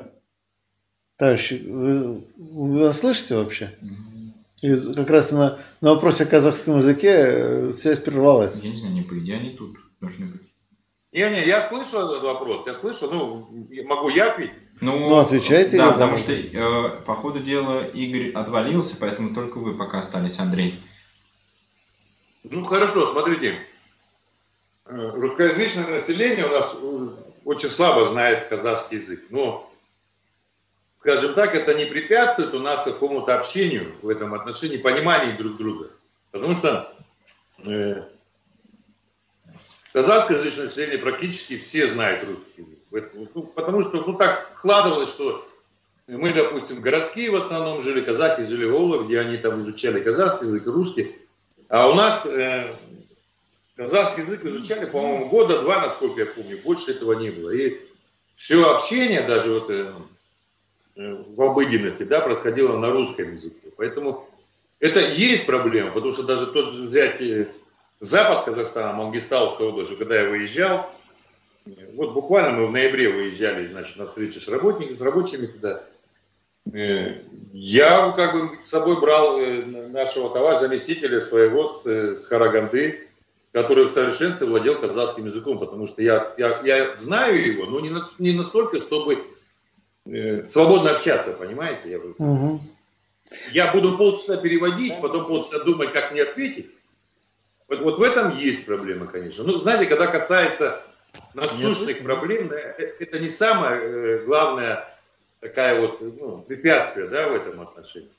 товарищи, 1.17 1.61
вы, 1.67 2.25
вы 2.37 2.79
нас 2.79 2.99
слышите 2.99 3.35
вообще? 3.35 3.77
И 4.61 4.73
как 4.93 5.09
раз 5.09 5.31
на, 5.31 5.59
на 5.81 5.89
вопросе 5.93 6.23
о 6.23 6.27
казахском 6.27 6.77
языке 6.77 7.11
э, 7.11 7.73
связь 7.73 7.99
прервалась. 7.99 8.61
Я 8.63 8.69
не 8.69 8.77
знаю, 8.77 8.93
не 8.93 9.01
по 9.01 9.19
идее 9.19 9.37
они 9.37 9.51
тут 9.51 9.77
должны 10.01 10.27
быть. 10.27 10.41
Не, 11.11 11.29
не, 11.31 11.45
я 11.45 11.59
слышу 11.59 11.97
этот 11.97 12.21
вопрос, 12.23 12.67
я 12.67 12.73
слышу, 12.73 13.09
ну, 13.09 13.47
могу 13.87 14.09
я 14.09 14.31
ответить? 14.31 14.53
Ну, 14.79 15.09
ну 15.09 15.17
отвечайте. 15.17 15.77
Да, 15.77 15.91
потому 15.91 16.17
что 16.17 16.31
э, 16.31 16.89
по 17.05 17.15
ходу 17.15 17.39
дела 17.39 17.85
Игорь 17.87 18.31
отвалился, 18.31 18.95
поэтому 18.99 19.33
только 19.33 19.57
вы 19.57 19.75
пока 19.75 19.99
остались, 19.99 20.39
Андрей. 20.39 20.79
Ну, 22.43 22.63
хорошо, 22.63 23.07
смотрите. 23.07 23.55
Э, 24.85 25.11
русскоязычное 25.13 25.87
население 25.87 26.45
у 26.45 26.51
нас 26.51 26.77
э, 26.81 27.07
очень 27.43 27.69
слабо 27.69 28.05
знает 28.05 28.47
казахский 28.47 28.97
язык, 28.97 29.21
но, 29.29 29.69
скажем 30.99 31.33
так, 31.33 31.55
это 31.55 31.73
не 31.73 31.85
препятствует 31.85 32.53
у 32.53 32.59
нас 32.59 32.83
какому-то 32.83 33.35
общению 33.35 33.91
в 34.01 34.09
этом 34.09 34.33
отношении, 34.33 34.77
пониманию 34.77 35.37
друг 35.37 35.57
друга. 35.57 35.89
Потому 36.31 36.55
что 36.55 36.93
э, 37.65 38.03
казахскоязычное 39.99 40.63
население 40.63 40.97
практически 40.97 41.57
все 41.57 41.85
знают 41.85 42.25
русский 42.25 42.61
язык. 42.61 43.11
Ну, 43.35 43.43
потому 43.43 43.83
что 43.83 44.01
ну, 44.01 44.13
так 44.13 44.33
складывалось, 44.33 45.13
что 45.13 45.45
мы, 46.07 46.31
допустим, 46.31 46.79
городские 46.79 47.31
в 47.31 47.35
основном 47.35 47.81
жили, 47.81 47.99
казахи 47.99 48.43
жили 48.43 48.63
в 48.63 48.75
Ола, 48.75 49.03
где 49.03 49.19
они 49.19 49.35
там 49.35 49.61
изучали 49.61 50.01
казахский 50.01 50.47
язык 50.47 50.65
и 50.65 50.69
русский. 50.69 51.15
А 51.67 51.89
у 51.89 51.95
нас 51.95 52.25
э, 52.25 52.73
казахский 53.75 54.23
язык 54.23 54.45
изучали, 54.45 54.85
по-моему, 54.85 55.27
года 55.27 55.59
два, 55.59 55.81
насколько 55.81 56.21
я 56.21 56.27
помню, 56.27 56.61
больше 56.63 56.91
этого 56.91 57.11
не 57.19 57.31
было. 57.31 57.49
И 57.49 57.77
все 58.37 58.73
общение, 58.73 59.23
даже 59.23 59.51
вот 59.51 59.69
э, 59.69 59.93
в 60.95 61.41
обыденности, 61.41 62.03
да, 62.03 62.21
происходило 62.21 62.77
на 62.77 62.89
русском 62.89 63.33
языке. 63.33 63.67
Поэтому 63.75 64.29
это 64.79 65.01
есть 65.01 65.45
проблема, 65.45 65.91
потому 65.91 66.13
что 66.13 66.23
даже 66.23 66.47
тот 66.47 66.71
же 66.71 66.83
взять 66.83 67.19
э, 67.19 67.49
запад 67.99 68.45
Казахстана, 68.45 68.93
Мангистауская 68.93 69.67
область, 69.67 69.97
когда 69.97 70.21
я 70.21 70.29
выезжал, 70.29 70.89
вот 71.93 72.13
буквально 72.13 72.51
мы 72.51 72.67
в 72.67 72.71
ноябре 72.71 73.09
выезжали, 73.09 73.65
значит, 73.65 73.97
на 73.97 74.07
встречу 74.07 74.39
с 74.39 74.47
работниками, 74.47 74.95
с 74.95 75.01
рабочими 75.01 75.45
туда. 75.45 75.83
Э, 76.73 77.21
я 77.53 78.11
как 78.15 78.33
бы 78.33 78.61
с 78.61 78.65
собой 78.65 78.99
брал 79.01 79.39
э, 79.39 79.63
нашего 79.65 80.29
товарища 80.29 80.67
заместителя 80.67 81.21
своего 81.21 81.65
с, 81.65 81.85
э, 81.85 82.15
с 82.15 82.27
Хараганды, 82.27 83.07
который 83.51 83.85
в 83.85 83.91
совершенстве 83.91 84.47
владел 84.47 84.75
казахским 84.75 85.25
языком, 85.25 85.59
потому 85.59 85.87
что 85.87 86.01
я, 86.01 86.33
я, 86.37 86.61
я 86.63 86.95
знаю 86.95 87.43
его, 87.43 87.65
но 87.65 87.79
не, 87.79 87.89
на, 87.89 88.07
не 88.19 88.33
настолько, 88.33 88.79
чтобы 88.79 89.23
э, 90.05 90.45
свободно 90.47 90.91
общаться, 90.91 91.33
понимаете? 91.33 91.89
Я, 91.89 91.99
угу. 91.99 92.61
я 93.51 93.71
буду 93.71 93.97
полчаса 93.97 94.37
переводить, 94.37 94.93
потом 95.01 95.25
полчаса 95.25 95.63
думать, 95.63 95.91
как 95.93 96.11
мне 96.11 96.23
ответить. 96.23 96.67
Вот, 97.69 97.81
вот 97.81 97.99
в 97.99 98.01
этом 98.01 98.29
есть 98.35 98.65
проблема, 98.65 99.05
конечно. 99.05 99.43
Ну, 99.43 99.57
знаете, 99.57 99.85
когда 99.85 100.07
касается 100.07 100.81
насущных 101.35 102.01
проблем, 102.03 102.51
э, 102.51 102.95
это 102.99 103.19
не 103.19 103.29
самое 103.29 103.81
э, 103.81 104.23
главное 104.25 104.91
такая 105.39 105.79
вот 105.79 106.01
ну, 106.01 106.39
препятствие 106.47 107.07
да, 107.07 107.29
в 107.29 107.35
этом 107.35 107.61
отношении. 107.61 108.09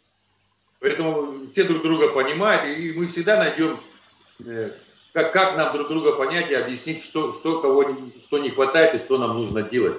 Поэтому 0.78 1.48
все 1.48 1.64
друг 1.64 1.82
друга 1.82 2.08
понимают, 2.08 2.64
и 2.64 2.92
мы 2.92 3.08
всегда 3.08 3.36
найдем, 3.38 3.78
э, 4.46 4.70
как, 5.12 5.32
как 5.32 5.56
нам 5.56 5.74
друг 5.74 5.88
друга 5.88 6.12
понять 6.12 6.48
и 6.50 6.54
объяснить, 6.54 7.04
что, 7.04 7.32
что, 7.32 7.60
кого, 7.60 7.84
что 8.20 8.38
не 8.38 8.50
хватает 8.50 8.94
и 8.94 8.98
что 8.98 9.18
нам 9.18 9.36
нужно 9.36 9.62
делать. 9.62 9.98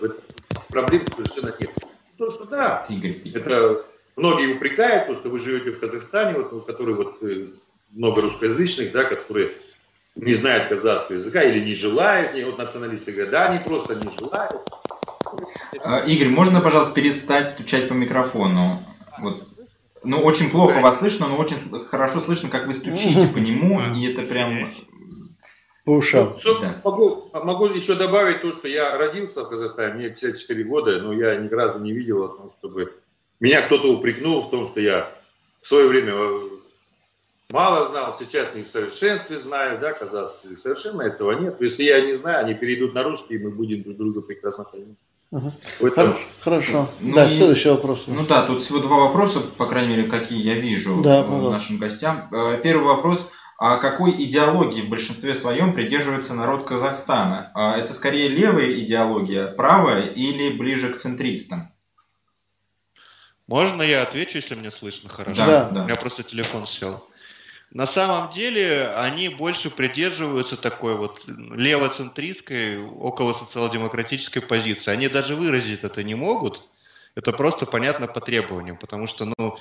Проблем 0.69 1.06
совершенно 1.06 1.53
нет. 1.60 1.69
То, 2.18 2.30
что 2.30 2.45
да, 2.45 2.86
Игорь, 2.90 3.22
это 3.34 3.86
многие 4.15 4.56
упрекают, 4.56 5.07
то, 5.07 5.15
что 5.15 5.30
вы 5.30 5.40
живете 5.40 5.72
в 5.72 5.80
Казахстане, 5.80 6.40
вот, 6.40 6.65
который 6.65 6.95
вот 6.95 7.22
много 7.93 8.22
русскоязычных, 8.22 8.91
да, 8.91 9.03
которые 9.03 9.51
не 10.15 10.34
знают 10.34 10.69
казахского 10.69 11.15
языка 11.15 11.43
или 11.43 11.63
не 11.63 11.73
желают, 11.73 12.31
вот 12.45 12.57
националисты 12.57 13.11
говорят, 13.11 13.31
да, 13.31 13.45
они 13.47 13.63
просто 13.63 13.95
не 13.95 14.09
желают. 14.18 14.61
А, 15.84 15.99
Игорь, 15.99 16.30
можно, 16.30 16.61
пожалуйста, 16.61 16.93
перестать 16.93 17.49
стучать 17.49 17.88
по 17.88 17.93
микрофону? 17.93 18.84
Вот. 19.19 19.47
Ну, 20.03 20.19
очень 20.19 20.49
плохо 20.49 20.80
вас 20.80 20.97
слышно, 20.97 21.27
но 21.27 21.38
очень 21.38 21.57
хорошо 21.88 22.19
слышно, 22.19 22.49
как 22.49 22.65
вы 22.68 22.73
стучите 22.73 23.27
по 23.27 23.38
нему, 23.38 23.80
и 23.95 24.11
это 24.11 24.23
прям... 24.23 24.69
По 25.84 25.91
ушам. 25.91 26.35
Ну, 26.45 26.59
да. 26.59 26.76
могу, 26.84 27.30
могу 27.34 27.65
еще 27.65 27.95
добавить 27.95 28.43
то, 28.43 28.51
что 28.51 28.68
я 28.68 28.95
родился 28.97 29.43
в 29.43 29.49
Казахстане, 29.49 29.95
мне 29.95 30.09
54 30.09 30.63
года, 30.63 31.01
но 31.01 31.11
я 31.11 31.35
ни 31.35 31.47
разу 31.49 31.80
не 31.80 31.91
видел 31.91 32.23
о 32.23 32.30
том, 32.30 32.51
чтобы 32.51 32.93
меня 33.39 33.63
кто-то 33.63 33.91
упрекнул 33.91 34.41
в 34.41 34.51
том, 34.51 34.68
что 34.68 34.80
я 34.80 35.11
в 35.59 35.65
свое 35.65 35.88
время 35.88 36.13
мало 37.52 37.84
знал, 37.84 38.14
сейчас 38.14 38.53
не 38.56 38.64
в 38.64 38.68
совершенстве 38.68 39.38
знаю, 39.38 39.80
да, 39.80 39.94
казахский, 39.94 40.56
совершенно 40.56 41.03
этого 41.03 41.32
нет. 41.34 41.60
Если 41.60 41.84
я 41.84 42.02
не 42.02 42.14
знаю, 42.14 42.45
они 42.45 42.53
перейдут 42.53 42.94
на 42.94 43.03
русский, 43.03 43.36
и 43.36 43.40
мы 43.40 43.52
будем 43.52 43.84
друг 43.84 43.98
друга 43.98 44.22
прекрасно 44.22 44.65
понимать. 44.65 44.98
Угу. 45.32 45.53
Этом... 45.88 46.18
Хорошо. 46.41 46.90
Ну, 46.99 47.15
да, 47.15 47.30
следующий 47.30 47.69
вопрос. 47.69 48.03
Ну 48.07 48.26
да, 48.26 48.45
тут 48.45 48.61
всего 48.61 48.80
два 48.80 48.98
вопроса, 48.98 49.40
по 49.40 49.65
крайней 49.65 49.95
мере, 49.95 50.10
какие 50.10 50.41
я 50.41 50.56
вижу 50.56 51.02
да, 51.02 51.26
нашим 51.26 51.78
гостям. 51.78 52.28
Э, 52.32 52.60
первый 52.61 52.86
вопрос. 52.86 53.30
А 53.57 53.78
какой 53.78 54.11
идеологии 54.23 54.82
в 54.82 54.90
большинстве 54.90 55.36
своем 55.36 55.73
придерживается 55.73 56.34
народ 56.34 56.65
Казахстана? 56.65 57.52
А 57.53 57.78
это 57.78 57.94
скорее 57.94 58.28
левая 58.28 58.73
идеология, 58.73 59.48
правая 59.48 60.07
или 60.07 60.49
ближе 60.49 60.90
к 60.90 60.98
центристам? 60.98 61.69
Можно 63.48 63.84
я 63.84 64.02
отвечу, 64.02 64.38
если 64.38 64.56
мне 64.56 64.72
слышно 64.72 65.10
хорошо? 65.10 65.45
Да, 65.45 65.69
да. 65.69 65.82
У 65.82 65.86
меня 65.86 65.95
просто 65.95 66.23
телефон 66.23 66.65
сел. 66.65 67.06
На 67.72 67.88
самом 67.88 68.31
деле 68.34 68.89
они 68.98 69.30
больше 69.30 69.69
придерживаются 69.69 70.57
такой 70.57 70.95
вот 70.95 71.22
левоцентристской, 71.26 72.77
около 72.84 73.34
социал-демократической 73.34 74.41
позиции. 74.41 74.91
Они 74.91 75.07
даже 75.07 75.35
выразить 75.35 75.84
это 75.84 76.03
не 76.03 76.14
могут. 76.14 76.64
Это 77.15 77.31
просто 77.31 77.65
понятно 77.65 78.07
по 78.07 78.19
требованиям, 78.19 78.77
потому 78.77 79.07
что, 79.07 79.31
ну, 79.38 79.57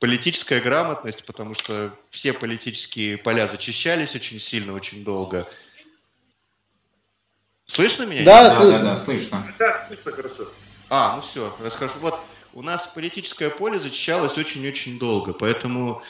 политическая 0.00 0.60
грамотность, 0.60 1.24
потому 1.24 1.54
что 1.54 1.96
все 2.10 2.32
политические 2.32 3.16
поля 3.16 3.46
зачищались 3.46 4.16
очень 4.16 4.40
сильно, 4.40 4.72
очень 4.72 5.04
долго. 5.04 5.48
Слышно 7.66 8.04
меня? 8.04 8.24
Да, 8.24 8.48
да, 8.48 8.56
слышно. 8.56 8.78
Да, 8.78 8.84
да, 8.84 8.96
слышно. 8.96 9.54
Да, 9.58 9.74
слышно 9.74 10.12
хорошо. 10.12 10.48
А, 10.90 11.16
ну 11.16 11.22
все, 11.22 11.56
расскажу. 11.60 11.94
Вот 12.00 12.18
у 12.54 12.62
нас 12.62 12.88
политическое 12.88 13.50
поле 13.50 13.78
зачищалось 13.78 14.36
очень-очень 14.36 14.98
долго, 14.98 15.32
поэтому 15.32 16.02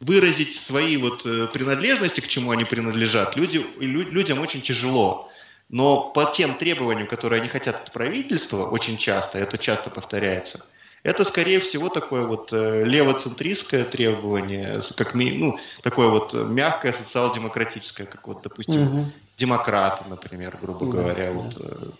выразить 0.00 0.58
свои 0.58 0.96
вот 0.96 1.24
э, 1.24 1.48
принадлежности, 1.52 2.20
к 2.20 2.28
чему 2.28 2.50
они 2.50 2.64
принадлежат, 2.64 3.36
люди, 3.36 3.64
людям 3.78 4.40
очень 4.40 4.62
тяжело. 4.62 5.30
Но 5.68 6.10
по 6.10 6.26
тем 6.26 6.58
требованиям, 6.58 7.08
которые 7.08 7.40
они 7.40 7.48
хотят 7.48 7.76
от 7.76 7.92
правительства, 7.92 8.66
очень 8.66 8.98
часто, 8.98 9.38
это 9.38 9.58
часто 9.58 9.90
повторяется, 9.90 10.64
это, 11.02 11.24
скорее 11.24 11.60
всего, 11.60 11.88
такое 11.88 12.26
вот 12.26 12.52
э, 12.52 12.84
левоцентристское 12.84 13.84
требование, 13.84 14.80
как 14.96 15.14
ну, 15.14 15.58
такое 15.82 16.08
вот 16.08 16.34
мягкое 16.34 16.92
социал-демократическое, 16.92 18.06
как 18.06 18.26
вот, 18.26 18.42
допустим, 18.42 18.82
угу. 18.82 19.04
демократы, 19.38 20.04
например, 20.08 20.58
грубо 20.60 20.84
угу. 20.84 20.92
говоря, 20.92 21.32
вот, 21.32 21.54
э, 21.58 21.90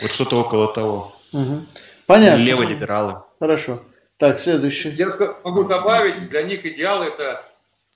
вот 0.00 0.12
что-то 0.12 0.40
около 0.40 0.72
того. 0.72 1.16
Угу. 1.32 1.66
Понятно. 2.06 2.42
Леволибералы. 2.42 3.22
Хорошо. 3.40 3.82
Так, 4.18 4.40
следующий. 4.40 4.90
Я 4.90 5.08
могу 5.44 5.64
добавить, 5.64 6.28
для 6.30 6.42
них 6.42 6.64
идеал 6.64 7.02
это 7.02 7.44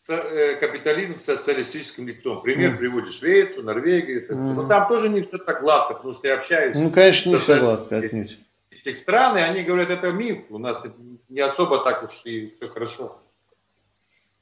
э, 0.08 0.54
капитализм 0.56 1.14
с 1.14 1.22
социалистическим 1.22 2.06
лицом. 2.06 2.42
Пример 2.42 2.72
mm. 2.72 2.76
приводит 2.76 3.12
Швецию, 3.12 3.64
Норвегию. 3.64 4.30
Mm. 4.30 4.54
Но 4.54 4.68
там 4.68 4.88
тоже 4.88 5.08
не 5.08 5.22
все 5.22 5.38
так 5.38 5.62
гладко, 5.62 5.94
потому 5.94 6.12
что 6.12 6.28
я 6.28 6.34
общаюсь 6.34 6.76
ну, 6.76 6.90
конечно, 6.90 7.30
не 7.30 7.38
все 7.38 7.58
гладко, 7.58 7.96
отнюдь. 7.96 8.38
Этих 8.70 8.96
стран, 8.96 9.36
и 9.38 9.40
они 9.40 9.62
говорят, 9.62 9.90
это 9.90 10.10
миф, 10.10 10.46
у 10.50 10.58
нас 10.58 10.86
не 11.28 11.40
особо 11.40 11.78
так 11.78 12.02
уж 12.02 12.22
и 12.24 12.52
все 12.54 12.66
хорошо. 12.66 13.18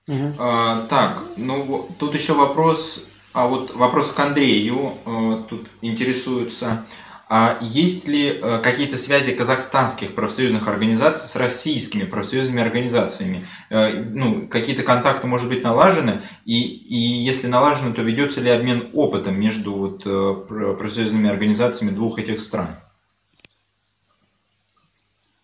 Угу. 0.09 0.35
А, 0.39 0.87
так, 0.89 1.23
ну 1.37 1.89
тут 1.99 2.15
еще 2.15 2.33
вопрос, 2.33 3.05
а 3.35 3.47
вот 3.47 3.75
вопрос 3.75 4.11
к 4.11 4.19
Андрею, 4.19 4.95
а, 5.05 5.45
тут 5.49 5.69
интересуется. 5.83 6.85
А 7.31 7.59
есть 7.61 8.09
ли 8.09 8.41
э, 8.41 8.61
какие-то 8.63 8.97
связи 8.97 9.35
казахстанских 9.35 10.15
профсоюзных 10.15 10.67
организаций 10.67 11.29
с 11.29 11.37
российскими 11.37 12.05
профсоюзными 12.05 12.63
организациями? 12.63 13.47
Э, 13.69 13.91
ну, 13.91 14.49
какие-то 14.49 14.83
контакты, 14.83 15.27
может 15.27 15.47
быть, 15.49 15.63
налажены? 15.63 16.23
И, 16.47 16.59
и 16.59 16.97
если 16.97 17.47
налажены, 17.47 17.93
то 17.93 18.01
ведется 18.01 18.41
ли 18.41 18.49
обмен 18.49 18.89
опытом 18.95 19.39
между 19.39 19.75
вот, 19.75 20.07
э, 20.07 20.75
профсоюзными 20.77 21.29
организациями 21.29 21.95
двух 21.95 22.19
этих 22.19 22.41
стран? 22.41 22.69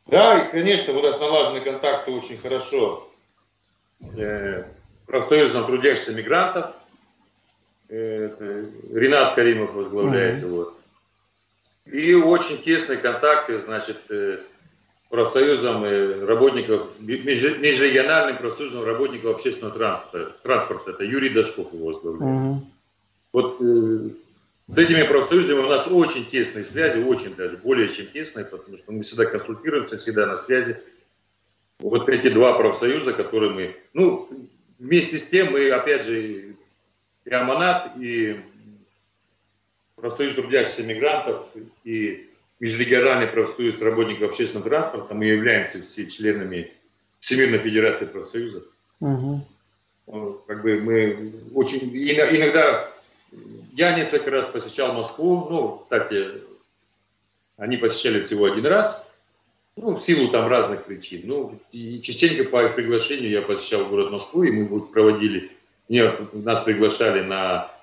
Да, 0.06 0.38
и, 0.38 0.50
конечно, 0.50 0.94
у 0.94 1.02
нас 1.02 1.20
налажены 1.20 1.60
контакты 1.60 2.12
очень 2.12 2.38
хорошо. 2.38 3.06
Профсоюзом 5.06 5.66
трудящихся 5.66 6.14
мигрантов. 6.14 6.74
Ренат 7.88 9.34
Каримов 9.34 9.74
возглавляет 9.74 10.42
mm-hmm. 10.42 10.46
его 10.46 10.72
и 11.86 12.14
очень 12.14 12.62
тесные 12.62 12.98
контакты, 12.98 13.58
значит, 13.58 13.98
э, 14.10 14.40
профсоюзом 15.10 15.84
э, 15.84 16.24
работников, 16.24 16.88
межрегиональным 16.98 18.38
профсоюзом 18.38 18.84
работников 18.84 19.32
общественного 19.32 19.74
транспорта. 19.74 20.36
транспорта. 20.42 20.90
Это 20.92 21.04
Юрий 21.04 21.30
Дашков 21.30 21.72
его 21.72 21.86
возглавляет. 21.86 22.40
Угу. 22.40 22.66
Вот 23.32 23.60
э, 23.60 24.10
с 24.66 24.78
этими 24.78 25.06
профсоюзами 25.06 25.58
у 25.58 25.68
нас 25.68 25.88
очень 25.88 26.24
тесные 26.24 26.64
связи, 26.64 26.98
очень 26.98 27.34
даже, 27.36 27.58
более 27.58 27.88
чем 27.88 28.06
тесные, 28.06 28.46
потому 28.46 28.76
что 28.76 28.92
мы 28.92 29.02
всегда 29.02 29.26
консультируемся, 29.26 29.98
всегда 29.98 30.26
на 30.26 30.36
связи. 30.36 30.78
Вот 31.80 32.08
эти 32.08 32.28
два 32.28 32.54
профсоюза, 32.54 33.12
которые 33.12 33.52
мы... 33.52 33.76
Ну, 33.92 34.28
вместе 34.78 35.18
с 35.18 35.28
тем 35.28 35.52
мы, 35.52 35.70
опять 35.70 36.04
же, 36.04 36.56
и 37.24 37.30
Аманат, 37.30 37.92
и 37.98 38.40
профсоюз 39.96 40.34
трудящихся 40.34 40.84
мигрантов 40.84 41.46
и 41.84 42.26
Межрегиональный 42.60 43.26
профсоюз 43.26 43.80
работников 43.80 44.30
общественного 44.30 44.70
транспорта, 44.70 45.14
мы 45.14 45.26
являемся 45.26 45.82
все 45.82 46.06
членами 46.06 46.72
Всемирной 47.18 47.58
Федерации 47.58 48.06
профсоюзов. 48.06 48.62
Угу. 49.00 49.46
Как 50.46 50.62
бы 50.62 50.80
мы 50.80 51.32
очень 51.52 51.90
иногда 51.92 52.90
я 53.72 53.96
несколько 53.96 54.30
раз 54.30 54.46
посещал 54.48 54.94
Москву, 54.94 55.48
ну, 55.50 55.78
кстати, 55.78 56.42
они 57.56 57.76
посещали 57.76 58.22
всего 58.22 58.44
один 58.44 58.66
раз, 58.66 59.14
ну, 59.76 59.94
в 59.96 60.00
силу 60.00 60.28
там 60.28 60.46
разных 60.46 60.84
причин. 60.84 61.22
Ну, 61.24 61.60
и 61.72 62.00
частенько 62.00 62.44
по 62.44 62.68
приглашению 62.68 63.30
я 63.30 63.42
посещал 63.42 63.86
город 63.86 64.12
Москву, 64.12 64.44
и 64.44 64.52
мы 64.52 64.80
проводили, 64.80 65.50
нас 65.88 66.60
приглашали 66.60 67.22
на 67.22 67.73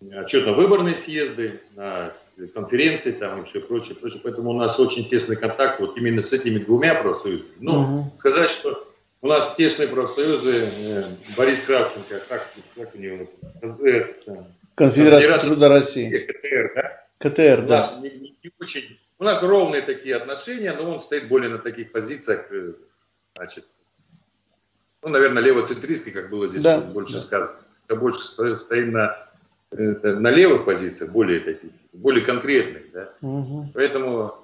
отчетно-выборные 0.00 0.94
съезды, 0.94 1.60
на 1.74 2.10
конференции 2.54 3.12
там 3.12 3.42
и 3.42 3.44
все 3.44 3.60
прочее, 3.60 3.96
прочее. 3.96 4.20
Поэтому 4.22 4.50
у 4.50 4.58
нас 4.58 4.78
очень 4.78 5.08
тесный 5.08 5.36
контакт 5.36 5.80
вот 5.80 5.96
именно 5.96 6.20
с 6.20 6.32
этими 6.32 6.58
двумя 6.58 6.94
профсоюзами. 6.94 7.56
Ну, 7.60 7.80
угу. 7.80 8.12
сказать, 8.16 8.50
что 8.50 8.86
у 9.22 9.28
нас 9.28 9.54
тесные 9.54 9.88
профсоюзы, 9.88 10.68
э, 10.76 11.04
Борис 11.36 11.66
Кравченко, 11.66 12.20
как, 12.28 12.46
как 12.74 12.94
у 12.94 12.98
него? 12.98 13.26
Э, 13.62 14.12
Конфедерация 14.74 15.40
труда 15.40 15.68
России. 15.68 16.10
КТР, 16.18 16.72
да? 16.74 17.06
КТР, 17.18 17.64
у 17.64 17.66
да. 17.66 17.76
Нас 17.76 17.98
не, 18.02 18.10
не, 18.10 18.36
не 18.42 18.52
очень, 18.60 18.98
у 19.18 19.24
нас 19.24 19.42
ровные 19.42 19.80
такие 19.80 20.14
отношения, 20.16 20.74
но 20.74 20.90
он 20.90 21.00
стоит 21.00 21.28
более 21.28 21.48
на 21.48 21.58
таких 21.58 21.92
позициях, 21.92 22.52
э, 22.52 22.74
значит, 23.34 23.66
ну, 25.02 25.08
наверное, 25.08 25.42
левоцентристский, 25.42 26.12
как 26.12 26.28
было 26.28 26.46
здесь 26.46 26.62
да. 26.62 26.80
больше 26.80 27.14
да. 27.14 27.20
сказано. 27.20 27.50
Больше 27.88 28.54
стоим 28.54 28.92
на 28.92 29.25
на 29.72 30.30
левых 30.30 30.64
позициях, 30.64 31.12
более 31.12 31.40
таких, 31.40 31.70
более 31.92 32.24
конкретных, 32.24 32.90
да. 32.92 33.12
Угу. 33.20 33.70
Поэтому, 33.74 34.34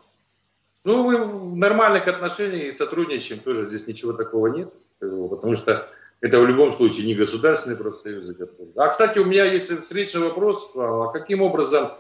ну, 0.84 1.04
мы 1.04 1.24
в 1.24 1.56
нормальных 1.56 2.08
отношениях 2.08 2.64
и 2.64 2.72
сотрудничаем, 2.72 3.40
тоже 3.40 3.64
здесь 3.64 3.86
ничего 3.86 4.12
такого 4.12 4.48
нет, 4.48 4.72
потому 5.00 5.54
что 5.54 5.88
это 6.20 6.38
в 6.38 6.46
любом 6.46 6.72
случае 6.72 7.06
не 7.06 7.14
государственные 7.14 7.76
профсоюзы. 7.76 8.34
Которые... 8.34 8.72
А, 8.76 8.88
кстати, 8.88 9.18
у 9.18 9.24
меня 9.24 9.44
есть 9.44 9.70
встречный 9.70 10.22
вопрос, 10.22 10.72
а 10.76 11.08
каким 11.08 11.42
образом 11.42 11.90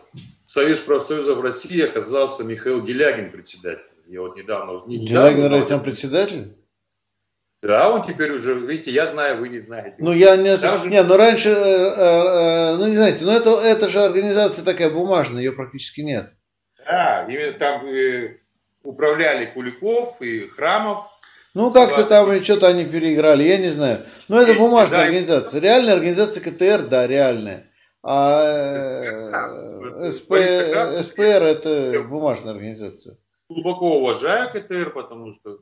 Союз 0.44 0.80
профсоюзов 0.80 1.40
России 1.40 1.82
оказался 1.82 2.44
Михаил 2.44 2.80
Делягин 2.80 3.30
председателем? 3.30 3.88
Я 4.06 4.20
вот 4.20 4.36
недавно... 4.36 4.80
недавно 4.86 5.48
Делягин, 5.48 5.66
там 5.66 5.82
председатель? 5.82 6.54
Да, 7.62 7.90
он 7.90 8.02
теперь 8.02 8.32
уже, 8.32 8.54
видите, 8.54 8.90
я 8.90 9.06
знаю, 9.06 9.38
вы 9.38 9.48
не 9.48 9.60
знаете. 9.60 9.96
Ну, 10.00 10.12
я 10.12 10.36
не 10.36 10.56
знаю. 10.56 10.78
Же... 10.80 10.88
Не, 10.88 11.00
ну 11.04 11.16
раньше, 11.16 11.50
э, 11.50 11.52
э, 11.54 12.76
ну, 12.76 12.88
не 12.88 12.96
знаете, 12.96 13.24
ну, 13.24 13.30
это, 13.30 13.50
это 13.50 13.88
же 13.88 14.00
организация 14.00 14.64
такая 14.64 14.90
бумажная, 14.90 15.42
ее 15.42 15.52
практически 15.52 16.00
нет. 16.00 16.32
Да, 16.84 17.24
именно 17.28 17.52
там 17.52 17.86
э, 17.86 18.36
управляли 18.82 19.46
Куликов 19.46 20.20
и 20.20 20.48
Храмов. 20.48 21.08
Ну, 21.54 21.70
как-то 21.70 22.02
там 22.04 22.42
что-то 22.42 22.66
они 22.66 22.84
переиграли, 22.84 23.44
я 23.44 23.58
не 23.58 23.68
знаю. 23.68 24.06
Но 24.26 24.42
это 24.42 24.54
бумажная 24.54 24.98
да, 24.98 25.04
организация. 25.04 25.60
Реальная 25.60 25.94
организация 25.94 26.42
КТР, 26.42 26.88
да, 26.88 27.06
реальная. 27.06 27.70
А 28.02 29.30
э, 30.02 30.10
СП, 30.10 30.32
СПР 31.04 31.42
это 31.44 32.02
бумажная 32.02 32.54
организация. 32.54 33.18
Глубоко 33.48 33.98
уважаю 33.98 34.50
КТР, 34.50 34.90
потому 34.90 35.32
что 35.32 35.58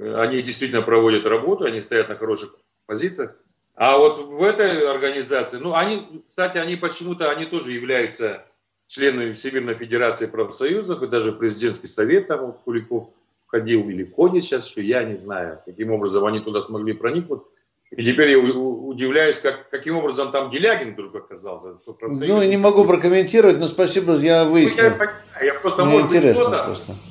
они 0.00 0.42
действительно 0.42 0.82
проводят 0.82 1.26
работу, 1.26 1.64
они 1.64 1.80
стоят 1.80 2.08
на 2.08 2.14
хороших 2.14 2.54
позициях. 2.86 3.34
А 3.74 3.96
вот 3.96 4.30
в 4.30 4.42
этой 4.42 4.90
организации, 4.90 5.56
ну, 5.56 5.74
они, 5.74 6.22
кстати, 6.26 6.58
они 6.58 6.76
почему-то, 6.76 7.30
они 7.30 7.46
тоже 7.46 7.72
являются 7.72 8.44
членами 8.86 9.32
Всемирной 9.32 9.74
Федерации 9.74 10.26
профсоюзов, 10.26 11.02
и 11.02 11.08
даже 11.08 11.32
президентский 11.32 11.86
совет 11.86 12.26
там 12.26 12.44
вот, 12.44 12.58
Куликов 12.64 13.06
входил 13.40 13.88
или 13.88 14.04
входит 14.04 14.44
сейчас, 14.44 14.66
что 14.66 14.82
я 14.82 15.04
не 15.04 15.14
знаю, 15.14 15.60
каким 15.64 15.90
образом 15.92 16.24
они 16.26 16.40
туда 16.40 16.60
смогли 16.60 16.92
проникнуть. 16.92 17.42
И 17.90 18.02
теперь 18.02 18.30
я 18.30 18.38
удивляюсь, 18.38 19.38
как, 19.38 19.68
каким 19.68 19.98
образом 19.98 20.30
там 20.30 20.48
Делягин 20.48 20.94
вдруг 20.94 21.14
оказался. 21.14 21.72
Ну, 22.00 22.42
не 22.42 22.56
могу 22.56 22.86
прокомментировать, 22.86 23.58
но 23.58 23.68
спасибо, 23.68 24.16
я 24.16 24.46
выясню. 24.46 24.94
Ну, 24.98 25.04
я, 25.40 25.46
я 25.46 25.54
просто, 25.54 25.84
Мне 25.84 25.94
может 25.96 26.10
быть, 26.10 26.36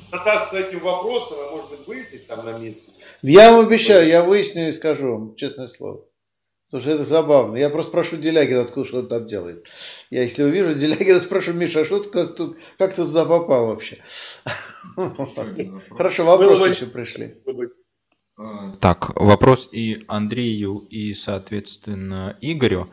кто-то 0.08 0.38
с 0.38 0.52
этим 0.54 0.80
вопросом, 0.80 1.38
а 1.40 1.50
может 1.54 1.70
выяснить 1.92 2.26
там 2.26 2.44
на 2.44 2.58
месте. 2.58 2.92
Я 3.22 3.52
вам 3.52 3.66
обещаю, 3.66 4.06
я 4.06 4.22
выясню 4.22 4.68
и 4.68 4.72
скажу 4.72 5.12
вам, 5.12 5.36
честное 5.36 5.68
слово. 5.68 6.04
Потому 6.66 6.82
что 6.82 6.90
это 6.92 7.04
забавно. 7.04 7.56
Я 7.56 7.68
просто 7.68 7.90
спрошу 7.90 8.16
Делягина, 8.16 8.62
откуда 8.62 8.88
что 8.88 8.98
он 9.00 9.08
там 9.08 9.26
делает. 9.26 9.66
Я 10.10 10.22
если 10.22 10.42
увижу 10.42 10.74
Делягина, 10.74 11.20
спрошу, 11.20 11.52
Миша, 11.52 11.80
а 11.80 11.84
что 11.84 12.00
ты, 12.00 12.08
как, 12.08 12.34
ты, 12.34 12.54
как 12.78 12.94
ты 12.94 13.04
туда 13.04 13.26
попал 13.26 13.66
вообще? 13.66 13.98
Хорошо, 15.90 16.24
вопросы 16.24 16.70
еще 16.70 16.86
пришли. 16.86 17.34
Так, 18.80 19.20
вопрос 19.20 19.68
и 19.70 20.04
Андрею, 20.08 20.86
и, 20.88 21.12
соответственно, 21.12 22.36
Игорю. 22.40 22.88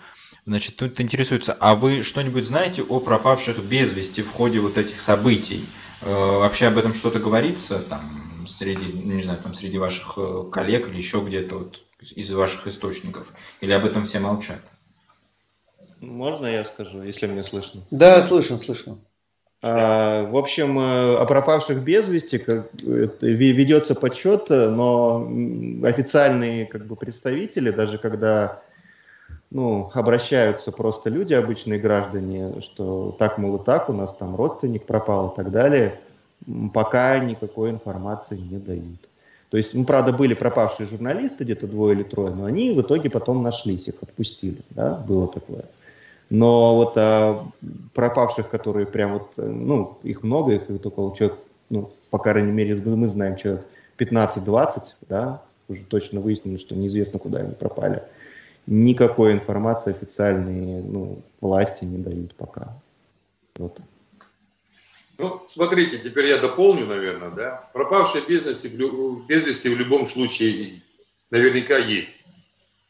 Значит, 0.45 0.76
тут 0.76 0.99
интересуется, 0.99 1.55
а 1.59 1.76
вы 1.76 2.03
что-нибудь 2.03 2.43
знаете 2.43 2.81
о 2.81 2.99
пропавших 2.99 3.63
без 3.63 3.93
вести 3.93 4.21
в 4.21 4.31
ходе 4.31 4.59
вот 4.59 4.77
этих 4.77 4.99
событий? 4.99 5.65
Э, 6.01 6.39
вообще 6.39 6.67
об 6.67 6.77
этом 6.77 6.93
что-то 6.93 7.19
говорится 7.19 7.80
там 7.80 8.28
среди, 8.60 8.91
ну, 8.94 9.14
не 9.14 9.23
знаю, 9.23 9.40
там 9.41 9.53
среди 9.53 9.77
ваших 9.77 10.14
э, 10.18 10.44
коллег 10.52 10.90
или 10.90 10.98
еще 10.98 11.22
где-то 11.22 11.56
вот 11.56 11.80
из 12.15 12.31
ваших 12.31 12.68
источников? 12.68 13.34
Или 13.61 13.72
об 13.72 13.86
этом 13.86 14.06
все 14.06 14.19
молчат? 14.19 14.60
Можно 16.02 16.48
я 16.48 16.65
скажу, 16.65 17.02
если 17.02 17.27
мне 17.27 17.44
слышно? 17.44 17.81
Да, 17.90 18.27
слышно, 18.27 18.57
слышно. 18.57 18.98
А, 19.61 20.23
в 20.23 20.36
общем, 20.38 20.77
э, 20.77 21.15
о 21.15 21.26
пропавших 21.26 21.81
без 21.84 22.10
вести 22.10 22.38
как, 22.38 22.69
ведется 23.22 23.95
подсчет, 23.95 24.49
но 24.49 25.30
официальные 25.84 26.65
как 26.65 26.86
бы, 26.86 26.95
представители, 26.98 27.69
даже 27.72 27.98
когда 27.98 28.61
ну, 29.52 29.90
обращаются 29.94 30.72
просто 30.72 31.10
люди, 31.10 31.34
обычные 31.34 31.80
граждане, 31.80 32.61
что 32.61 33.15
так, 33.19 33.38
мол, 33.38 33.56
и 33.57 33.64
так, 33.64 33.90
у 33.90 33.94
нас 33.94 34.14
там 34.14 34.36
родственник 34.36 34.86
пропал 34.86 35.30
и 35.30 35.36
так 35.36 35.52
далее, 35.52 35.99
пока 36.74 37.20
никакой 37.20 37.72
информации 37.72 38.38
не 38.38 38.57
дают. 38.57 39.10
То 39.49 39.57
есть, 39.57 39.74
ну, 39.74 39.84
правда, 39.84 40.14
были 40.14 40.36
пропавшие 40.36 40.88
журналисты, 40.88 41.44
где-то 41.44 41.68
двое 41.68 41.95
или 41.95 42.03
трое, 42.03 42.34
но 42.34 42.45
они 42.45 42.72
в 42.72 42.82
итоге 42.82 43.10
потом 43.10 43.41
нашлись, 43.41 43.88
их 43.88 43.95
отпустили, 44.02 44.61
да, 44.70 44.95
было 45.07 45.28
такое. 45.28 45.66
Но 46.30 46.76
вот 46.76 46.94
а, 46.98 47.44
пропавших, 47.95 48.49
которые 48.49 48.86
прям 48.86 49.14
вот, 49.14 49.30
э, 49.38 49.48
ну, 49.48 49.98
их 50.03 50.22
много, 50.22 50.53
их 50.53 50.70
около 50.86 51.16
человек, 51.16 51.40
ну, 51.72 51.90
по 52.11 52.20
крайней 52.20 52.52
мере, 52.52 52.76
мы 52.76 53.10
знаем, 53.10 53.36
человек 53.36 53.66
15-20, 53.98 54.82
да, 55.10 55.41
уже 55.68 55.84
точно 55.84 56.20
выяснили, 56.20 56.57
что 56.57 56.76
неизвестно, 56.76 57.18
куда 57.18 57.40
они 57.40 57.53
пропали. 57.53 58.03
Никакой 58.68 59.34
информации 59.34 59.91
официальные 59.91 60.84
ну, 60.84 61.20
власти 61.41 61.86
не 61.86 61.98
дают 61.98 62.36
пока. 62.36 62.74
Вот. 63.57 63.80
Ну, 65.20 65.44
смотрите, 65.48 66.00
теперь 66.00 66.28
я 66.28 66.38
дополню, 66.38 66.86
наверное, 66.86 67.30
да. 67.30 67.70
Пропавшие 67.74 68.24
без 68.26 68.44
вести, 68.46 68.70
без 69.28 69.46
вести 69.46 69.68
в 69.68 69.78
любом 69.78 70.06
случае 70.06 70.82
наверняка 71.30 71.78
есть. 71.78 72.26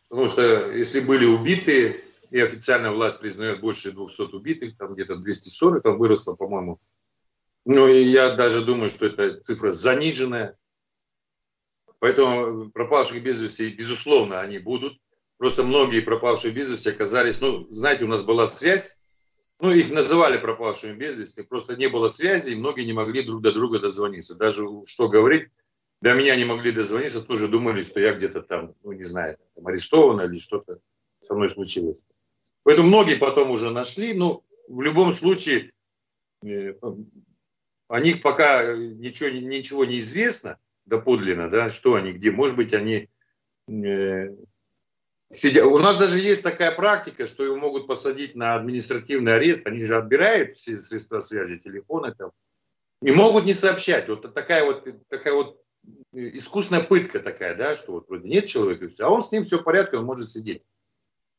Потому 0.09 0.27
что 0.27 0.71
если 0.71 0.99
были 0.99 1.25
убитые, 1.25 2.03
и 2.29 2.39
официальная 2.39 2.91
власть 2.91 3.19
признает 3.19 3.61
больше 3.61 3.91
200 3.91 4.35
убитых, 4.35 4.77
там 4.77 4.93
где-то 4.93 5.15
240, 5.15 5.81
там 5.81 5.97
выросло, 5.97 6.35
по-моему. 6.35 6.79
Ну, 7.65 7.87
и 7.87 8.03
я 8.03 8.35
даже 8.35 8.61
думаю, 8.61 8.91
что 8.91 9.07
эта 9.07 9.39
цифра 9.41 9.71
заниженная. 9.71 10.55
Поэтому 11.97 12.69
пропавших 12.69 13.23
без 13.23 13.41
вести, 13.41 13.71
безусловно, 13.71 14.39
они 14.39 14.59
будут. 14.59 14.99
Просто 15.37 15.63
многие 15.63 16.01
пропавшие 16.01 16.53
без 16.53 16.69
вести 16.69 16.89
оказались, 16.89 17.41
ну, 17.41 17.65
знаете, 17.71 18.05
у 18.05 18.07
нас 18.07 18.21
была 18.21 18.45
связь, 18.45 18.98
ну, 19.59 19.71
их 19.71 19.91
называли 19.91 20.37
пропавшими 20.37 20.93
без 20.93 21.17
вести, 21.17 21.43
просто 21.43 21.75
не 21.75 21.87
было 21.87 22.07
связи, 22.07 22.51
и 22.51 22.55
многие 22.55 22.85
не 22.85 22.93
могли 22.93 23.23
друг 23.23 23.41
до 23.41 23.51
друга 23.51 23.79
дозвониться. 23.79 24.37
Даже, 24.37 24.65
что 24.85 25.09
говорить, 25.09 25.49
до 26.01 26.13
меня 26.13 26.35
не 26.35 26.45
могли 26.45 26.71
дозвониться, 26.71 27.21
тоже 27.21 27.49
думали, 27.49 27.81
что 27.81 27.99
я 27.99 28.13
где-то 28.13 28.41
там, 28.41 28.73
ну, 28.83 28.93
не 28.93 29.03
знаю, 29.03 29.37
там, 29.55 29.67
арестован 29.67 30.21
или 30.21 30.39
что-то 30.39 30.79
со 31.19 31.35
мной 31.35 31.49
случилось. 31.49 32.05
Поэтому 32.63 32.87
многие 32.87 33.15
потом 33.15 33.51
уже 33.51 33.69
нашли, 33.71 34.13
но 34.13 34.43
в 34.69 34.81
любом 34.81 35.11
случае 35.11 35.73
э, 36.45 36.73
о 37.89 37.99
них 37.99 38.21
пока 38.21 38.75
ничего, 38.75 39.29
ничего 39.29 39.83
не 39.83 39.99
известно 39.99 40.57
доподлинно, 40.85 41.49
да, 41.49 41.69
что 41.69 41.95
они, 41.95 42.13
где. 42.13 42.31
Может 42.31 42.55
быть, 42.55 42.73
они 42.73 43.09
э, 43.67 44.29
сидят. 45.29 45.65
У 45.65 45.77
нас 45.79 45.97
даже 45.97 46.19
есть 46.19 46.43
такая 46.43 46.71
практика, 46.71 47.27
что 47.27 47.43
его 47.43 47.55
могут 47.55 47.87
посадить 47.87 48.35
на 48.35 48.55
административный 48.55 49.35
арест. 49.35 49.67
Они 49.67 49.83
же 49.83 49.97
отбирают 49.97 50.53
все 50.53 50.77
средства 50.77 51.19
связи, 51.19 51.57
телефоны 51.57 52.13
там. 52.17 52.31
И 53.01 53.11
могут 53.11 53.45
не 53.45 53.53
сообщать. 53.53 54.09
Вот 54.09 54.33
такая 54.33 54.65
вот, 54.65 54.87
такая 55.07 55.33
вот 55.33 55.61
искусная 56.11 56.81
пытка 56.81 57.19
такая, 57.19 57.55
да, 57.55 57.75
что 57.75 57.93
вот 57.93 58.09
вроде 58.09 58.29
нет 58.29 58.45
человека, 58.45 58.85
и 58.85 58.87
все, 58.87 59.05
а 59.05 59.09
он 59.09 59.21
с 59.21 59.31
ним 59.31 59.43
все 59.43 59.59
в 59.59 59.63
порядке, 59.63 59.97
он 59.97 60.05
может 60.05 60.29
сидеть. 60.29 60.61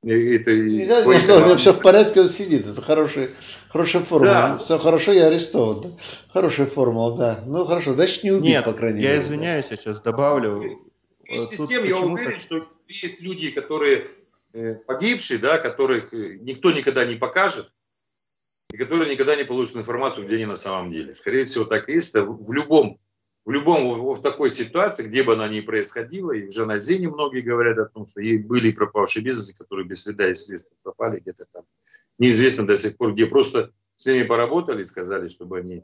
Это 0.03 0.55
не 0.55 0.87
знаю, 0.87 1.03
что 1.03 1.27
команды. 1.27 1.43
у 1.43 1.47
меня 1.47 1.57
все 1.59 1.73
в 1.75 1.83
порядке, 1.83 2.21
он 2.23 2.31
сидит. 2.31 2.67
Это 2.67 2.81
хороший, 2.81 3.35
хорошая 3.69 4.01
формула. 4.01 4.33
Да. 4.33 4.59
Все 4.59 4.79
хорошо, 4.79 5.13
я 5.13 5.27
арестован. 5.27 5.81
Да? 5.81 5.89
Хорошая 6.33 6.67
формула, 6.67 7.19
да. 7.19 7.45
Ну 7.47 7.67
хорошо, 7.67 7.93
значит 7.93 8.25
не 8.25 8.31
убит, 8.31 8.45
Нет, 8.45 8.65
по 8.65 8.73
крайней 8.73 9.03
я 9.03 9.09
мере. 9.11 9.21
Я 9.21 9.27
извиняюсь, 9.27 9.67
я 9.71 9.77
сейчас 9.77 10.01
добавлю. 10.01 10.79
Вместе 11.29 11.57
с 11.57 11.69
тем, 11.69 11.85
я 11.85 11.99
уверен, 11.99 12.41
что 12.41 12.67
есть 12.93 13.23
люди, 13.23 13.51
которые 13.51 14.07
э, 14.53 14.75
погибшие, 14.87 15.39
да, 15.39 15.59
которых 15.59 16.13
э, 16.15 16.39
никто 16.41 16.73
никогда 16.73 17.05
не 17.05 17.17
покажет, 17.17 17.71
и 18.73 18.77
которые 18.77 19.11
никогда 19.11 19.37
не 19.37 19.45
получат 19.45 19.77
информацию, 19.77 20.27
где 20.27 20.37
они 20.37 20.47
на 20.47 20.57
самом 20.57 20.93
деле. 20.93 21.13
Скорее 21.13 21.45
всего, 21.45 21.65
так 21.65 21.89
и 21.89 21.93
есть. 21.93 22.15
В 22.15 22.53
любом 22.53 23.01
в 23.45 23.51
любом, 23.51 23.89
в, 23.99 24.21
такой 24.21 24.51
ситуации, 24.51 25.07
где 25.07 25.23
бы 25.23 25.33
она 25.33 25.49
ни 25.49 25.61
происходила, 25.61 26.33
и 26.33 26.47
в 26.47 26.53
Жаназине 26.53 27.09
многие 27.09 27.41
говорят 27.41 27.79
о 27.79 27.87
том, 27.87 28.07
что 28.07 28.21
были 28.21 28.71
пропавшие 28.71 29.25
бизнесы, 29.25 29.57
которые 29.57 29.87
без 29.87 30.03
следа 30.03 30.29
и 30.29 30.35
следствия 30.35 30.77
пропали 30.83 31.21
где-то 31.21 31.47
там. 31.51 31.65
Неизвестно 32.19 32.67
до 32.67 32.77
сих 32.77 32.97
пор, 32.97 33.13
где 33.13 33.27
просто 33.27 33.73
с 33.97 34.07
ними 34.07 34.25
поработали, 34.25 34.83
сказали, 34.83 35.27
чтобы 35.27 35.59
они 35.59 35.83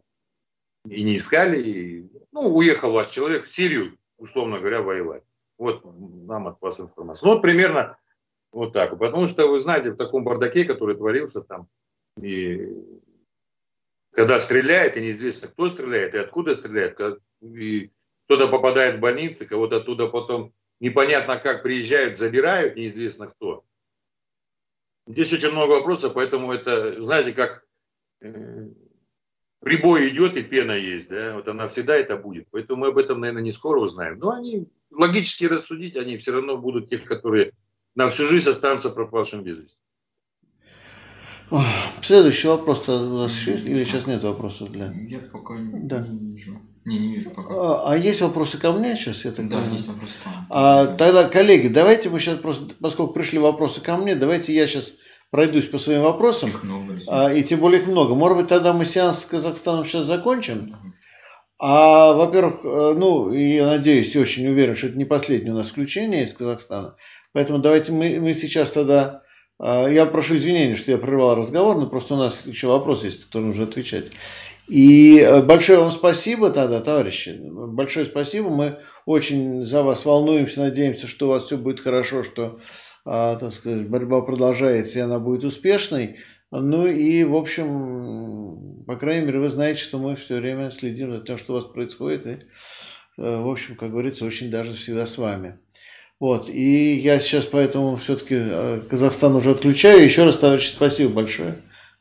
и 0.85 1.03
не 1.03 1.17
искали. 1.17 1.61
И, 1.61 2.11
ну, 2.31 2.55
уехал 2.55 2.93
ваш 2.93 3.09
человек 3.09 3.45
в 3.45 3.51
Сирию, 3.51 3.99
условно 4.19 4.59
говоря, 4.59 4.83
воевать. 4.83 5.25
Вот 5.59 5.83
нам 5.85 6.49
от 6.49 6.61
вас 6.61 6.81
информация. 6.81 7.27
Ну, 7.27 7.35
вот 7.35 7.43
примерно 7.43 7.99
вот 8.53 8.73
так. 8.73 8.99
Потому 8.99 9.27
что, 9.27 9.47
вы 9.47 9.59
знаете, 9.59 9.91
в 9.91 9.97
таком 9.97 10.25
бардаке, 10.25 10.65
который 10.65 10.97
творился 10.97 11.43
там, 11.43 11.69
и 12.21 12.69
когда 14.13 14.41
стреляет, 14.41 14.97
и 14.97 15.03
неизвестно, 15.03 15.49
кто 15.49 15.69
стреляет, 15.69 16.15
и 16.15 16.19
откуда 16.19 16.55
стреляет, 16.55 16.99
и 17.43 17.91
кто-то 18.25 18.49
попадает 18.49 18.97
в 18.97 19.01
больницы, 19.01 19.47
кого-то 19.47 19.77
оттуда 19.77 20.07
потом 20.09 20.55
непонятно 20.81 21.37
как 21.37 21.63
приезжают, 21.63 22.17
забирают, 22.17 22.77
неизвестно 22.77 23.27
кто. 23.27 23.65
Здесь 25.07 25.33
очень 25.33 25.51
много 25.51 25.73
вопросов, 25.73 26.15
поэтому 26.15 26.53
это, 26.53 27.01
знаете, 27.03 27.33
как 27.33 27.65
э, 28.21 28.71
прибой 29.61 30.09
идет 30.09 30.37
и 30.37 30.43
пена 30.43 30.73
есть, 30.73 31.09
да, 31.09 31.37
вот 31.37 31.47
она 31.47 31.69
всегда 31.69 31.95
это 31.95 32.17
будет. 32.17 32.49
Поэтому 32.51 32.81
мы 32.81 32.89
об 32.89 32.99
этом, 32.99 33.21
наверное, 33.21 33.43
не 33.43 33.53
скоро 33.53 33.81
узнаем. 33.81 34.19
Но 34.19 34.31
они, 34.31 34.67
логически 34.91 35.45
рассудить, 35.45 35.97
они 35.97 36.17
все 36.19 36.33
равно 36.33 36.57
будут 36.57 36.89
тех, 36.89 37.05
которые 37.05 37.53
на 37.95 38.09
всю 38.09 38.25
жизнь 38.25 38.49
останутся 38.49 38.91
пропавшим 38.91 39.43
без 39.43 39.61
вести. 39.61 39.83
Следующий 42.03 42.49
вопрос 42.49 42.89
у 42.89 43.19
вас 43.19 43.33
есть? 43.47 43.65
Или 43.67 43.85
сейчас 43.85 44.07
нет 44.07 44.23
вопросов 44.25 44.71
для... 44.71 44.93
Я 45.09 45.21
пока 45.21 45.55
не, 45.57 45.89
Да. 45.89 46.01
не 46.01 46.35
вижу. 46.35 46.61
Не, 46.85 46.99
не 46.99 47.15
вижу 47.17 47.31
пока. 47.31 47.55
А, 47.55 47.93
а 47.93 47.97
есть 47.97 48.21
вопросы 48.21 48.59
ко 48.59 48.73
мне 48.73 48.97
сейчас? 48.97 49.25
Я 49.25 49.31
так 49.33 49.49
да, 49.49 49.57
понимаю? 49.57 49.73
есть 49.75 49.87
вопросы 49.89 50.15
к 50.23 50.27
вам. 50.27 50.47
А, 50.51 50.87
тогда, 50.87 51.29
коллеги, 51.29 51.69
давайте 51.69 52.11
мы 52.11 52.19
сейчас 52.21 52.39
просто, 52.39 52.75
поскольку 52.81 53.13
пришли 53.13 53.39
вопросы 53.39 53.81
ко 53.81 53.97
мне, 53.97 54.17
давайте 54.17 54.55
я 54.55 54.67
сейчас 54.67 54.93
пройдусь 55.31 55.67
по 55.67 55.79
своим 55.79 56.03
вопросам. 56.03 56.51
Их 56.51 56.63
много, 56.65 56.99
А, 57.09 57.33
и 57.33 57.43
тем 57.45 57.61
более 57.61 57.81
их 57.81 57.87
много. 57.89 58.15
Может 58.15 58.39
быть, 58.39 58.49
тогда 58.49 58.73
мы 58.73 58.85
сеанс 58.85 59.23
с 59.23 59.27
Казахстаном 59.27 59.85
сейчас 59.85 60.07
закончим? 60.07 60.77
А, 61.59 62.13
во-первых, 62.13 62.61
э, 62.65 62.95
ну, 62.99 63.33
я 63.33 63.67
надеюсь 63.67 64.15
и 64.15 64.19
очень 64.19 64.47
уверен, 64.47 64.77
что 64.77 64.89
это 64.89 64.99
не 64.99 65.07
последнее 65.07 65.55
у 65.55 65.57
нас 65.57 65.69
включение 65.69 66.25
из 66.25 66.35
Казахстана. 66.35 66.97
Поэтому 67.33 67.61
давайте 67.61 67.93
мы, 67.93 68.19
мы 68.21 68.35
сейчас 68.35 68.71
тогда... 68.71 69.23
а, 69.59 69.89
Я 69.89 70.05
прошу 70.07 70.37
извинения, 70.37 70.77
что 70.77 70.91
я 70.91 70.99
прервал 70.99 71.37
разговор, 71.37 71.77
но 71.79 71.87
просто 71.87 72.15
у 72.15 72.19
нас 72.19 72.39
еще 72.45 72.67
вопрос 72.69 73.05
есть, 73.05 73.25
который 73.25 73.45
нужно 73.45 73.65
отвечать. 73.65 74.07
И 74.69 75.19
э, 75.21 75.41
большое 75.43 75.79
вам 75.79 75.93
спасибо 75.93 76.51
тогда, 76.51 76.81
товарищи. 76.81 77.39
Большое 77.41 78.05
спасибо. 78.05 78.51
Мы 78.51 78.79
очень 79.07 79.65
за 79.65 79.83
вас 79.83 80.05
волнуемся, 80.05 80.61
надеемся, 80.61 81.07
что 81.07 81.27
у 81.27 81.31
вас 81.31 81.45
все 81.45 81.57
будет 81.57 81.81
хорошо, 81.81 82.23
что 82.23 82.59
а, 83.07 83.37
так 83.37 83.53
сказать, 83.53 83.89
борьба 83.89 84.21
продолжается 84.21 84.99
и 84.99 85.03
она 85.03 85.21
будет 85.21 85.45
успешной. 85.45 86.17
Ну 86.61 86.87
и, 86.87 87.25
в 87.25 87.35
общем, 87.37 88.85
по 88.87 88.97
крайней 88.97 89.27
мере, 89.27 89.41
вы 89.41 89.49
знаете, 89.49 89.81
что 89.81 89.99
мы 89.99 90.17
все 90.17 90.37
время 90.37 90.71
следим 90.71 91.13
за 91.13 91.21
тем, 91.21 91.39
что 91.39 91.53
у 91.53 91.57
вас 91.57 91.65
происходит. 91.65 92.27
И, 92.27 92.31
э, 93.19 93.41
в 93.43 93.49
общем, 93.49 93.77
как 93.77 93.91
говорится, 93.91 94.25
очень 94.25 94.51
даже 94.51 94.75
всегда 94.75 95.07
с 95.07 95.19
вами. 95.19 95.59
Вот, 96.19 96.49
и 96.49 96.95
я 96.95 97.21
сейчас 97.21 97.45
поэтому 97.45 97.97
все-таки 97.97 98.43
Казахстан 98.89 99.37
уже 99.37 99.51
отключаю. 99.51 100.03
Еще 100.03 100.25
раз, 100.25 100.37
товарищи, 100.37 100.71
спасибо 100.71 101.13
большое 101.13 101.57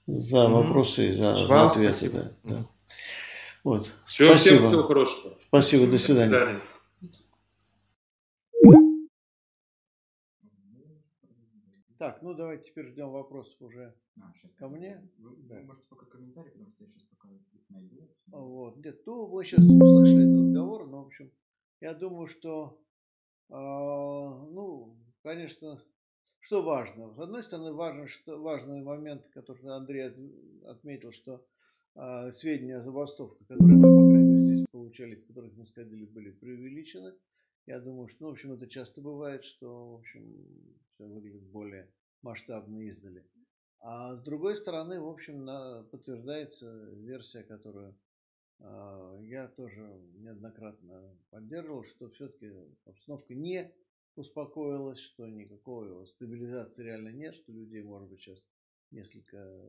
за 0.07 0.47
вопросы 0.47 1.09
и 1.09 1.15
за, 1.15 1.47
за 1.47 1.65
ответы. 1.65 1.93
спасибо. 1.93 2.19
да, 2.43 2.55
да. 2.55 2.65
Вот. 3.63 3.91
Всего, 4.07 4.35
всем 4.35 4.37
Спасибо. 4.37 4.67
всего 4.67 4.83
хорошего. 4.83 5.33
Спасибо, 5.47 5.85
до 5.85 5.91
До 5.93 5.97
свидания. 5.97 6.61
Так, 11.97 12.21
ну 12.21 12.33
давайте 12.33 12.69
теперь 12.69 12.87
ждем 12.87 13.09
вопросов 13.11 13.55
уже. 13.61 13.93
А. 14.21 14.33
Ко 14.57 14.67
мне? 14.67 15.09
Вы, 15.17 15.35
Да. 15.47 15.55
вы 15.55 15.63
можете 15.63 15.85
пока 15.87 16.05
комментарий, 16.05 16.51
потому 16.51 16.71
что 16.71 16.83
я 16.83 16.89
сейчас 16.89 17.03
пока 17.03 17.29
их 17.33 17.41
найду. 17.69 18.09
Вот. 18.27 18.77
Нет, 18.83 19.01
ну 19.05 19.27
вы 19.27 19.45
сейчас 19.45 19.61
услышали 19.63 20.23
этот 20.27 20.45
разговор, 20.47 20.87
но 20.87 21.03
в 21.03 21.07
общем, 21.07 21.31
я 21.81 21.93
думаю, 21.93 22.27
что, 22.27 22.81
а, 23.49 24.45
ну, 24.51 24.97
конечно, 25.23 25.81
что 26.39 26.63
важно. 26.63 27.13
С 27.13 27.19
одной 27.19 27.43
стороны, 27.43 27.73
важно, 27.73 28.07
что, 28.07 28.41
важный 28.41 28.81
момент, 28.81 29.27
который 29.29 29.65
Андрей 29.71 30.07
от- 30.09 30.65
отметил, 30.77 31.11
что 31.11 31.45
а, 31.97 32.29
сведения 32.33 32.77
о 32.77 32.81
забастовках, 32.81 33.47
которые 33.47 33.77
мы, 33.77 33.83
по 33.83 34.09
крайней 34.09 34.33
мере, 34.33 34.55
здесь 34.55 34.65
получали, 34.69 35.15
в 35.15 35.27
которых 35.27 35.55
мы 35.55 35.65
сходили, 35.65 36.05
были 36.05 36.31
преувеличены. 36.31 37.13
Я 37.67 37.79
думаю, 37.79 38.07
что, 38.07 38.17
ну, 38.25 38.27
в 38.27 38.31
общем, 38.33 38.51
это 38.51 38.67
часто 38.67 39.01
бывает, 39.01 39.43
что, 39.45 39.93
в 39.93 39.95
общем, 39.99 40.45
все 40.95 41.05
выглядит 41.05 41.43
более 41.43 41.91
масштабно 42.21 42.79
издали. 42.87 43.25
А 43.79 44.15
с 44.15 44.23
другой 44.23 44.55
стороны, 44.55 44.99
в 44.99 45.07
общем, 45.07 45.45
подтверждается 45.91 46.67
версия, 46.95 47.43
которую 47.43 47.95
а, 48.59 49.19
я 49.21 49.47
тоже 49.49 49.81
неоднократно 50.15 51.15
поддерживал, 51.29 51.83
что 51.83 52.09
все-таки 52.09 52.51
обстановка 52.85 53.35
не 53.35 53.71
успокоилась, 54.15 54.99
что 54.99 55.27
никакой 55.27 56.07
стабилизации 56.07 56.83
реально 56.83 57.09
нет, 57.09 57.35
что 57.35 57.51
людей, 57.51 57.83
может 57.83 58.09
быть, 58.09 58.21
сейчас 58.21 58.47
несколько 58.91 59.61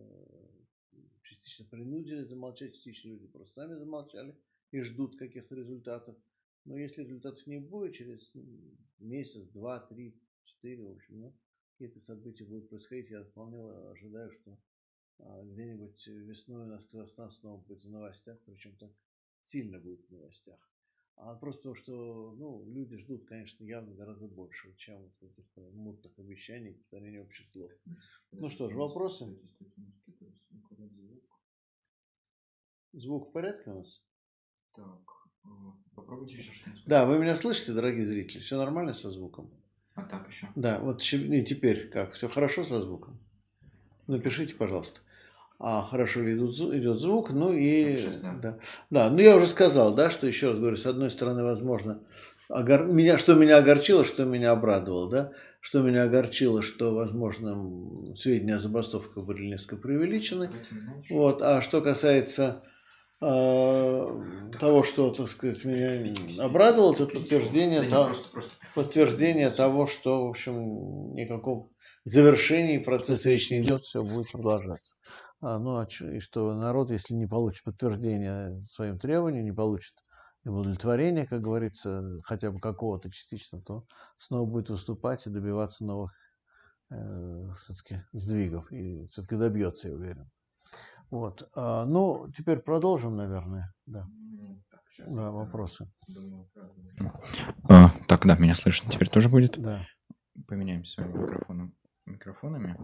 частично 1.23 1.67
принудили 1.67 2.23
замолчать, 2.23 2.75
частично 2.75 3.11
люди 3.11 3.27
просто 3.27 3.55
сами 3.55 3.75
замолчали 3.75 4.37
и 4.71 4.81
ждут 4.81 5.19
каких-то 5.19 5.57
результатов. 5.57 6.17
Но 6.65 6.77
если 6.77 7.03
результатов 7.03 7.47
не 7.47 7.59
будет, 7.59 7.95
через 7.95 8.35
м, 8.35 8.79
месяц, 8.99 9.47
два, 9.49 9.81
три, 9.81 10.15
четыре, 10.47 10.85
в 10.85 10.93
общем, 10.93 11.21
ну, 11.21 11.37
какие-то 11.73 12.01
события 12.01 12.45
будут 12.45 12.71
происходить, 12.71 13.11
я 13.11 13.23
вполне 13.25 13.61
ожидаю, 13.91 14.33
что 14.33 14.59
а, 15.19 15.43
где-нибудь 15.45 16.07
весной 16.07 16.65
у 16.65 16.69
нас 16.69 16.85
Казахстан 16.85 17.31
снова 17.31 17.61
будет 17.61 17.85
в 17.85 17.91
новостях, 17.91 18.39
причем 18.45 18.77
так 18.77 18.93
сильно 19.43 19.79
будет 19.79 20.07
в 20.07 20.13
новостях. 20.13 20.59
А 21.17 21.35
просто 21.35 21.61
потому, 21.61 21.75
что 21.77 22.35
ну, 22.37 22.65
люди 22.67 22.97
ждут, 22.97 23.27
конечно, 23.27 23.65
явно 23.65 23.95
гораздо 23.95 24.29
больше, 24.29 24.75
чем 24.77 25.03
вот 25.03 25.23
этих 25.23 25.47
мутных 25.73 26.19
обещаний, 26.19 26.75
повторения 26.75 27.23
общих 27.23 27.49
слов. 27.53 27.73
Ну 28.33 28.49
что 28.51 28.69
ж, 28.69 28.75
вопросы? 28.75 29.39
Звук 32.93 33.29
в 33.29 33.33
порядке 33.33 33.71
у 33.71 33.79
нас? 33.79 34.03
Так, 34.75 35.03
э, 35.45 35.49
попробуйте 35.95 36.37
еще 36.37 36.53
что-нибудь. 36.53 36.85
Да, 36.87 37.07
вы 37.07 37.19
меня 37.19 37.35
слышите, 37.35 37.73
дорогие 37.73 38.07
зрители? 38.07 38.41
Все 38.41 38.59
нормально 38.59 38.93
со 38.93 39.11
звуком? 39.11 39.51
А 39.97 40.03
так 40.03 40.29
еще. 40.29 40.47
Да, 40.55 40.79
вот 40.79 41.03
и 41.03 41.43
теперь 41.43 41.89
как? 41.89 42.13
Все 42.13 42.29
хорошо 42.29 42.65
со 42.65 42.81
звуком? 42.81 43.19
Напишите, 44.07 44.55
пожалуйста. 44.55 45.01
А, 45.59 45.83
хорошо 45.83 46.21
ли 46.21 46.35
идут 46.35 46.55
идет 46.75 46.99
звук, 47.01 47.31
ну 47.31 47.53
и... 47.53 47.97
Сейчас, 47.97 48.19
да. 48.19 48.33
да. 48.35 48.59
да, 48.91 49.11
ну 49.11 49.19
я 49.21 49.37
уже 49.37 49.47
сказал, 49.47 49.95
да, 49.95 50.11
что 50.11 50.27
еще 50.27 50.51
раз 50.51 50.59
говорю, 50.59 50.77
с 50.77 50.85
одной 50.85 51.11
стороны, 51.11 51.43
возможно, 51.43 52.03
огор- 52.51 52.85
меня, 52.85 53.17
что 53.17 53.35
меня 53.35 53.57
огорчило, 53.57 54.05
что 54.05 54.27
меня 54.27 54.51
обрадовало, 54.51 55.11
да, 55.11 55.33
что 55.61 55.81
меня 55.81 56.03
огорчило, 56.03 56.61
что, 56.61 56.95
возможно, 56.95 58.15
сведения 58.17 58.57
о 58.57 58.61
забастовках 58.61 59.25
были 59.25 59.47
несколько 59.47 59.77
преувеличены, 59.77 60.51
вот. 61.09 61.41
А 61.41 61.63
что 61.63 61.81
касается 61.81 62.63
того, 63.19 64.83
что, 64.83 65.11
так 65.11 65.31
сказать, 65.31 65.65
меня 65.65 66.43
обрадовало, 66.43 66.95
это 66.95 67.07
подтверждение, 67.07 67.83
Да 67.83 67.89
того- 67.91 68.05
просто, 68.07 68.29
просто. 68.31 68.51
подтверждение 68.75 69.51
того, 69.51 69.87
что, 69.87 70.27
в 70.27 70.31
общем, 70.31 71.15
никакого 71.15 71.71
завершения 72.05 72.81
процесс 72.81 73.25
речи 73.25 73.55
не 73.55 73.61
идет, 73.63 73.83
все 73.85 74.03
будет 74.03 74.31
продолжаться. 74.33 74.97
А, 75.41 75.59
ну, 75.59 75.79
а 75.79 75.87
и 75.87 76.19
что 76.21 76.55
народ, 76.55 76.91
если 76.91 77.15
не 77.15 77.27
получит 77.27 77.65
подтверждения 77.65 78.63
своим 78.71 78.99
требованиям, 78.99 79.45
не 79.45 79.53
получит 79.53 79.95
удовлетворения, 80.45 81.27
как 81.27 81.41
говорится, 81.41 82.03
хотя 82.23 82.51
бы 82.53 82.61
какого-то 82.61 83.11
частично, 83.11 83.61
то 83.63 83.85
снова 84.19 84.49
будет 84.49 84.71
выступать 84.71 85.27
и 85.27 85.31
добиваться 85.31 85.85
новых 85.85 86.13
все-таки 86.89 87.97
сдвигов. 88.13 88.71
И 88.73 89.07
все-таки 89.09 89.37
добьется, 89.37 89.89
я 89.89 89.95
уверен. 89.95 90.31
Вот. 91.11 91.49
А, 91.55 91.85
ну, 91.87 92.31
теперь 92.37 92.59
продолжим, 92.59 93.17
наверное. 93.17 93.73
Да, 93.87 94.09
щас, 94.91 95.07
да 95.09 95.31
вопросы. 95.31 95.91
А, 97.69 97.91
так, 98.09 98.27
да, 98.27 98.37
меня 98.37 98.55
слышно 98.55 98.91
теперь 98.91 99.09
тоже 99.09 99.29
будет. 99.29 99.61
Да. 99.61 99.87
Поменяемся 100.47 100.93
с 100.93 100.97
вами 100.99 101.13
микрофоном, 101.13 101.75
микрофонами. 102.07 102.77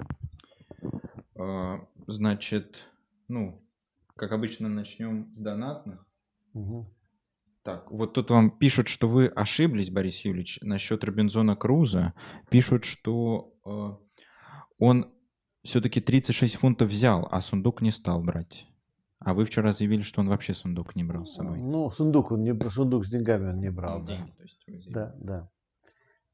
А, 1.36 1.86
значит, 2.06 2.78
ну, 3.28 3.64
как 4.16 4.32
обычно, 4.32 4.68
начнем 4.68 5.34
с 5.34 5.38
донатных. 5.38 6.06
Мгм. 6.52 6.86
Так, 7.62 7.92
вот 7.92 8.14
тут 8.14 8.30
вам 8.30 8.50
пишут, 8.50 8.88
что 8.88 9.08
вы 9.08 9.28
ошиблись, 9.28 9.90
Борис 9.90 10.24
Юрьевич, 10.24 10.58
насчет 10.62 11.04
Робинзона 11.04 11.54
Круза. 11.54 12.12
Пишут, 12.50 12.84
что 12.84 13.54
э, 13.64 13.90
он 14.78 15.12
все-таки 15.62 16.00
36 16.00 16.56
фунтов 16.56 16.90
взял, 16.90 17.28
а 17.30 17.40
сундук 17.40 17.82
не 17.82 17.90
стал 17.90 18.22
брать. 18.22 18.66
А 19.18 19.34
вы 19.34 19.44
вчера 19.44 19.72
заявили, 19.72 20.02
что 20.02 20.20
он 20.20 20.28
вообще 20.28 20.52
сундук 20.52 20.96
не 20.96 21.04
брал 21.04 21.24
с 21.24 21.34
собой. 21.34 21.60
Ну, 21.60 21.90
сундук, 21.90 22.32
он 22.32 22.42
не, 22.42 22.58
сундук 22.70 23.04
с 23.06 23.08
деньгами 23.08 23.50
он 23.50 23.60
не 23.60 23.70
брал. 23.70 24.00
Ну, 24.00 24.06
да. 24.06 24.16
деньги, 24.16 24.30
то 24.32 24.42
есть. 24.42 24.90
Да, 24.90 25.14
да. 25.16 25.50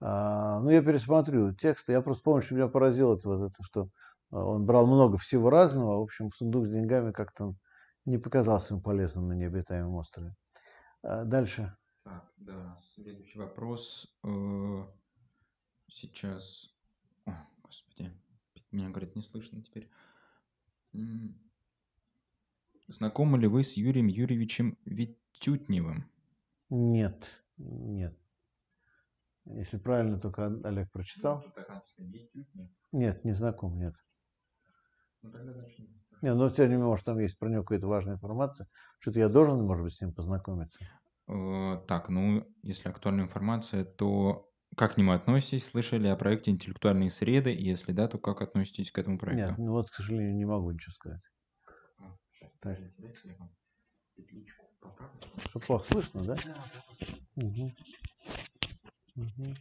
А, 0.00 0.60
ну, 0.60 0.70
я 0.70 0.82
пересмотрю 0.82 1.54
текст. 1.54 1.88
Я 1.90 2.00
просто 2.00 2.22
помню, 2.22 2.42
что 2.42 2.54
меня 2.54 2.68
поразило 2.68 3.14
это, 3.14 3.28
вот 3.28 3.50
это, 3.50 3.62
что 3.62 3.90
а, 4.30 4.42
он 4.42 4.64
брал 4.64 4.86
много 4.86 5.18
всего 5.18 5.50
разного. 5.50 5.98
В 5.98 6.02
общем, 6.02 6.30
сундук 6.30 6.66
с 6.66 6.70
деньгами 6.70 7.12
как-то 7.12 7.54
не 8.06 8.16
показался 8.16 8.74
им 8.74 8.80
полезным 8.80 9.28
на 9.28 9.34
необитаемом 9.34 9.94
острове. 9.96 10.34
А, 11.02 11.24
дальше. 11.24 11.76
Так, 12.04 12.32
да, 12.38 12.76
следующий 12.94 13.38
вопрос. 13.38 14.06
Э, 14.24 14.84
Сейчас... 15.88 16.77
Меня, 18.78 18.90
говорит, 18.90 19.16
не 19.16 19.22
слышно 19.22 19.60
теперь. 19.60 19.90
Знакомы 22.86 23.36
ли 23.38 23.48
вы 23.48 23.64
с 23.64 23.76
Юрием 23.76 24.06
Юрьевичем 24.06 24.78
Витютневым? 24.84 26.08
Нет, 26.70 27.44
нет. 27.56 28.16
Если 29.46 29.78
правильно 29.78 30.20
только 30.20 30.46
Олег 30.62 30.92
прочитал. 30.92 31.42
Так 31.56 31.68
написано, 31.68 32.06
Витютнев. 32.06 32.70
Нет, 32.92 33.24
не 33.24 33.32
знаком, 33.32 33.76
нет. 33.76 33.96
Ну, 35.22 35.32
тогда 35.32 35.52
дальше 35.52 35.82
не. 35.82 35.88
Не, 36.22 36.30
не 36.30 36.68
менее, 36.68 36.78
может, 36.78 37.04
там 37.04 37.18
есть 37.18 37.36
про 37.36 37.48
него 37.48 37.64
какая-то 37.64 37.88
важная 37.88 38.14
информация. 38.14 38.68
Что-то 39.00 39.18
я 39.18 39.28
должен, 39.28 39.60
может 39.64 39.82
быть, 39.82 39.94
с 39.94 40.00
ним 40.00 40.12
познакомиться. 40.14 40.84
Э, 41.26 41.78
Так, 41.88 42.10
ну, 42.10 42.46
если 42.62 42.88
актуальная 42.88 43.24
информация, 43.24 43.84
то 43.84 44.47
как 44.76 44.94
к 44.94 44.96
нему 44.96 45.12
относитесь? 45.12 45.66
Слышали 45.66 46.06
о 46.08 46.16
проекте 46.16 46.50
«Интеллектуальные 46.50 47.10
среды»? 47.10 47.52
Если 47.52 47.92
да, 47.92 48.08
то 48.08 48.18
как 48.18 48.42
относитесь 48.42 48.90
к 48.90 48.98
этому 48.98 49.18
проекту? 49.18 49.48
Нет, 49.48 49.58
ну 49.58 49.72
вот, 49.72 49.90
к 49.90 49.94
сожалению, 49.94 50.36
не 50.36 50.44
могу 50.44 50.70
ничего 50.70 50.92
сказать. 50.92 51.22
Так. 52.60 52.78
Что, 55.40 55.60
плохо 55.60 55.92
слышно, 55.92 56.24
да? 56.24 56.36
Угу. 57.36 57.74
Угу. 59.16 59.54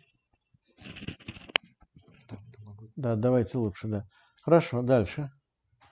Да, 2.96 3.16
давайте 3.16 3.58
лучше, 3.58 3.88
да. 3.88 4.08
Хорошо, 4.42 4.82
дальше. 4.82 5.32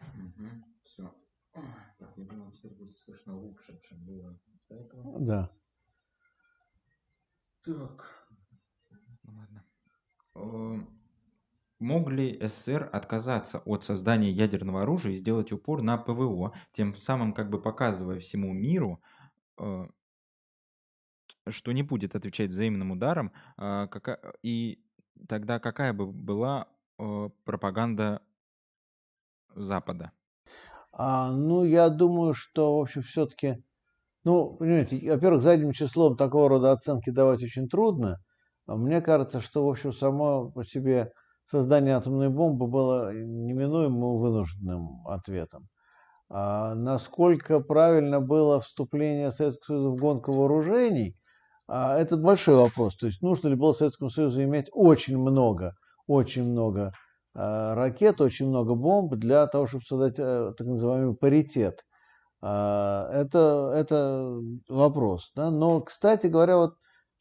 Угу. 0.01 0.47
Все. 0.83 1.15
Так, 1.99 2.17
я 2.17 2.25
думаю, 2.25 2.51
теперь 2.51 2.73
будет 2.73 2.97
слышно 2.97 3.35
лучше, 3.37 3.79
чем 3.81 4.05
было 4.05 4.39
до 4.69 4.75
этого. 4.75 5.19
Да. 5.19 5.51
Так. 7.63 8.24
Ну, 9.25 9.33
ладно. 9.37 9.63
Э, 10.35 10.79
Мог 11.79 12.09
ли 12.09 12.39
СССР 12.41 12.89
отказаться 12.93 13.59
от 13.65 13.83
создания 13.83 14.31
ядерного 14.31 14.83
оружия 14.83 15.13
и 15.13 15.17
сделать 15.17 15.51
упор 15.51 15.81
на 15.81 15.97
ПВО, 15.97 16.53
тем 16.71 16.95
самым 16.95 17.33
как 17.33 17.49
бы 17.49 17.61
показывая 17.61 18.19
всему 18.19 18.53
миру, 18.53 19.01
э, 19.57 19.87
что 21.49 21.71
не 21.71 21.83
будет 21.83 22.15
отвечать 22.15 22.49
взаимным 22.49 22.91
ударом, 22.91 23.31
кака- 23.57 24.33
и 24.41 24.79
тогда 25.27 25.59
какая 25.59 25.93
бы 25.93 26.07
была 26.11 26.67
э, 26.97 27.29
пропаганда 27.43 28.21
Запада? 29.55 30.11
А, 30.91 31.31
ну, 31.31 31.63
я 31.65 31.89
думаю, 31.89 32.33
что, 32.33 32.77
в 32.77 32.81
общем, 32.81 33.01
все-таки, 33.01 33.63
ну, 34.23 34.55
понимаете, 34.57 35.11
во-первых, 35.11 35.43
задним 35.43 35.73
числом 35.73 36.17
такого 36.17 36.49
рода 36.49 36.71
оценки 36.73 37.11
давать 37.11 37.43
очень 37.43 37.69
трудно. 37.69 38.19
А 38.67 38.75
Мне 38.75 39.01
кажется, 39.01 39.41
что, 39.41 39.65
в 39.65 39.69
общем, 39.69 39.93
само 39.93 40.51
по 40.51 40.63
себе 40.63 41.11
создание 41.43 41.95
атомной 41.95 42.29
бомбы 42.29 42.67
было 42.67 43.13
неминуемым 43.13 44.17
вынужденным 44.17 45.07
ответом. 45.07 45.69
А 46.29 46.73
насколько 46.75 47.59
правильно 47.59 48.19
было 48.19 48.59
вступление 48.59 49.31
Советского 49.31 49.77
Союза 49.77 49.89
в 49.89 49.95
гонку 49.97 50.33
вооружений, 50.33 51.15
а, 51.67 51.97
это 51.97 52.17
большой 52.17 52.55
вопрос. 52.55 52.95
То 52.95 53.07
есть 53.07 53.21
нужно 53.21 53.49
ли 53.49 53.55
было 53.55 53.73
Советскому 53.73 54.09
Союзу 54.09 54.43
иметь 54.43 54.67
очень 54.71 55.17
много, 55.17 55.75
очень 56.07 56.43
много 56.43 56.93
а, 57.35 57.75
ракет, 57.75 58.21
очень 58.21 58.47
много 58.47 58.75
бомб 58.75 59.13
для 59.15 59.45
того, 59.47 59.67
чтобы 59.67 59.83
создать 59.83 60.15
э, 60.19 60.53
так 60.57 60.65
называемый 60.67 61.15
паритет. 61.15 61.85
А, 62.41 63.09
Это, 63.11 63.73
это 63.75 64.39
вопрос. 64.69 65.31
Да? 65.35 65.51
Но, 65.51 65.81
кстати 65.81 66.27
говоря, 66.27 66.57
вот, 66.57 66.75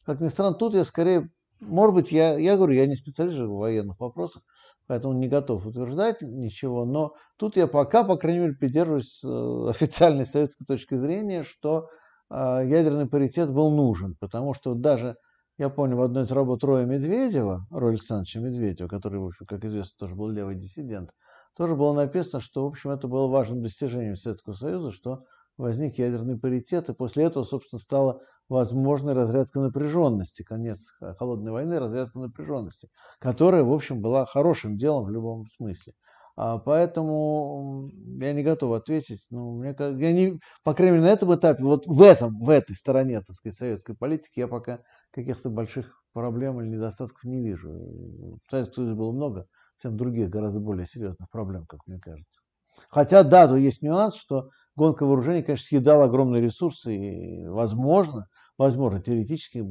как 0.05 0.21
ни 0.21 0.27
странно, 0.29 0.55
тут 0.55 0.75
я 0.75 0.85
скорее 0.85 1.31
может 1.61 1.95
быть, 1.95 2.11
я, 2.11 2.37
я 2.37 2.57
говорю, 2.57 2.73
я 2.73 2.85
не 2.87 2.95
специалист 2.95 3.37
в 3.37 3.49
военных 3.57 3.99
вопросах, 3.99 4.43
поэтому 4.87 5.13
не 5.13 5.27
готов 5.27 5.65
утверждать 5.65 6.21
ничего, 6.21 6.85
но 6.85 7.13
тут 7.37 7.57
я 7.57 7.67
пока, 7.67 8.03
по 8.03 8.17
крайней 8.17 8.39
мере, 8.39 8.53
придерживаюсь 8.53 9.21
э, 9.23 9.27
официальной 9.69 10.25
советской 10.25 10.65
точки 10.65 10.95
зрения, 10.95 11.43
что 11.43 11.87
э, 12.29 12.35
ядерный 12.65 13.07
паритет 13.07 13.51
был 13.51 13.71
нужен, 13.75 14.15
потому 14.19 14.53
что 14.53 14.73
даже, 14.73 15.15
я 15.57 15.69
помню, 15.69 15.95
в 15.97 16.01
одной 16.01 16.23
из 16.23 16.31
работ 16.31 16.63
Роя 16.63 16.85
Медведева, 16.85 17.61
Роя 17.71 17.91
Александровича 17.91 18.39
Медведева, 18.39 18.87
который, 18.87 19.19
в 19.19 19.25
общем, 19.25 19.45
как 19.45 19.63
известно, 19.65 19.93
тоже 19.97 20.15
был 20.15 20.29
левый 20.29 20.55
диссидент, 20.55 21.11
тоже 21.55 21.75
было 21.75 21.93
написано, 21.93 22.41
что, 22.41 22.63
в 22.63 22.67
общем, 22.67 22.91
это 22.91 23.07
было 23.07 23.27
важным 23.27 23.61
достижением 23.61 24.17
Советского 24.17 24.53
Союза, 24.53 24.91
что 24.91 25.23
возник 25.57 25.97
ядерный 25.97 26.37
паритет, 26.37 26.89
и 26.89 26.93
после 26.93 27.25
этого, 27.25 27.43
собственно, 27.43 27.79
стала 27.79 28.21
возможной 28.49 29.13
разрядка 29.13 29.59
напряженности, 29.59 30.43
конец 30.43 30.93
холодной 31.17 31.51
войны, 31.51 31.79
разрядка 31.79 32.19
напряженности, 32.19 32.89
которая, 33.19 33.63
в 33.63 33.71
общем, 33.71 34.01
была 34.01 34.25
хорошим 34.25 34.77
делом 34.77 35.05
в 35.05 35.09
любом 35.09 35.45
смысле. 35.57 35.93
А 36.37 36.57
поэтому 36.59 37.89
я 38.19 38.33
не 38.33 38.43
готов 38.43 38.73
ответить. 38.73 39.21
Ну, 39.29 39.53
мне, 39.57 39.73
я 39.79 40.11
не, 40.11 40.39
по 40.63 40.73
крайней 40.73 40.97
мере, 40.97 41.09
на 41.09 41.13
этом 41.13 41.33
этапе, 41.33 41.63
вот 41.63 41.87
в, 41.87 42.01
этом, 42.01 42.37
в 42.39 42.49
этой 42.49 42.75
стороне, 42.75 43.21
так 43.21 43.35
сказать, 43.37 43.57
советской 43.57 43.95
политики, 43.95 44.39
я 44.39 44.49
пока 44.49 44.79
каких-то 45.11 45.49
больших 45.49 46.03
проблем 46.11 46.59
или 46.59 46.67
недостатков 46.67 47.23
не 47.23 47.41
вижу. 47.41 47.69
В 47.71 48.51
Советском 48.51 48.75
Союзе 48.75 48.95
было 48.95 49.11
много 49.13 49.47
совсем 49.77 49.97
других, 49.97 50.29
гораздо 50.29 50.59
более 50.59 50.87
серьезных 50.87 51.29
проблем, 51.29 51.65
как 51.67 51.79
мне 51.87 51.99
кажется. 51.99 52.41
Хотя, 52.89 53.23
да, 53.23 53.47
то 53.47 53.55
есть 53.55 53.81
нюанс, 53.81 54.15
что 54.15 54.49
гонка 54.75 55.05
вооружений, 55.05 55.43
конечно, 55.43 55.65
съедала 55.65 56.05
огромные 56.05 56.41
ресурсы, 56.41 56.95
и, 56.95 57.47
возможно, 57.47 58.27
возможно, 58.57 59.01
теоретически 59.01 59.63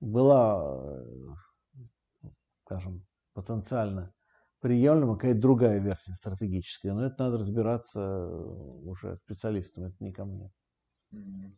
была, 0.00 1.02
скажем, 2.64 3.06
потенциально 3.34 4.12
приемлема 4.60 5.16
какая-то 5.16 5.40
другая 5.40 5.80
версия 5.80 6.14
стратегическая, 6.14 6.92
но 6.92 7.06
это 7.06 7.16
надо 7.18 7.38
разбираться 7.38 8.26
уже 8.28 9.16
специалистам, 9.24 9.84
это 9.84 9.96
не 10.00 10.12
ко 10.12 10.24
мне. 10.24 10.50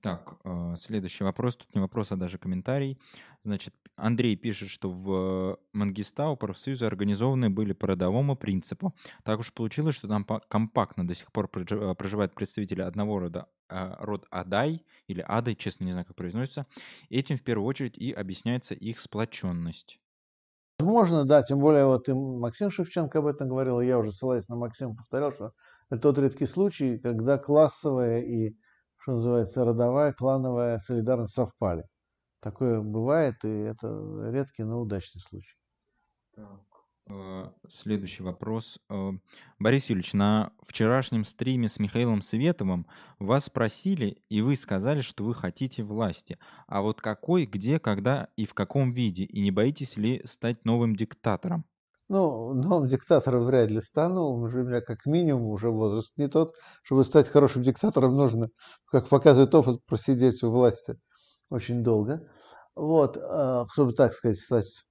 Так, 0.01 0.39
э, 0.45 0.75
следующий 0.79 1.25
вопрос. 1.25 1.57
Тут 1.57 1.75
не 1.75 1.81
вопрос, 1.81 2.11
а 2.11 2.17
даже 2.17 2.39
комментарий. 2.39 2.99
Значит, 3.45 3.75
Андрей 3.97 4.37
пишет, 4.37 4.69
что 4.69 4.91
в 4.91 5.59
Мангистау 5.73 6.37
профсоюзы 6.37 6.87
организованы 6.87 7.51
были 7.51 7.73
по 7.73 7.89
родовому 7.89 8.37
принципу. 8.37 8.95
Так 9.25 9.41
уж 9.41 9.53
получилось, 9.53 9.95
что 9.97 10.09
там 10.09 10.25
компактно 10.49 11.07
до 11.07 11.15
сих 11.15 11.31
пор 11.33 11.49
проживают 11.49 12.35
представители 12.35 12.81
одного 12.81 13.19
рода, 13.19 13.49
э, 13.69 13.95
род 13.99 14.27
Адай 14.31 14.85
или 15.07 15.21
Адай, 15.21 15.55
честно 15.55 15.85
не 15.85 15.93
знаю, 15.93 16.07
как 16.07 16.17
произносится. 16.17 16.67
Этим 17.11 17.37
в 17.37 17.43
первую 17.43 17.67
очередь 17.67 17.97
и 17.99 18.13
объясняется 18.13 18.75
их 18.75 18.99
сплоченность. 18.99 20.01
Возможно, 20.79 21.25
да, 21.25 21.43
тем 21.43 21.61
более 21.61 21.87
вот 21.87 22.09
и 22.09 22.13
Максим 22.13 22.71
Шевченко 22.71 23.21
об 23.21 23.27
этом 23.27 23.49
говорил, 23.49 23.81
я 23.81 23.99
уже 23.99 24.11
ссылаясь 24.13 24.49
на 24.49 24.57
Максима 24.57 24.97
повторял, 24.97 25.33
что 25.33 25.53
это 25.91 26.03
тот 26.03 26.19
редкий 26.19 26.47
случай, 26.47 26.99
когда 26.99 27.39
классовая 27.39 28.21
и 28.23 28.57
что 28.97 29.13
называется, 29.13 29.65
родовая, 29.65 30.13
клановая 30.13 30.79
солидарность 30.79 31.35
совпали. 31.35 31.85
Такое 32.43 32.81
бывает, 32.81 33.45
и 33.45 33.49
это 33.49 33.87
редкий, 34.33 34.65
но 34.65 34.81
удачный 34.81 35.21
случай. 35.21 35.57
Так. 36.35 36.61
Э, 37.09 37.51
следующий 37.69 38.25
вопрос. 38.25 38.81
Э, 38.91 39.13
Борис 39.61 39.89
Юрьевич, 39.89 40.13
на 40.15 40.53
вчерашнем 40.61 41.25
стриме 41.25 41.69
с 41.69 41.79
Михаилом 41.79 42.21
Световым 42.21 42.89
вас 43.21 43.45
спросили, 43.45 44.25
и 44.29 44.43
вы 44.43 44.57
сказали, 44.57 45.03
что 45.03 45.23
вы 45.23 45.35
хотите 45.35 45.85
власти. 45.85 46.37
А 46.67 46.83
вот 46.83 47.01
какой, 47.01 47.47
где, 47.47 47.79
когда 47.79 48.29
и 48.35 48.45
в 48.45 48.55
каком 48.55 48.93
виде? 48.93 49.23
И 49.23 49.41
не 49.41 49.53
боитесь 49.53 49.97
ли 49.97 50.21
стать 50.25 50.65
новым 50.65 50.97
диктатором? 50.97 51.65
Ну, 52.09 52.55
новым 52.55 52.89
диктатором 52.89 53.45
вряд 53.45 53.71
ли 53.71 53.81
стану. 53.81 54.31
Уже 54.31 54.63
у 54.63 54.65
меня 54.65 54.81
как 54.81 55.07
минимум 55.07 55.47
уже 55.47 55.71
возраст 55.71 56.13
не 56.17 56.27
тот. 56.27 56.55
Чтобы 56.83 57.05
стать 57.05 57.29
хорошим 57.29 57.63
диктатором, 57.63 58.17
нужно, 58.17 58.49
как 58.87 59.09
показывает 59.09 59.55
опыт, 59.55 59.85
просидеть 59.87 60.43
у 60.43 60.51
власти 60.51 60.97
очень 61.53 61.83
долго. 61.83 62.29
Вот, 62.75 63.19
а, 63.21 63.67
чтобы, 63.73 63.93
так 63.93 64.13
сказать, 64.13 64.39
стать 64.39 64.85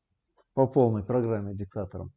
по 0.53 0.67
полной 0.67 1.03
программе 1.03 1.53
диктатором. 1.53 2.13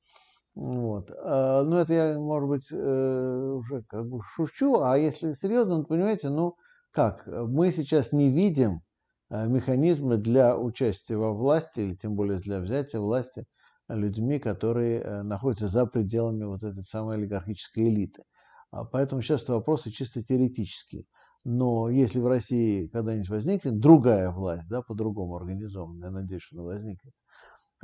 Вот. 0.54 1.10
А, 1.10 1.62
ну, 1.64 1.78
это 1.78 1.94
я, 1.94 2.18
может 2.18 2.48
быть, 2.48 2.66
э, 2.70 3.52
уже 3.56 3.82
как 3.88 4.06
бы 4.08 4.20
шучу, 4.22 4.80
а 4.80 4.98
если 4.98 5.34
серьезно, 5.34 5.78
ну, 5.78 5.84
понимаете, 5.84 6.28
ну, 6.28 6.54
как, 6.92 7.26
мы 7.26 7.72
сейчас 7.72 8.12
не 8.12 8.30
видим 8.30 8.82
э, 9.30 9.48
механизмы 9.48 10.16
для 10.16 10.56
участия 10.56 11.16
во 11.16 11.32
власти, 11.32 11.80
или 11.80 11.96
тем 11.96 12.14
более 12.14 12.38
для 12.38 12.60
взятия 12.60 13.00
власти 13.00 13.46
людьми, 13.88 14.38
которые 14.38 15.00
э, 15.00 15.22
находятся 15.22 15.68
за 15.68 15.86
пределами 15.86 16.44
вот 16.44 16.62
этой 16.62 16.84
самой 16.84 17.16
олигархической 17.16 17.88
элиты. 17.88 18.22
А 18.70 18.84
поэтому 18.84 19.22
сейчас 19.22 19.48
вопросы 19.48 19.90
чисто 19.90 20.22
теоретические. 20.22 21.04
Но 21.44 21.90
если 21.90 22.20
в 22.20 22.26
России 22.26 22.88
когда-нибудь 22.88 23.28
возникнет 23.28 23.78
другая 23.78 24.30
власть, 24.30 24.68
да, 24.68 24.82
по-другому 24.82 25.36
организованная, 25.36 26.08
я 26.08 26.10
надеюсь, 26.10 26.42
что 26.42 26.56
она 26.56 26.64
возникнет, 26.64 27.12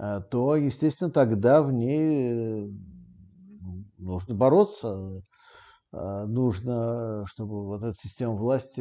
э, 0.00 0.20
то, 0.30 0.56
естественно, 0.56 1.10
тогда 1.10 1.62
в 1.62 1.72
ней 1.72 2.66
э, 2.66 2.70
нужно 3.98 4.34
бороться, 4.34 5.22
нужно, 5.92 7.24
чтобы 7.26 7.64
вот 7.66 7.82
эта 7.82 7.96
система 8.00 8.34
власти 8.34 8.80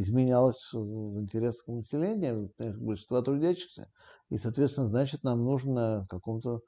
изменялась 0.00 0.72
в 0.72 1.20
интересах 1.20 1.66
населения, 1.66 2.48
большинства 2.78 3.20
трудящихся, 3.20 3.86
и, 4.30 4.38
соответственно, 4.38 4.88
значит, 4.88 5.24
нам 5.24 5.44
нужно 5.44 6.04
в 6.04 6.08
каком-то 6.08 6.60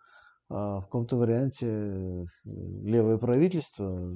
а, 0.51 0.81
в 0.81 0.83
каком-то 0.87 1.17
варианте 1.17 1.67
э, 1.69 2.25
левое 2.45 3.19
правительство, 3.19 4.13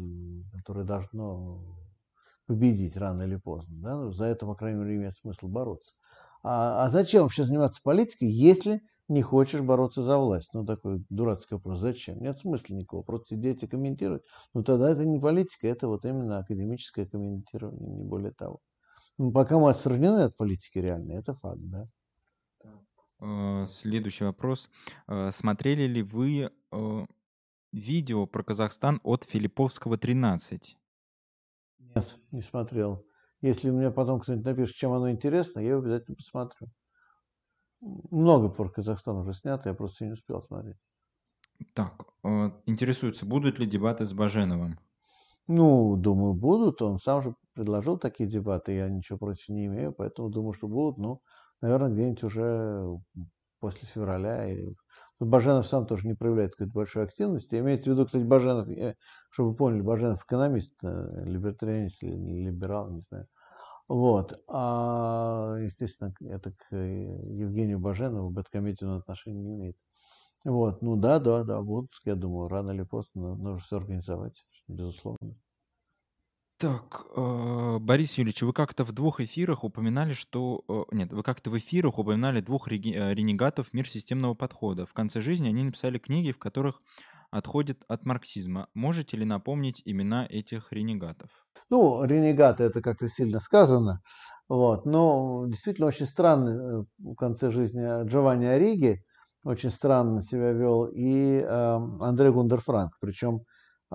которое 0.52 0.84
должно 0.84 1.62
победить 2.46 2.96
рано 2.96 3.22
или 3.22 3.36
поздно. 3.36 3.76
Да? 3.80 3.96
Ну, 3.96 4.12
за 4.12 4.26
это, 4.26 4.46
по 4.46 4.54
крайней 4.54 4.80
мере, 4.80 4.96
имеет 4.96 5.16
смысл 5.16 5.48
бороться. 5.48 5.94
А, 6.42 6.84
а 6.84 6.90
зачем 6.90 7.22
вообще 7.22 7.44
заниматься 7.44 7.80
политикой, 7.82 8.28
если 8.28 8.82
не 9.08 9.22
хочешь 9.22 9.62
бороться 9.62 10.02
за 10.02 10.18
власть? 10.18 10.50
Ну, 10.52 10.64
такой 10.64 11.04
дурацкий 11.08 11.54
вопрос. 11.54 11.78
Зачем? 11.78 12.20
Нет 12.20 12.38
смысла 12.38 12.74
никакого. 12.74 13.02
Просто 13.02 13.34
сидеть 13.34 13.62
и 13.62 13.66
комментировать. 13.66 14.22
Ну, 14.52 14.62
тогда 14.62 14.90
это 14.90 15.04
не 15.04 15.18
политика, 15.18 15.66
это 15.66 15.88
вот 15.88 16.04
именно 16.04 16.38
академическое 16.38 17.06
комментирование, 17.06 17.90
не 17.90 18.04
более 18.04 18.32
того. 18.32 18.60
Ну, 19.16 19.32
пока 19.32 19.58
мы 19.58 19.70
отстранены 19.70 20.24
от 20.24 20.36
политики 20.36 20.78
реально, 20.78 21.12
это 21.12 21.34
факт, 21.34 21.60
да. 21.60 21.88
э, 23.20 23.66
следующий 23.68 24.24
вопрос. 24.24 24.68
Э, 25.06 25.30
смотрели 25.30 25.86
ли 25.86 26.02
вы 26.02 26.50
э, 26.72 27.06
видео 27.72 28.26
про 28.26 28.42
Казахстан 28.42 29.00
от 29.04 29.24
Филипповского 29.24 29.98
13? 29.98 30.76
Нет, 31.94 32.18
не 32.30 32.42
смотрел. 32.42 33.06
Если 33.40 33.70
мне 33.70 33.90
потом 33.90 34.20
кто-нибудь 34.20 34.44
напишет, 34.46 34.76
чем 34.76 34.92
оно 34.92 35.10
интересно, 35.10 35.60
я 35.60 35.70
его 35.70 35.80
обязательно 35.80 36.16
посмотрю. 36.16 36.68
Много 38.10 38.48
про 38.48 38.68
Казахстан 38.68 39.16
уже 39.18 39.32
снято, 39.32 39.68
я 39.68 39.76
просто 39.76 40.04
не 40.04 40.12
успел 40.14 40.42
смотреть. 40.42 40.78
Так, 41.74 42.06
э, 42.24 42.50
интересуется, 42.64 43.26
будут 43.26 43.58
ли 43.58 43.66
дебаты 43.66 44.06
с 44.06 44.14
Баженовым? 44.14 44.78
Ну, 45.48 45.96
думаю, 45.96 46.34
будут. 46.34 46.80
Он 46.82 46.98
сам 46.98 47.22
же 47.22 47.34
предложил 47.54 47.98
такие 47.98 48.28
дебаты, 48.28 48.72
я 48.72 48.88
ничего 48.88 49.18
против 49.18 49.48
не 49.48 49.66
имею, 49.66 49.92
поэтому 49.92 50.30
думаю, 50.30 50.52
что 50.54 50.68
будут. 50.68 50.98
Ну, 50.98 51.22
наверное, 51.60 51.90
где-нибудь 51.90 52.22
уже 52.24 52.98
после 53.64 53.88
февраля. 53.88 54.46
И... 54.52 54.74
Баженов 55.18 55.66
сам 55.66 55.86
тоже 55.86 56.06
не 56.06 56.12
проявляет 56.12 56.52
какой-то 56.52 56.74
большой 56.74 57.04
активности. 57.04 57.54
Имеется 57.54 57.88
в 57.88 57.94
виду, 57.94 58.04
кстати, 58.04 58.22
Баженов, 58.22 58.68
чтобы 59.30 59.50
вы 59.50 59.56
поняли, 59.56 59.80
Баженов 59.80 60.22
экономист, 60.22 60.74
э, 60.82 61.22
либертарианец 61.24 62.02
или 62.02 62.44
либерал, 62.44 62.90
не 62.90 63.00
знаю. 63.08 63.26
Вот. 63.88 64.38
А, 64.48 65.56
естественно, 65.60 66.12
это 66.20 66.52
к 66.52 66.76
Евгению 66.76 67.78
Баженову, 67.78 68.28
Бэткомедию 68.28 68.98
отношения 68.98 69.40
не 69.40 69.54
имеет. 69.54 69.76
Вот, 70.44 70.82
ну 70.82 70.96
да, 70.96 71.18
да, 71.18 71.42
да, 71.42 71.62
будут, 71.62 71.90
я 72.04 72.16
думаю, 72.16 72.48
рано 72.48 72.72
или 72.72 72.82
поздно 72.82 73.34
нужно 73.34 73.58
все 73.60 73.78
организовать, 73.78 74.44
безусловно. 74.68 75.36
Так, 76.58 77.06
э, 77.16 77.78
Борис 77.80 78.16
Юрьевич, 78.16 78.42
вы 78.42 78.52
как-то 78.52 78.84
в 78.84 78.92
двух 78.92 79.20
эфирах 79.20 79.64
упоминали, 79.64 80.12
что... 80.12 80.64
э, 80.68 80.82
Нет, 80.92 81.12
вы 81.12 81.22
как-то 81.22 81.50
в 81.50 81.58
эфирах 81.58 81.98
упоминали 81.98 82.40
двух 82.40 82.68
реги- 82.68 82.94
э, 82.94 83.12
ренегатов 83.12 83.72
мир 83.72 83.88
системного 83.88 84.34
подхода. 84.34 84.86
В 84.86 84.92
конце 84.92 85.20
жизни 85.20 85.48
они 85.48 85.64
написали 85.64 85.98
книги, 85.98 86.30
в 86.32 86.38
которых 86.38 86.80
отходят 87.30 87.82
от 87.88 88.06
марксизма. 88.06 88.68
Можете 88.72 89.16
ли 89.16 89.24
напомнить 89.24 89.82
имена 89.84 90.26
этих 90.30 90.72
ренегатов? 90.72 91.30
Ну, 91.70 92.04
ренегаты 92.04 92.62
это 92.64 92.80
как-то 92.80 93.08
сильно 93.08 93.40
сказано. 93.40 94.00
Вот. 94.48 94.86
Но 94.86 95.46
действительно 95.48 95.88
очень 95.88 96.06
странно 96.06 96.50
э, 96.50 96.84
в 96.98 97.14
конце 97.16 97.50
жизни 97.50 98.06
Джованни 98.06 98.46
Ориги 98.46 99.02
очень 99.42 99.70
странно 99.70 100.22
себя 100.22 100.52
вел 100.52 100.86
и 100.86 101.38
э, 101.40 101.46
Андрей 102.00 102.30
Гундерфранк. 102.30 102.92
Причем 103.00 103.40
э, 103.40 103.42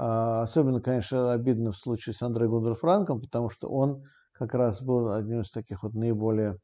особенно, 0.02 0.82
конечно, 0.82 1.32
обидно 1.32 1.72
в 1.72 1.78
случае 1.78 2.14
с 2.14 2.22
Андреем 2.22 2.52
Гундерфранком, 2.52 3.22
потому 3.22 3.50
что 3.50 3.70
он 3.70 4.04
как 4.34 4.54
раз 4.54 4.82
был 4.82 5.12
одним 5.12 5.42
из 5.42 5.50
таких 5.50 5.84
вот 5.84 5.94
наиболее 5.94 6.58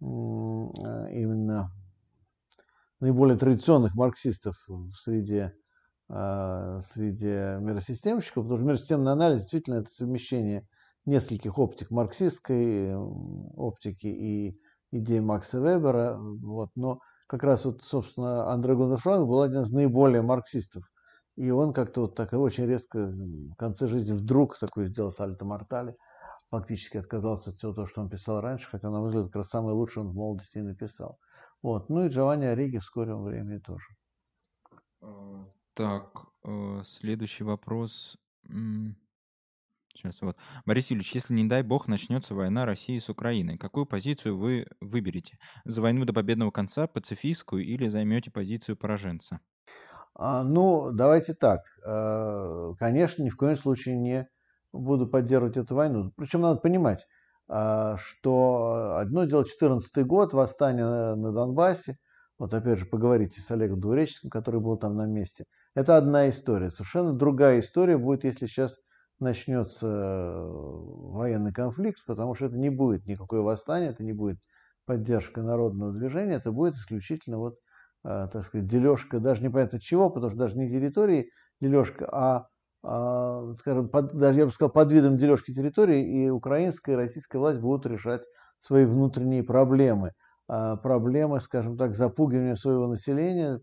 э, 0.00 0.04
именно 0.04 1.72
наиболее 3.00 3.36
традиционных 3.36 3.94
марксистов 3.94 4.56
в 4.68 4.92
среде 4.94 5.54
а, 6.08 6.80
среди 6.80 7.60
миросистемщиков, 7.60 8.44
потому 8.44 8.56
что 8.56 8.66
миросистемный 8.66 9.12
анализ 9.12 9.42
действительно 9.42 9.76
это 9.76 9.90
совмещение 9.90 10.66
нескольких 11.04 11.58
оптик 11.58 11.90
марксистской 11.90 12.94
оптики 12.94 14.06
и 14.06 14.58
идей 14.90 15.20
Макса 15.20 15.58
Вебера. 15.58 16.18
Вот. 16.18 16.70
Но 16.76 17.00
как 17.26 17.42
раз 17.42 17.64
вот, 17.64 17.82
собственно, 17.82 18.50
Андре 18.50 18.74
Гундерфранк 18.74 19.28
был 19.28 19.42
один 19.42 19.62
из 19.62 19.70
наиболее 19.70 20.22
марксистов. 20.22 20.84
И 21.38 21.52
он 21.52 21.72
как-то 21.72 22.00
вот 22.00 22.16
так 22.16 22.32
очень 22.32 22.66
резко 22.66 22.98
в 22.98 23.54
конце 23.54 23.86
жизни 23.86 24.12
вдруг 24.12 24.58
такой 24.58 24.86
сделал 24.86 25.12
сальто 25.12 25.44
мортали. 25.44 25.96
Фактически 26.50 26.96
отказался 26.96 27.50
от 27.50 27.56
всего 27.56 27.72
того, 27.72 27.86
что 27.86 28.00
он 28.00 28.10
писал 28.10 28.40
раньше, 28.40 28.68
хотя, 28.68 28.90
на 28.90 28.98
мой 28.98 29.12
как 29.12 29.36
раз 29.36 29.48
самое 29.48 29.76
лучшее 29.76 30.04
он 30.04 30.10
в 30.10 30.14
молодости 30.14 30.58
и 30.58 30.62
написал. 30.62 31.20
Вот. 31.62 31.90
Ну 31.90 32.06
и 32.06 32.08
Джованни 32.08 32.44
Ориги 32.44 32.78
в 32.78 32.82
скором 32.82 33.22
времени 33.22 33.58
тоже. 33.58 33.86
А, 35.00 35.46
так, 35.74 36.26
э, 36.44 36.82
следующий 36.84 37.44
вопрос. 37.44 38.16
Сейчас 39.94 40.20
вот. 40.22 40.36
Борис 40.66 40.90
Юрьевич, 40.90 41.14
если, 41.14 41.34
не 41.34 41.44
дай 41.44 41.62
бог, 41.62 41.86
начнется 41.86 42.34
война 42.34 42.66
России 42.66 42.98
с 42.98 43.08
Украиной, 43.08 43.58
какую 43.58 43.86
позицию 43.86 44.36
вы 44.36 44.66
выберете? 44.80 45.38
За 45.64 45.82
войну 45.82 46.04
до 46.04 46.12
победного 46.12 46.50
конца, 46.50 46.88
пацифистскую 46.88 47.64
или 47.64 47.86
займете 47.86 48.32
позицию 48.32 48.76
пораженца? 48.76 49.38
А, 50.18 50.42
ну, 50.44 50.90
давайте 50.92 51.34
так. 51.34 51.60
Э, 51.86 52.72
конечно, 52.78 53.22
ни 53.22 53.30
в 53.30 53.36
коем 53.36 53.56
случае 53.56 53.96
не 53.96 54.28
буду 54.72 55.06
поддерживать 55.06 55.56
эту 55.56 55.76
войну. 55.76 56.12
Причем 56.16 56.40
надо 56.42 56.60
понимать, 56.60 57.06
а, 57.48 57.96
что 57.98 58.96
одно 58.98 59.24
дело 59.24 59.44
14 59.46 60.04
год, 60.04 60.34
восстание 60.34 61.14
на 61.14 61.32
Донбассе, 61.32 61.98
вот 62.38 62.52
опять 62.52 62.78
же 62.78 62.86
поговорите 62.86 63.40
с 63.40 63.50
Олегом 63.50 63.80
Двуреческим, 63.80 64.30
который 64.30 64.60
был 64.60 64.76
там 64.76 64.96
на 64.96 65.06
месте. 65.06 65.44
Это 65.74 65.96
одна 65.96 66.28
история. 66.30 66.70
Совершенно 66.70 67.12
другая 67.12 67.60
история 67.60 67.96
будет, 67.96 68.24
если 68.24 68.46
сейчас 68.46 68.76
начнется 69.20 69.86
э, 69.86 70.46
военный 70.46 71.52
конфликт, 71.52 72.04
потому 72.06 72.34
что 72.34 72.46
это 72.46 72.56
не 72.56 72.70
будет 72.70 73.06
никакое 73.06 73.40
восстание, 73.40 73.90
это 73.90 74.04
не 74.04 74.12
будет 74.12 74.38
поддержка 74.84 75.42
народного 75.42 75.92
движения, 75.92 76.34
это 76.34 76.52
будет 76.52 76.74
исключительно 76.74 77.38
вот, 77.38 77.58
так 78.02 78.44
сказать, 78.44 78.66
дележка, 78.66 79.20
даже 79.20 79.42
непонятно 79.42 79.80
чего, 79.80 80.10
потому 80.10 80.30
что 80.30 80.38
даже 80.38 80.56
не 80.56 80.68
территории 80.68 81.30
дележка, 81.60 82.08
а, 82.10 82.48
а 82.82 83.54
скажем, 83.60 83.88
под, 83.88 84.14
даже 84.14 84.38
я 84.38 84.46
бы 84.46 84.52
сказал, 84.52 84.70
под 84.72 84.92
видом 84.92 85.18
дележки 85.18 85.52
территории, 85.52 86.24
и 86.24 86.30
украинская 86.30 86.94
и 86.94 86.98
российская 86.98 87.38
власть 87.38 87.58
будут 87.60 87.86
решать 87.86 88.24
свои 88.58 88.84
внутренние 88.84 89.42
проблемы– 89.42 90.12
а, 90.48 90.76
проблемы, 90.76 91.40
скажем 91.40 91.76
так, 91.76 91.94
запугивания 91.94 92.56
своего 92.56 92.86
населения, 92.86 93.60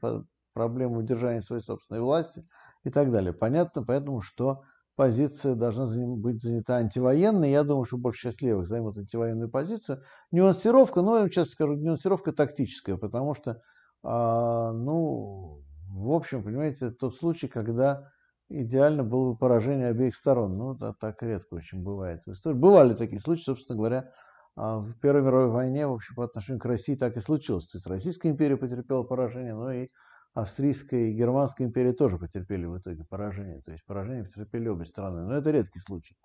проблемы 0.53 0.99
удержания 0.99 1.41
своей 1.41 1.63
собственной 1.63 2.01
власти 2.01 2.47
и 2.83 2.91
так 2.91 3.11
далее. 3.11 3.33
Понятно 3.33 3.83
поэтому, 3.83 4.21
что 4.21 4.61
позиция 4.95 5.55
должна 5.55 5.87
быть 6.15 6.41
занята 6.41 6.75
антивоенной. 6.77 7.49
Я 7.49 7.63
думаю, 7.63 7.85
что 7.85 7.97
больше 7.97 8.21
сейчас 8.21 8.41
левых 8.41 8.67
займут 8.67 8.97
антивоенную 8.97 9.49
позицию. 9.49 10.03
Нюансировка, 10.31 11.01
ну, 11.01 11.17
я 11.17 11.27
сейчас 11.27 11.49
скажу, 11.49 11.75
нюансировка 11.75 12.31
тактическая, 12.31 12.97
потому 12.97 13.33
что, 13.33 13.51
а, 13.51 13.57
ну, 14.06 15.64
в 15.90 16.11
общем, 16.11 16.44
понимаете, 16.44 16.91
тот 16.91 17.15
случай, 17.15 17.48
когда 17.48 18.11
идеально 18.49 19.03
было 19.03 19.32
бы 19.32 19.38
поражение 19.38 19.88
обеих 19.88 20.15
сторон. 20.15 20.57
Ну, 20.57 20.73
да, 20.76 20.94
так 20.94 21.22
редко 21.23 21.56
очень 21.56 21.84
бывает 21.84 22.22
в 22.26 22.32
истории. 22.32 22.57
Бывали 22.57 22.94
такие 22.94 23.22
случаи, 23.22 23.44
собственно 23.44 23.77
говоря, 23.77 24.11
а 24.56 24.80
в 24.80 24.94
Первой 24.99 25.22
мировой 25.22 25.49
войне, 25.49 25.88
в 25.88 25.94
общем, 25.94 26.15
по 26.15 26.23
отношению 26.23 26.61
к 26.61 26.65
России 26.65 26.95
так 26.95 27.18
и 27.18 27.22
случилось. 27.22 27.65
То 27.65 27.77
есть 27.77 27.88
Российская 27.88 28.30
империя 28.30 28.57
потерпела 28.57 29.03
поражение, 29.03 29.53
но 29.53 29.72
и 29.72 29.88
Австрийская 30.34 31.06
и 31.06 31.14
Германская 31.14 31.68
империя 31.68 31.94
тоже 31.94 32.18
потерпели 32.18 32.65
в 32.65 32.77
итоге 32.77 33.03
поражение. 33.06 33.61
То 33.61 33.72
есть 33.72 33.86
поражение 33.86 34.26
потерпели 34.26 34.68
обе 34.68 34.86
страны. 34.86 35.26
Но 35.26 35.36
это 35.36 35.52
редкий 35.52 35.80
случай. 35.80 36.15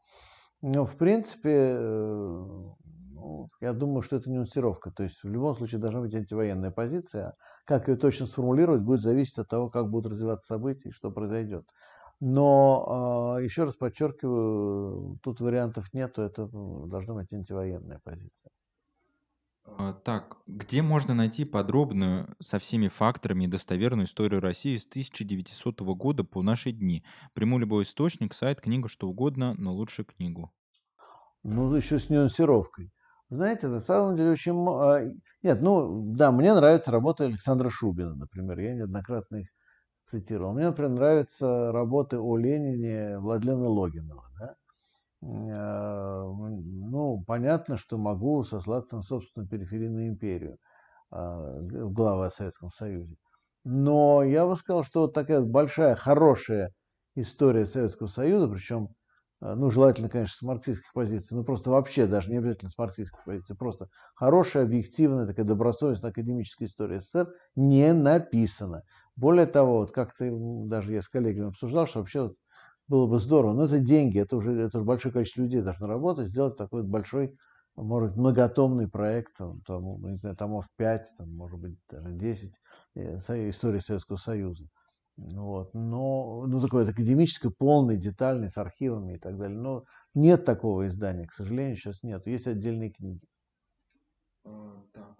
Но, 0.63 0.85
в 0.85 0.97
принципе, 0.97 1.77
э, 1.79 2.47
я 3.61 3.73
думаю, 3.73 4.03
что 4.03 4.17
это 4.17 4.31
нюансировка. 4.31 4.91
То 4.91 5.03
есть 5.03 5.23
в 5.23 5.29
любом 5.29 5.55
случае 5.55 5.81
должна 5.81 6.01
быть 6.01 6.15
антивоенная 6.15 6.71
позиция. 6.71 7.35
Как 7.65 7.89
ее 7.89 7.97
точно 7.97 8.27
сформулировать, 8.27 8.83
будет 8.83 9.01
зависеть 9.01 9.39
от 9.39 9.49
того, 9.49 9.71
как 9.71 9.91
будут 9.91 10.13
развиваться 10.13 10.47
события 10.47 10.89
и 10.91 10.93
что 10.93 11.11
произойдет. 11.11 11.67
Но, 12.21 13.37
а, 13.37 13.41
еще 13.41 13.65
раз 13.65 13.77
подчеркиваю, 13.77 15.19
тут 15.23 15.41
вариантов 15.41 15.93
нету, 15.95 16.23
это 16.23 16.49
должна 16.53 17.15
быть 17.15 17.33
антивоенная 17.33 18.01
позиция. 18.05 18.51
А, 19.65 19.93
так, 19.93 20.39
где 20.47 20.83
можно 20.83 21.15
найти 21.15 21.45
подробную 21.45 22.35
со 22.41 22.59
всеми 22.59 22.89
факторами 22.89 23.45
и 23.45 23.47
достоверную 23.47 24.07
историю 24.07 24.41
России 24.41 24.77
с 24.77 24.87
1900 24.87 25.81
года 25.81 26.25
по 26.25 26.43
наши 26.43 26.73
дни? 26.73 27.05
Приму 27.35 27.59
любой 27.59 27.85
источник, 27.85 28.35
сайт, 28.35 28.61
книга, 28.61 28.89
что 28.89 29.09
угодно, 29.09 29.55
но 29.57 29.73
лучше 29.73 30.05
книгу. 30.05 30.53
Ну, 31.43 31.75
еще 31.75 31.99
с 31.99 32.11
нюансировкой. 32.11 32.93
Знаете, 33.31 33.69
на 33.69 33.81
самом 33.81 34.17
деле 34.17 34.33
очень... 34.33 34.53
А, 34.53 35.01
нет, 35.43 35.63
ну, 35.63 36.13
да, 36.15 36.33
мне 36.33 36.53
нравится 36.53 36.91
работа 36.91 37.25
Александра 37.25 37.71
Шубина, 37.71 38.15
например. 38.15 38.59
Я 38.59 38.75
неоднократно 38.75 39.37
их 39.37 39.49
цитировал. 40.05 40.53
Мне, 40.53 40.67
например, 40.67 40.91
нравятся 40.91 41.71
работы 41.71 42.19
о 42.19 42.37
Ленине 42.37 43.19
Владлена 43.19 43.69
Логинова. 43.69 44.25
Да? 44.39 44.55
Э, 45.23 46.25
ну, 46.25 47.23
понятно, 47.25 47.77
что 47.77 47.99
могу 47.99 48.43
сослаться 48.43 48.97
на 48.97 49.03
собственную 49.03 49.49
периферийную 49.49 50.09
империю, 50.09 50.59
э, 51.13 51.61
главы 51.63 52.27
о 52.27 52.31
Советском 52.31 52.71
Союзе. 52.71 53.15
Но 53.65 54.25
я 54.25 54.47
бы 54.47 54.57
сказал, 54.57 54.83
что 54.83 55.03
вот 55.03 55.15
такая 55.15 55.43
большая, 55.43 55.95
хорошая 55.95 56.73
история 57.15 57.67
Советского 57.67 58.09
Союза, 58.09 58.49
причем, 58.49 58.89
ну, 59.41 59.71
желательно, 59.71 60.09
конечно, 60.09 60.37
с 60.37 60.43
марксистских 60.43 60.93
позиций, 60.93 61.37
ну, 61.37 61.45
просто 61.45 61.71
вообще, 61.71 62.07
даже 62.07 62.31
не 62.31 62.39
обязательно 62.39 62.71
с 62.71 62.79
марксистских 62.79 63.25
позиций, 63.25 63.57
просто 63.57 63.89
хорошая, 64.15 64.65
объективная, 64.65 65.27
такая 65.27 65.47
добросовестная 65.47 66.11
академическая 66.11 66.69
история 66.69 67.01
СССР 67.01 67.33
не 67.57 67.93
написана. 67.93 68.83
Более 69.17 69.47
того, 69.47 69.79
вот 69.79 69.93
как-то 69.93 70.27
даже 70.67 70.93
я 70.93 71.03
с 71.03 71.09
коллегами 71.09 71.49
обсуждал, 71.49 71.87
что 71.87 72.01
вообще 72.01 72.23
вот 72.23 72.37
было 72.89 73.07
бы 73.07 73.19
здорово, 73.19 73.53
но 73.55 73.65
это 73.65 73.79
деньги, 73.79 74.19
это 74.19 74.37
уже, 74.37 74.53
это 74.53 74.79
уже 74.79 74.85
большое 74.87 75.13
количество 75.13 75.43
людей 75.43 75.63
должно 75.63 75.87
работать, 75.87 76.29
сделать 76.29 76.57
такой 76.57 76.83
большой 76.83 77.37
может 77.77 78.11
быть, 78.11 78.19
многотомный 78.19 78.89
проект, 78.89 79.37
там, 79.37 79.61
там, 79.63 80.03
не 80.03 80.19
знаю, 80.19 80.37
томов 80.37 80.67
5, 80.77 81.13
там, 81.17 81.35
может 81.35 81.59
быть, 81.59 81.79
даже 81.89 82.13
10, 82.13 82.61
э, 82.95 83.17
истории 83.49 83.79
Советского 83.79 84.17
Союза. 84.17 84.65
Вот. 85.21 85.75
Но, 85.75 86.47
ну, 86.47 86.61
такое 86.63 86.89
академическое, 86.89 87.53
полный, 87.57 87.99
детальный, 87.99 88.51
с 88.51 88.57
архивами 88.57 89.15
и 89.15 89.19
так 89.19 89.37
далее. 89.37 89.59
Но 89.59 89.85
нет 90.15 90.45
такого 90.45 90.87
издания, 90.87 91.27
к 91.27 91.33
сожалению, 91.33 91.77
сейчас 91.77 92.03
нет. 92.03 92.27
Есть 92.27 92.47
отдельные 92.47 92.91
книги. 92.91 93.27
А, 94.45 94.83
так. 94.95 95.17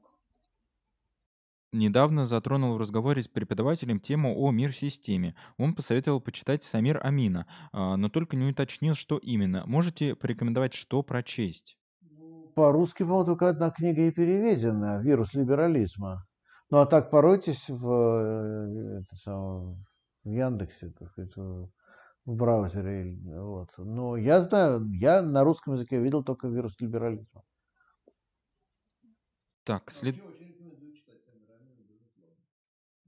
Недавно 1.73 2.27
затронул 2.27 2.75
в 2.75 2.79
разговоре 2.79 3.23
с 3.23 3.29
преподавателем 3.29 4.01
тему 4.01 4.35
о 4.37 4.51
мир-системе. 4.51 5.37
Он 5.59 5.75
посоветовал 5.75 6.21
почитать 6.21 6.65
Самир 6.65 6.99
Амина, 7.03 7.47
а, 7.73 7.97
но 7.97 8.09
только 8.09 8.37
не 8.37 8.51
уточнил, 8.51 8.95
что 8.95 9.19
именно. 9.19 9.65
Можете 9.67 10.17
порекомендовать, 10.17 10.73
что 10.73 11.03
прочесть? 11.03 11.77
По-русски, 12.57 13.03
по-моему, 13.03 13.27
только 13.27 13.51
одна 13.51 13.71
книга 13.71 14.03
и 14.03 14.11
переведена 14.11 15.01
«Вирус 15.01 15.35
либерализма». 15.35 16.25
Ну, 16.71 16.79
а 16.79 16.87
так 16.87 17.11
поройтесь 17.11 17.69
в, 17.69 17.91
э, 17.91 19.01
это 19.01 19.17
самое, 19.17 19.77
в 20.25 20.31
Яндексе, 20.31 20.91
так 20.99 21.11
сказать, 21.11 21.37
в, 21.37 21.71
браузере. 22.25 23.19
Вот. 23.25 23.71
Но 23.79 24.17
я 24.17 24.41
знаю, 24.43 24.85
я 24.93 25.23
на 25.23 25.43
русском 25.43 25.75
языке 25.75 26.01
видел 26.01 26.23
только 26.23 26.49
«Вирус 26.49 26.79
либерализма». 26.81 27.43
Так, 29.65 29.91
след... 29.91 30.17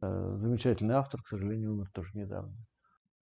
Э, 0.00 0.34
замечательный 0.36 0.94
автор, 0.94 1.22
к 1.22 1.28
сожалению, 1.28 1.74
умер 1.74 1.90
тоже 1.92 2.10
недавно. 2.14 2.56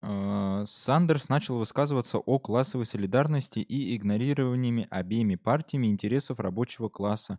А, 0.00 0.64
Сандерс 0.66 1.28
начал 1.28 1.58
высказываться 1.58 2.18
о 2.18 2.38
классовой 2.38 2.86
солидарности 2.86 3.60
и 3.60 3.96
игнорированиями 3.96 4.88
обеими 4.90 5.36
партиями 5.36 5.86
интересов 5.86 6.40
рабочего 6.40 6.88
класса. 6.88 7.38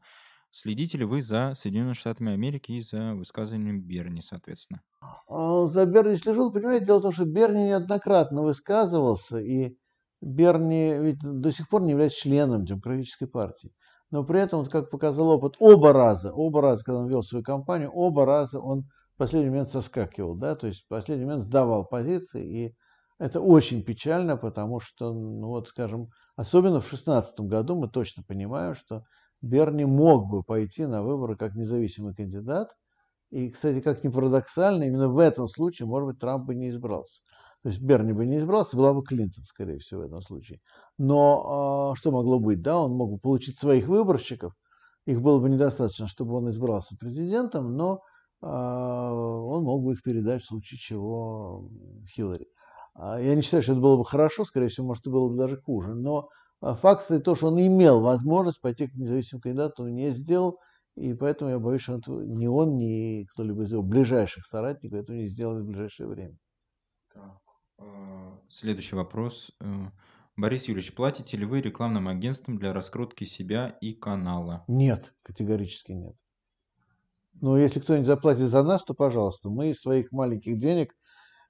Следите 0.55 0.99
ли 0.99 1.03
вы 1.03 1.23
за 1.23 1.53
Соединенными 1.55 1.93
Штатами 1.93 2.31
Америки 2.31 2.73
и 2.73 2.79
за 2.79 3.15
высказыванием 3.15 3.81
Берни, 3.81 4.21
соответственно? 4.21 4.83
А, 5.27 5.65
за 5.65 5.87
Берни 5.87 6.15
слежу. 6.15 6.51
Понимаете, 6.51 6.85
дело 6.85 6.99
в 6.99 7.01
том, 7.01 7.11
что 7.11 7.25
Берни 7.25 7.69
неоднократно 7.69 8.43
высказывался, 8.43 9.39
и 9.39 9.75
Берни 10.21 10.93
ведь 10.99 11.17
до 11.21 11.51
сих 11.51 11.67
пор 11.69 11.81
не 11.81 11.89
является 11.89 12.19
членом 12.19 12.65
Демократической 12.65 13.25
партии. 13.25 13.73
Но 14.11 14.23
при 14.23 14.41
этом, 14.41 14.59
вот 14.59 14.69
как 14.69 14.91
показал 14.91 15.29
опыт, 15.29 15.55
оба 15.57 15.91
раза, 15.91 16.31
оба 16.31 16.61
раза, 16.61 16.83
когда 16.83 16.99
он 16.99 17.07
вел 17.07 17.23
свою 17.23 17.43
кампанию, 17.43 17.89
оба 17.89 18.23
раза 18.23 18.59
он 18.59 18.83
в 19.15 19.17
последний 19.17 19.49
момент 19.49 19.69
соскакивал, 19.69 20.35
да, 20.35 20.53
то 20.55 20.67
есть 20.67 20.83
в 20.83 20.87
последний 20.87 21.25
момент 21.25 21.41
сдавал 21.41 21.87
позиции, 21.87 22.45
и 22.45 22.75
это 23.17 23.41
очень 23.41 23.81
печально, 23.81 24.37
потому 24.37 24.79
что, 24.79 25.13
ну 25.13 25.47
вот, 25.47 25.69
скажем, 25.69 26.09
особенно 26.35 26.79
в 26.79 26.87
2016 26.87 27.39
году 27.39 27.75
мы 27.75 27.89
точно 27.89 28.21
понимаем, 28.21 28.75
что 28.75 29.03
Берни 29.43 29.85
мог 29.85 30.29
бы 30.29 30.43
пойти 30.43 30.87
на 30.87 31.03
выборы 31.03 31.37
как 31.37 31.55
независимый 31.55 32.15
кандидат, 32.15 32.69
и, 33.31 33.49
кстати, 33.49 33.81
как 33.81 34.03
ни 34.03 34.09
парадоксально, 34.09 34.83
именно 34.85 35.09
в 35.09 35.19
этом 35.19 35.47
случае, 35.47 35.87
может 35.87 36.07
быть, 36.07 36.19
Трамп 36.19 36.45
бы 36.47 36.55
не 36.55 36.69
избрался. 36.69 37.21
То 37.63 37.69
есть 37.69 37.81
Берни 37.81 38.13
бы 38.13 38.25
не 38.25 38.39
избрался, 38.39 38.77
была 38.77 38.93
бы 38.93 39.03
Клинтон, 39.03 39.43
скорее 39.45 39.79
всего, 39.79 40.01
в 40.01 40.05
этом 40.05 40.21
случае. 40.21 40.59
Но 40.97 41.93
э, 41.93 41.97
что 41.97 42.11
могло 42.11 42.39
быть? 42.39 42.61
Да, 42.61 42.79
он 42.81 42.91
мог 42.93 43.11
бы 43.11 43.19
получить 43.19 43.57
своих 43.59 43.87
выборщиков, 43.87 44.53
их 45.05 45.21
было 45.21 45.39
бы 45.39 45.49
недостаточно, 45.49 46.07
чтобы 46.07 46.35
он 46.35 46.49
избрался 46.49 46.95
президентом, 46.97 47.75
но 47.75 48.01
а, 48.41 49.11
он 49.13 49.63
мог 49.63 49.83
бы 49.83 49.93
их 49.93 50.01
передать 50.01 50.41
в 50.41 50.45
случае 50.47 50.77
чего 50.79 51.69
Хиллари. 52.09 52.47
А, 52.93 53.19
я 53.19 53.35
не 53.35 53.41
считаю, 53.41 53.63
что 53.63 53.73
это 53.73 53.81
было 53.81 53.97
бы 53.97 54.05
хорошо, 54.05 54.45
скорее 54.45 54.69
всего, 54.69 54.87
может, 54.87 55.03
это 55.03 55.11
было 55.11 55.29
бы 55.29 55.35
даже 55.37 55.57
хуже. 55.61 55.93
Но 55.95 56.29
а, 56.63 56.75
факт 56.75 57.03
стоит 57.03 57.25
то, 57.25 57.35
что 57.35 57.47
он 57.47 57.59
имел 57.59 57.99
возможность 57.99 58.61
пойти 58.61 58.87
к 58.87 58.95
независимому 58.95 59.41
кандидату, 59.41 59.83
он 59.83 59.95
не 59.95 60.11
сделал, 60.11 60.59
и 60.95 61.13
поэтому 61.13 61.51
я 61.51 61.59
боюсь, 61.59 61.81
что 61.81 61.99
ни 62.07 62.47
он, 62.47 62.77
ни 62.77 63.25
кто-либо 63.25 63.63
из 63.63 63.71
его 63.73 63.83
ближайших 63.83 64.45
соратников 64.45 64.99
этого 64.99 65.17
не 65.17 65.25
сделает 65.25 65.63
в 65.63 65.67
ближайшее 65.67 66.07
время. 66.07 66.37
Так. 67.13 67.41
Следующий 68.47 68.95
вопрос. 68.95 69.51
Э, 69.59 69.89
Борис 70.37 70.69
Юрьевич, 70.69 70.95
платите 70.95 71.35
ли 71.35 71.45
вы 71.45 71.59
рекламным 71.59 72.07
агентствам 72.07 72.57
для 72.57 72.71
раскрутки 72.71 73.25
себя 73.25 73.77
и 73.81 73.93
канала? 73.93 74.63
Нет, 74.69 75.13
категорически 75.21 75.91
нет. 75.91 76.15
Но 77.41 77.57
если 77.57 77.81
кто-нибудь 77.81 78.07
заплатит 78.07 78.47
за 78.47 78.63
нас, 78.63 78.85
то 78.85 78.93
пожалуйста. 78.93 79.49
Мы 79.49 79.71
из 79.71 79.81
своих 79.81 80.13
маленьких 80.13 80.57
денег, 80.57 80.95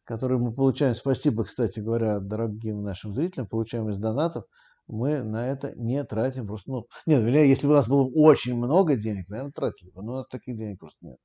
которые 0.06 0.40
мы 0.40 0.53
получаем, 0.53 0.95
спасибо, 0.95 1.44
кстати 1.44 1.81
говоря, 1.81 2.19
дорогим 2.19 2.81
нашим 2.81 3.14
зрителям, 3.14 3.48
получаем 3.48 3.90
из 3.90 3.99
донатов, 3.99 4.45
мы 4.88 5.24
на 5.24 5.48
это 5.48 5.74
не 5.76 6.04
тратим 6.04 6.48
просто. 6.48 6.72
Ну, 6.72 6.88
нет, 7.06 7.24
вернее, 7.24 7.50
если 7.50 7.68
бы 7.68 7.74
у 7.74 7.76
нас 7.78 7.88
было 7.88 8.06
очень 8.14 8.56
много 8.56 8.96
денег, 8.96 9.28
наверное, 9.30 9.52
тратили 9.52 9.90
бы, 9.92 10.04
но 10.04 10.24
таких 10.24 10.58
денег 10.58 10.80
просто 10.80 10.98
нет. 11.06 11.18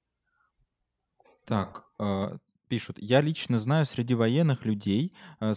Так, 1.45 1.85
э, 1.99 2.29
пишут. 2.69 2.97
Я 2.99 3.21
лично 3.21 3.59
знаю 3.59 3.87
среди 3.87 4.15
военных 4.15 4.65
людей, 4.65 5.15
э, 5.41 5.55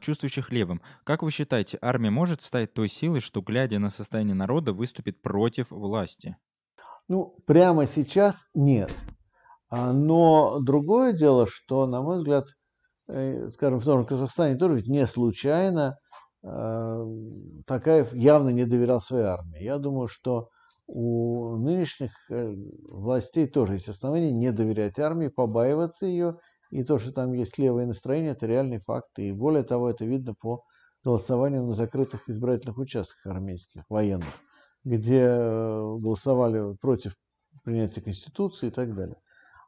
чувствующих 0.00 0.50
левым. 0.50 0.80
Как 1.04 1.22
вы 1.22 1.30
считаете, 1.30 1.78
армия 1.80 2.10
может 2.10 2.40
стать 2.40 2.72
той 2.72 2.88
силой, 2.88 3.20
что, 3.20 3.42
глядя 3.42 3.78
на 3.78 3.90
состояние 3.90 4.34
народа, 4.34 4.72
выступит 4.72 5.22
против 5.22 5.70
власти? 5.70 6.36
Ну, 7.08 7.36
прямо 7.46 7.86
сейчас 7.86 8.48
нет. 8.54 8.92
А, 9.68 9.92
но 9.92 10.58
другое 10.60 11.12
дело, 11.12 11.46
что, 11.48 11.86
на 11.86 12.02
мой 12.02 12.18
взгляд, 12.18 12.46
э, 13.08 13.50
скажем, 13.50 13.78
в 13.78 13.84
том 13.84 14.00
же 14.00 14.06
Казахстане 14.06 14.56
тоже 14.56 14.76
ведь 14.76 14.88
не 14.88 15.06
случайно 15.06 15.98
Такаев 17.66 18.14
явно 18.14 18.50
не 18.50 18.64
доверял 18.66 19.00
своей 19.00 19.24
армии. 19.24 19.62
Я 19.62 19.78
думаю, 19.78 20.06
что 20.06 20.50
у 20.86 21.56
нынешних 21.56 22.12
э, 22.30 22.54
властей 22.88 23.48
тоже 23.48 23.74
есть 23.74 23.88
основания 23.88 24.30
не 24.30 24.52
доверять 24.52 25.00
армии, 25.00 25.28
побаиваться 25.28 26.06
ее. 26.06 26.38
И 26.70 26.84
то, 26.84 26.98
что 26.98 27.12
там 27.12 27.32
есть 27.32 27.58
левое 27.58 27.86
настроение, 27.86 28.32
это 28.32 28.46
реальный 28.46 28.78
факт. 28.78 29.18
И 29.18 29.32
более 29.32 29.64
того, 29.64 29.90
это 29.90 30.04
видно 30.04 30.34
по 30.34 30.62
голосованию 31.04 31.64
на 31.64 31.74
закрытых 31.74 32.28
избирательных 32.28 32.78
участках 32.78 33.26
армейских, 33.26 33.82
военных 33.88 34.32
где 34.86 35.22
э, 35.22 35.96
голосовали 35.98 36.76
против 36.76 37.16
принятия 37.64 38.00
Конституции 38.00 38.68
и 38.68 38.70
так 38.70 38.94
далее. 38.94 39.16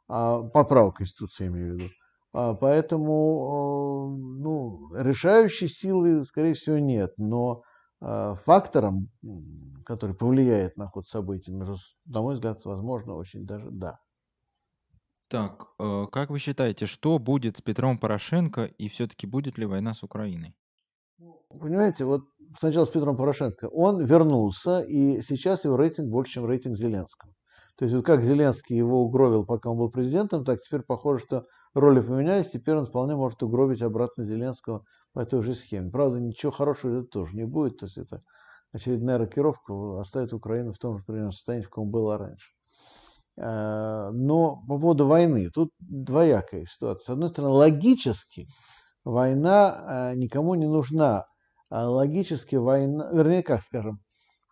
А, 0.07 0.41
поправок 0.41 0.95
Конституции, 0.95 1.43
я 1.43 1.49
имею 1.51 1.73
в 1.73 1.77
виду. 1.77 1.89
А, 2.31 2.53
поэтому 2.53 4.15
э, 4.15 4.41
ну, 4.41 4.93
решающей 4.95 5.67
силы, 5.67 6.23
скорее 6.25 6.53
всего, 6.53 6.77
нет. 6.77 7.13
Но 7.17 7.63
э, 8.01 8.35
фактором, 8.45 9.09
который 9.85 10.15
повлияет 10.15 10.77
на 10.77 10.87
ход 10.87 11.07
событий, 11.07 11.51
на 11.51 12.21
мой 12.21 12.35
взгляд, 12.35 12.63
возможно, 12.65 13.15
очень 13.15 13.45
даже 13.45 13.69
да. 13.71 13.99
Так, 15.27 15.67
как 16.11 16.31
вы 16.31 16.39
считаете, 16.39 16.87
что 16.87 17.19
будет 17.19 17.57
с 17.57 17.61
Петром 17.61 17.99
Порошенко 17.99 18.65
и 18.65 18.89
все-таки 18.89 19.27
будет 19.27 19.59
ли 19.59 19.65
война 19.67 19.93
с 19.93 20.01
Украиной? 20.01 20.55
Понимаете, 21.49 22.05
вот 22.05 22.23
сначала 22.59 22.85
с 22.85 22.89
Петром 22.89 23.17
Порошенко, 23.17 23.65
он 23.65 24.03
вернулся, 24.03 24.81
и 24.81 25.21
сейчас 25.21 25.65
его 25.65 25.77
рейтинг 25.77 26.09
больше, 26.09 26.33
чем 26.33 26.45
рейтинг 26.45 26.75
Зеленского. 26.75 27.33
То 27.79 27.85
есть 27.85 27.95
вот 27.95 28.05
как 28.05 28.21
Зеленский 28.21 28.75
его 28.75 29.03
угробил, 29.03 29.45
пока 29.45 29.69
он 29.69 29.77
был 29.77 29.89
президентом, 29.89 30.43
так 30.43 30.59
теперь 30.59 30.81
похоже, 30.81 31.23
что 31.23 31.45
роли 31.73 32.01
поменялись, 32.01 32.51
теперь 32.51 32.75
он 32.75 32.85
вполне 32.85 33.15
может 33.15 33.41
угробить 33.41 33.81
обратно 33.81 34.25
Зеленского 34.25 34.83
по 35.13 35.25
той 35.25 35.41
же 35.43 35.53
схеме. 35.53 35.89
Правда, 35.89 36.19
ничего 36.19 36.51
хорошего 36.51 36.97
это 36.97 37.07
тоже 37.07 37.37
не 37.37 37.45
будет, 37.45 37.77
то 37.77 37.85
есть 37.85 37.97
это 37.97 38.19
очередная 38.73 39.17
рокировка 39.17 39.97
оставит 39.97 40.33
Украину 40.33 40.73
в 40.73 40.77
том 40.77 40.97
же 40.97 41.05
примерно 41.05 41.31
состоянии, 41.31 41.63
в 41.63 41.69
каком 41.69 41.89
была 41.89 42.17
раньше. 42.17 42.51
А, 43.39 44.11
но 44.11 44.57
по 44.67 44.77
поводу 44.77 45.07
войны, 45.07 45.49
тут 45.49 45.71
двоякая 45.79 46.65
ситуация. 46.65 47.05
С 47.05 47.09
одной 47.09 47.29
стороны, 47.29 47.53
логически 47.53 48.47
война 49.05 50.09
а, 50.09 50.15
никому 50.15 50.55
не 50.55 50.67
нужна 50.67 51.23
а 51.69 51.87
логически 51.87 52.55
война, 52.55 53.09
вернее, 53.11 53.43
как 53.43 53.61
скажем, 53.61 53.99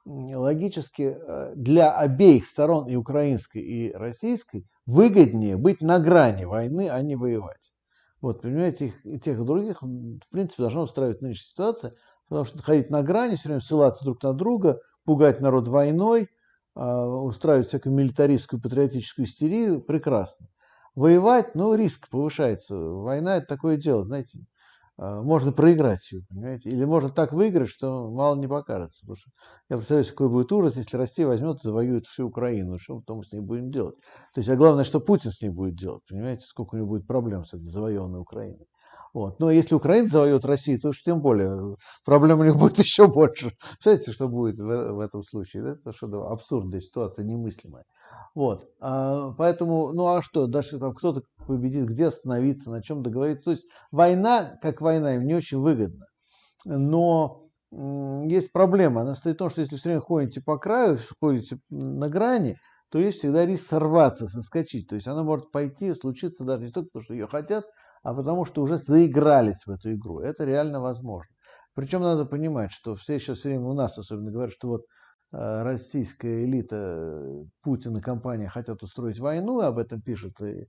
логически 0.08 1.18
э, 1.20 1.54
для 1.56 1.92
обеих 1.92 2.46
сторон, 2.46 2.88
и 2.88 2.96
украинской, 2.96 3.60
и 3.60 3.92
российской, 3.92 4.66
выгоднее 4.86 5.58
быть 5.58 5.82
на 5.82 6.00
грани 6.00 6.46
войны, 6.46 6.90
а 6.90 7.02
не 7.02 7.16
воевать. 7.16 7.74
Вот, 8.22 8.42
понимаете, 8.42 8.88
их, 8.88 9.06
и 9.06 9.20
тех, 9.20 9.40
и 9.40 9.44
других, 9.44 9.82
в 9.82 10.30
принципе, 10.32 10.64
должна 10.64 10.82
устраивать 10.84 11.22
нынешняя 11.22 11.50
ситуация, 11.50 11.94
потому 12.30 12.46
что 12.46 12.64
ходить 12.64 12.90
на 12.90 13.04
грани, 13.04 13.36
все 13.36 13.50
время 13.50 13.62
ссылаться 13.62 14.04
друг 14.06 14.24
на 14.24 14.34
друга, 14.34 14.80
пугать 15.06 15.42
народ 15.42 15.68
войной, 15.68 16.30
а, 16.74 17.06
устраивать 17.06 17.68
всякую 17.68 17.96
милитаристскую, 17.96 18.62
патриотическую 18.62 19.26
истерию, 19.26 19.82
прекрасно. 19.82 20.48
Воевать, 20.96 21.54
ну, 21.54 21.76
риск 21.76 22.10
повышается. 22.10 22.76
Война– 22.76 23.38
это 23.38 23.48
такое 23.48 23.78
дело, 23.78 24.04
знаете, 24.04 24.40
можно 24.98 25.52
проиграть 25.52 26.12
ее, 26.12 26.24
понимаете? 26.28 26.70
Или 26.70 26.84
можно 26.86 27.10
так 27.10 27.32
выиграть, 27.32 27.70
что 27.70 28.10
мало 28.10 28.36
не 28.36 28.48
покажется. 28.48 29.02
Потому 29.02 29.18
что 29.18 29.30
я 29.70 29.78
представляю, 29.78 30.10
какой 30.10 30.30
будет 30.30 30.52
ужас, 30.52 30.76
если 30.76 30.98
Россия 30.98 31.28
возьмет 31.28 31.58
и 31.58 31.68
завоюет 31.68 32.08
всю 32.08 32.28
Украину. 32.28 32.80
Что 32.80 33.00
потом 33.00 33.20
мы 33.20 33.24
с 33.24 33.32
ней 33.32 33.42
будем 33.42 33.70
делать? 33.70 33.96
То 34.34 34.40
есть, 34.40 34.50
а 34.50 34.56
главное, 34.56 34.84
что 34.84 35.00
Путин 35.00 35.32
с 35.32 35.42
ней 35.42 35.50
будет 35.50 35.76
делать, 35.76 36.02
понимаете? 36.10 36.46
Сколько 36.46 36.76
у 36.76 36.78
него 36.78 36.88
будет 36.88 37.06
проблем 37.06 37.46
с 37.46 37.54
этой 37.54 37.66
завоеванной 37.66 38.20
Украиной. 38.20 38.68
Вот. 39.14 39.40
Но 39.40 39.50
если 39.50 39.74
украинцы 39.74 40.12
завоюют 40.12 40.46
Россию, 40.46 40.80
то 40.80 40.90
уж 40.90 41.02
тем 41.02 41.22
более 41.22 41.76
проблем 42.06 42.40
у 42.40 42.44
них 42.44 42.56
будет 42.58 42.80
еще 42.80 43.08
больше. 43.08 43.52
Представляете, 43.60 44.12
что 44.12 44.28
будет 44.28 44.60
в, 44.60 44.94
в 44.94 45.00
этом 45.00 45.24
случае? 45.24 45.74
Это 45.74 45.94
что-то 45.94 46.30
абсурдная 46.30 46.82
ситуация, 46.82 47.26
немыслимая. 47.26 47.86
Вот. 48.38 48.70
А, 48.80 49.32
поэтому, 49.32 49.94
ну 49.94 50.06
а 50.10 50.22
что, 50.22 50.46
дальше 50.46 50.78
там 50.78 50.94
кто-то 50.94 51.24
победит, 51.48 51.88
где 51.88 52.06
остановиться, 52.06 52.70
на 52.70 52.84
чем 52.84 53.02
договориться. 53.02 53.46
То 53.46 53.52
есть 53.52 53.66
война, 53.90 54.60
как 54.62 54.80
война, 54.80 55.16
им 55.16 55.26
не 55.26 55.34
очень 55.34 55.58
выгодна. 55.58 56.06
Но 56.64 57.50
есть 57.72 58.52
проблема. 58.52 59.02
Она 59.02 59.16
стоит 59.16 59.38
в 59.38 59.40
том, 59.40 59.50
что 59.50 59.62
если 59.62 59.76
все 59.76 59.90
время 59.90 60.02
ходите 60.02 60.40
по 60.46 60.60
краю, 60.60 61.00
ходите 61.20 61.58
на 61.72 62.10
грани, 62.10 62.58
то 62.92 63.00
есть 63.00 63.18
всегда 63.18 63.44
риск 63.44 63.66
сорваться, 63.66 64.28
соскочить. 64.28 64.88
То 64.88 64.94
есть 64.94 65.08
она 65.08 65.24
может 65.24 65.52
пойти, 65.52 65.96
случиться 65.96 66.44
даже 66.44 66.66
не 66.66 66.72
только 66.72 66.90
потому, 66.90 67.04
что 67.06 67.16
ее 67.16 67.26
хотят, 67.26 67.66
а 68.04 68.14
потому 68.14 68.46
что 68.46 68.62
уже 68.62 68.78
заигрались 68.78 69.66
в 69.66 69.72
эту 69.72 69.94
игру. 69.94 70.20
Это 70.20 70.46
реально 70.46 70.80
возможно. 70.80 71.34
Причем 71.74 72.04
надо 72.04 72.26
понимать, 72.26 72.70
что 72.72 72.96
все 72.96 73.18
сейчас 73.18 73.40
все 73.40 73.50
время 73.50 73.66
у 73.66 73.74
нас 73.74 73.98
особенно 73.98 74.32
говорят, 74.32 74.54
что 74.54 74.68
вот 74.68 74.82
российская 75.32 76.46
элита, 76.46 77.46
Путин 77.62 77.98
и 77.98 78.02
компания 78.02 78.50
хотят 78.50 78.84
устроить 78.84 79.20
войну, 79.20 79.60
об 79.62 79.78
этом 79.78 80.02
пишут 80.02 80.42
и 80.42 80.68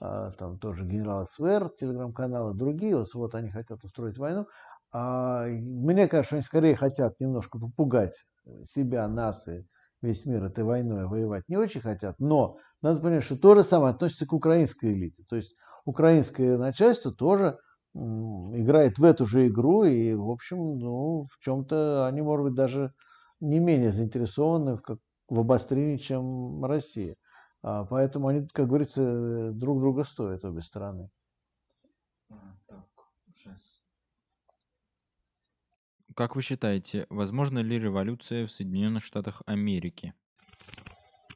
а, 0.00 0.30
там 0.32 0.58
тоже 0.58 0.84
генерал 0.86 1.26
СВР, 1.26 1.70
телеграм-каналы, 1.78 2.54
другие, 2.54 2.96
вот, 2.96 3.12
вот 3.14 3.34
они 3.34 3.50
хотят 3.50 3.84
устроить 3.84 4.18
войну. 4.18 4.46
А, 4.92 5.46
мне 5.46 6.08
кажется, 6.08 6.36
они 6.36 6.42
скорее 6.42 6.74
хотят 6.74 7.20
немножко 7.20 7.58
попугать 7.58 8.24
себя, 8.64 9.06
нас 9.08 9.46
и 9.46 9.66
весь 10.02 10.24
мир 10.24 10.42
этой 10.44 10.64
войной 10.64 11.06
воевать 11.06 11.44
не 11.48 11.58
очень 11.58 11.82
хотят, 11.82 12.16
но 12.18 12.56
надо 12.80 13.02
понять, 13.02 13.22
что 13.24 13.36
то 13.36 13.54
же 13.54 13.62
самое 13.62 13.92
относится 13.92 14.26
к 14.26 14.32
украинской 14.32 14.92
элите. 14.94 15.22
То 15.28 15.36
есть 15.36 15.54
украинское 15.84 16.56
начальство 16.56 17.12
тоже 17.12 17.58
играет 17.94 18.98
в 18.98 19.04
эту 19.04 19.26
же 19.26 19.48
игру, 19.48 19.84
и, 19.84 20.14
в 20.14 20.30
общем, 20.30 20.78
ну, 20.78 21.22
в 21.24 21.38
чем-то 21.40 22.06
они, 22.06 22.22
может 22.22 22.46
быть, 22.46 22.54
даже 22.54 22.94
не 23.40 23.58
менее 23.58 23.92
заинтересованы 23.92 24.76
в, 24.76 24.82
как, 24.82 24.98
в 25.28 25.40
обострении, 25.40 25.96
чем 25.96 26.64
Россия. 26.64 27.16
А, 27.62 27.84
поэтому 27.84 28.28
они, 28.28 28.46
как 28.46 28.68
говорится, 28.68 29.52
друг 29.52 29.80
друга 29.80 30.04
стоят, 30.04 30.44
обе 30.44 30.62
стороны. 30.62 31.10
А, 32.30 32.56
так, 32.66 32.86
сейчас. 33.32 33.82
Как 36.14 36.36
вы 36.36 36.42
считаете, 36.42 37.06
возможно 37.08 37.60
ли 37.60 37.78
революция 37.78 38.46
в 38.46 38.52
Соединенных 38.52 39.04
Штатах 39.04 39.42
Америки? 39.46 40.14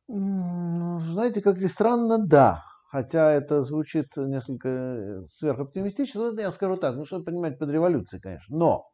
Знаете, 0.08 1.40
как 1.40 1.58
ни 1.58 1.66
странно, 1.66 2.18
да. 2.18 2.64
Хотя 2.88 3.32
это 3.32 3.62
звучит 3.62 4.16
несколько 4.16 5.24
сверхоптимистично, 5.28 6.32
но 6.32 6.40
я 6.40 6.52
скажу 6.52 6.76
так, 6.76 6.94
ну 6.96 7.04
что 7.04 7.20
понимать 7.20 7.58
под 7.58 7.70
революцией, 7.70 8.20
конечно. 8.20 8.56
Но, 8.56 8.86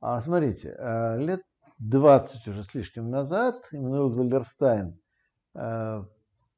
а, 0.00 0.20
смотрите, 0.22 0.74
э, 0.78 1.18
лет 1.18 1.42
20 1.78 2.48
уже 2.48 2.64
с 2.64 2.74
лишним 2.74 3.10
назад 3.10 3.68
Иммануил 3.72 4.10
Вальдерстайн, 4.10 4.98
э, 5.54 6.04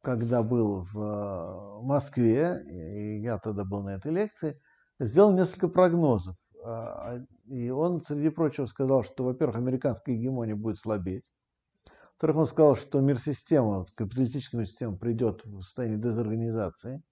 когда 0.00 0.42
был 0.42 0.84
в 0.92 1.82
Москве, 1.82 2.60
и 2.64 3.20
я 3.20 3.38
тогда 3.38 3.64
был 3.64 3.82
на 3.82 3.90
этой 3.90 4.12
лекции, 4.12 4.60
сделал 5.00 5.36
несколько 5.36 5.68
прогнозов. 5.68 6.36
А, 6.64 7.18
и 7.46 7.70
он, 7.70 8.02
среди 8.02 8.30
прочего, 8.30 8.66
сказал, 8.66 9.02
что, 9.02 9.24
во-первых, 9.24 9.56
американская 9.56 10.14
гегемония 10.14 10.56
будет 10.56 10.78
слабеть. 10.78 11.30
Во-вторых, 12.12 12.36
он 12.36 12.46
сказал, 12.46 12.76
что 12.76 13.00
мир-система, 13.00 13.86
капиталистическая 13.94 14.58
мир-система 14.58 14.96
придет 14.96 15.44
в 15.44 15.62
состояние 15.62 16.00
дезорганизации. 16.00 17.02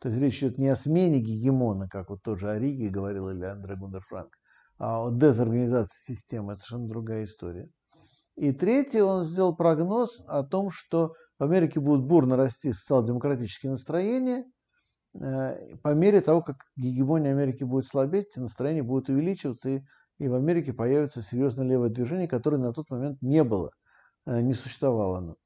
То 0.00 0.08
есть 0.08 0.20
речь 0.20 0.42
идет 0.42 0.58
не 0.58 0.68
о 0.68 0.76
смене 0.76 1.20
гегемона, 1.20 1.88
как 1.88 2.10
вот 2.10 2.22
тот 2.22 2.38
же 2.38 2.50
Ориги 2.50 2.86
говорил 2.86 3.30
или 3.30 3.44
Андре 3.44 3.76
Гундерфранк, 3.76 4.36
а 4.78 5.06
о 5.06 5.10
дезорганизации 5.10 6.14
системы. 6.14 6.52
Это 6.52 6.62
совершенно 6.62 6.88
другая 6.88 7.24
история. 7.24 7.68
И 8.36 8.52
третье, 8.52 9.02
он 9.02 9.24
сделал 9.24 9.56
прогноз 9.56 10.22
о 10.26 10.44
том, 10.44 10.70
что 10.70 11.14
в 11.38 11.44
Америке 11.44 11.80
будут 11.80 12.06
бурно 12.06 12.36
расти 12.36 12.72
социал-демократические 12.72 13.72
настроения, 13.72 14.44
э, 15.20 15.76
по 15.82 15.94
мере 15.94 16.20
того, 16.20 16.42
как 16.42 16.56
гегемония 16.76 17.32
Америки 17.32 17.64
будет 17.64 17.86
слабеть, 17.86 18.36
настроение 18.36 18.82
будет 18.82 19.08
увеличиваться, 19.08 19.70
и, 19.70 19.82
и 20.18 20.28
в 20.28 20.34
Америке 20.34 20.72
появится 20.72 21.22
серьезное 21.22 21.66
левое 21.66 21.90
движение, 21.90 22.28
которое 22.28 22.58
на 22.58 22.72
тот 22.72 22.90
момент 22.90 23.20
не 23.22 23.42
было– 23.42 23.70
Э, 24.28 24.42
не 24.42 24.52
существовало 24.52 25.18
оно. 25.18 25.36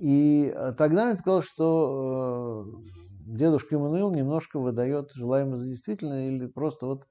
И 0.00 0.52
э, 0.52 0.72
тогда 0.76 1.06
мне 1.06 1.16
показалось, 1.16 1.46
что 1.46 2.66
дедушка 3.26 3.76
Эммануил 3.76 4.12
немножко 4.12 4.58
выдает 4.58 5.12
желаемое 5.12 5.56
за 5.56 5.66
действительное 5.66 6.28
или 6.30 6.46
просто 6.46 6.86
вот 6.86 7.04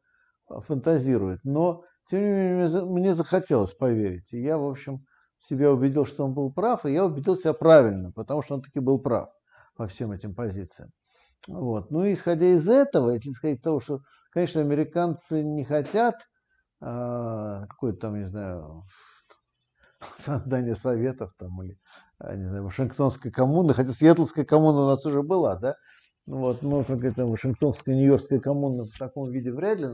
фантазирует. 0.50 1.40
Но, 1.44 1.84
тем 2.10 2.22
не 2.22 2.30
менее, 2.30 2.86
мне 2.86 3.14
захотелось 3.14 3.74
поверить. 3.74 4.34
И 4.34 4.42
я, 4.42 4.58
в 4.58 4.66
общем, 4.66 5.06
себя 5.40 5.72
убедил, 5.72 6.06
что 6.06 6.26
он 6.26 6.34
был 6.34 6.52
прав, 6.52 6.86
и 6.86 6.94
я 6.94 7.06
убедил 7.06 7.38
себя 7.38 7.54
правильно, 7.54 8.12
потому 8.12 8.42
что 8.42 8.56
он 8.56 8.62
таки 8.62 8.80
был 8.80 9.00
прав 9.00 9.30
по 9.76 9.88
всем 9.88 10.12
этим 10.12 10.34
позициям. 10.36 10.92
Вот. 11.48 11.92
Ну 11.92 12.06
и 12.06 12.14
исходя 12.14 12.46
из 12.46 12.68
этого, 12.70 13.12
если 13.12 13.32
из 13.50 13.62
того, 13.62 13.80
что, 13.80 14.00
конечно, 14.32 14.62
американцы 14.62 15.44
не 15.44 15.66
хотят 15.66 16.16
а, 16.80 17.66
какой-то 17.68 18.00
там, 18.00 18.20
не 18.20 18.26
знаю, 18.26 18.84
создание 20.18 20.76
советов 20.76 21.34
там 21.38 21.62
или, 21.64 21.78
а, 22.20 22.36
не 22.36 22.46
знаю, 22.46 22.64
Вашингтонской 22.64 23.32
коммуны, 23.32 23.74
хотя 23.74 23.92
Сиэтлская 23.92 24.46
коммуна 24.46 24.84
у 24.84 24.88
нас 24.88 25.06
уже 25.06 25.22
была, 25.22 25.58
да, 25.58 25.76
вот, 26.28 26.62
но 26.62 26.84
как 26.84 27.04
это 27.04 27.26
Вашингтонская, 27.26 27.96
Нью-Йоркская 27.96 28.40
коммуна 28.40 28.86
в 28.86 28.98
таком 28.98 29.30
виде 29.30 29.52
вряд 29.52 29.80
ли 29.80 29.88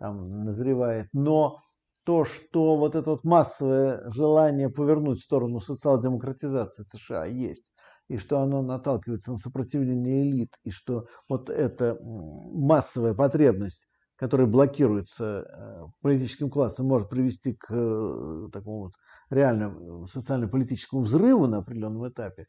там 0.00 0.44
назревает, 0.44 1.08
но 1.12 1.58
то, 2.04 2.24
что 2.24 2.76
вот 2.76 2.96
это 2.96 3.10
вот 3.10 3.24
массовое 3.24 4.10
желание 4.10 4.70
повернуть 4.70 5.20
в 5.20 5.24
сторону 5.24 5.60
социал-демократизации 5.60 6.82
США 6.82 7.26
есть, 7.26 7.72
и 8.08 8.16
что 8.16 8.40
оно 8.40 8.62
наталкивается 8.62 9.30
на 9.30 9.38
сопротивление 9.38 10.22
элит, 10.22 10.56
и 10.64 10.70
что 10.70 11.04
вот 11.28 11.50
эта 11.50 11.98
массовая 12.02 13.14
потребность 13.14 13.86
который 14.16 14.46
блокируется 14.46 15.46
э, 15.48 15.86
политическим 16.02 16.50
классом, 16.50 16.86
может 16.86 17.08
привести 17.08 17.54
к 17.54 17.72
э, 17.72 18.48
такому 18.52 18.80
вот 18.80 18.92
реальному 19.30 20.06
социально-политическому 20.08 21.00
взрыву 21.00 21.46
на 21.46 21.58
определенном 21.60 22.06
этапе, 22.06 22.44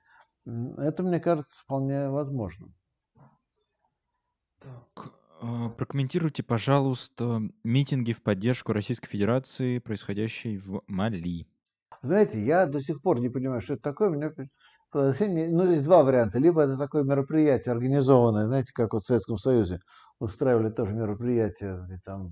это, 0.46 1.02
мне 1.02 1.22
кажется, 1.22 1.62
вполне 1.64 2.10
возможно. 2.10 2.68
Так, 4.60 5.14
а, 5.42 5.70
прокомментируйте, 5.70 6.44
пожалуйста, 6.44 7.42
митинги 7.64 8.14
в 8.14 8.22
поддержку 8.22 8.74
Российской 8.74 9.08
Федерации, 9.08 9.80
происходящие 9.80 10.60
в 10.60 10.84
Мали. 10.88 11.48
Знаете, 12.04 12.40
я 12.40 12.66
до 12.68 12.82
сих 12.82 13.02
пор 13.02 13.20
не 13.20 13.30
понимаю, 13.30 13.62
что 13.62 13.74
это 13.74 13.84
такое. 13.84 14.10
У 14.10 14.14
меня 14.14 14.32
ну, 14.94 15.72
есть 15.72 15.84
два 15.84 16.04
варианта. 16.04 16.40
Либо 16.40 16.62
это 16.62 16.78
такое 16.78 17.04
мероприятие 17.04 17.72
организованное, 17.74 18.46
знаете, 18.46 18.72
как 18.74 18.94
вот 18.94 19.04
в 19.04 19.06
Советском 19.06 19.38
Союзе 19.38 19.80
устраивали 20.20 20.70
тоже 20.70 20.94
мероприятия, 20.94 21.88
там, 22.04 22.32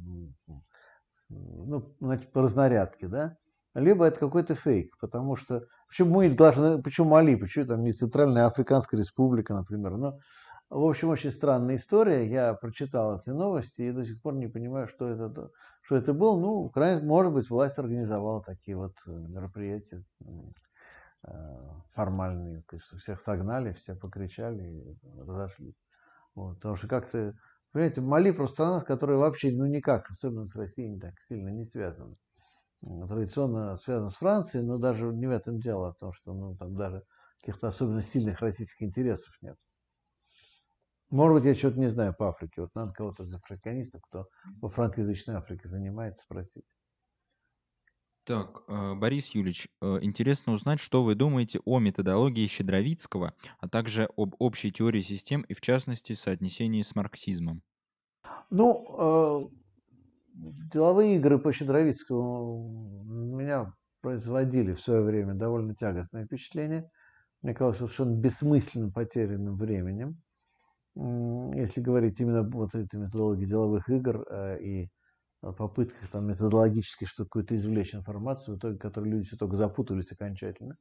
ну, 1.30 1.96
значит, 2.00 2.32
по 2.32 2.42
разнарядке, 2.42 3.08
да? 3.08 3.38
Либо 3.76 4.06
это 4.06 4.20
какой-то 4.20 4.56
фейк, 4.56 4.98
потому 5.00 5.36
что... 5.36 5.64
Почему 5.88 6.16
мы 6.16 6.30
должны... 6.30 6.82
Почему 6.82 7.10
Мали? 7.10 7.36
Почему 7.36 7.66
там 7.66 7.82
не 7.82 7.94
Центральная 7.94 8.46
Африканская 8.46 9.00
Республика, 9.00 9.54
например? 9.54 9.98
Ну, 9.98 10.20
в 10.70 10.84
общем, 10.86 11.10
очень 11.10 11.32
странная 11.32 11.78
история. 11.78 12.28
Я 12.28 12.54
прочитал 12.54 13.18
эти 13.18 13.30
новости 13.30 13.82
и 13.82 13.92
до 13.92 14.06
сих 14.06 14.22
пор 14.22 14.36
не 14.36 14.48
понимаю, 14.48 14.88
что 14.88 15.08
это, 15.08 15.50
что 15.82 15.96
это 15.96 16.14
было. 16.14 16.40
Ну, 16.40 16.72
может 17.04 17.34
быть, 17.34 17.50
власть 17.50 17.80
организовала 17.80 18.44
такие 18.44 18.78
вот 18.78 18.94
мероприятия 19.08 20.04
э, 21.24 21.32
формальные. 21.92 22.64
Есть 22.72 22.86
всех 23.02 23.20
согнали, 23.20 23.74
все 23.74 23.96
покричали 23.96 24.64
и 24.64 24.98
разошлись. 25.20 25.84
Вот, 26.36 26.58
потому 26.58 26.76
что 26.76 26.88
как-то, 26.88 27.34
понимаете, 27.72 28.02
Мали 28.02 28.32
просто 28.32 28.54
страна, 28.54 28.82
которая 28.82 29.18
вообще, 29.18 29.52
ну 29.52 29.66
никак, 29.66 30.12
особенно 30.12 30.48
с 30.48 30.56
Россией, 30.56 30.90
не 30.90 31.00
так 31.00 31.14
сильно 31.28 31.50
не 31.50 31.64
связана. 31.64 32.16
Традиционно 32.82 33.76
связана 33.78 34.12
с 34.12 34.18
Францией, 34.18 34.66
но 34.66 34.78
даже 34.78 35.08
не 35.08 35.26
в 35.26 35.32
этом 35.32 35.60
дело, 35.60 35.90
а 35.90 35.94
в 35.94 35.98
том, 35.98 36.14
что 36.14 36.34
ну, 36.34 36.56
там 36.56 36.76
даже 36.76 37.04
каких-то 37.40 37.70
особенно 37.70 38.04
сильных 38.04 38.40
российских 38.42 38.86
интересов 38.86 39.34
нет. 39.42 39.58
Может 41.10 41.38
быть, 41.38 41.46
я 41.46 41.56
что-то 41.56 41.80
не 41.80 41.88
знаю 41.90 42.14
по 42.16 42.30
Африке. 42.30 42.62
Вот 42.62 42.76
надо 42.76 42.94
кого-то 42.94 43.24
из 43.24 43.34
африканистов, 43.34 44.02
кто 44.04 44.28
во 44.62 44.70
франкоязычной 44.70 45.36
Африке 45.36 45.68
занимается, 45.68 46.24
спросить. 46.24 46.66
Так, 48.26 48.64
э, 48.68 48.94
Борис 48.94 49.30
Юрьевич, 49.30 49.70
э, 49.82 50.00
интересно 50.02 50.54
узнать, 50.54 50.80
что 50.80 51.04
вы 51.04 51.16
думаете 51.16 51.60
о 51.66 51.80
методологии 51.80 52.46
Щедровицкого, 52.48 53.34
а 53.60 53.68
также 53.68 54.08
об 54.18 54.36
общей 54.40 54.72
теории 54.72 55.02
систем 55.02 55.42
и, 55.42 55.54
в 55.54 55.62
частности, 55.62 56.14
соотнесении 56.14 56.84
с 56.84 56.96
марксизмом. 56.96 57.64
Ну, 58.50 59.50
э, 59.50 59.50
деловые 60.34 61.16
игры 61.18 61.40
по 61.40 61.52
Щедровицкому 61.52 63.04
меня 63.38 63.74
производили 64.02 64.74
в 64.74 64.80
свое 64.80 65.04
время 65.04 65.34
довольно 65.34 65.76
тягостное 65.76 66.26
впечатление. 66.26 66.90
Мне 67.42 67.54
казалось, 67.54 67.78
совершенно 67.78 68.16
бессмысленно 68.16 68.92
потерянным 68.92 69.58
временем. 69.58 70.22
Если 70.96 71.82
говорить 71.82 72.20
именно 72.20 72.44
вот 72.44 72.76
этой 72.76 73.00
методологии 73.00 73.46
деловых 73.46 73.90
игр 73.90 74.26
э, 74.30 74.62
и 74.62 74.90
попытках 75.42 76.10
там 76.10 76.28
методологически 76.28 77.06
что 77.06 77.24
какую-то 77.24 77.56
извлечь 77.56 77.96
информацию, 77.96 78.56
в 78.56 78.60
итоге 78.60 78.78
которой 78.78 79.10
люди 79.10 79.28
все 79.28 79.38
только 79.38 79.56
запутались 79.56 80.12
окончательно, 80.12 80.76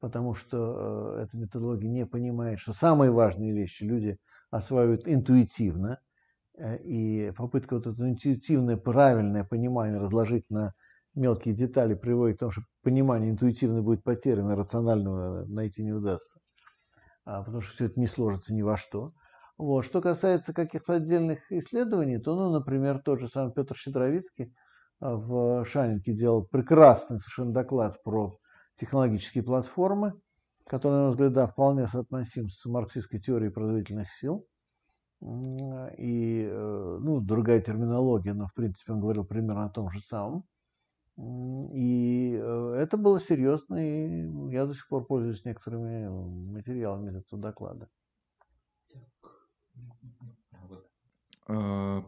потому 0.00 0.34
что 0.34 1.16
э, 1.16 1.22
эта 1.22 1.36
методология 1.38 1.88
не 1.88 2.06
понимает, 2.06 2.58
что 2.58 2.72
самые 2.72 3.10
важные 3.10 3.54
вещи 3.54 3.84
люди 3.84 4.18
осваивают 4.50 5.06
интуитивно, 5.06 6.00
э, 6.58 6.76
и 6.82 7.32
попытка 7.32 7.76
вот 7.76 7.86
это 7.86 8.02
интуитивное 8.02 8.76
правильное 8.76 9.44
понимание 9.44 9.98
разложить 9.98 10.48
на 10.50 10.72
мелкие 11.14 11.54
детали 11.54 11.94
приводит 11.94 12.36
к 12.36 12.40
тому, 12.40 12.52
что 12.52 12.62
понимание 12.82 13.30
интуитивно 13.30 13.82
будет 13.82 14.02
потеряно, 14.02 14.56
рационального 14.56 15.44
найти 15.46 15.84
не 15.84 15.92
удастся, 15.92 16.40
а, 17.24 17.42
потому 17.42 17.60
что 17.60 17.72
все 17.74 17.84
это 17.86 18.00
не 18.00 18.06
сложится 18.06 18.52
ни 18.54 18.62
во 18.62 18.76
что. 18.76 19.12
Вот. 19.62 19.84
Что 19.84 20.00
касается 20.00 20.52
каких-то 20.52 20.94
отдельных 20.94 21.38
исследований, 21.52 22.18
то, 22.18 22.34
ну, 22.34 22.50
например, 22.50 22.98
тот 22.98 23.20
же 23.20 23.28
самый 23.28 23.52
Петр 23.52 23.76
Щедровицкий 23.76 24.52
а, 24.98 25.14
в 25.14 25.64
Шанинке 25.64 26.12
делал 26.12 26.44
прекрасный 26.44 27.20
совершенно 27.20 27.52
доклад 27.52 28.02
про 28.02 28.36
технологические 28.74 29.44
платформы, 29.44 30.14
который, 30.66 30.94
на 30.94 31.02
мой 31.02 31.10
взгляд, 31.12 31.32
да, 31.34 31.46
вполне 31.46 31.86
соотносим 31.86 32.48
с 32.48 32.66
марксистской 32.66 33.20
теорией 33.20 33.52
производительных 33.52 34.10
сил. 34.10 34.44
И, 35.96 36.44
э, 36.50 36.98
ну, 37.00 37.20
другая 37.20 37.60
терминология, 37.60 38.34
но, 38.34 38.46
в 38.46 38.54
принципе, 38.54 38.94
он 38.94 39.00
говорил 39.00 39.24
примерно 39.24 39.66
о 39.66 39.70
том 39.70 39.90
же 39.90 40.00
самом. 40.00 40.42
И 41.72 42.36
э, 42.36 42.74
это 42.78 42.96
было 42.96 43.20
серьезно, 43.20 43.76
и 43.76 44.52
я 44.52 44.66
до 44.66 44.74
сих 44.74 44.88
пор 44.88 45.06
пользуюсь 45.06 45.44
некоторыми 45.44 46.08
материалами 46.50 47.10
из 47.10 47.16
этого 47.18 47.40
доклада. 47.40 47.88
Э, 51.48 52.02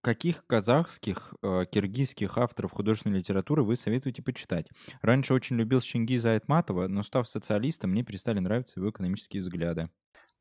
каких 0.00 0.46
казахских, 0.46 1.34
э, 1.42 1.64
киргизских 1.70 2.38
авторов 2.38 2.72
художественной 2.72 3.18
литературы 3.18 3.62
вы 3.64 3.76
советуете 3.76 4.22
почитать? 4.22 4.68
Раньше 5.02 5.34
очень 5.34 5.56
любил 5.56 5.80
Чингиза 5.80 6.32
Айтматова, 6.32 6.86
но 6.86 7.02
став 7.02 7.28
социалистом, 7.28 7.90
мне 7.90 8.04
перестали 8.04 8.38
нравиться 8.38 8.78
его 8.78 8.90
экономические 8.90 9.42
взгляды. 9.42 9.90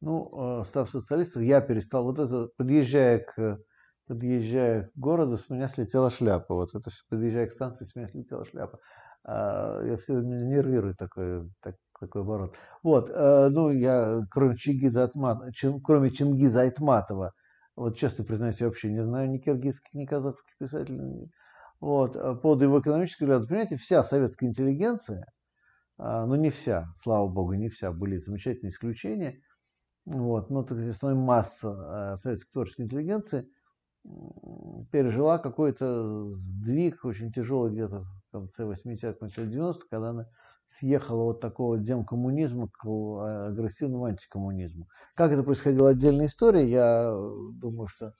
Ну, 0.01 0.63
став 0.65 0.89
социалистом, 0.89 1.41
я 1.41 1.61
перестал. 1.61 2.03
Вот 2.03 2.19
это, 2.19 2.49
подъезжая 2.57 3.19
к 3.19 3.59
подъезжая 4.07 4.83
к 4.83 4.91
городу, 4.95 5.37
с 5.37 5.49
меня 5.49 5.67
слетела 5.67 6.09
шляпа. 6.09 6.53
Вот 6.53 6.75
это 6.75 6.91
подъезжая 7.09 7.47
к 7.47 7.51
станции, 7.51 7.85
с 7.85 7.95
меня 7.95 8.07
слетела 8.07 8.45
шляпа. 8.45 8.79
А, 9.23 9.81
я 9.83 9.97
все 9.97 10.21
нервирую 10.21 10.95
такой, 10.95 11.49
так, 11.61 11.75
такой 11.99 12.21
оборот. 12.21 12.55
Вот, 12.83 13.09
а, 13.11 13.49
ну, 13.49 13.71
я, 13.71 14.21
кроме 14.29 14.57
Чингиза, 14.57 15.03
Айтмат, 15.03 15.53
чин, 15.55 15.81
кроме 15.81 16.11
Чингиза 16.11 16.61
Айтматова, 16.61 17.33
вот 17.75 17.97
честно 17.97 18.23
признаюсь, 18.23 18.59
я 18.61 18.67
вообще 18.67 18.91
не 18.91 19.03
знаю 19.03 19.29
ни 19.29 19.37
киргизских, 19.37 19.93
ни 19.93 20.05
казахских 20.05 20.57
писателей. 20.57 21.31
Вот, 21.79 22.15
а 22.15 22.35
под 22.35 22.61
его 22.61 22.79
экономический 22.79 23.25
взгляд, 23.25 23.47
понимаете, 23.47 23.77
вся 23.77 24.01
советская 24.03 24.49
интеллигенция, 24.49 25.25
а, 25.97 26.25
ну 26.25 26.35
не 26.35 26.49
вся, 26.49 26.87
слава 26.95 27.27
богу, 27.27 27.53
не 27.53 27.69
вся, 27.69 27.91
были 27.91 28.17
замечательные 28.17 28.71
исключения, 28.71 29.41
вот, 30.05 30.49
но 30.49 30.63
так 30.63 30.77
основная 30.77 31.21
масса 31.21 32.15
советской 32.17 32.51
творческой 32.51 32.81
интеллигенции– 32.83 33.49
пережила 34.91 35.37
какой-то 35.37 36.33
сдвиг 36.33 37.03
очень 37.05 37.31
тяжелый 37.31 37.71
где-то 37.71 38.01
в 38.01 38.31
конце 38.31 38.63
80-х, 38.63 39.17
начале 39.19 39.49
90-х, 39.49 39.85
когда 39.89 40.09
она 40.09 40.29
съехала 40.65 41.31
от 41.31 41.41
такого 41.41 41.77
демкоммунизма 41.77 42.69
к 42.69 42.85
а, 42.85 43.47
агрессивному 43.47 44.05
антикоммунизму. 44.05 44.87
Как 45.15 45.31
это 45.31 45.43
происходило, 45.43 45.89
отдельная 45.89 46.27
история. 46.27 46.67
Я 46.69 47.11
думаю, 47.53 47.87
что 47.87 48.13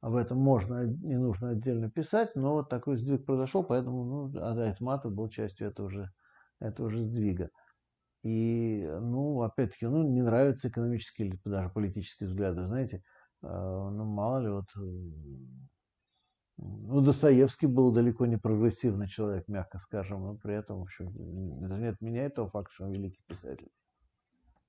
об 0.00 0.14
этом 0.14 0.38
можно 0.38 0.84
и 0.84 1.16
нужно 1.16 1.50
отдельно 1.50 1.90
писать, 1.90 2.36
но 2.36 2.52
вот 2.52 2.68
такой 2.68 2.96
сдвиг 2.96 3.24
произошел, 3.24 3.64
поэтому 3.64 4.30
ну, 4.32 4.62
Айтматов 4.62 5.12
был 5.12 5.28
частью 5.28 5.68
этого 5.68 5.90
же, 5.90 6.10
этого 6.60 6.90
же 6.90 7.00
сдвига. 7.00 7.50
И, 8.22 8.86
ну, 9.00 9.42
опять-таки, 9.42 9.86
ну, 9.86 10.02
не 10.02 10.22
нравятся 10.22 10.68
экономические 10.68 11.28
или 11.28 11.40
даже 11.44 11.70
политические 11.70 12.28
взгляды, 12.28 12.64
знаете, 12.66 13.02
а, 13.42 13.90
ну, 13.90 14.04
мало 14.04 14.38
ли, 14.40 14.48
вот, 14.48 14.66
ну, 16.58 17.00
Достоевский 17.00 17.66
был 17.66 17.92
далеко 17.92 18.26
не 18.26 18.38
прогрессивный 18.38 19.08
человек, 19.08 19.46
мягко 19.48 19.78
скажем, 19.78 20.22
но 20.22 20.36
при 20.36 20.54
этом, 20.54 20.78
в 20.78 20.82
общем, 20.82 21.08
это 21.62 21.76
не 21.76 21.86
отменяет 21.86 22.34
того 22.34 22.48
факта, 22.48 22.72
что 22.72 22.84
он 22.84 22.92
великий 22.92 23.22
писатель. 23.26 23.68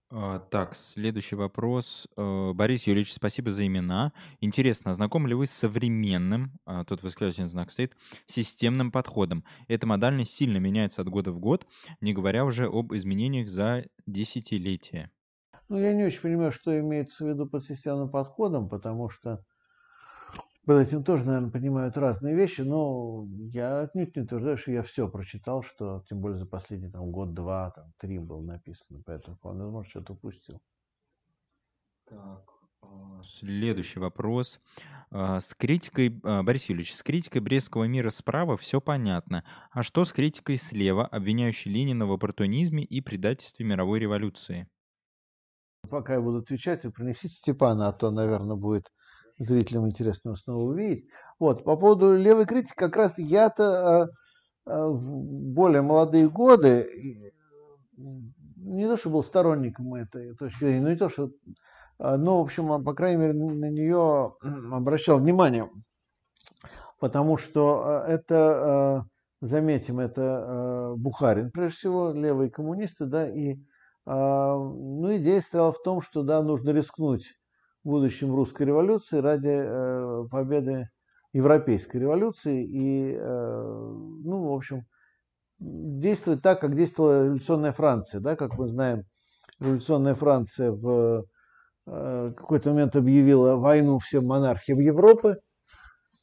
А, 0.10 0.40
так, 0.40 0.74
следующий 0.74 1.36
вопрос. 1.36 2.08
Э, 2.16 2.54
Борис 2.54 2.88
Юрьевич, 2.88 3.14
спасибо 3.14 3.52
за 3.52 3.68
имена. 3.68 4.14
Интересно, 4.40 4.94
знакомы 4.94 5.28
ли 5.28 5.36
вы 5.36 5.48
с 5.48 5.52
современным, 5.52 6.54
а, 6.66 6.86
тут 6.86 7.04
восклицательный 7.04 7.50
знак 7.50 7.72
стоит, 7.72 7.96
системным 8.26 8.92
подходом? 8.92 9.44
Эта 9.68 9.86
модальность 9.86 10.32
сильно 10.32 10.58
меняется 10.58 11.02
от 11.02 11.10
года 11.10 11.32
в 11.34 11.40
год, 11.40 11.68
не 12.00 12.14
говоря 12.14 12.46
уже 12.46 12.68
об 12.68 12.94
изменениях 12.94 13.50
за 13.50 13.84
десятилетия. 14.06 15.12
Ну, 15.68 15.78
я 15.78 15.94
не 15.94 16.06
очень 16.06 16.22
понимаю, 16.22 16.54
что 16.54 16.78
имеется 16.80 17.26
в 17.26 17.28
виду 17.28 17.46
под 17.46 17.66
системным 17.66 18.10
подходом, 18.10 18.70
потому 18.70 19.10
что 19.10 19.44
под 20.68 20.86
этим 20.86 21.02
тоже, 21.02 21.24
наверное, 21.24 21.50
понимают 21.50 21.96
разные 21.96 22.36
вещи, 22.36 22.60
но 22.60 23.26
я 23.54 23.80
отнюдь 23.80 24.18
не 24.18 24.24
утверждаю, 24.24 24.58
что 24.58 24.72
я 24.72 24.84
все 24.84 25.08
прочитал, 25.08 25.64
что 25.64 26.04
тем 26.10 26.20
более 26.20 26.40
за 26.40 26.46
последний 26.46 26.92
там, 26.92 27.10
год, 27.10 27.34
два, 27.34 27.72
там, 27.72 27.94
три 27.98 28.20
было 28.20 28.42
написано, 28.42 29.02
поэтому 29.06 29.38
вполне 29.38 29.64
возможно, 29.64 29.90
что-то 29.90 30.12
упустил. 30.12 30.62
Так, 32.10 32.50
а, 32.82 33.22
следующий 33.24 34.00
вопрос. 34.00 34.60
А, 35.10 35.40
с 35.40 35.56
критикой, 35.56 36.20
а, 36.26 36.44
Борис 36.44 36.66
Юрьевич, 36.66 36.94
с 36.94 37.02
критикой 37.02 37.40
Брестского 37.40 37.86
мира 37.86 38.10
справа 38.10 38.58
все 38.58 38.82
понятно. 38.82 39.46
А 39.72 39.84
что 39.84 40.04
с 40.04 40.12
критикой 40.12 40.58
слева, 40.58 41.08
обвиняющей 41.08 41.72
Ленина 41.72 42.06
в 42.06 42.12
оппортунизме 42.12 42.84
и 42.84 43.00
предательстве 43.00 43.66
мировой 43.66 44.02
революции? 44.02 44.68
Пока 45.90 46.16
я 46.16 46.22
буду 46.22 46.40
отвечать, 46.40 46.84
вы 46.84 46.92
принесите 46.92 47.34
Степана, 47.34 47.88
а 47.88 47.94
то, 47.94 48.12
наверное, 48.12 48.58
будет 48.58 48.92
зрителям 49.38 49.88
интересно 49.88 50.36
снова 50.36 50.64
увидеть. 50.64 51.06
Вот, 51.40 51.64
по 51.64 51.76
поводу 51.78 52.16
левой 52.16 52.46
критики, 52.46 52.76
как 52.76 52.96
раз 52.96 53.18
я-то 53.18 54.10
э, 54.66 54.72
э, 54.72 54.88
в 54.88 55.16
более 55.16 55.82
молодые 55.82 56.30
годы 56.30 56.88
не 57.96 58.86
то, 58.86 58.98
что 58.98 59.10
был 59.10 59.24
сторонником 59.24 59.94
этой 59.94 60.36
точки 60.36 60.60
зрения, 60.66 60.82
но 60.82 60.90
не 60.90 60.98
то, 60.98 61.10
что... 61.10 61.32
Э, 62.00 62.16
но, 62.18 62.40
в 62.40 62.44
общем, 62.44 62.84
по 62.84 62.94
крайней 62.94 63.18
мере, 63.18 63.34
на 63.34 63.70
нее 63.70 64.34
обращал 64.72 65.20
внимание, 65.20 65.70
потому 67.00 67.38
что 67.38 68.04
это, 68.08 69.06
заметим, 69.42 70.00
это 70.00 70.94
Бухарин, 70.98 71.52
прежде 71.52 71.78
всего, 71.78 72.12
левые 72.12 72.50
коммунисты, 72.50 73.06
да, 73.06 73.30
и 73.30 73.58
а, 74.10 74.56
ну, 74.56 75.18
идея 75.18 75.42
стояла 75.42 75.74
в 75.74 75.84
том, 75.84 76.02
что 76.02 76.24
да, 76.24 76.42
нужно 76.42 76.70
рискнуть 76.70 77.34
будущем 77.88 78.36
русской 78.36 78.64
революции 78.64 79.20
ради 79.20 79.56
э, 79.60 80.28
победы 80.30 80.90
европейской 81.34 81.98
революции 81.98 82.64
и, 82.64 83.14
э, 83.14 83.20
ну, 83.20 84.50
в 84.50 84.54
общем, 84.54 84.84
действовать 85.60 86.42
так, 86.42 86.62
как 86.62 86.76
действовала 86.76 87.24
революционная 87.24 87.72
Франция. 87.72 88.22
Да? 88.22 88.36
Как 88.36 88.58
мы 88.58 88.68
знаем, 88.68 89.04
революционная 89.60 90.16
Франция 90.16 90.72
в 90.72 91.26
э, 91.88 92.34
какой-то 92.36 92.72
момент 92.72 92.96
объявила 92.96 93.56
войну 93.56 94.00
всем 94.00 94.26
монархиям 94.26 94.80
Европы, 94.80 95.38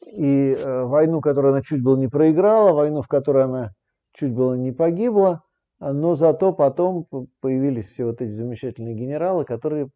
и 0.06 0.56
войну, 0.62 1.22
которую 1.22 1.54
она 1.54 1.62
чуть 1.62 1.82
было 1.82 1.96
не 1.96 2.08
проиграла, 2.08 2.74
войну, 2.74 3.00
в 3.00 3.08
которой 3.08 3.44
она 3.44 3.70
чуть 4.12 4.34
было 4.34 4.54
не 4.54 4.70
погибла– 4.70 5.42
но 5.80 6.14
зато 6.14 6.52
потом 6.52 7.06
появились 7.40 7.88
все 7.88 8.04
вот 8.06 8.22
эти 8.22 8.30
замечательные 8.30 8.94
генералы, 8.94 9.44
которые 9.44 9.88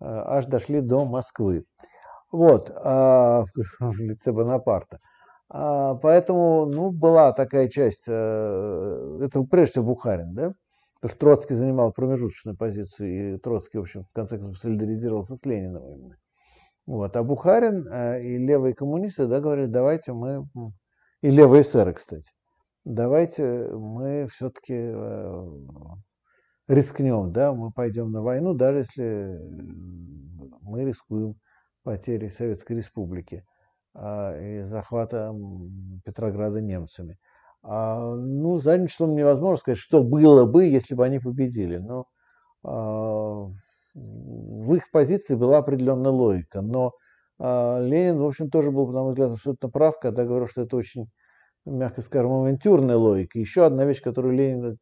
аж 0.00 0.46
дошли 0.46 0.80
до 0.80 1.04
Москвы. 1.04 1.64
Вот, 2.32 2.70
а, 2.84 3.44
в 3.80 3.98
лице 4.00 4.32
Бонапарта. 4.32 4.98
А, 5.50 5.94
поэтому, 5.96 6.66
ну, 6.66 6.90
была 6.90 7.32
такая 7.32 7.68
часть, 7.68 8.04
э, 8.06 9.18
это 9.22 9.42
прежде 9.44 9.72
всего 9.72 9.86
Бухарин, 9.86 10.34
да, 10.34 10.52
потому 10.96 11.10
что 11.10 11.18
Троцкий 11.18 11.54
занимал 11.54 11.92
промежуточную 11.92 12.56
позицию, 12.56 13.36
и 13.36 13.38
Троцкий, 13.38 13.78
в 13.78 13.82
общем, 13.82 14.02
в 14.02 14.12
конце 14.12 14.36
концов, 14.36 14.58
солидаризировался 14.58 15.36
с 15.36 15.46
Лениным 15.46 15.82
именно. 15.88 16.16
Вот, 16.86 17.16
а 17.16 17.22
Бухарин 17.22 17.86
э, 17.88 18.22
и 18.22 18.38
левые 18.38 18.74
коммунисты, 18.74 19.26
да, 19.26 19.40
говорили, 19.40 19.66
давайте 19.66 20.12
мы, 20.12 20.46
и 21.22 21.30
левые 21.30 21.62
эсеры, 21.62 21.94
кстати, 21.94 22.30
давайте 22.84 23.70
мы 23.72 24.26
все-таки 24.30 24.74
э, 24.74 25.44
рискнем, 26.68 27.32
да, 27.32 27.52
мы 27.52 27.72
пойдем 27.72 28.10
на 28.10 28.22
войну, 28.22 28.54
даже 28.54 28.78
если 28.80 29.38
мы 30.62 30.84
рискуем 30.84 31.34
потерей 31.82 32.28
Советской 32.28 32.74
Республики 32.74 33.44
а, 33.94 34.38
и 34.38 34.60
захватом 34.60 36.00
Петрограда 36.04 36.60
немцами. 36.60 37.18
А, 37.62 38.14
ну, 38.14 38.60
задним 38.60 38.88
числом 38.88 39.14
невозможно 39.14 39.56
сказать, 39.56 39.78
что 39.78 40.02
было 40.02 40.44
бы, 40.44 40.66
если 40.66 40.94
бы 40.94 41.04
они 41.04 41.18
победили. 41.18 41.78
Но 41.78 42.04
а, 42.62 43.46
в 43.94 44.74
их 44.74 44.90
позиции 44.92 45.34
была 45.34 45.58
определенная 45.58 46.12
логика, 46.12 46.60
но 46.60 46.92
а, 47.38 47.80
Ленин, 47.80 48.18
в 48.18 48.26
общем, 48.26 48.50
тоже 48.50 48.70
был, 48.70 48.88
на 48.92 49.02
мой 49.02 49.10
взгляд, 49.10 49.32
абсолютно 49.32 49.70
прав, 49.70 49.98
когда 49.98 50.24
говорил, 50.24 50.48
что 50.48 50.62
это 50.62 50.76
очень, 50.76 51.06
мягко 51.64 52.02
скажем, 52.02 52.32
авантюрная 52.32 52.96
логика. 52.96 53.38
Еще 53.38 53.64
одна 53.64 53.84
вещь, 53.84 54.02
которую 54.02 54.34
Ленин, 54.34 54.78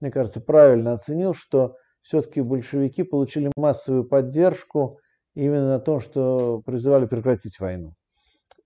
мне 0.00 0.10
кажется, 0.10 0.40
правильно 0.40 0.92
оценил, 0.92 1.34
что 1.34 1.76
все-таки 2.02 2.40
большевики 2.40 3.02
получили 3.02 3.50
массовую 3.56 4.04
поддержку 4.04 4.98
именно 5.34 5.68
на 5.68 5.78
том, 5.78 6.00
что 6.00 6.62
призывали 6.64 7.06
прекратить 7.06 7.58
войну. 7.60 7.94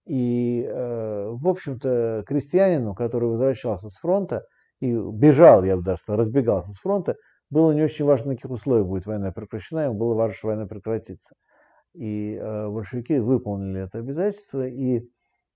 И, 0.07 0.65
э, 0.65 1.29
в 1.31 1.49
общем-то, 1.49 2.25
крестьянину, 2.27 2.95
который 2.95 3.29
возвращался 3.29 3.89
с 3.89 3.97
фронта 3.97 4.45
и 4.81 4.95
бежал, 4.95 5.65
я 5.65 5.77
бы 5.77 5.83
даже 5.83 5.99
сказал, 5.99 6.21
разбегался 6.21 6.73
с 6.73 6.79
фронта, 6.79 7.17
было 7.51 7.73
не 7.73 7.83
очень 7.83 8.05
важно, 8.05 8.31
на 8.31 8.37
каких 8.37 8.51
условиях 8.51 8.87
будет 8.87 9.07
война 9.07 9.33
прекращена, 9.33 9.85
ему 9.85 9.95
было 9.95 10.15
важно, 10.15 10.35
что 10.35 10.49
война 10.49 10.67
прекратится. 10.67 11.35
И 11.95 12.37
э, 12.37 12.69
большевики 12.69 13.19
выполнили 13.19 13.83
это 13.83 13.99
обязательство. 13.99 14.67
И 14.67 15.09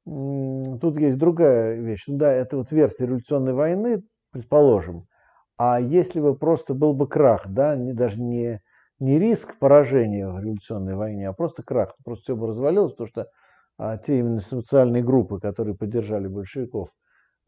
тут 0.05 0.98
есть 0.98 1.18
другая 1.18 1.80
вещь. 1.80 2.05
Ну 2.06 2.16
да, 2.16 2.32
это 2.32 2.56
вот 2.56 2.70
версия 2.72 3.06
революционной 3.06 3.52
войны, 3.52 4.02
предположим. 4.30 5.06
А 5.59 5.80
если 5.80 6.20
бы 6.20 6.36
просто 6.36 6.74
был 6.74 6.94
бы 6.94 7.09
крах, 7.09 7.48
да, 7.48 7.76
не, 7.76 7.93
даже 7.93 8.20
не, 8.20 8.62
не 9.01 9.18
риск 9.18 9.59
поражения 9.59 10.28
в 10.28 10.39
революционной 10.40 10.94
войне, 10.94 11.28
а 11.28 11.32
просто 11.32 11.62
крах, 11.62 11.97
просто 12.05 12.22
все 12.24 12.36
бы 12.36 12.47
развалилось, 12.47 12.93
потому 12.93 13.09
что 13.09 13.26
а, 13.76 13.98
те 13.98 14.20
именно 14.20 14.40
социальные 14.40 15.02
группы, 15.02 15.40
которые 15.40 15.76
поддержали 15.76 16.28
большевиков, 16.28 16.90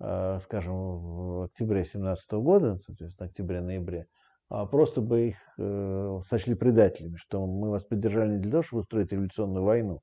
а, 0.01 0.41
скажем, 0.41 0.75
в 0.75 1.43
октябре 1.45 1.85
17 1.85 2.41
года, 2.41 2.79
соответственно, 2.87 3.29
октябре-ноябре, 3.29 4.07
а 4.49 4.67
просто 4.67 5.01
бы 5.01 5.29
их 5.29 5.37
э, 5.59 6.19
сочли 6.27 6.55
предателями, 6.57 7.15
что 7.17 7.47
мы 7.47 7.71
вас 7.71 7.85
поддержали 7.85 8.33
не 8.33 8.39
для 8.41 8.51
того, 8.51 8.63
чтобы 8.65 8.81
устроить 8.81 9.13
революционную 9.13 9.65
войну, 9.65 10.01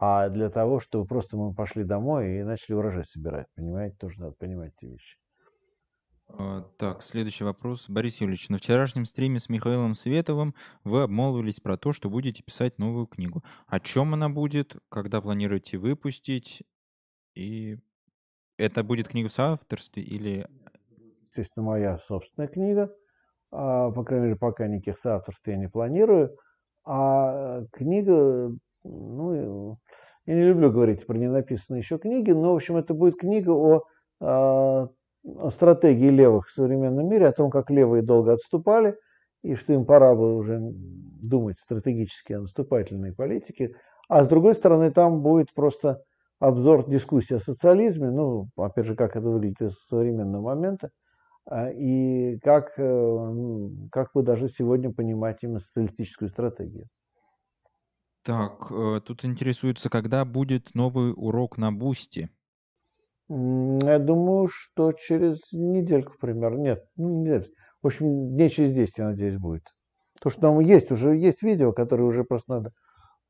а 0.00 0.30
для 0.30 0.50
того, 0.50 0.80
чтобы 0.80 1.06
просто 1.06 1.36
мы 1.36 1.54
пошли 1.54 1.84
домой 1.84 2.36
и 2.36 2.42
начали 2.42 2.74
урожай 2.76 3.04
собирать. 3.04 3.46
Понимаете, 3.54 3.96
тоже 3.98 4.20
надо 4.20 4.34
понимать 4.38 4.72
эти 4.78 4.86
вещи. 4.92 5.21
А, 6.38 6.62
так, 6.78 7.02
следующий 7.02 7.44
вопрос. 7.44 7.88
Борис 7.88 8.20
Юрьевич, 8.20 8.48
на 8.48 8.58
вчерашнем 8.58 9.04
стриме 9.04 9.38
с 9.38 9.48
Михаилом 9.48 9.94
Световым 9.94 10.54
вы 10.82 11.02
обмолвились 11.02 11.60
про 11.60 11.76
то, 11.76 11.92
что 11.92 12.08
будете 12.08 12.42
писать 12.42 12.78
новую 12.78 13.06
книгу. 13.06 13.42
О 13.66 13.80
чем 13.80 14.14
она 14.14 14.28
будет, 14.28 14.76
когда 14.88 15.20
планируете 15.20 15.78
выпустить, 15.78 16.62
и 17.34 17.78
это 18.56 18.82
будет 18.82 19.08
книга 19.08 19.28
в 19.28 19.32
соавторстве 19.32 20.02
или... 20.02 20.48
Естественно, 21.28 21.66
моя 21.66 21.98
собственная 21.98 22.48
книга. 22.48 22.94
А, 23.50 23.90
по 23.90 24.04
крайней 24.04 24.26
мере, 24.26 24.38
пока 24.38 24.66
никаких 24.66 24.98
соавторств 24.98 25.46
я 25.46 25.56
не 25.56 25.68
планирую. 25.68 26.36
А 26.84 27.62
книга, 27.72 28.50
ну, 28.84 29.78
я 30.24 30.34
не 30.34 30.42
люблю 30.44 30.70
говорить 30.70 31.06
про 31.06 31.16
ненаписанные 31.16 31.80
еще 31.80 31.98
книги, 31.98 32.30
но, 32.30 32.52
в 32.52 32.56
общем, 32.56 32.76
это 32.76 32.94
будет 32.94 33.16
книга 33.16 33.50
о, 33.50 33.82
а, 34.20 34.84
о 34.84 34.88
стратегии 35.50 36.08
левых 36.08 36.46
в 36.46 36.52
современном 36.52 37.08
мире, 37.08 37.26
о 37.26 37.32
том, 37.32 37.50
как 37.50 37.70
левые 37.70 38.02
долго 38.02 38.32
отступали, 38.32 38.96
и 39.42 39.54
что 39.54 39.72
им 39.72 39.84
пора 39.84 40.14
бы 40.14 40.34
уже 40.34 40.58
думать 40.60 41.58
стратегически 41.58 42.34
о 42.34 42.40
наступательной 42.40 43.12
политике. 43.14 43.74
А 44.08 44.24
с 44.24 44.28
другой 44.28 44.54
стороны, 44.54 44.90
там 44.90 45.22
будет 45.22 45.52
просто 45.54 46.02
обзор 46.38 46.88
дискуссии 46.88 47.34
о 47.34 47.40
социализме, 47.40 48.10
ну, 48.10 48.48
опять 48.56 48.86
же, 48.86 48.96
как 48.96 49.16
это 49.16 49.28
выглядит 49.28 49.60
из 49.60 49.74
современного 49.86 50.42
момента, 50.54 50.90
а, 51.46 51.70
и 51.70 52.38
как, 52.40 52.78
э, 52.78 53.68
как 53.90 54.14
вы 54.14 54.22
даже 54.22 54.48
сегодня 54.48 54.92
понимать 54.92 55.42
именно 55.42 55.60
социалистическую 55.60 56.28
стратегию. 56.28 56.88
Так, 58.24 58.70
э, 58.70 59.00
тут 59.04 59.24
интересуется, 59.24 59.90
когда 59.90 60.24
будет 60.24 60.74
новый 60.74 61.12
урок 61.14 61.58
на 61.58 61.72
Boosty? 61.72 62.30
Я 63.28 63.98
думаю, 63.98 64.48
что 64.48 64.92
через 64.92 65.40
недельку 65.52 66.14
примерно. 66.20 66.60
Нет, 66.60 66.84
ну, 66.96 67.22
нет. 67.22 67.46
В 67.82 67.86
общем, 67.86 68.34
дней 68.34 68.50
через 68.50 68.72
10, 68.72 68.98
я 68.98 69.06
надеюсь, 69.06 69.38
будет. 69.38 69.64
Потому 70.14 70.32
что 70.32 70.40
там 70.40 70.60
есть 70.60 70.90
уже 70.92 71.16
есть 71.16 71.42
видео, 71.42 71.72
которые 71.72 72.06
уже 72.06 72.24
просто 72.24 72.52
надо, 72.52 72.72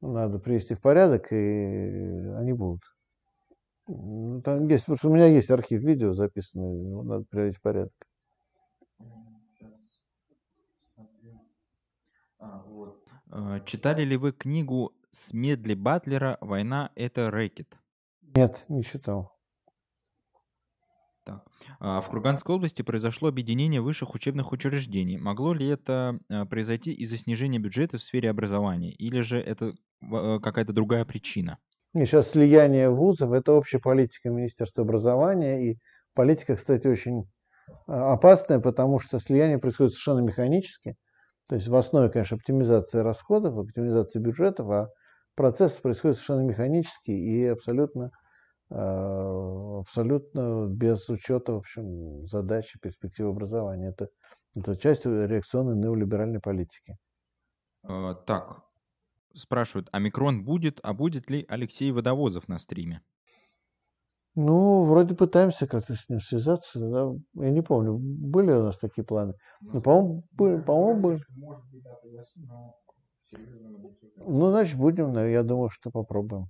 надо 0.01 0.39
привести 0.39 0.75
в 0.75 0.81
порядок, 0.81 1.33
и 1.33 1.37
они 2.37 2.53
будут. 2.53 2.83
Там 3.87 4.69
есть, 4.69 4.85
потому 4.85 4.97
что 4.97 5.09
у 5.09 5.15
меня 5.15 5.27
есть 5.27 5.51
архив 5.51 5.83
видео 5.83 6.13
записанный, 6.13 6.89
его 6.89 7.03
надо 7.03 7.25
приводить 7.29 7.57
в 7.57 7.63
порядок. 7.63 7.93
А. 12.39 12.65
Э, 13.31 13.61
читали 13.65 14.03
ли 14.03 14.17
вы 14.17 14.33
книгу 14.33 14.93
Смедли 15.11 15.75
Батлера 15.75 16.39
«Война– 16.41 16.91
это 16.97 17.31
рэкет»? 17.31 17.79
Нет, 18.35 18.65
не 18.69 18.83
читал. 18.83 19.32
Так. 21.25 21.45
А, 21.79 22.01
в 22.01 22.09
Курганской 22.09 22.57
области 22.57 22.83
произошло 22.83 23.29
объединение 23.29 23.81
высших 23.81 24.15
учебных 24.15 24.51
учреждений. 24.53 25.19
Могло 25.19 25.55
ли 25.55 25.69
это 25.69 26.19
э, 26.29 26.45
произойти 26.47 26.93
из-за 26.93 27.17
снижения 27.17 27.59
бюджета 27.59 27.99
в 27.99 28.03
сфере 28.03 28.29
образования? 28.29 28.93
Или 28.93 29.21
же 29.21 29.39
это 29.39 29.75
э, 30.03 30.39
какая-то 30.43 30.73
другая 30.73 31.05
причина? 31.05 31.59
Сейчас 31.95 32.31
слияние 32.31 32.91
вузов– 32.91 33.33
это 33.33 33.53
общая 33.53 33.79
политика 33.79 34.31
Министерства 34.31 34.83
образования. 34.83 35.71
И 35.71 35.79
политика, 36.15 36.57
кстати, 36.57 36.87
очень 36.89 37.25
а, 37.87 38.15
опасная, 38.15 38.61
потому 38.61 38.99
что 38.99 39.19
слияние 39.19 39.59
происходит 39.59 39.93
совершенно 39.93 40.21
механически. 40.21 40.97
То 41.49 41.57
есть 41.57 41.69
в 41.69 41.75
основе, 41.77 42.09
конечно, 42.09 42.37
оптимизация 42.37 43.03
расходов, 43.03 43.59
оптимизация 43.59 44.21
бюджетов, 44.21 44.71
а 44.71 44.89
процесс 45.35 45.73
происходит 45.73 46.17
совершенно 46.17 46.49
механически 46.49 47.11
и 47.11 47.47
абсолютно, 47.47 48.11
абсолютно 48.73 50.67
без 50.69 51.09
учета 51.09 51.53
в 51.53 51.59
общем, 51.59 52.27
задачи, 52.27 52.79
перспективы 52.81 53.31
образования. 53.31 53.91
Это, 53.91 54.09
это 54.57 54.77
часть 54.77 55.07
реакционной 55.07 55.77
неолиберальной 55.77 56.41
политики. 56.41 56.97
А, 57.85 58.15
так, 58.15 58.63
спрашивают, 59.35 59.89
а 59.93 59.99
микрон 59.99 60.45
будет, 60.45 60.81
а 60.83 60.95
будет 60.95 61.31
ли 61.31 61.45
Алексей 61.49 61.91
Водовозов 61.93 62.49
на 62.49 62.59
стриме? 62.59 63.03
Ну, 64.35 64.85
вроде 64.85 65.15
пытаемся 65.15 65.67
как-то 65.67 65.95
с 65.95 66.09
ним 66.09 66.21
связаться. 66.21 66.81
Да? 66.81 67.11
Я 67.35 67.51
не 67.51 67.63
помню, 67.63 67.99
были 67.99 68.51
у 68.53 68.63
нас 68.63 68.79
такие 68.79 69.05
планы. 69.05 69.35
Ну, 69.61 69.83
по-моему, 69.83 70.25
были, 70.33 70.61
по-моему, 70.63 71.01
были. 71.03 71.21
Ну, 74.17 74.51
значит, 74.51 74.79
будем, 74.79 75.13
я 75.13 75.43
думаю, 75.43 75.69
что 75.69 75.91
попробуем. 75.91 76.47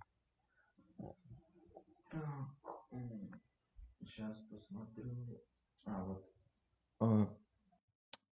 Сейчас 4.01 4.43
посмотрю. 4.51 5.05
А, 5.87 6.05
вот. 6.05 6.25
Э, 7.01 7.27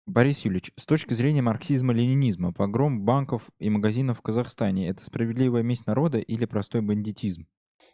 Борис 0.06 0.44
Юрьевич, 0.44 0.72
с 0.76 0.84
точки 0.86 1.14
зрения 1.14 1.40
марксизма-ленинизма, 1.40 2.52
погром 2.52 3.04
банков 3.04 3.50
и 3.58 3.70
магазинов 3.70 4.18
в 4.18 4.22
Казахстане– 4.22 4.88
это 4.90 5.02
справедливая 5.04 5.62
месть 5.62 5.86
народа 5.86 6.18
или 6.18 6.44
простой 6.44 6.82
бандитизм? 6.82 7.46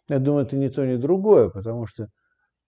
Я 0.08 0.18
думаю, 0.18 0.46
это 0.46 0.56
не 0.56 0.68
то, 0.68 0.84
ни 0.84 0.96
другое, 0.96 1.50
потому 1.50 1.86
что 1.86 2.08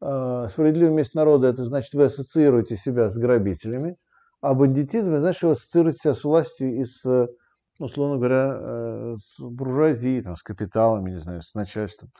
э, 0.00 0.46
справедливая 0.50 0.94
месть 0.94 1.14
народа– 1.14 1.48
это 1.48 1.64
значит, 1.64 1.94
вы 1.94 2.04
ассоциируете 2.04 2.76
себя 2.76 3.08
с 3.08 3.16
грабителями, 3.16 3.96
а 4.40 4.54
бандитизм– 4.54 5.16
значит, 5.18 5.42
вы 5.42 5.50
ассоциируете 5.50 5.98
себя 5.98 6.14
с 6.14 6.24
властью 6.24 6.80
и 6.80 6.84
с, 6.84 7.04
условно 7.78 8.16
говоря, 8.16 8.54
э, 8.54 9.14
с 9.18 9.38
буржуазией, 9.40 10.22
там, 10.22 10.36
с 10.36 10.42
капиталами, 10.42 11.10
не 11.12 11.20
знаю, 11.20 11.42
с 11.42 11.54
начальством. 11.54 12.10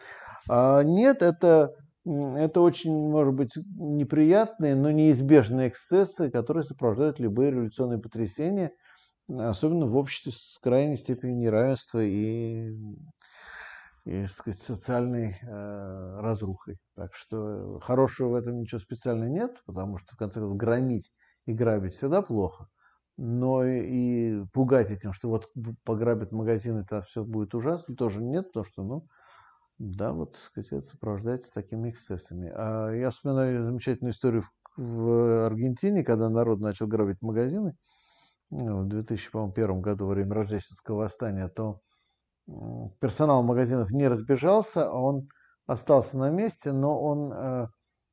А 0.49 0.83
нет, 0.83 1.23
это 1.23 1.73
это 2.07 2.63
очень, 2.63 2.93
может 2.93 3.35
быть, 3.35 3.53
неприятные, 3.77 4.75
но 4.75 4.91
неизбежные 4.91 5.69
эксцессы, 5.69 6.31
которые 6.31 6.63
сопровождают 6.65 7.19
любые 7.19 7.51
революционные 7.51 7.99
потрясения, 7.99 8.73
особенно 9.31 9.87
в 9.87 9.97
обществе 9.97 10.33
с 10.33 10.59
крайней 10.63 10.97
степенью 10.97 11.37
неравенства 11.37 12.03
и, 12.03 12.71
и 14.05 14.25
сказать, 14.27 14.61
социальной 14.61 15.37
э, 15.43 16.21
разрухой. 16.21 16.79
Так 16.95 17.15
что 17.15 17.79
хорошего 17.81 18.31
в 18.31 18.35
этом 18.35 18.61
ничего 18.61 18.79
специально 18.81 19.25
нет, 19.25 19.63
потому 19.67 19.99
что, 19.99 20.15
в 20.15 20.19
конце 20.19 20.41
концов, 20.41 20.57
громить 20.57 21.13
и 21.47 21.53
грабить 21.53 21.95
всегда 21.95 22.23
плохо. 22.23 22.69
Но 23.21 23.65
и 23.65 24.45
пугать 24.53 24.93
этим, 24.93 25.13
что 25.13 25.29
вот 25.29 25.51
пограбят 25.85 26.31
магазин, 26.31 26.79
это 26.79 27.03
все 27.03 27.25
будет 27.25 27.53
ужасно, 27.53 27.97
тоже 27.97 28.23
нет, 28.23 28.47
потому 28.47 28.65
что, 28.65 28.83
ну, 28.85 29.09
да, 29.79 30.13
вот, 30.13 30.37
сказать, 30.37 30.71
это 30.71 30.87
сопровождается 30.87 31.53
такими 31.53 31.91
эксцессами. 31.91 32.53
А 32.55 32.91
я 32.93 33.11
вспоминаю 33.11 33.65
замечательную 33.65 34.13
историю 34.13 34.43
в, 34.43 34.83
в 34.83 35.47
Аргентине, 35.47 36.05
когда 36.05 36.31
народ 36.31 36.61
начал 36.61 36.87
грабить 36.87 37.21
магазины 37.21 37.75
ну, 38.53 38.85
в 38.85 38.89
2001 38.89 39.81
году 39.81 40.07
во 40.07 40.15
время 40.15 40.35
рождественского 40.35 40.99
восстания, 40.99 41.49
то 41.49 41.81
персонал 43.01 43.43
магазинов 43.43 43.91
не 43.91 44.09
разбежался, 44.09 44.91
он 44.91 45.27
остался 45.67 46.17
на 46.19 46.31
месте, 46.31 46.73
но 46.73 47.01
он 47.01 47.33
э, 47.33 47.67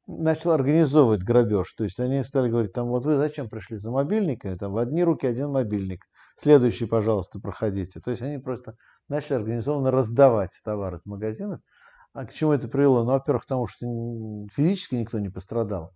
начал 0.07 0.51
организовывать 0.51 1.23
грабеж. 1.23 1.73
То 1.73 1.83
есть 1.83 1.99
они 1.99 2.23
стали 2.23 2.49
говорить, 2.49 2.73
там, 2.73 2.87
вот 2.87 3.05
вы 3.05 3.15
зачем 3.17 3.49
пришли 3.49 3.77
за 3.77 3.91
мобильниками? 3.91 4.55
Там 4.55 4.73
в 4.73 4.77
одни 4.77 5.03
руки 5.03 5.25
один 5.25 5.51
мобильник. 5.51 6.05
Следующий, 6.35 6.85
пожалуйста, 6.85 7.39
проходите. 7.39 7.99
То 7.99 8.11
есть 8.11 8.21
они 8.21 8.37
просто 8.37 8.75
начали 9.07 9.35
организованно 9.35 9.91
раздавать 9.91 10.51
товары 10.63 10.97
из 10.97 11.05
магазинов. 11.05 11.61
А 12.13 12.25
к 12.25 12.33
чему 12.33 12.53
это 12.53 12.67
привело? 12.67 13.03
Ну, 13.03 13.11
во-первых, 13.11 13.43
к 13.43 13.47
тому, 13.47 13.67
что 13.67 13.85
физически 14.53 14.95
никто 14.95 15.19
не 15.19 15.29
пострадал. 15.29 15.91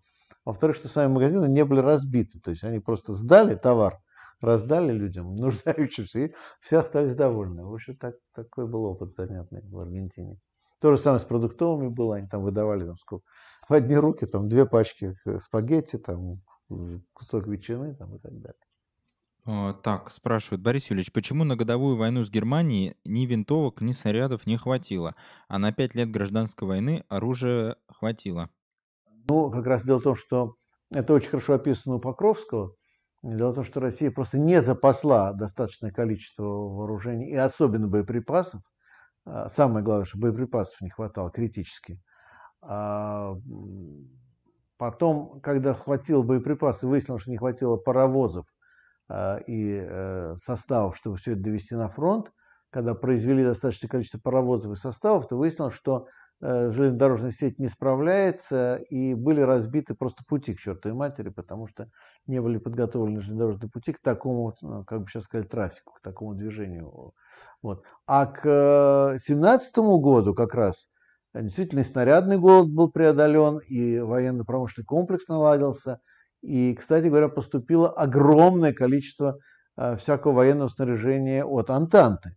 Во-вторых, 0.46 0.76
что 0.76 0.88
сами 0.88 1.12
магазины 1.12 1.46
не 1.46 1.64
были 1.64 1.80
разбиты. 1.80 2.40
То 2.40 2.52
есть 2.52 2.64
они 2.64 2.80
просто 2.80 3.14
сдали 3.14 3.56
товар, 3.56 4.00
раздали 4.42 4.92
людям, 4.92 5.36
нуждающимся, 5.36 6.20
и 6.20 6.34
все 6.60 6.80
остались 6.80 7.16
довольны. 7.16 7.66
В 7.66 7.74
общем, 7.74 7.96
так, 7.96 8.16
такой 8.34 8.68
был 8.68 8.84
опыт 8.86 9.14
занятный 9.14 9.62
в 9.64 9.80
Аргентине. 9.80 10.40
То 10.80 10.92
же 10.92 10.98
самое 10.98 11.20
с 11.20 11.26
продуктовыми 11.26 11.90
было, 11.90 12.16
они 12.16 12.28
там 12.28 12.42
выдавали 12.42 12.86
там, 12.86 12.98
сколько, 12.98 13.26
в 13.68 13.74
одни 13.74 13.96
руки 13.96 14.26
там 14.26 14.48
две 14.48 14.66
пачки 14.66 15.14
спагетти, 15.38 15.98
там 15.98 16.42
кусок 17.14 17.48
ветчины 17.48 17.96
там, 17.96 18.16
и 18.16 18.20
так 18.20 18.34
далее. 18.40 18.60
Так, 19.82 20.12
спрашивают, 20.12 20.62
Борис 20.62 20.90
Юрьевич, 20.90 21.12
почему 21.12 21.44
на 21.44 21.56
годовую 21.56 21.98
войну 21.98 22.24
с 22.24 22.30
Германией 22.30 22.96
ни 23.04 23.26
винтовок, 23.26 23.82
ни 23.82 23.94
снарядов 23.94 24.46
не 24.46 24.58
хватило, 24.58 25.16
а 25.48 25.58
на 25.58 25.72
пять 25.72 25.96
лет 25.96 26.12
гражданской 26.12 26.68
войны 26.68 27.04
оружия 27.10 27.78
хватило? 27.88 28.50
Ну, 29.28 29.50
как 29.50 29.66
раз 29.66 29.84
дело 29.84 30.00
в 30.00 30.04
том, 30.04 30.16
что 30.16 30.56
это 30.94 31.14
очень 31.14 31.30
хорошо 31.30 31.54
описано 31.54 31.96
у 31.96 32.00
Покровского. 32.00 32.76
Дело 33.24 33.52
в 33.52 33.56
том, 33.56 33.64
что 33.64 33.80
Россия 33.80 34.12
просто 34.12 34.38
не 34.38 34.62
запасла 34.62 35.34
достаточное 35.34 35.92
количество 35.92 36.44
вооружений 36.44 37.30
и 37.30 37.36
особенно 37.36 37.88
боеприпасов. 37.88 38.62
А, 39.30 39.50
самое 39.50 39.84
главное, 39.84 40.06
что 40.06 40.18
боеприпасов 40.18 40.82
не 40.82 40.90
хватало 40.90 41.30
критически. 41.30 42.02
А, 42.62 43.36
потом, 44.78 45.40
когда 45.42 45.74
хватило 45.74 46.24
боеприпасов, 46.24 46.90
выяснилось, 46.90 47.22
что 47.22 47.32
не 47.32 47.38
хватило 47.38 47.78
паровозов 47.78 48.46
а, 49.08 49.38
и 49.48 49.80
э, 49.82 50.36
составов, 50.36 50.98
чтобы 50.98 51.18
все 51.18 51.34
это 51.34 51.42
довести 51.42 51.76
на 51.76 51.90
фронт. 51.90 52.32
Когда 52.72 52.94
произвели 52.94 53.44
достаточное 53.44 53.90
количество 53.90 54.20
паровозов 54.20 54.74
и 54.74 54.76
составов, 54.76 55.28
то 55.28 55.38
выяснилось, 55.38 55.74
что 55.74 56.08
железнодорожная 56.42 57.32
сеть 57.32 57.60
не 57.60 57.68
справляется, 57.68 58.76
и 58.90 59.14
были 59.14 59.42
разбиты 59.42 59.94
просто 59.94 60.24
пути 60.26 60.54
к 60.54 60.60
чертовой 60.60 60.98
матери, 60.98 61.30
потому 61.30 61.68
что 61.68 61.90
не 62.28 62.42
были 62.42 62.58
подготовлены 62.58 63.20
железнодорожные 63.20 63.70
пути 63.70 63.94
к 63.94 64.00
такому, 64.00 64.54
ну, 64.62 64.86
как 64.86 65.02
бы 65.02 65.08
сейчас 65.08 65.24
сказать, 65.24 65.50
трафику, 65.50 65.94
к 65.94 66.02
такому 66.02 66.36
движению. 66.36 67.14
Вот. 67.62 67.84
А 68.08 68.26
к 68.26 69.12
2017 69.12 69.78
году 70.02 70.34
как 70.34 70.54
раз 70.56 70.90
действительно 71.34 71.82
и 71.82 71.84
снарядный 71.84 72.38
голод 72.38 72.70
был 72.70 72.92
преодолен, 72.92 73.60
и 73.60 74.00
военно-промышленный 74.00 74.86
комплекс 74.86 75.28
наладился, 75.28 76.00
и, 76.42 76.74
кстати 76.74 77.08
говоря, 77.08 77.28
поступило 77.28 77.90
огромное 77.90 78.74
количество 78.74 79.38
э, 79.78 79.98
всякого 79.98 80.34
военного 80.34 80.70
снаряжения 80.70 81.44
от 81.44 81.70
Антанты. 81.70 82.30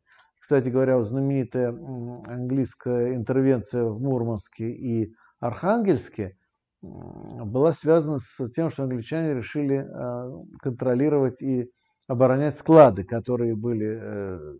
Кстати 0.52 0.68
говоря, 0.68 1.02
знаменитая 1.02 1.70
английская 1.70 3.14
интервенция 3.14 3.84
в 3.84 4.02
Мурманске 4.02 4.68
и 4.68 5.10
Архангельске 5.40 6.36
была 6.82 7.72
связана 7.72 8.18
с 8.18 8.50
тем, 8.50 8.68
что 8.68 8.82
англичане 8.82 9.32
решили 9.32 9.76
а, 9.78 10.28
контролировать 10.60 11.40
и 11.40 11.70
оборонять 12.06 12.58
склады, 12.58 13.02
которые 13.04 13.56
были, 13.56 13.98
э, 13.98 14.58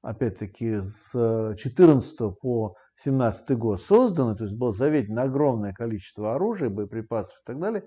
опять-таки, 0.00 0.76
с 0.80 1.54
14 1.58 2.38
по 2.40 2.76
17 2.96 3.50
год 3.58 3.82
созданы, 3.82 4.36
то 4.36 4.44
есть 4.44 4.56
было 4.56 4.72
заведено 4.72 5.24
огромное 5.24 5.74
количество 5.74 6.36
оружия, 6.36 6.70
боеприпасов 6.70 7.36
и 7.36 7.44
так 7.44 7.60
далее, 7.60 7.84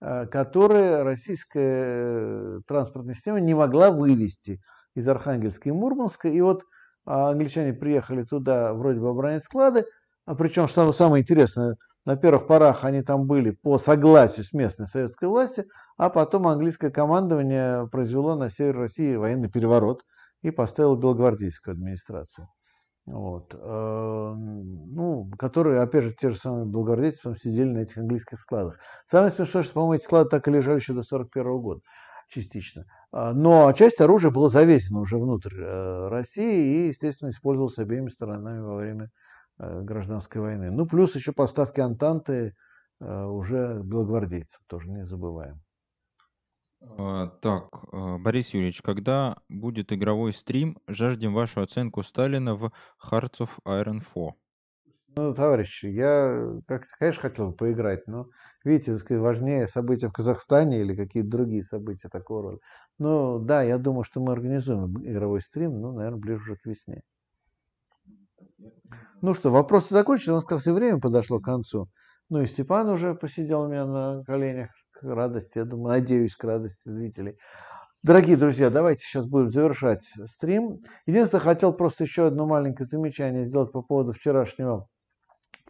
а, 0.00 0.26
которые 0.26 1.02
российская 1.02 1.80
э, 1.82 2.60
транспортная 2.68 3.16
система 3.16 3.40
не 3.40 3.54
могла 3.54 3.90
вывести 3.90 4.60
из 4.94 5.08
Архангельска 5.08 5.70
и 5.70 5.72
Мурманска. 5.72 6.28
И 6.28 6.40
вот 6.40 6.62
а 7.04 7.30
англичане 7.30 7.72
приехали 7.72 8.22
туда 8.22 8.74
вроде 8.74 9.00
бы 9.00 9.08
оборонять 9.08 9.44
склады, 9.44 9.84
а 10.26 10.34
причем, 10.34 10.68
что 10.68 10.92
самое 10.92 11.22
интересное, 11.22 11.76
на 12.06 12.16
первых 12.16 12.46
порах 12.46 12.84
они 12.84 13.02
там 13.02 13.26
были 13.26 13.50
по 13.50 13.78
согласию 13.78 14.44
с 14.44 14.52
местной 14.52 14.86
советской 14.86 15.28
властью, 15.28 15.64
а 15.96 16.08
потом 16.08 16.46
английское 16.46 16.90
командование 16.90 17.88
произвело 17.88 18.36
на 18.36 18.48
север 18.48 18.78
России 18.78 19.16
военный 19.16 19.50
переворот 19.50 20.02
и 20.42 20.50
поставило 20.50 20.96
белогвардейскую 20.96 21.74
администрацию. 21.74 22.48
Вот. 23.06 23.54
Э, 23.54 24.32
ну, 24.34 25.30
которые, 25.38 25.80
опять 25.80 26.04
же, 26.04 26.14
те 26.14 26.30
же 26.30 26.36
самые 26.36 26.66
белогвардейцы 26.66 27.34
сидели 27.34 27.68
на 27.68 27.78
этих 27.78 27.98
английских 27.98 28.38
складах. 28.38 28.78
Самое 29.06 29.32
смешное, 29.32 29.62
что, 29.62 29.74
по-моему, 29.74 29.94
эти 29.94 30.04
склады 30.04 30.30
так 30.30 30.46
и 30.46 30.50
лежали 30.50 30.76
еще 30.76 30.92
до 30.92 31.00
1941 31.00 31.60
года 31.60 31.80
частично. 32.30 32.86
А, 33.12 33.34
но 33.34 33.72
часть 33.72 34.00
оружия 34.00 34.30
была 34.30 34.48
завезена 34.48 35.00
уже 35.00 35.18
внутрь 35.18 35.60
э, 35.60 36.08
России 36.08 36.84
и, 36.84 36.88
естественно, 36.88 37.30
использовалась 37.30 37.78
обеими 37.78 38.08
сторонами 38.08 38.60
во 38.60 38.76
время 38.76 39.10
э, 39.58 39.82
гражданской 39.82 40.40
войны. 40.40 40.70
Ну, 40.70 40.86
плюс 40.86 41.14
еще 41.16 41.32
поставки 41.32 41.80
Антанты 41.80 42.54
э, 43.00 43.24
уже 43.24 43.80
белогвардейцам, 43.82 44.62
тоже 44.66 44.88
не 44.88 45.04
забываем. 45.04 45.60
А, 46.80 47.26
так, 47.42 47.84
Борис 47.92 48.54
Юрьевич, 48.54 48.80
когда 48.80 49.36
будет 49.48 49.92
игровой 49.92 50.32
стрим, 50.32 50.78
жаждем 50.86 51.34
вашу 51.34 51.60
оценку 51.60 52.02
Сталина 52.02 52.54
в 52.54 52.72
Hearts 53.04 53.40
of 53.40 53.50
Iron 53.66 54.00
4. 54.00 54.34
Ну, 55.16 55.34
товарищи, 55.34 55.86
я, 55.86 56.60
как, 56.68 56.84
конечно, 56.98 57.22
хотел 57.22 57.48
бы 57.48 57.56
поиграть, 57.56 58.06
но, 58.06 58.26
видите, 58.64 58.96
важнее 59.18 59.66
события 59.66 60.08
в 60.08 60.12
Казахстане 60.12 60.80
или 60.80 60.94
какие-то 60.94 61.30
другие 61.30 61.64
события 61.64 62.08
такого 62.08 62.42
рода. 62.42 62.58
Ну, 62.98 63.38
да, 63.40 63.62
я 63.62 63.78
думаю, 63.78 64.04
что 64.04 64.20
мы 64.20 64.32
организуем 64.32 64.96
игровой 65.04 65.40
стрим, 65.40 65.80
ну, 65.80 65.92
наверное, 65.92 66.20
ближе 66.20 66.42
уже 66.42 66.56
к 66.56 66.64
весне. 66.64 67.02
Ну 69.20 69.34
что, 69.34 69.50
вопросы 69.50 69.92
закончились, 69.92 70.28
у 70.28 70.34
нас 70.34 70.44
как 70.44 70.52
раз 70.52 70.66
и 70.66 70.70
время 70.70 71.00
подошло 71.00 71.40
к 71.40 71.44
концу. 71.44 71.88
Ну 72.28 72.42
и 72.42 72.46
Степан 72.46 72.88
уже 72.88 73.14
посидел 73.14 73.62
у 73.62 73.68
меня 73.68 73.86
на 73.86 74.22
коленях 74.24 74.70
к 74.92 75.02
радости, 75.02 75.58
я 75.58 75.64
думаю, 75.64 75.98
надеюсь, 75.98 76.36
к 76.36 76.44
радости 76.44 76.88
зрителей. 76.88 77.36
Дорогие 78.02 78.36
друзья, 78.36 78.70
давайте 78.70 79.04
сейчас 79.04 79.26
будем 79.26 79.50
завершать 79.50 80.04
стрим. 80.04 80.78
Единственное, 81.04 81.42
хотел 81.42 81.74
просто 81.74 82.04
еще 82.04 82.28
одно 82.28 82.46
маленькое 82.46 82.86
замечание 82.86 83.44
сделать 83.44 83.72
по 83.72 83.82
поводу 83.82 84.12
вчерашнего 84.12 84.88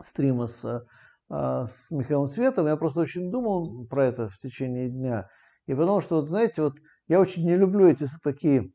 стрима 0.03 0.47
с, 0.47 0.85
а, 1.29 1.65
с 1.65 1.91
Михаилом 1.91 2.27
Световым, 2.27 2.71
я 2.71 2.77
просто 2.77 3.01
очень 3.01 3.31
думал 3.31 3.87
про 3.87 4.07
это 4.07 4.29
в 4.29 4.39
течение 4.39 4.89
дня. 4.89 5.29
И 5.67 5.75
потому 5.75 6.01
что, 6.01 6.17
вот, 6.17 6.29
знаете, 6.29 6.63
вот 6.63 6.75
я 7.09 7.21
очень 7.21 7.45
не 7.45 7.57
люблю 7.57 7.87
эти 7.87 8.07
такие 8.23 8.71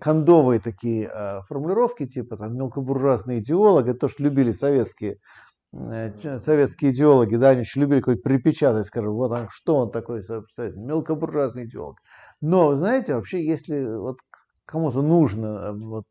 кондовые 0.00 0.58
такие 0.60 1.08
э, 1.08 1.42
формулировки, 1.42 2.06
типа 2.06 2.36
там 2.36 2.56
мелкобуржуазный 2.56 3.38
идеолог, 3.38 3.86
это 3.86 4.00
то, 4.00 4.08
что 4.08 4.24
любили 4.24 4.50
советские, 4.50 5.18
э, 5.72 6.38
советские 6.40 6.90
идеологи, 6.90 7.36
да, 7.36 7.50
они 7.50 7.60
очень 7.60 7.82
любили 7.82 8.00
какой-то 8.00 8.22
припечатать, 8.22 8.86
скажем, 8.86 9.12
вот 9.12 9.30
он, 9.30 9.46
что 9.48 9.76
он 9.76 9.92
такой 9.92 10.22
представитель, 10.24 10.80
мелкобуржуазный 10.80 11.66
идеолог. 11.66 11.98
Но, 12.40 12.74
знаете, 12.74 13.14
вообще, 13.14 13.44
если 13.46 13.84
вот 13.84 14.18
кому-то 14.64 15.02
нужно 15.02 15.72
вот, 15.72 16.04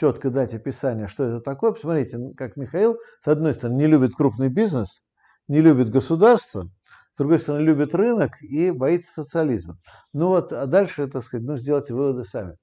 четко 0.00 0.30
дать 0.30 0.54
описание, 0.54 1.06
что 1.08 1.24
это 1.24 1.40
такое. 1.40 1.72
Посмотрите, 1.72 2.18
как 2.34 2.56
Михаил, 2.56 2.96
с 3.20 3.28
одной 3.28 3.52
стороны, 3.52 3.76
не 3.76 3.86
любит 3.86 4.14
крупный 4.14 4.48
бизнес, 4.48 5.02
не 5.46 5.60
любит 5.60 5.90
государство, 5.90 6.62
с 6.62 7.18
другой 7.18 7.38
стороны, 7.38 7.62
любит 7.62 7.94
рынок 7.94 8.40
и 8.40 8.70
боится 8.70 9.12
социализма. 9.12 9.76
Ну 10.14 10.28
вот, 10.28 10.54
а 10.54 10.64
дальше, 10.64 11.06
так 11.06 11.22
сказать, 11.22 11.46
ну, 11.46 11.58
сделайте 11.58 11.92
выводы 11.92 12.24
сами. 12.24 12.56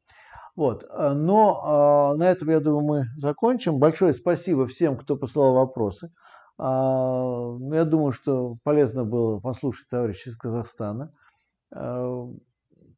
Вот. 0.56 0.84
А, 0.90 1.14
но 1.14 1.62
а, 1.64 2.16
на 2.16 2.24
этом, 2.32 2.50
я 2.50 2.60
думаю, 2.60 2.84
мы 2.84 3.04
закончим. 3.18 3.78
Большое 3.78 4.14
спасибо 4.14 4.66
всем, 4.66 4.98
кто 4.98 5.16
посылал 5.16 5.54
вопросы. 5.54 6.10
А, 6.58 7.56
я 7.72 7.86
думаю, 7.86 8.12
что 8.12 8.56
полезно 8.64 9.06
было 9.06 9.40
послушать 9.40 9.90
товарищей 9.90 10.32
из 10.32 10.38
Казахстана. 10.38 11.12
А, 11.76 12.26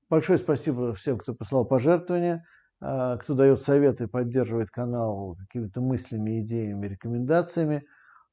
большое 0.10 0.40
спасибо 0.40 0.94
всем, 0.94 1.18
кто 1.18 1.34
посылал 1.34 1.66
пожертвования. 1.66 2.46
А, 2.82 3.18
кто 3.18 3.34
дает 3.34 3.62
советы, 3.62 4.08
поддерживает 4.08 4.70
канал 4.72 5.36
какими-то 5.40 5.82
мыслями, 5.82 6.42
идеями, 6.42 6.88
рекомендациями. 6.88 7.86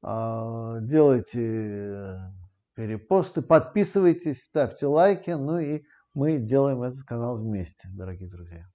А, 0.03 0.79
делайте 0.81 2.21
перепосты, 2.75 3.43
подписывайтесь, 3.43 4.45
ставьте 4.45 4.87
лайки, 4.87 5.31
ну 5.31 5.59
и 5.59 5.83
мы 6.15 6.39
делаем 6.39 6.83
этот 6.83 7.03
канал 7.05 7.39
вместе, 7.39 7.89
дорогие 7.93 8.29
друзья. 8.29 8.69